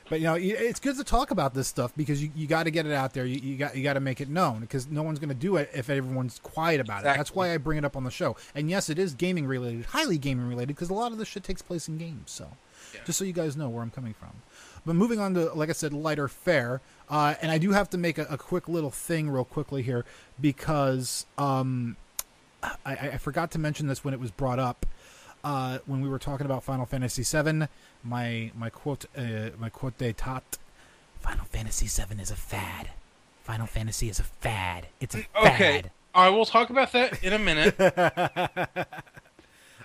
but 0.08 0.18
you 0.18 0.28
know, 0.28 0.34
it's 0.34 0.80
good 0.80 0.96
to 0.96 1.04
talk 1.04 1.30
about 1.30 1.52
this 1.52 1.68
stuff 1.68 1.92
because 1.94 2.22
you, 2.22 2.30
you 2.34 2.46
got 2.46 2.62
to 2.62 2.70
get 2.70 2.86
it 2.86 2.92
out 2.92 3.12
there. 3.12 3.26
You, 3.26 3.38
you 3.38 3.58
got 3.58 3.76
you 3.76 3.82
got 3.82 3.92
to 3.92 4.00
make 4.00 4.22
it 4.22 4.30
known 4.30 4.61
because 4.61 4.88
no 4.88 5.02
one's 5.02 5.18
going 5.18 5.28
to 5.28 5.34
do 5.34 5.56
it 5.56 5.68
if 5.74 5.90
everyone's 5.90 6.38
quiet 6.38 6.80
about 6.80 7.00
exactly. 7.00 7.11
it. 7.11 7.16
That's 7.18 7.34
why 7.34 7.52
I 7.52 7.58
bring 7.58 7.76
it 7.76 7.84
up 7.84 7.98
on 7.98 8.04
the 8.04 8.11
show. 8.11 8.34
And 8.54 8.70
yes, 8.70 8.88
it 8.88 8.98
is 8.98 9.12
gaming 9.12 9.46
related, 9.46 9.84
highly 9.84 10.16
gaming 10.16 10.48
related 10.48 10.68
because 10.68 10.88
a 10.88 10.94
lot 10.94 11.12
of 11.12 11.18
this 11.18 11.28
shit 11.28 11.44
takes 11.44 11.61
place 11.61 11.86
in 11.86 11.98
games. 11.98 12.30
So, 12.30 12.48
yeah. 12.94 13.00
just 13.04 13.18
so 13.18 13.26
you 13.26 13.34
guys 13.34 13.58
know 13.58 13.68
where 13.68 13.82
I'm 13.82 13.90
coming 13.90 14.14
from. 14.14 14.30
But 14.86 14.96
moving 14.96 15.20
on 15.20 15.34
to, 15.34 15.52
like 15.52 15.68
I 15.68 15.72
said, 15.72 15.92
lighter 15.92 16.28
fare. 16.28 16.80
Uh, 17.11 17.34
and 17.42 17.52
I 17.52 17.58
do 17.58 17.72
have 17.72 17.90
to 17.90 17.98
make 17.98 18.16
a, 18.16 18.24
a, 18.30 18.38
quick 18.38 18.68
little 18.68 18.90
thing 18.90 19.28
real 19.28 19.44
quickly 19.44 19.82
here 19.82 20.06
because 20.40 21.26
um, 21.36 21.96
I, 22.62 22.92
I, 22.94 23.16
forgot 23.18 23.50
to 23.52 23.58
mention 23.58 23.86
this 23.86 24.04
when 24.04 24.14
it 24.14 24.20
was 24.20 24.30
brought 24.30 24.58
up 24.58 24.86
uh, 25.44 25.78
when 25.86 26.00
we 26.00 26.08
were 26.08 26.18
talking 26.18 26.44
about 26.44 26.62
Final 26.62 26.86
Fantasy 26.86 27.22
VII. 27.22 27.66
My 28.02 28.50
my 28.56 28.70
quote 28.70 29.06
uh, 29.16 29.50
my 29.58 29.68
quote 29.68 29.96
d'état: 29.98 30.42
Final 31.20 31.44
Fantasy 31.46 31.86
VII 31.86 32.20
is 32.20 32.30
a 32.30 32.36
fad. 32.36 32.90
Final 33.42 33.66
Fantasy 33.66 34.08
is 34.08 34.18
a 34.18 34.24
fad. 34.24 34.86
It's 35.00 35.14
a 35.14 35.22
fad. 35.22 35.54
Okay, 35.54 35.82
I 36.14 36.28
will 36.28 36.46
talk 36.46 36.70
about 36.70 36.92
that 36.92 37.22
in 37.24 37.32
a 37.32 37.38
minute. 37.38 37.74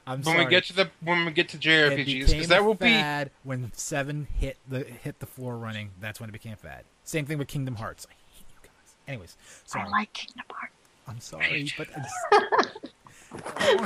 I'm 0.07 0.19
when 0.19 0.23
sorry. 0.23 0.45
we 0.45 0.51
get 0.51 0.65
to 0.65 0.73
the 0.73 0.89
when 1.01 1.25
we 1.25 1.31
get 1.31 1.49
to 1.49 1.57
JRPGs, 1.57 2.29
because 2.29 2.47
that 2.49 2.63
will 2.63 2.75
fad 2.75 3.27
be 3.27 3.31
when 3.43 3.71
seven 3.73 4.27
hit 4.37 4.57
the 4.67 4.83
hit 4.83 5.19
the 5.19 5.25
floor 5.25 5.57
running. 5.57 5.91
That's 5.99 6.19
when 6.19 6.29
it 6.29 6.33
became 6.33 6.55
fad. 6.57 6.83
Same 7.03 7.25
thing 7.25 7.37
with 7.37 7.47
Kingdom 7.47 7.75
Hearts. 7.75 8.05
I 8.09 8.13
hate 8.33 8.45
you 8.49 8.57
guys. 8.61 8.95
Anyways, 9.07 9.37
sorry. 9.65 9.85
I 9.85 9.89
like 9.89 10.13
Kingdom 10.13 10.45
Hearts. 10.51 10.73
I'm 11.07 11.19
sorry, 11.19 11.71
but 11.77 11.87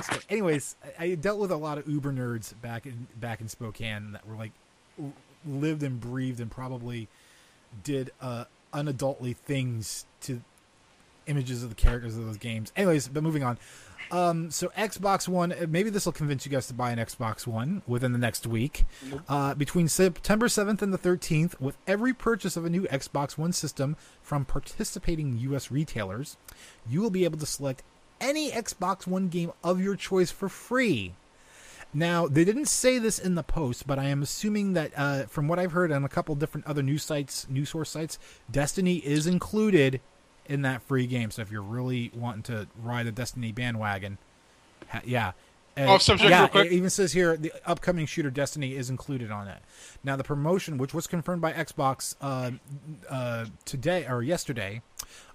anyways, 0.29 0.75
I 0.97 1.15
dealt 1.15 1.39
with 1.39 1.51
a 1.51 1.55
lot 1.55 1.77
of 1.77 1.87
Uber 1.87 2.13
nerds 2.13 2.53
back 2.61 2.85
in 2.85 3.07
back 3.15 3.41
in 3.41 3.47
Spokane 3.47 4.13
that 4.13 4.27
were 4.27 4.35
like 4.35 4.51
lived 5.45 5.83
and 5.83 5.99
breathed 5.99 6.39
and 6.39 6.49
probably 6.51 7.07
did 7.83 8.11
uh, 8.21 8.45
unadultly 8.73 9.33
things 9.33 10.05
to 10.21 10.41
images 11.29 11.63
of 11.63 11.69
the 11.69 11.75
characters 11.75 12.17
of 12.17 12.25
those 12.25 12.37
games. 12.37 12.73
Anyways, 12.75 13.07
but 13.07 13.23
moving 13.23 13.43
on. 13.43 13.57
Um, 14.11 14.49
so 14.49 14.69
Xbox 14.69 15.27
One, 15.27 15.51
uh, 15.51 15.67
maybe 15.69 15.89
this 15.89 16.05
will 16.05 16.13
convince 16.13 16.45
you 16.45 16.51
guys 16.51 16.67
to 16.67 16.73
buy 16.73 16.91
an 16.91 16.97
Xbox 16.97 17.45
One 17.45 17.83
within 17.85 18.11
the 18.11 18.17
next 18.17 18.47
week. 18.47 18.85
Uh, 19.27 19.53
between 19.53 19.87
September 19.87 20.47
7th 20.47 20.81
and 20.81 20.91
the 20.91 20.97
13th, 20.97 21.59
with 21.59 21.77
every 21.85 22.13
purchase 22.13 22.57
of 22.57 22.65
a 22.65 22.69
new 22.69 22.83
Xbox 22.87 23.37
One 23.37 23.53
system 23.53 23.95
from 24.21 24.45
participating 24.45 25.37
U.S. 25.39 25.69
retailers, 25.69 26.37
you 26.89 27.01
will 27.01 27.11
be 27.11 27.23
able 27.23 27.37
to 27.37 27.45
select 27.45 27.83
any 28.19 28.51
Xbox 28.51 29.05
One 29.05 29.27
game 29.27 29.51
of 29.63 29.79
your 29.79 29.95
choice 29.95 30.31
for 30.31 30.49
free. 30.49 31.13
Now, 31.93 32.27
they 32.27 32.45
didn't 32.45 32.67
say 32.67 32.99
this 32.99 33.17
in 33.17 33.33
the 33.33 33.43
post, 33.43 33.87
but 33.87 33.97
I 33.97 34.05
am 34.05 34.21
assuming 34.21 34.73
that 34.73 34.91
uh, 34.95 35.23
from 35.23 35.47
what 35.47 35.57
I've 35.57 35.71
heard 35.71 35.91
on 35.91 36.03
a 36.03 36.09
couple 36.09 36.35
different 36.35 36.67
other 36.67 36.83
news 36.83 37.03
sites, 37.03 37.47
news 37.49 37.69
source 37.69 37.89
sites, 37.89 38.19
Destiny 38.51 38.97
is 38.97 39.25
included 39.25 39.99
in 40.49 40.63
that 40.63 40.81
free 40.81 41.07
game. 41.07 41.31
So 41.31 41.41
if 41.41 41.51
you're 41.51 41.61
really 41.61 42.11
wanting 42.13 42.43
to 42.43 42.67
ride 42.83 43.05
the 43.05 43.11
Destiny 43.13 43.53
bandwagon, 43.53 44.17
ha- 44.89 45.01
yeah. 45.05 45.31
Uh, 45.77 45.93
Off 45.93 46.01
subject, 46.01 46.29
yeah, 46.29 46.39
real 46.41 46.47
quick. 46.49 46.65
It 46.65 46.73
even 46.73 46.89
says 46.89 47.13
here 47.13 47.37
the 47.37 47.53
upcoming 47.65 48.05
shooter 48.05 48.31
Destiny 48.31 48.75
is 48.75 48.89
included 48.89 49.31
on 49.31 49.47
it. 49.47 49.59
Now 50.03 50.17
the 50.17 50.23
promotion, 50.23 50.77
which 50.77 50.93
was 50.93 51.07
confirmed 51.07 51.41
by 51.41 51.53
Xbox 51.53 52.15
uh, 52.19 52.51
uh, 53.07 53.45
today 53.63 54.05
or 54.09 54.21
yesterday, 54.23 54.81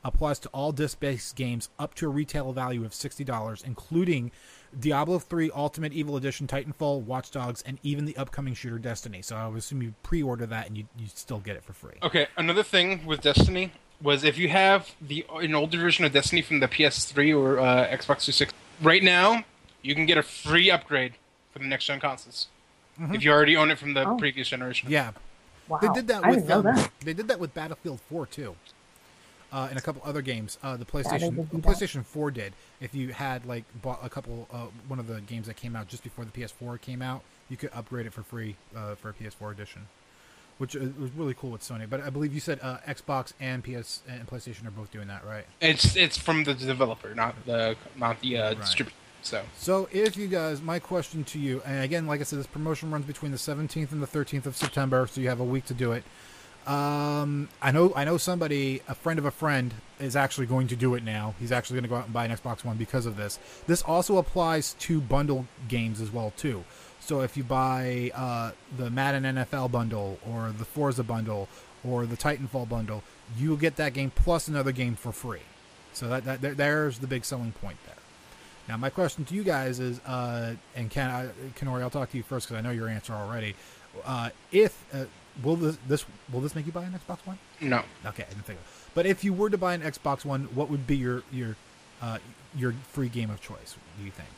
applies 0.05 0.39
to 0.41 0.49
all 0.51 0.73
disc-based 0.73 1.37
games 1.37 1.71
up 1.79 1.95
to 1.95 2.07
a 2.07 2.09
retail 2.11 2.53
value 2.53 2.85
of 2.85 2.93
sixty 2.93 3.25
dollars, 3.25 3.63
including 3.65 4.33
Diablo 4.79 5.21
3 5.21 5.53
Ultimate 5.55 5.93
Evil 5.93 6.17
Edition, 6.17 6.49
Titanfall, 6.49 7.03
Watch 7.03 7.31
Dogs, 7.31 7.63
and 7.65 7.79
even 7.85 8.05
the 8.05 8.17
upcoming 8.17 8.55
shooter 8.55 8.79
Destiny. 8.79 9.23
So 9.23 9.37
I 9.37 9.47
would 9.47 9.59
assume 9.59 9.83
you 9.83 9.95
pre-order 10.03 10.47
that 10.47 10.67
and 10.67 10.77
you 10.77 10.87
you 10.99 11.07
still 11.07 11.39
get 11.39 11.55
it 11.57 11.65
for 11.65 11.73
free. 11.73 11.95
Okay, 12.03 12.27
another 12.37 12.65
thing 12.65 13.07
with 13.07 13.21
Destiny 13.21 13.71
was 14.05 14.23
if 14.23 14.39
you 14.39 14.51
have 14.51 14.95
the 15.01 15.27
an 15.41 15.55
older 15.55 15.79
version 15.79 16.05
of 16.05 16.13
Destiny 16.13 16.43
from 16.43 16.61
the 16.61 16.69
PS3 16.69 17.37
or 17.37 17.59
uh, 17.59 17.87
Xbox 17.89 18.23
360, 18.27 18.55
right 18.83 19.03
now 19.03 19.45
you 19.83 19.95
can 19.95 20.07
get 20.07 20.19
a 20.19 20.23
free 20.23 20.71
upgrade 20.71 21.15
for 21.53 21.59
the 21.59 21.65
next 21.65 21.87
gen 21.87 21.99
consoles 21.99 22.49
mm-hmm. 23.01 23.15
if 23.15 23.25
you 23.25 23.33
already 23.33 23.57
own 23.57 23.71
it 23.71 23.79
from 23.79 23.95
the 23.95 24.07
oh. 24.07 24.17
previous 24.17 24.49
generation. 24.49 24.91
Yeah, 24.91 25.13
wow. 25.67 25.79
they 25.79 25.89
did 25.89 26.07
that 26.09 26.23
I 26.23 26.31
with 26.31 26.51
um, 26.51 26.65
that. 26.65 26.91
they 27.01 27.15
did 27.15 27.29
that 27.29 27.41
with 27.41 27.55
Battlefield 27.55 28.01
4 28.09 28.27
too. 28.27 28.55
Uh, 29.51 29.69
and 29.71 29.79
a 29.79 29.81
couple 29.81 30.03
other 30.05 30.21
games, 30.21 30.59
uh, 30.65 30.77
the 30.77 30.85
PlayStation 30.85 31.47
PlayStation 31.61 32.05
4 32.05 32.33
did. 32.33 32.53
If 32.81 32.93
you 32.93 33.13
had 33.13 33.47
like 33.47 33.65
bought 33.81 34.01
a 34.03 34.11
couple, 34.11 34.49
uh, 34.53 34.67
one 34.89 34.99
of 34.99 35.07
the 35.07 35.21
games 35.21 35.47
that 35.47 35.55
came 35.55 35.77
out 35.77 35.87
just 35.87 36.03
before 36.03 36.25
the 36.25 36.33
PS4 36.33 36.81
came 36.81 37.01
out, 37.01 37.23
you 37.49 37.57
could 37.57 37.71
upgrade 37.73 38.05
it 38.05 38.13
for 38.13 38.25
free 38.25 38.57
uh, 38.77 38.97
for 38.97 39.11
a 39.11 39.15
PS4 39.15 39.53
edition 39.53 39.87
which 40.59 40.75
was 40.75 41.11
really 41.17 41.35
cool 41.35 41.51
with 41.51 41.63
Sony. 41.63 41.89
But 41.89 42.01
I 42.01 42.11
believe 42.11 42.33
you 42.33 42.41
said 42.41 42.59
uh, 42.63 42.79
Xbox 42.87 43.33
and 43.41 43.63
PS 43.63 44.03
and 44.09 44.27
PlayStation 44.27 44.67
are 44.67 44.71
both 44.71 44.91
doing 44.91 45.09
that, 45.09 45.25
right? 45.25 45.47
It's 45.61 45.97
it's 45.97 46.17
from 46.17 46.45
the 46.45 46.55
developer, 46.55 47.15
not 47.15 47.35
the 47.47 47.77
not 47.97 48.21
the 48.21 48.39
uh, 48.39 48.49
right. 48.49 48.61
distributor. 48.61 48.97
So, 49.23 49.43
so 49.57 49.89
if 49.91 50.19
you 50.19 50.27
guys, 50.27 50.61
my 50.61 50.79
question 50.79 51.25
to 51.25 51.39
you, 51.39 51.63
and 51.65 51.83
again, 51.83 52.07
like 52.07 52.21
I 52.21 52.25
said, 52.25 52.39
this 52.39 52.47
promotion 52.47 52.91
runs 52.91 53.07
between 53.07 53.33
the 53.33 53.39
17th 53.39 53.91
and 53.91 54.03
the 54.03 54.07
13th 54.07 54.45
of 54.45 54.55
September, 54.55 55.09
so 55.11 55.19
you 55.23 55.31
have 55.31 55.41
a 55.41 55.45
week 55.45 55.65
to 55.67 55.75
do 55.75 55.93
it. 55.93 56.05
Um, 56.67 57.49
I 57.61 57.73
know, 57.73 57.93
I 57.97 58.05
know 58.05 58.19
somebody, 58.19 58.83
a 58.87 58.95
friend 58.95 59.19
of 59.19 59.25
a 59.25 59.31
friend, 59.31 59.73
is 59.99 60.15
actually 60.17 60.47
going 60.47 60.69
to 60.69 60.77
do 60.77 60.95
it 60.95 61.03
now. 61.03 61.35
He's 61.39 61.53
actually 61.53 61.77
going 61.77 61.85
to 61.85 61.89
go 61.89 61.97
out 61.97 62.05
and 62.05 62.13
buy 62.13 62.27
an 62.27 62.37
Xbox 62.37 62.65
One 62.65 62.77
because 62.77 63.07
of 63.07 63.17
this. 63.17 63.39
This 63.67 63.83
also 63.83 64.19
applies 64.19 64.75
to 64.81 65.01
bundle 65.01 65.47
games 65.69 66.01
as 66.01 66.11
well 66.11 66.33
too. 66.37 66.65
So 67.05 67.21
if 67.21 67.37
you 67.37 67.45
buy 67.45 68.11
uh, 68.15 68.53
the 68.79 68.89
Madden 68.89 69.25
NFL 69.25 69.71
bundle 69.71 70.19
or 70.27 70.55
the 70.57 70.65
Forza 70.65 71.05
bundle 71.05 71.49
or 71.87 72.07
the 72.07 72.17
Titanfall 72.17 72.67
bundle, 72.67 73.03
you'll 73.37 73.59
get 73.59 73.77
that 73.77 73.93
game 73.93 74.11
plus 74.11 74.49
another 74.49 74.73
game 74.73 74.95
for 74.97 75.13
free. 75.13 75.43
So 75.93 76.09
that, 76.09 76.41
that 76.41 76.57
there's 76.57 77.01
the 77.01 77.07
big 77.07 77.27
selling 77.27 77.53
point 77.53 77.77
there. 77.85 77.95
Now 78.69 78.79
my 78.79 78.89
question 78.89 79.27
to 79.27 79.35
you 79.35 79.45
guys 79.45 79.81
is, 79.81 80.01
uh, 80.01 80.55
and 80.75 80.91
Ken, 80.91 81.11
I, 81.11 81.29
Kennori, 81.59 81.83
I'll 81.83 81.91
talk 81.91 82.11
to 82.13 82.17
you 82.17 82.23
first 82.23 82.49
because 82.49 82.59
I 82.59 82.63
know 82.67 82.73
your 82.73 82.89
answer 82.89 83.13
already. 83.13 83.55
Uh, 84.07 84.31
if 84.51 84.83
uh, 84.95 85.05
will 85.43 85.57
this, 85.57 85.77
this 85.87 86.07
will 86.33 86.41
this 86.41 86.55
make 86.55 86.65
you 86.65 86.73
buy 86.73 86.85
an 86.85 86.99
Xbox 86.99 87.19
One? 87.27 87.39
No. 87.61 87.83
Okay, 88.07 88.25
I 88.25 88.29
didn't 88.31 88.47
think. 88.47 88.59
Of 88.59 88.91
But 88.95 89.05
if 89.05 89.23
you 89.23 89.35
were 89.35 89.51
to 89.51 89.59
buy 89.59 89.75
an 89.75 89.83
Xbox 89.83 90.25
One, 90.25 90.45
what 90.55 90.71
would 90.71 90.87
be 90.87 90.97
your 90.97 91.23
your 91.31 91.55
uh, 92.01 92.19
your 92.57 92.73
free 92.93 93.11
game 93.11 93.29
of 93.29 93.43
choice? 93.43 93.77
Do 93.99 94.05
you 94.05 94.11
think? 94.11 94.31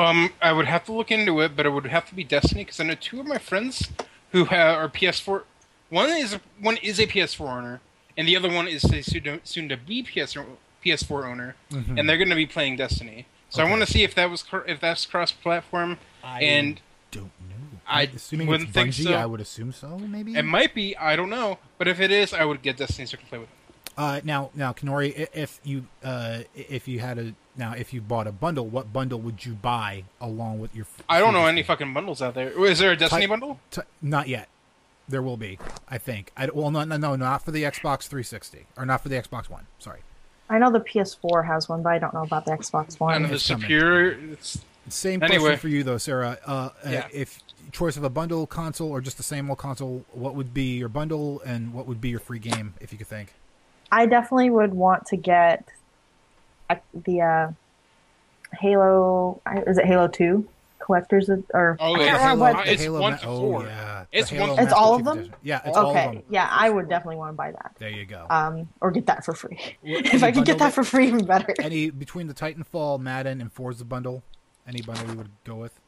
Um, 0.00 0.30
I 0.40 0.52
would 0.52 0.66
have 0.66 0.84
to 0.84 0.92
look 0.92 1.10
into 1.10 1.40
it, 1.40 1.54
but 1.54 1.66
it 1.66 1.70
would 1.70 1.86
have 1.86 2.08
to 2.08 2.14
be 2.14 2.24
Destiny 2.24 2.64
because 2.64 2.80
I 2.80 2.84
know 2.84 2.94
two 2.94 3.20
of 3.20 3.26
my 3.26 3.38
friends 3.38 3.90
who 4.32 4.46
have, 4.46 4.76
are 4.76 4.88
PS4. 4.88 5.42
One 5.90 6.08
is 6.10 6.38
one 6.60 6.76
is 6.78 6.98
a 6.98 7.06
PS4 7.06 7.48
owner, 7.48 7.80
and 8.16 8.26
the 8.26 8.36
other 8.36 8.48
one 8.48 8.66
is 8.66 8.84
a 8.84 9.02
soon 9.02 9.68
to 9.68 9.76
be 9.76 10.02
PS 10.02 10.36
PS4 10.84 11.24
owner, 11.24 11.56
mm-hmm. 11.70 11.98
and 11.98 12.08
they're 12.08 12.16
going 12.16 12.30
to 12.30 12.36
be 12.36 12.46
playing 12.46 12.76
Destiny. 12.76 13.26
So 13.50 13.62
Okay. 13.62 13.68
I 13.68 13.70
want 13.70 13.84
to 13.84 13.92
see 13.92 14.04
if 14.04 14.14
that 14.14 14.30
was 14.30 14.44
if 14.66 14.80
that's 14.80 15.04
cross-platform, 15.04 15.98
I 16.22 16.42
and 16.42 16.80
don't 17.10 17.24
know. 17.48 17.80
I 17.86 18.02
assuming 18.02 18.46
wouldn't 18.46 18.68
it's 18.68 18.74
think 18.74 18.94
so. 18.94 19.12
I 19.12 19.26
would 19.26 19.40
assume 19.40 19.72
so. 19.72 19.98
Maybe 19.98 20.34
it 20.34 20.44
might 20.44 20.74
be. 20.74 20.96
I 20.96 21.16
don't 21.16 21.30
know, 21.30 21.58
but 21.76 21.88
if 21.88 22.00
it 22.00 22.10
is, 22.10 22.32
I 22.32 22.44
would 22.44 22.62
get 22.62 22.76
Destiny 22.76 23.06
so 23.06 23.16
I 23.16 23.18
can 23.18 23.28
play 23.28 23.38
with 23.38 23.48
it. 23.48 23.59
Uh, 24.00 24.18
now, 24.24 24.48
now, 24.54 24.72
Kennori, 24.72 25.28
if 25.34 25.60
you 25.62 25.86
uh, 26.02 26.38
if 26.54 26.88
you 26.88 27.00
had 27.00 27.18
a 27.18 27.34
now 27.54 27.72
if 27.74 27.92
you 27.92 28.00
bought 28.00 28.26
a 28.26 28.32
bundle, 28.32 28.66
what 28.66 28.90
bundle 28.94 29.20
would 29.20 29.44
you 29.44 29.52
buy 29.52 30.04
along 30.22 30.58
with 30.58 30.74
your? 30.74 30.86
I 31.06 31.18
don't 31.20 31.34
know 31.34 31.44
any 31.44 31.62
Four? 31.62 31.74
fucking 31.74 31.92
bundles 31.92 32.22
out 32.22 32.32
there. 32.32 32.48
Is 32.64 32.78
there 32.78 32.92
a 32.92 32.96
Destiny 32.96 33.22
Type- 33.26 33.28
bundle? 33.30 33.60
T- 33.70 33.82
not 34.00 34.26
yet. 34.26 34.48
There 35.06 35.20
will 35.20 35.36
be, 35.36 35.58
I 35.86 35.98
think. 35.98 36.32
I, 36.34 36.46
well, 36.46 36.70
no, 36.70 36.84
no, 36.84 36.96
no, 36.96 37.14
not 37.16 37.44
for 37.44 37.50
the 37.50 37.64
Xbox 37.64 38.04
360 38.08 38.64
or 38.78 38.86
not 38.86 39.02
for 39.02 39.10
the 39.10 39.16
Xbox 39.16 39.50
One. 39.50 39.66
Sorry. 39.78 40.00
I 40.48 40.58
know 40.58 40.70
the 40.72 40.80
PS4 40.80 41.44
has 41.46 41.68
one, 41.68 41.82
but 41.82 41.90
I 41.92 41.98
don't 41.98 42.14
know 42.14 42.22
about 42.22 42.46
the 42.46 42.52
Xbox 42.52 42.98
One. 42.98 43.24
of 43.24 43.28
the 43.28 43.34
it's 43.34 43.44
superior. 43.44 44.18
It's, 44.32 44.60
Same 44.88 45.22
Anyway. 45.22 45.40
question 45.40 45.58
for 45.58 45.68
you 45.68 45.82
though, 45.82 45.98
Sarah. 45.98 46.38
Uh, 46.46 46.50
uh, 46.50 46.70
Yeah. 46.88 47.08
If 47.12 47.38
choice 47.70 47.98
of 47.98 48.04
a 48.04 48.08
bundle 48.10 48.46
console 48.46 48.90
or 48.90 49.02
just 49.02 49.18
the 49.18 49.22
same 49.22 49.50
old 49.50 49.58
console, 49.58 50.06
what 50.12 50.34
would 50.36 50.54
be 50.54 50.78
your 50.78 50.88
bundle 50.88 51.42
and 51.44 51.74
what 51.74 51.86
would 51.86 52.00
be 52.00 52.08
your 52.08 52.18
free 52.20 52.38
game 52.38 52.72
if 52.80 52.92
you 52.92 52.96
could 52.98 53.06
think? 53.08 53.34
I 53.92 54.06
definitely 54.06 54.50
would 54.50 54.74
want 54.74 55.06
to 55.06 55.16
get 55.16 55.68
uh, 56.68 56.76
the 57.04 57.20
uh, 57.22 57.52
Halo. 58.58 59.40
Is 59.66 59.78
it 59.78 59.84
Halo 59.86 60.08
Two 60.08 60.48
collectors 60.78 61.28
ed- 61.30 61.44
or? 61.54 61.76
Oh, 61.80 61.94
I 61.94 62.04
yeah. 62.04 62.18
Halo- 62.18 62.38
what- 62.54 62.66
it's 62.66 62.82
Halo 62.82 63.00
one 63.00 63.12
Ma- 63.12 63.18
to 63.18 63.26
oh, 63.26 63.38
four. 63.38 63.64
yeah. 63.64 64.04
It's 64.12 64.30
one 64.32 64.40
Halo 64.40 64.62
It's 64.62 64.72
all 64.72 64.94
of 64.96 65.04
them? 65.04 65.18
Edition. 65.18 65.34
Yeah, 65.42 65.60
it's 65.64 65.76
all 65.76 65.90
of 65.90 65.96
okay, 65.96 66.14
them. 66.16 66.22
yeah, 66.30 66.48
I 66.50 66.70
would 66.70 66.88
definitely 66.88 67.16
want 67.16 67.30
to 67.32 67.36
buy 67.36 67.52
that. 67.52 67.72
There 67.78 67.90
you 67.90 68.04
go. 68.06 68.26
Um, 68.30 68.68
or 68.80 68.90
get 68.90 69.06
that 69.06 69.24
for 69.24 69.34
free. 69.34 69.58
What- 69.82 70.06
if 70.14 70.22
I 70.22 70.32
could 70.32 70.44
get 70.44 70.58
that 70.58 70.72
for 70.72 70.82
free, 70.84 71.08
even 71.08 71.24
better. 71.24 71.54
Any 71.60 71.90
between 71.90 72.26
the 72.26 72.34
Titanfall, 72.34 73.00
Madden, 73.00 73.40
and 73.40 73.52
Forza 73.52 73.84
bundle? 73.84 74.22
Any 74.66 74.82
bundle 74.82 75.08
you 75.10 75.16
would 75.16 75.30
go 75.44 75.56
with? 75.56 75.78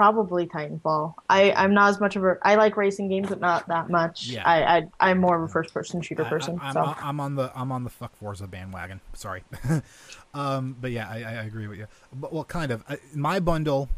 Probably 0.00 0.46
Titanfall. 0.46 1.12
I 1.28 1.52
I'm 1.52 1.74
not 1.74 1.90
as 1.90 2.00
much 2.00 2.16
of 2.16 2.24
a. 2.24 2.38
I 2.40 2.54
like 2.54 2.78
racing 2.78 3.10
games, 3.10 3.28
but 3.28 3.38
not 3.38 3.68
that 3.68 3.90
much. 3.90 4.28
Yeah. 4.28 4.48
I, 4.48 4.78
I 4.78 4.82
I'm 4.98 5.18
more 5.18 5.36
of 5.36 5.42
a 5.42 5.52
first 5.52 5.74
person 5.74 6.00
shooter 6.00 6.24
person. 6.24 6.58
I, 6.58 6.68
am 6.68 6.72
so 6.72 6.94
I'm 7.02 7.20
on 7.20 7.34
the 7.34 7.52
I'm 7.54 7.70
on 7.70 7.84
the 7.84 7.90
fuck 7.90 8.16
Forza 8.16 8.46
bandwagon. 8.46 9.02
Sorry, 9.12 9.42
um, 10.34 10.74
but 10.80 10.90
yeah, 10.90 11.06
I, 11.06 11.16
I 11.16 11.32
agree 11.44 11.66
with 11.66 11.76
you. 11.76 11.86
But 12.14 12.32
well, 12.32 12.44
kind 12.44 12.72
of. 12.72 12.82
I, 12.88 12.96
my 13.14 13.40
bundle, 13.40 13.90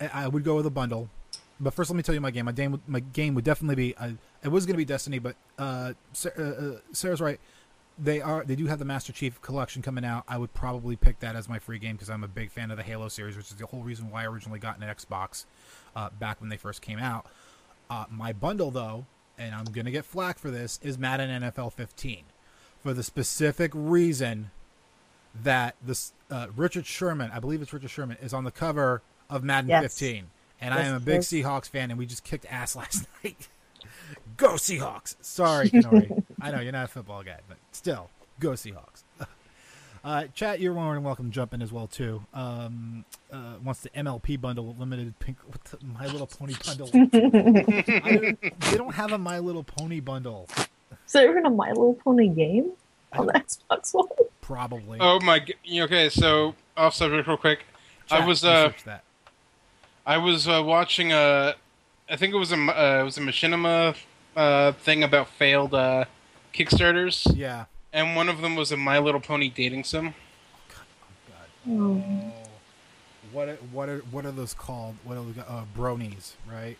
I, 0.00 0.26
I 0.26 0.28
would 0.28 0.44
go 0.44 0.54
with 0.54 0.66
a 0.66 0.70
bundle. 0.70 1.10
But 1.58 1.74
first, 1.74 1.90
let 1.90 1.96
me 1.96 2.04
tell 2.04 2.14
you 2.14 2.20
my 2.20 2.30
game. 2.30 2.44
My 2.44 2.52
game, 2.52 2.70
would- 2.70 2.88
my 2.88 3.00
game 3.00 3.34
would 3.34 3.44
definitely 3.44 3.74
be. 3.74 3.96
Uh, 3.96 4.10
it 4.44 4.48
was 4.52 4.64
going 4.64 4.74
to 4.74 4.78
be 4.78 4.84
Destiny, 4.84 5.18
but 5.18 5.34
uh, 5.58 5.92
uh, 6.24 6.40
uh, 6.40 6.72
Sarah's 6.92 7.20
right. 7.20 7.40
They 8.00 8.20
are. 8.20 8.44
They 8.44 8.54
do 8.54 8.66
have 8.66 8.78
the 8.78 8.84
Master 8.84 9.12
Chief 9.12 9.40
collection 9.42 9.82
coming 9.82 10.04
out. 10.04 10.24
I 10.28 10.38
would 10.38 10.54
probably 10.54 10.94
pick 10.96 11.18
that 11.20 11.34
as 11.34 11.48
my 11.48 11.58
free 11.58 11.78
game 11.78 11.96
because 11.96 12.10
I'm 12.10 12.22
a 12.22 12.28
big 12.28 12.50
fan 12.50 12.70
of 12.70 12.76
the 12.76 12.82
Halo 12.82 13.08
series, 13.08 13.36
which 13.36 13.50
is 13.50 13.56
the 13.56 13.66
whole 13.66 13.82
reason 13.82 14.10
why 14.10 14.22
I 14.22 14.26
originally 14.26 14.60
got 14.60 14.78
an 14.80 14.84
Xbox 14.84 15.46
uh, 15.96 16.10
back 16.18 16.40
when 16.40 16.48
they 16.48 16.56
first 16.56 16.80
came 16.80 16.98
out. 16.98 17.26
Uh, 17.90 18.04
my 18.10 18.32
bundle, 18.32 18.70
though, 18.70 19.06
and 19.36 19.54
I'm 19.54 19.64
going 19.64 19.86
to 19.86 19.90
get 19.90 20.04
flack 20.04 20.38
for 20.38 20.50
this, 20.50 20.78
is 20.82 20.96
Madden 20.98 21.42
NFL 21.42 21.72
15 21.72 22.24
for 22.82 22.92
the 22.94 23.02
specific 23.02 23.72
reason 23.74 24.50
that 25.42 25.74
this 25.84 26.12
uh, 26.30 26.48
Richard 26.54 26.86
Sherman, 26.86 27.30
I 27.32 27.40
believe 27.40 27.62
it's 27.62 27.72
Richard 27.72 27.90
Sherman, 27.90 28.16
is 28.22 28.32
on 28.32 28.44
the 28.44 28.50
cover 28.50 29.02
of 29.28 29.42
Madden 29.42 29.70
Yes. 29.70 29.82
15. 29.82 30.26
And 30.60 30.74
I 30.74 30.82
am 30.82 30.96
a 30.96 31.00
big 31.00 31.16
yes. 31.16 31.28
Seahawks 31.28 31.68
fan, 31.68 31.90
and 31.90 31.98
we 31.98 32.06
just 32.06 32.24
kicked 32.24 32.46
ass 32.50 32.74
last 32.76 33.06
night. 33.24 33.48
Go 34.38 34.52
Seahawks! 34.54 35.16
Sorry, 35.20 35.68
Kennori. 35.70 36.22
I 36.40 36.50
know 36.52 36.60
you're 36.60 36.72
not 36.72 36.84
a 36.86 36.88
football 36.88 37.22
guy, 37.22 37.40
but 37.48 37.58
still, 37.72 38.08
go 38.40 38.50
Seahawks. 38.52 39.02
Uh, 40.04 40.24
chat, 40.32 40.60
you're 40.60 40.72
more 40.72 40.94
than 40.94 41.02
welcome 41.02 41.26
to 41.28 41.34
jump 41.34 41.52
in 41.52 41.60
as 41.60 41.72
well 41.72 41.88
too. 41.88 42.22
Um, 42.32 43.04
uh, 43.32 43.54
wants 43.62 43.80
the 43.80 43.90
MLP 43.90 44.40
bundle, 44.40 44.74
limited 44.78 45.18
pink, 45.18 45.36
what 45.44 45.62
the, 45.64 45.78
My 45.84 46.06
Little 46.06 46.28
Pony 46.28 46.54
bundle. 46.64 46.88
I 46.94 48.16
don't- 48.16 48.40
they 48.60 48.76
don't 48.76 48.94
have 48.94 49.10
a 49.12 49.18
My 49.18 49.40
Little 49.40 49.64
Pony 49.64 49.98
bundle. 49.98 50.48
so 51.04 51.20
you're 51.20 51.36
in 51.36 51.44
a 51.46 51.50
My 51.50 51.70
Little 51.70 51.94
Pony 51.94 52.28
game 52.28 52.70
on 53.12 53.26
the 53.26 53.32
Xbox 53.32 53.92
One. 53.92 54.06
Probably. 54.40 54.98
oh 55.00 55.18
my. 55.20 55.44
Okay, 55.68 56.08
so 56.08 56.54
off 56.76 56.94
subject 56.94 57.26
real 57.26 57.36
quick. 57.36 57.64
I 58.08 58.24
was 58.24 58.44
uh 58.44 58.70
that. 58.84 59.02
I 60.06 60.16
was 60.16 60.46
uh, 60.48 60.62
watching 60.64 61.12
a, 61.12 61.54
I 62.08 62.16
think 62.16 62.32
it 62.32 62.38
was 62.38 62.52
a 62.52 62.54
m- 62.56 62.70
uh, 62.70 63.00
it 63.00 63.04
was 63.04 63.18
a 63.18 63.20
machinima 63.20 63.96
uh, 64.38 64.72
thing 64.72 65.02
about 65.02 65.28
failed 65.28 65.74
uh, 65.74 66.04
Kickstarters, 66.54 67.26
Yeah. 67.36 67.64
and 67.92 68.14
one 68.16 68.28
of 68.28 68.40
them 68.40 68.54
was 68.56 68.70
a 68.72 68.76
My 68.76 68.98
Little 68.98 69.20
Pony 69.20 69.48
dating 69.50 69.84
sim. 69.84 70.14
Oh, 71.70 72.02
what 73.32 73.48
are, 73.48 73.56
what 73.72 73.88
are 73.90 73.98
what 74.10 74.24
are 74.24 74.30
those 74.32 74.54
called? 74.54 74.94
What 75.04 75.18
are 75.18 75.22
those, 75.24 75.38
uh, 75.46 75.64
bronies, 75.76 76.32
right? 76.50 76.78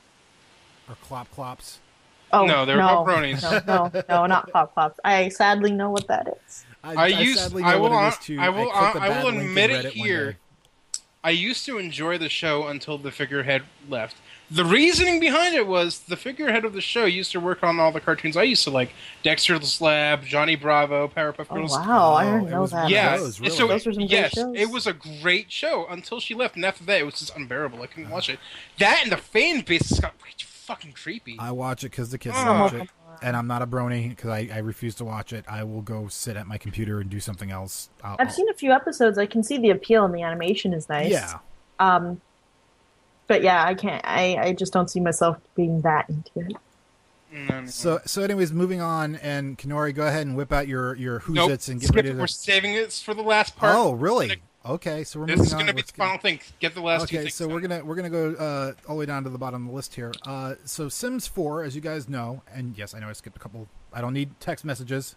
Or 0.89 0.95
clop 1.03 1.31
clops? 1.31 1.79
Oh 2.33 2.47
No, 2.47 2.65
they're 2.65 2.77
no, 2.79 2.87
called 2.87 3.09
bronies. 3.09 3.43
No, 3.67 3.91
no, 3.95 4.03
no, 4.09 4.27
not 4.27 4.51
clop 4.51 4.73
clops. 4.73 4.99
I 5.05 5.29
sadly 5.29 5.73
know 5.73 5.91
what 5.91 6.07
that 6.09 6.27
is. 6.47 6.65
I 6.83 7.09
use- 7.09 7.39
sadly 7.41 7.63
I 7.65 7.73
know 7.75 7.81
will 7.83 7.91
what 7.91 8.15
it 8.15 8.21
too. 8.23 8.39
I 8.41 8.49
will- 8.49 8.71
clicked 8.71 8.97
a 8.97 9.01
I 9.03 9.09
bad 9.09 9.25
will 9.25 9.39
admit 9.39 9.71
it 9.71 9.87
here. 9.93 10.39
I 11.23 11.31
used 11.31 11.67
to 11.67 11.77
enjoy 11.79 12.17
the 12.17 12.29
show 12.31 12.69
until 12.69 12.97
the 12.97 13.11
figurehead 13.11 13.65
left. 13.89 14.17
The 14.51 14.64
reasoning 14.64 15.20
behind 15.20 15.55
it 15.55 15.66
was 15.66 15.99
the 16.01 16.16
figurehead 16.16 16.64
of 16.64 16.72
the 16.72 16.80
show 16.80 17.05
used 17.05 17.32
to 17.32 17.40
work 17.40 17.62
on 17.62 17.78
all 17.78 17.92
the 17.92 18.01
cartoons 18.01 18.34
I 18.36 18.44
used 18.44 18.64
to 18.64 18.70
like: 18.70 18.90
Dexter's 19.22 19.80
Lab, 19.82 20.24
Johnny 20.24 20.57
Bravo, 20.57 21.07
Powerpuff 21.09 21.46
Oh 21.51 21.55
Girls. 21.55 21.72
wow, 21.72 22.14
I 22.14 22.26
Oh, 22.26 22.32
didn't 22.38 22.51
know 22.51 22.61
was 22.62 22.70
that. 22.70 22.82
one 22.84 22.90
Yeah, 22.92 23.16
those, 23.18 23.36
and 23.38 23.46
really. 23.46 23.57
so 23.59 23.66
Those 23.68 23.84
were 23.86 23.92
some 23.92 24.03
yes, 24.05 24.32
shows. 24.32 24.55
it 24.57 24.70
was 24.70 24.86
a 24.86 24.94
great 24.94 25.53
show 25.53 25.86
until 25.88 26.18
she 26.18 26.34
left, 26.34 26.57
and 26.57 26.64
after 26.64 26.82
that, 26.84 26.99
it 26.99 27.05
was 27.05 27.16
just 27.18 27.36
unbearable. 27.36 27.82
I 27.82 27.86
couldn't 27.88 28.09
watch 28.09 28.30
it. 28.30 28.38
That 28.78 29.01
and 29.03 29.12
the 29.12 29.18
fan 29.18 29.61
base 29.61 30.01
got 30.01 30.14
way 30.22 30.30
too 30.36 30.46
fucking 30.49 30.92
creepy. 30.92 31.36
I 31.38 31.51
watch 31.51 31.84
it 31.84 31.90
because 31.90 32.09
the 32.11 32.18
kids 32.18 32.36
Oh. 32.38 32.53
watch 32.62 32.72
it, 32.72 32.88
and 33.20 33.36
I'm 33.36 33.46
not 33.49 33.61
a 33.61 33.66
brony 33.66 34.09
because 34.09 34.30
I, 34.30 34.49
I 34.51 34.59
refuse 34.61 34.94
to 34.94 35.05
watch 35.05 35.34
it. 35.34 35.44
I 35.46 35.62
will 35.64 35.82
go 35.82 36.09
sit 36.09 36.36
at 36.38 36.46
my 36.46 36.57
computer 36.57 37.01
and 37.01 37.11
do 37.11 37.20
something 37.20 37.51
else. 37.51 37.90
I'll, 38.03 38.16
I've 38.18 38.32
seen 38.32 38.49
a 38.49 38.55
few 38.55 38.72
episodes. 38.72 39.18
I 39.18 39.26
can 39.26 39.42
see 39.42 39.59
the 39.59 39.68
appeal, 39.70 40.07
and 40.07 40.14
the 40.14 40.22
animation 40.22 40.72
is 40.72 40.88
nice. 40.88 41.11
Yeah, 41.11 41.38
Um, 41.78 42.22
but 43.29 43.43
yeah, 43.43 43.64
I 43.64 43.74
can't. 43.74 44.03
I 44.05 44.37
I 44.41 44.53
just 44.53 44.72
don't 44.72 44.91
see 44.91 45.01
myself 45.01 45.39
being 45.55 45.81
that 45.83 46.09
into 46.09 46.31
it. 46.51 46.57
No, 47.33 47.61
no, 47.61 47.66
So 47.66 48.01
so 48.07 48.22
anyways, 48.22 48.53
moving 48.53 48.81
on, 48.81 49.16
and 49.16 49.57
Kennori, 49.59 49.95
go 49.95 50.07
ahead 50.07 50.26
and 50.26 50.37
whip 50.37 50.53
out 50.53 50.66
your 50.66 50.95
your 50.97 51.20
who's 51.20 51.37
nope. 51.37 51.51
its 51.51 51.68
and 51.68 51.81
get 51.81 51.89
Skip 51.89 51.97
ready 51.97 52.09
it. 52.09 52.12
to. 52.14 52.18
We're 52.18 52.26
saving 52.26 52.74
it 52.74 52.93
for 52.93 53.14
the 53.14 53.22
last 53.22 53.55
part. 53.57 53.74
Oh, 53.76 53.93
really? 53.93 54.41
Okay, 54.66 55.05
so 55.05 55.20
we're 55.20 55.26
This 55.26 55.37
moving 55.39 55.47
is 55.47 55.53
going 55.55 55.66
to 55.68 55.72
be 55.72 55.79
Let's 55.79 55.93
the 55.93 55.97
final 55.99 56.18
thing. 56.18 56.41
Get 56.59 56.74
the 56.74 56.81
last 56.83 57.05
Okay, 57.05 57.18
things. 57.18 57.35
so 57.35 57.47
we're 57.49 57.61
gonna 57.61 57.85
we're 57.85 57.95
gonna 57.95 58.11
go 58.11 58.33
uh, 58.35 58.72
all 58.89 58.97
the 58.97 59.01
way 59.01 59.07
down 59.07 59.24
to 59.24 59.31
the 59.31 59.39
bottom 59.39 59.62
of 59.62 59.68
the 59.70 59.74
list 59.76 59.95
here. 59.95 60.12
Uh, 60.26 60.57
so 60.64 60.89
Sims 60.89 61.26
4, 61.26 61.62
as 61.62 61.74
you 61.74 61.81
guys 61.81 62.09
know, 62.09 62.43
and 62.53 62.76
yes, 62.76 62.93
I 62.95 62.99
know 62.99 63.09
I 63.09 63.12
skipped 63.12 63.37
a 63.37 63.41
couple. 63.41 63.68
I 63.93 64.01
don't 64.01 64.12
need 64.12 64.39
text 64.41 64.64
messages. 64.64 65.14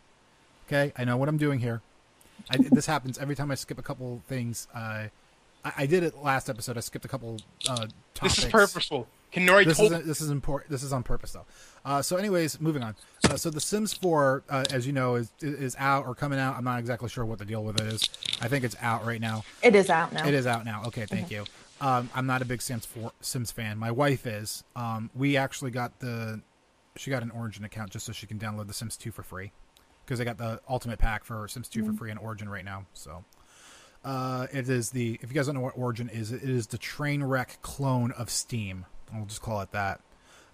Okay, 0.68 0.93
I 0.97 1.03
know 1.05 1.18
what 1.18 1.28
I'm 1.28 1.38
doing 1.38 1.59
here. 1.59 1.82
I, 2.49 2.57
this 2.57 2.86
happens 2.86 3.18
every 3.18 3.36
time 3.36 3.51
I 3.51 3.55
skip 3.55 3.78
a 3.78 3.82
couple 3.84 4.22
things. 4.28 4.68
Uh, 4.74 5.07
I, 5.64 5.74
I 5.80 5.86
did 5.86 6.03
it 6.03 6.18
last 6.18 6.49
episode. 6.49 6.78
I 6.78 6.82
skipped 6.82 7.05
a 7.05 7.07
couple 7.07 7.39
uh, 7.70 7.88
topics. 8.14 8.36
This 8.36 8.45
is 8.45 8.51
purposeful. 8.51 9.07
Kennori 9.34 9.66
This 9.66 9.78
told 9.78 9.93
is 9.93 10.05
this 10.05 10.22
is 10.22 10.30
important. 10.30 10.70
This 10.72 10.84
is 10.84 10.91
on 10.91 11.03
purpose 11.03 11.32
though. 11.32 11.45
Uh, 11.86 12.01
so, 12.01 12.18
anyways, 12.18 12.59
moving 12.59 12.84
on. 12.84 12.95
Uh, 13.24 13.38
so, 13.38 13.49
The 13.49 13.62
Sims 13.62 13.93
4, 13.93 14.43
uh, 14.49 14.66
as 14.72 14.86
you 14.86 14.93
know, 14.93 15.16
is 15.16 15.32
is 15.39 15.76
out 15.80 16.05
or 16.05 16.14
coming 16.14 16.38
out. 16.38 16.57
I'm 16.57 16.64
not 16.64 16.80
exactly 16.80 17.09
sure 17.09 17.26
what 17.26 17.39
the 17.39 17.45
deal 17.45 17.64
with 17.64 17.80
it 17.80 17.88
is. 17.88 18.09
I 18.41 18.47
think 18.47 18.66
it's 18.66 18.76
out 18.82 19.05
right 19.05 19.22
now. 19.22 19.43
It 19.64 19.74
is 19.74 19.89
out 19.89 20.12
now. 20.14 20.28
It 20.28 20.34
is 20.34 20.45
out 20.45 20.66
now. 20.66 20.84
Okay, 20.88 21.05
thank 21.05 21.32
you. 21.32 21.45
Um, 21.80 22.09
I'm 22.14 22.28
not 22.28 22.41
a 22.41 22.45
big 22.45 22.62
Sims 22.62 22.86
4 22.86 23.12
Sims 23.22 23.51
fan. 23.51 23.78
My 23.78 23.91
wife 23.91 24.28
is. 24.28 24.64
Um, 24.76 25.09
we 25.16 25.38
actually 25.38 25.72
got 25.72 25.99
the 25.99 26.41
she 26.97 27.09
got 27.09 27.24
an 27.24 27.32
Origin 27.32 27.64
account 27.64 27.91
just 27.91 28.05
so 28.05 28.12
she 28.12 28.28
can 28.28 28.38
download 28.38 28.68
the 28.68 28.74
Sims 28.74 28.97
2 28.97 29.12
for 29.12 29.24
free 29.24 29.53
because 30.05 30.20
I 30.20 30.26
got 30.26 30.38
the 30.38 30.59
Ultimate 30.70 30.99
Pack 30.99 31.24
for 31.24 31.47
Sims 31.47 31.70
2 31.70 31.86
for 31.86 31.93
free 31.93 32.12
on 32.12 32.18
Origin 32.18 32.49
right 32.49 32.66
now. 32.66 32.86
So. 32.93 33.24
Uh, 34.04 34.47
it 34.52 34.68
is 34.68 34.91
the 34.91 35.20
if 35.22 35.30
you 35.30 35.36
guys 35.36 35.45
don't 35.45 35.56
know 35.56 35.62
what 35.62 35.78
Origin 35.78 36.10
is, 36.10 36.32
it 36.32 36.43
is 36.43 36.68
the 36.68 36.78
train 36.78 37.24
wreck 37.24 37.60
clone 37.62 38.12
of 38.12 38.30
Steam. 38.30 38.86
We'll 39.14 39.26
just 39.26 39.41
call 39.41 39.62
it 39.62 39.72
that. 39.72 40.02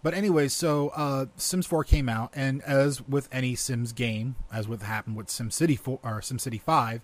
But 0.03 0.13
anyway, 0.13 0.47
so 0.47 0.89
uh, 0.89 1.25
Sims 1.37 1.65
4 1.65 1.83
came 1.83 2.07
out, 2.07 2.31
and 2.35 2.61
as 2.61 3.01
with 3.07 3.27
any 3.31 3.55
Sims 3.55 3.93
game, 3.93 4.35
as 4.53 4.67
with 4.67 4.83
happened 4.83 5.15
with 5.15 5.27
SimCity 5.27 5.77
4 5.77 5.99
or 6.03 6.21
SimCity 6.21 6.61
5, 6.61 7.01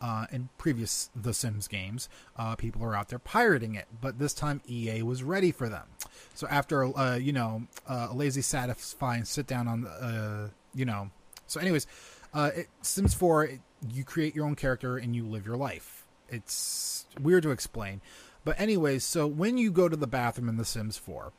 uh, 0.00 0.26
and 0.32 0.48
previous 0.56 1.10
The 1.14 1.34
Sims 1.34 1.68
games, 1.68 2.08
uh, 2.36 2.56
people 2.56 2.82
are 2.82 2.96
out 2.96 3.08
there 3.08 3.18
pirating 3.18 3.74
it. 3.74 3.86
But 4.00 4.18
this 4.18 4.32
time, 4.32 4.62
EA 4.66 5.02
was 5.02 5.22
ready 5.22 5.52
for 5.52 5.68
them. 5.68 5.86
So 6.34 6.46
after 6.48 6.84
uh, 6.84 7.16
you 7.16 7.32
know 7.32 7.64
uh, 7.86 8.08
a 8.10 8.14
lazy, 8.14 8.42
satisfying 8.42 9.24
sit 9.24 9.46
down 9.46 9.68
on 9.68 9.82
the 9.82 9.90
uh, 9.90 10.48
you 10.74 10.84
know. 10.84 11.10
So 11.46 11.60
anyways, 11.60 11.86
uh, 12.34 12.50
it, 12.54 12.68
Sims 12.82 13.14
4, 13.14 13.44
it, 13.44 13.60
you 13.92 14.04
create 14.04 14.34
your 14.34 14.46
own 14.46 14.54
character 14.54 14.96
and 14.96 15.14
you 15.14 15.26
live 15.26 15.46
your 15.46 15.56
life. 15.56 16.06
It's 16.28 17.06
weird 17.20 17.42
to 17.42 17.50
explain, 17.50 18.00
but 18.44 18.60
anyways, 18.60 19.04
so 19.04 19.26
when 19.26 19.58
you 19.58 19.70
go 19.70 19.88
to 19.88 19.96
the 19.96 20.06
bathroom 20.06 20.48
in 20.48 20.56
The 20.56 20.64
Sims 20.64 20.96
4 20.96 21.32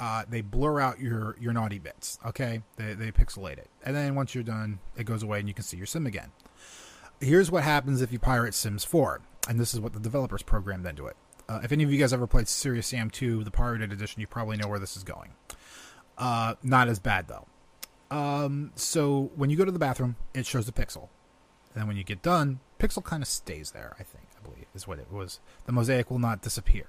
uh, 0.00 0.24
they 0.28 0.40
blur 0.40 0.80
out 0.80 1.00
your 1.00 1.36
your 1.40 1.52
naughty 1.52 1.78
bits. 1.78 2.18
Okay, 2.24 2.62
they 2.76 2.94
they 2.94 3.10
pixelate 3.10 3.58
it, 3.58 3.68
and 3.84 3.96
then 3.96 4.14
once 4.14 4.34
you're 4.34 4.44
done, 4.44 4.78
it 4.96 5.04
goes 5.04 5.22
away 5.22 5.40
and 5.40 5.48
you 5.48 5.54
can 5.54 5.64
see 5.64 5.76
your 5.76 5.86
sim 5.86 6.06
again. 6.06 6.30
here's 7.20 7.50
what 7.50 7.64
happens 7.64 8.00
if 8.00 8.12
you 8.12 8.18
pirate 8.18 8.54
Sims 8.54 8.84
4, 8.84 9.20
and 9.48 9.58
this 9.58 9.74
is 9.74 9.80
what 9.80 9.92
the 9.92 10.00
developers 10.00 10.42
programmed 10.42 10.86
into 10.86 11.06
it. 11.06 11.16
Uh, 11.48 11.60
if 11.64 11.72
any 11.72 11.82
of 11.82 11.92
you 11.92 11.98
guys 11.98 12.12
ever 12.12 12.26
played 12.28 12.46
Serious 12.46 12.86
Sam 12.86 13.10
2, 13.10 13.42
the 13.42 13.50
pirated 13.50 13.92
edition, 13.92 14.20
you 14.20 14.26
probably 14.26 14.56
know 14.56 14.68
where 14.68 14.78
this 14.78 14.96
is 14.96 15.02
going. 15.02 15.30
Uh, 16.16 16.54
not 16.62 16.88
as 16.88 17.00
bad 17.00 17.26
though. 17.26 17.46
Um, 18.10 18.72
so 18.74 19.30
when 19.36 19.50
you 19.50 19.56
go 19.56 19.64
to 19.64 19.70
the 19.70 19.78
bathroom, 19.78 20.16
it 20.34 20.46
shows 20.46 20.66
the 20.66 20.72
pixel. 20.72 21.08
And 21.72 21.82
then 21.82 21.86
when 21.86 21.96
you 21.96 22.04
get 22.04 22.22
done, 22.22 22.60
pixel 22.78 23.04
kind 23.04 23.22
of 23.22 23.28
stays 23.28 23.72
there. 23.72 23.94
I 23.98 24.02
think 24.02 24.24
I 24.38 24.42
believe 24.42 24.66
is 24.74 24.86
what 24.86 24.98
it 24.98 25.12
was. 25.12 25.40
The 25.66 25.72
mosaic 25.72 26.10
will 26.10 26.18
not 26.18 26.42
disappear. 26.42 26.86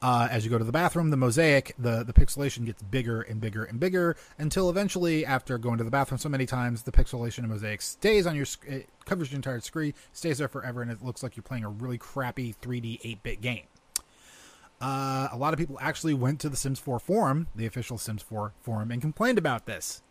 Uh, 0.00 0.26
as 0.32 0.44
you 0.44 0.50
go 0.50 0.58
to 0.58 0.64
the 0.64 0.72
bathroom, 0.72 1.10
the 1.10 1.16
mosaic, 1.16 1.76
the, 1.78 2.02
the 2.02 2.12
pixelation 2.12 2.66
gets 2.66 2.82
bigger 2.82 3.22
and 3.22 3.40
bigger 3.40 3.62
and 3.62 3.78
bigger 3.78 4.16
until 4.36 4.68
eventually, 4.68 5.24
after 5.24 5.56
going 5.58 5.78
to 5.78 5.84
the 5.84 5.92
bathroom 5.92 6.18
so 6.18 6.28
many 6.28 6.44
times, 6.44 6.82
the 6.82 6.90
pixelation 6.90 7.38
and 7.38 7.48
mosaic 7.48 7.80
stays 7.80 8.26
on 8.26 8.34
your 8.34 8.46
it 8.66 8.88
covers 9.04 9.30
your 9.30 9.36
entire 9.36 9.60
screen, 9.60 9.94
stays 10.12 10.38
there 10.38 10.48
forever, 10.48 10.82
and 10.82 10.90
it 10.90 11.04
looks 11.04 11.22
like 11.22 11.36
you're 11.36 11.44
playing 11.44 11.62
a 11.62 11.68
really 11.68 11.98
crappy 11.98 12.52
3D 12.60 12.98
8 13.04 13.22
bit 13.22 13.40
game. 13.40 13.66
Uh, 14.80 15.28
a 15.30 15.36
lot 15.36 15.54
of 15.54 15.58
people 15.60 15.78
actually 15.80 16.14
went 16.14 16.40
to 16.40 16.48
the 16.48 16.56
Sims 16.56 16.80
4 16.80 16.98
forum, 16.98 17.46
the 17.54 17.66
official 17.66 17.96
Sims 17.96 18.22
4 18.22 18.54
forum, 18.60 18.90
and 18.90 19.00
complained 19.00 19.38
about 19.38 19.66
this 19.66 20.02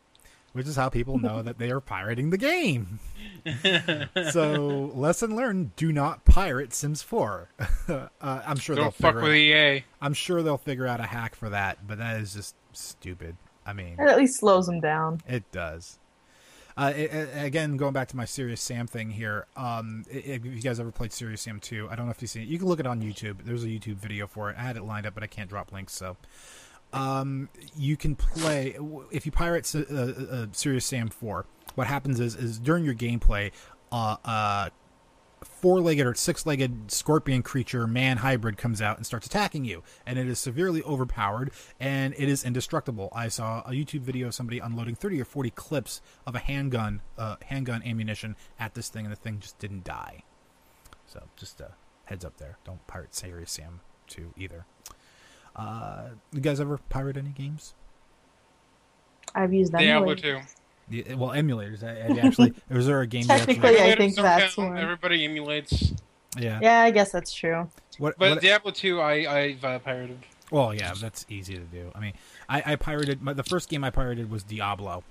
which 0.54 0.68
is 0.68 0.76
how 0.76 0.90
people 0.90 1.18
know 1.18 1.42
that 1.42 1.58
they 1.58 1.72
are 1.72 1.80
pirating 1.80 2.30
the 2.30 2.38
game. 2.38 3.00
so, 4.32 4.92
lesson 4.94 5.36
learned: 5.36 5.76
do 5.76 5.92
not 5.92 6.26
pirate 6.26 6.74
Sims 6.74 7.02
4. 7.02 7.50
uh, 7.90 8.08
I'm 8.22 8.58
sure 8.58 8.76
Don't 8.76 8.86
they'll 8.86 8.92
fuck 8.92 9.16
figure 9.16 9.22
with 9.22 9.36
EA. 9.36 9.84
I'm 10.02 10.14
sure 10.14 10.42
they'll 10.44 10.58
figure 10.58 10.88
out 10.88 11.00
a 11.00 11.04
hack 11.06 11.36
for 11.36 11.50
that, 11.50 11.86
but 11.88 11.98
that 12.00 12.20
is 12.22 12.34
just 12.34 12.56
stupid. 12.74 13.36
I 13.66 13.74
mean, 13.74 13.94
It 14.00 14.10
at 14.10 14.18
least 14.18 14.40
slows 14.40 14.66
them 14.66 14.80
down. 14.80 15.22
it 15.28 15.50
does. 15.52 15.98
Uh, 16.78 16.94
it, 16.96 17.14
it- 17.14 17.30
again, 17.46 17.78
going 17.78 17.94
back 17.94 18.08
to 18.08 18.18
my 18.18 18.26
Serious 18.26 18.62
Sam 18.62 18.88
thing 18.88 19.12
here. 19.12 19.46
Um, 19.58 20.06
i- 20.12 20.16
if 20.18 20.46
you 20.46 20.62
guys 20.62 20.80
ever 20.80 20.92
played 20.92 21.12
Serious 21.14 21.42
Sam 21.42 21.60
2, 21.60 21.90
I 21.92 21.96
don't 21.96 22.06
know 22.06 22.12
if 22.12 22.22
you've 22.22 22.32
seen 22.32 22.44
it. 22.44 22.48
You 22.48 22.58
can 22.58 22.68
look 22.68 22.80
it 22.80 22.88
on 22.88 23.02
YouTube. 23.02 23.44
There's 23.44 23.64
a 23.64 23.68
YouTube 23.68 23.96
video 23.98 24.26
for 24.26 24.50
it. 24.50 24.56
I 24.58 24.62
had 24.64 24.78
it 24.78 24.84
lined 24.84 25.06
up, 25.06 25.14
but 25.14 25.22
I 25.22 25.28
can't 25.28 25.50
drop 25.50 25.72
links. 25.74 25.94
So, 25.94 26.16
um, 26.94 27.50
you 27.76 27.98
can 27.98 28.16
play 28.16 28.78
if 29.12 29.26
you 29.26 29.32
pirate 29.32 29.66
Se- 29.66 29.86
uh, 29.90 29.96
uh, 29.96 30.46
Serious 30.52 30.86
Sam 30.86 31.10
4. 31.10 31.46
What 31.76 31.88
happens 31.88 32.20
is, 32.20 32.36
is 32.36 32.60
during 32.60 32.84
your 32.84 32.96
gameplay, 32.96 33.52
uh, 33.92 34.18
uh, 34.26 34.70
four-legged 35.44 36.06
or 36.06 36.14
six-legged 36.14 36.92
scorpion 36.92 37.42
creature 37.42 37.88
man 37.88 38.18
hybrid 38.18 38.58
comes 38.58 38.82
out 38.82 38.98
and 38.98 39.06
starts 39.06 39.26
attacking 39.26 39.66
you 39.66 39.82
and 40.06 40.20
it 40.20 40.28
is 40.28 40.40
severely 40.40 40.84
overpowered 40.84 41.52
and 41.80 42.14
it 42.18 42.30
is 42.30 42.44
indestructible. 42.44 43.10
I 43.12 43.28
saw 43.28 43.62
a 43.62 43.72
youtube 43.72 44.02
video 44.02 44.28
of 44.28 44.36
somebody 44.36 44.60
unloading 44.60 44.96
30 44.96 45.22
or 45.22 45.26
40 45.26 45.50
clips 45.52 46.02
of 46.28 46.36
a 46.36 46.40
handgun 46.40 47.02
uh, 47.18 47.38
handgun 47.46 47.82
ammunition 47.84 48.36
at 48.60 48.76
this 48.76 48.90
thing 48.90 49.06
and 49.06 49.12
the 49.12 49.20
thing 49.20 49.40
just 49.40 49.58
didn't 49.58 49.84
die. 49.84 50.24
So 51.08 51.24
just 51.36 51.60
a 51.60 51.72
heads 52.06 52.24
up 52.24 52.38
there. 52.38 52.58
Don't 52.64 52.86
pirate 52.86 53.16
serious 53.16 53.52
sam 53.52 53.82
2 54.08 54.34
either 54.38 54.66
uh, 55.56 56.04
you 56.32 56.40
guys 56.42 56.60
ever 56.60 56.78
pirate 56.90 57.18
any 57.18 57.30
games 57.30 57.74
I've 59.34 59.54
used 59.54 59.72
them. 59.72 59.82
Diablo 59.82 60.10
really. 60.10 60.22
2. 60.22 60.40
Yeah, 60.90 61.14
well 61.16 61.30
emulators 61.30 61.84
I, 61.84 62.14
I 62.14 62.26
actually 62.28 62.54
was 62.70 62.86
there 62.88 63.02
a 63.02 63.08
game 63.08 63.22
you 63.22 63.28
Technically, 63.28 63.80
I 63.80 63.96
think 63.96 64.16
that's 64.16 64.56
count. 64.56 64.70
one. 64.72 64.78
Everybody 64.78 65.24
emulates. 65.26 65.94
yeah 66.38 66.60
Yeah, 66.62 66.82
I 66.82 66.92
guess 66.92 67.12
that's 67.12 67.32
true. 67.34 67.70
what, 67.98 68.18
But 68.18 68.32
what- 68.32 68.42
Diablo 68.42 68.72
2, 68.72 69.00
I, 69.00 69.14
I've 69.40 69.64
uh, 69.64 69.80
pirated. 69.80 70.20
Well, 70.52 70.74
yeah, 70.74 70.94
that's 71.00 71.26
easy 71.30 71.54
to 71.54 71.62
do. 71.62 71.92
I 71.96 72.02
mean, 72.02 72.12
I, 72.50 72.74
I 72.74 72.76
pirated 72.76 73.22
my, 73.22 73.32
the 73.32 73.44
first 73.44 73.70
game 73.70 73.86
I 73.86 73.90
pirated 73.90 74.30
was 74.30 74.44
Diablo, 74.44 75.06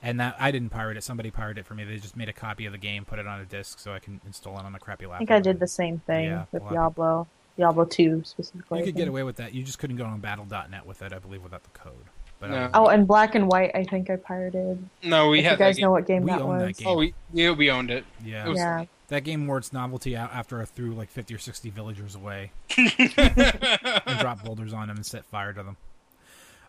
and 0.00 0.20
that 0.20 0.36
I 0.38 0.52
didn't 0.52 0.68
pirate 0.70 0.96
it. 0.96 1.02
Somebody 1.02 1.32
pirated 1.32 1.58
it 1.62 1.66
for 1.66 1.74
me. 1.74 1.82
They 1.82 1.96
just 1.96 2.16
made 2.16 2.28
a 2.28 2.32
copy 2.32 2.64
of 2.64 2.70
the 2.70 2.78
game, 2.78 3.04
put 3.04 3.18
it 3.18 3.26
on 3.26 3.40
a 3.40 3.44
disc, 3.44 3.80
so 3.80 3.92
I 3.92 3.98
can 3.98 4.20
install 4.24 4.56
it 4.60 4.64
on 4.64 4.72
a 4.72 4.78
crappy 4.78 5.06
laptop. 5.06 5.16
I 5.16 5.18
think 5.18 5.30
I 5.32 5.40
did 5.40 5.58
the 5.58 5.66
same 5.66 5.98
thing 6.06 6.26
Yeah, 6.26 6.44
with 6.52 6.62
well, 6.62 6.70
Diablo. 6.72 7.26
Diablo 7.56 7.84
2 7.84 8.22
specifically. 8.24 8.80
You 8.80 8.84
could 8.84 8.96
get 8.96 9.08
away 9.08 9.22
with 9.22 9.36
that. 9.36 9.54
You 9.54 9.62
just 9.62 9.78
couldn't 9.78 9.96
go 9.96 10.04
on 10.04 10.20
Battle.net 10.20 10.84
with 10.86 11.02
it, 11.02 11.12
I 11.12 11.18
believe, 11.18 11.42
without 11.42 11.62
the 11.62 11.70
code. 11.70 11.92
But 12.40 12.50
No. 12.50 12.56
uh, 12.56 12.70
Oh, 12.74 12.86
and 12.88 13.06
Black 13.06 13.34
and 13.36 13.46
White, 13.48 13.70
I 13.74 13.84
think 13.84 14.10
I 14.10 14.16
pirated. 14.16 14.88
No, 15.02 15.28
we 15.28 15.38
if 15.38 15.44
had 15.44 15.52
you 15.52 15.58
guys 15.58 15.76
that 15.76 15.82
know 15.82 15.86
game. 15.88 15.92
what 15.92 16.06
game 16.06 16.22
We 16.24 16.30
that 16.32 16.40
own 16.42 16.58
that 16.58 16.66
was. 16.68 16.76
game. 16.78 16.88
Oh, 16.88 16.96
we, 16.96 17.14
yeah, 17.32 17.50
we 17.52 17.70
owned 17.70 17.90
it. 17.90 18.04
yeah, 18.24 18.44
it 18.46 18.48
was- 18.48 18.58
Yeah. 18.58 18.84
that 19.08 19.22
game 19.24 19.46
wore 19.46 19.58
its 19.58 19.72
novelty 19.72 20.16
out 20.16 20.32
after 20.34 20.60
I 20.60 20.64
threw 20.64 20.94
like 20.94 21.10
fifty 21.10 21.34
or 21.34 21.38
sixty 21.38 21.70
villagers 21.70 22.14
away 22.16 22.50
and 22.76 24.18
dropped 24.20 24.44
boulders 24.44 24.72
on 24.72 24.88
them 24.88 24.96
and 24.96 25.06
set 25.06 25.24
fire 25.24 25.52
to 25.52 25.62
them. 25.62 25.76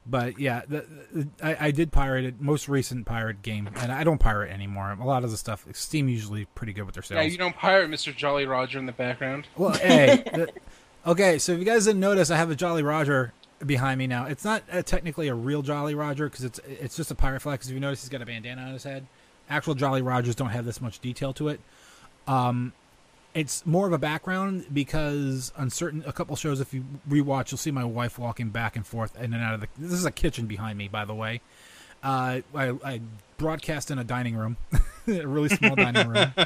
But 0.08 0.40
yeah, 0.40 0.62
the, 0.68 0.86
the, 1.12 1.28
I, 1.42 1.68
I 1.68 1.72
did 1.72 1.92
pirate 1.92 2.26
it. 2.26 2.40
Most 2.40 2.70
recent 2.70 3.08
pirate 3.08 3.42
game, 3.42 3.68
and 3.76 3.92
I 3.92 4.04
don't 4.04 4.20
pirate 4.20 4.52
anymore. 4.52 4.96
A 5.02 5.04
lot 5.04 5.24
of 5.24 5.32
the 5.32 5.38
stuff, 5.38 5.66
Steam 5.74 6.08
usually 6.08 6.46
pretty 6.54 6.74
good 6.74 6.84
with 6.86 6.94
their 6.94 7.02
sales. 7.02 7.24
Yeah, 7.26 7.32
you 7.32 7.40
don't 7.40 7.56
pirate 7.56 7.90
Mr. 7.90 8.16
Jolly 8.16 8.46
Roger 8.46 8.78
in 8.78 8.86
the 8.86 8.92
background. 8.92 9.48
Well, 9.58 9.72
hey, 9.74 10.18
the- 10.32 10.50
okay. 11.06 11.38
So 11.38 11.53
if 11.53 11.60
you 11.60 11.66
guys 11.66 11.86
didn't 11.86 12.01
notice, 12.01 12.32
I 12.32 12.38
have 12.38 12.49
a 12.49 12.56
Jolly 12.56 12.84
Roger 12.84 13.34
behind 13.66 13.99
me 13.99 14.08
now. 14.08 14.26
It's 14.26 14.43
not 14.43 14.64
uh, 14.72 14.82
technically 14.82 15.28
a 15.28 15.36
real 15.36 15.62
Jolly 15.62 15.95
Roger 15.95 16.30
because 16.30 16.45
it's 16.45 16.60
it's 16.68 16.95
just 16.95 17.12
a 17.12 17.16
pirate 17.16 17.41
flag. 17.41 17.60
Because 17.60 17.70
if 17.70 17.74
you 17.74 17.80
notice, 17.80 18.01
he's 18.01 18.10
got 18.10 18.22
a 18.22 18.26
bandana 18.26 18.64
on 18.64 18.74
his 18.74 18.84
head. 18.84 19.06
Actual 19.49 19.76
Jolly 19.76 20.01
Rogers 20.01 20.36
don't 20.36 20.49
have 20.49 20.66
this 20.66 20.82
much 20.82 20.99
detail 20.99 21.34
to 21.34 21.49
it. 21.49 21.60
Um, 22.28 22.74
it's 23.36 23.66
more 23.66 23.86
of 23.86 23.93
a 23.93 23.97
background 23.97 24.66
because 24.74 25.51
on 25.58 25.70
certain 25.70 26.03
a 26.08 26.14
couple 26.14 26.36
shows, 26.36 26.62
if 26.62 26.74
you 26.74 26.86
rewatch, 27.08 27.51
you'll 27.51 27.58
see 27.58 27.70
my 27.70 27.84
wife 27.84 28.18
walking 28.18 28.49
back 28.49 28.76
and 28.76 28.88
forth 28.88 29.16
in 29.20 29.34
and 29.34 29.43
out 29.43 29.53
of 29.53 29.62
the. 29.62 29.68
This 29.78 29.91
is 29.91 30.06
a 30.06 30.12
kitchen 30.12 30.47
behind 30.47 30.78
me, 30.78 30.88
by 30.88 31.06
the 31.06 31.14
way. 31.14 31.41
Uh, 32.01 32.41
I, 32.53 32.74
I 32.84 33.01
broadcast 33.38 33.91
in 33.91 33.99
a 33.99 34.03
dining 34.03 34.36
room, 34.36 34.58
a 35.08 35.26
really 35.26 35.49
small 35.49 35.76
dining 35.76 36.08
room. 36.08 36.34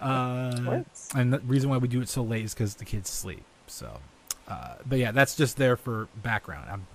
Uh, 0.00 0.82
and 1.14 1.32
the 1.32 1.40
reason 1.40 1.68
why 1.68 1.76
we 1.76 1.88
do 1.88 2.00
it 2.00 2.08
so 2.08 2.22
late 2.22 2.44
is 2.44 2.54
because 2.54 2.74
the 2.74 2.84
kids 2.84 3.10
sleep. 3.10 3.42
So, 3.68 4.00
uh, 4.46 4.74
but 4.86 4.98
yeah, 4.98 5.12
that's 5.12 5.36
just 5.36 5.56
there 5.56 5.76
for 5.76 6.08
background. 6.22 6.68
I'm 6.70 6.86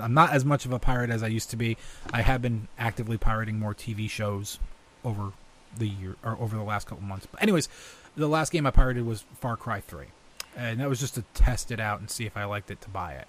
I'm 0.00 0.14
not 0.14 0.32
as 0.32 0.44
much 0.44 0.64
of 0.66 0.72
a 0.72 0.78
pirate 0.78 1.10
as 1.10 1.22
I 1.22 1.26
used 1.26 1.50
to 1.50 1.56
be. 1.56 1.76
I 2.12 2.22
have 2.22 2.42
been 2.42 2.68
actively 2.78 3.18
pirating 3.18 3.58
more 3.58 3.74
TV 3.74 4.08
shows 4.08 4.58
over 5.04 5.32
the 5.76 5.88
year 5.88 6.16
or 6.22 6.36
over 6.40 6.56
the 6.56 6.62
last 6.62 6.86
couple 6.86 7.04
months. 7.04 7.26
But 7.26 7.42
anyways, 7.42 7.68
the 8.16 8.28
last 8.28 8.52
game 8.52 8.66
I 8.66 8.70
pirated 8.70 9.04
was 9.04 9.24
Far 9.40 9.56
Cry 9.56 9.80
Three, 9.80 10.08
and 10.56 10.80
that 10.80 10.88
was 10.88 11.00
just 11.00 11.14
to 11.14 11.22
test 11.34 11.70
it 11.70 11.80
out 11.80 12.00
and 12.00 12.10
see 12.10 12.26
if 12.26 12.36
I 12.36 12.44
liked 12.44 12.70
it 12.70 12.80
to 12.82 12.88
buy 12.88 13.14
it. 13.14 13.28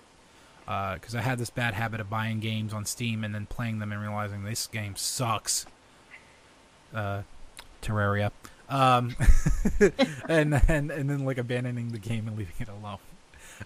Because 0.65 1.15
I 1.15 1.21
had 1.21 1.37
this 1.37 1.49
bad 1.49 1.73
habit 1.73 1.99
of 1.99 2.09
buying 2.09 2.39
games 2.39 2.73
on 2.73 2.85
Steam 2.85 3.23
and 3.23 3.35
then 3.35 3.45
playing 3.45 3.79
them 3.79 3.91
and 3.91 4.01
realizing 4.01 4.43
this 4.43 4.67
game 4.67 4.95
sucks. 4.95 5.65
Uh, 6.93 7.23
Terraria. 7.81 8.31
Um, 8.71 9.15
and 10.29 10.61
and 10.67 10.91
and 10.91 11.09
then 11.09 11.25
like 11.25 11.37
abandoning 11.37 11.89
the 11.89 11.99
game 11.99 12.27
and 12.27 12.37
leaving 12.37 12.55
it 12.59 12.69
alone. 12.69 12.99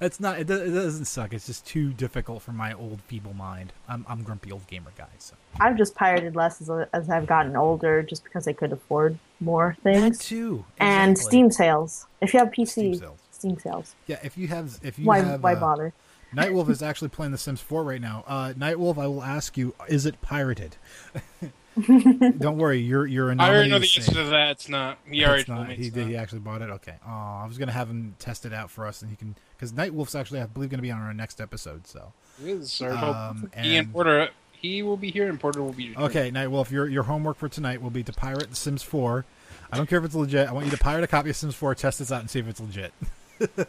It's 0.01 0.19
not. 0.19 0.39
It, 0.39 0.49
it 0.49 0.71
doesn't 0.71 1.05
suck. 1.05 1.33
It's 1.33 1.45
just 1.45 1.65
too 1.65 1.93
difficult 1.93 2.41
for 2.41 2.51
my 2.51 2.73
old 2.73 3.01
feeble 3.01 3.33
mind. 3.33 3.71
I'm 3.87 4.05
I'm 4.09 4.23
grumpy 4.23 4.51
old 4.51 4.67
gamer 4.67 4.91
guy. 4.97 5.07
So 5.19 5.35
I've 5.59 5.77
just 5.77 5.95
pirated 5.95 6.35
less 6.35 6.59
as, 6.61 6.69
as 6.91 7.09
I've 7.09 7.27
gotten 7.27 7.55
older, 7.55 8.01
just 8.03 8.23
because 8.23 8.47
I 8.47 8.53
could 8.53 8.73
afford 8.73 9.17
more 9.39 9.77
that 9.83 9.93
things. 9.93 10.19
too. 10.19 10.65
And 10.79 11.17
Steam 11.17 11.51
sales. 11.51 12.07
If 12.19 12.33
you 12.33 12.39
have 12.39 12.49
PC, 12.49 12.67
Steam 12.67 12.93
Steam 13.31 13.59
sales. 13.59 13.61
sales. 13.61 13.95
Yeah, 14.07 14.19
if 14.23 14.37
you 14.37 14.47
have 14.47 14.79
if 14.81 14.99
you 14.99 15.05
Why 15.05 15.19
have 15.19 15.43
why 15.43 15.53
uh, 15.53 15.59
bother? 15.59 15.93
Nightwolf 16.35 16.69
is 16.71 16.81
actually 16.81 17.09
playing 17.09 17.31
The 17.31 17.37
Sims 17.37 17.61
4 17.61 17.83
right 17.83 18.01
now. 18.01 18.23
Uh, 18.27 18.53
Nightwolf, 18.53 18.97
I 18.97 19.07
will 19.07 19.23
ask 19.23 19.55
you: 19.55 19.75
Is 19.87 20.05
it 20.05 20.19
pirated? 20.21 20.75
Don't 22.39 22.57
worry, 22.57 22.79
you're 22.79 23.05
you're 23.05 23.29
a 23.29 23.31
I 23.31 23.35
nominee. 23.35 23.53
already 23.55 23.69
know 23.71 23.79
the 23.79 23.87
to 23.87 23.99
answer 23.99 24.11
to 24.13 24.23
that. 24.25 24.51
It's 24.51 24.69
not. 24.69 24.97
He 25.09 25.23
already 25.25 25.41
It's 25.41 25.47
told 25.47 25.59
not. 25.59 25.69
me. 25.69 25.75
He 25.75 25.87
it's 25.87 25.93
did. 25.95 26.01
not. 26.01 26.09
He 26.09 26.15
actually 26.17 26.39
bought 26.39 26.61
it. 26.61 26.69
Okay. 26.69 26.95
Oh, 27.05 27.09
I 27.11 27.45
was 27.47 27.57
gonna 27.57 27.71
have 27.73 27.89
him 27.89 28.15
test 28.19 28.45
it 28.45 28.53
out 28.53 28.69
for 28.71 28.85
us, 28.87 29.01
and 29.01 29.09
he 29.11 29.17
can 29.17 29.35
because 29.57 29.73
Nightwolf's 29.73 30.15
actually, 30.15 30.41
I 30.41 30.45
believe, 30.45 30.69
gonna 30.69 30.81
be 30.81 30.91
on 30.91 31.01
our 31.01 31.13
next 31.13 31.41
episode. 31.41 31.85
So 31.87 32.13
He 32.41 32.51
is, 32.51 32.71
sir. 32.71 32.91
Um, 32.93 33.49
he 33.55 33.75
and 33.77 33.85
and- 33.87 33.93
Porter. 33.93 34.29
He 34.53 34.81
will 34.81 34.97
be 34.97 35.11
here, 35.11 35.27
and 35.29 35.39
Porter 35.39 35.61
will 35.61 35.73
be. 35.73 35.95
Okay, 35.95 36.31
Nightwolf, 36.31 36.71
your 36.71 36.87
your 36.87 37.03
homework 37.03 37.37
for 37.37 37.47
tonight 37.49 37.81
will 37.81 37.89
be 37.91 38.01
to 38.03 38.13
pirate 38.13 38.49
The 38.49 38.55
Sims 38.55 38.81
4. 38.81 39.23
I 39.71 39.77
don't 39.77 39.87
care 39.87 39.99
if 39.99 40.05
it's 40.05 40.15
legit. 40.15 40.47
I 40.47 40.53
want 40.53 40.65
you 40.65 40.71
to 40.71 40.77
pirate 40.77 41.03
a 41.03 41.07
copy 41.07 41.29
of 41.29 41.35
Sims 41.35 41.53
4, 41.55 41.75
test 41.75 41.99
this 41.99 42.11
out, 42.11 42.21
and 42.21 42.29
see 42.29 42.39
if 42.39 42.47
it's 42.47 42.59
legit. 42.61 42.93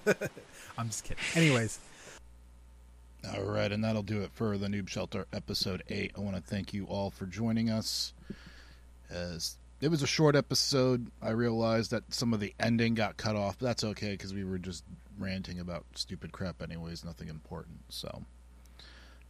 I'm 0.78 0.88
just 0.88 1.04
kidding. 1.04 1.18
Anyways, 1.34 1.80
All 3.34 3.42
right, 3.42 3.72
and 3.72 3.82
that'll 3.82 4.02
do 4.02 4.20
it 4.20 4.30
for 4.34 4.56
the 4.56 4.68
Noob 4.68 4.88
Shelter 4.88 5.26
episode 5.32 5.82
8. 5.88 6.12
I 6.16 6.20
want 6.20 6.36
to 6.36 6.42
thank 6.42 6.72
you 6.72 6.84
all 6.84 7.10
for 7.10 7.26
joining 7.26 7.70
us. 7.70 8.12
As 9.10 9.56
it 9.80 9.88
was 9.88 10.02
a 10.02 10.06
short 10.06 10.36
episode, 10.36 11.10
I 11.20 11.30
realized 11.30 11.90
that 11.90 12.14
some 12.14 12.32
of 12.32 12.40
the 12.40 12.54
ending 12.60 12.94
got 12.94 13.16
cut 13.16 13.34
off, 13.34 13.58
but 13.58 13.66
that's 13.66 13.84
okay 13.84 14.12
because 14.12 14.32
we 14.32 14.44
were 14.44 14.58
just 14.58 14.84
ranting 15.18 15.58
about 15.58 15.84
stupid 15.94 16.32
crap, 16.32 16.62
anyways, 16.62 17.04
nothing 17.04 17.28
important. 17.28 17.78
So, 17.88 18.22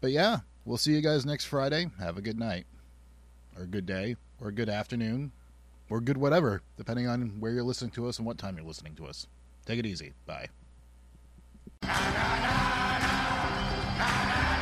but 0.01 0.11
yeah, 0.11 0.41
we'll 0.65 0.77
see 0.77 0.93
you 0.93 1.01
guys 1.01 1.25
next 1.25 1.47
Friday. 1.47 1.87
Have 1.99 2.19
a 2.19 2.23
good 2.23 2.39
night, 2.39 2.67
or 3.57 3.63
a 3.63 3.67
good 3.69 3.87
day, 3.87 4.17
or 4.41 4.49
a 4.49 4.53
good 4.53 4.69
afternoon, 4.69 5.33
or 5.89 6.01
good 6.01 6.19
whatever, 6.19 6.61
depending 6.77 7.09
on 7.09 7.41
where 7.41 7.53
you're 7.53 7.65
listening 7.65 7.93
to 7.93 8.09
us 8.09 8.19
and 8.19 8.27
what 8.27 8.37
time 8.37 8.57
you're 8.57 8.67
listening 8.67 8.95
to 8.97 9.07
us. 9.07 9.27
Take 9.65 9.79
it 9.79 9.87
easy. 9.87 10.13
Bye. 10.27 10.49
Amen. 13.99 14.56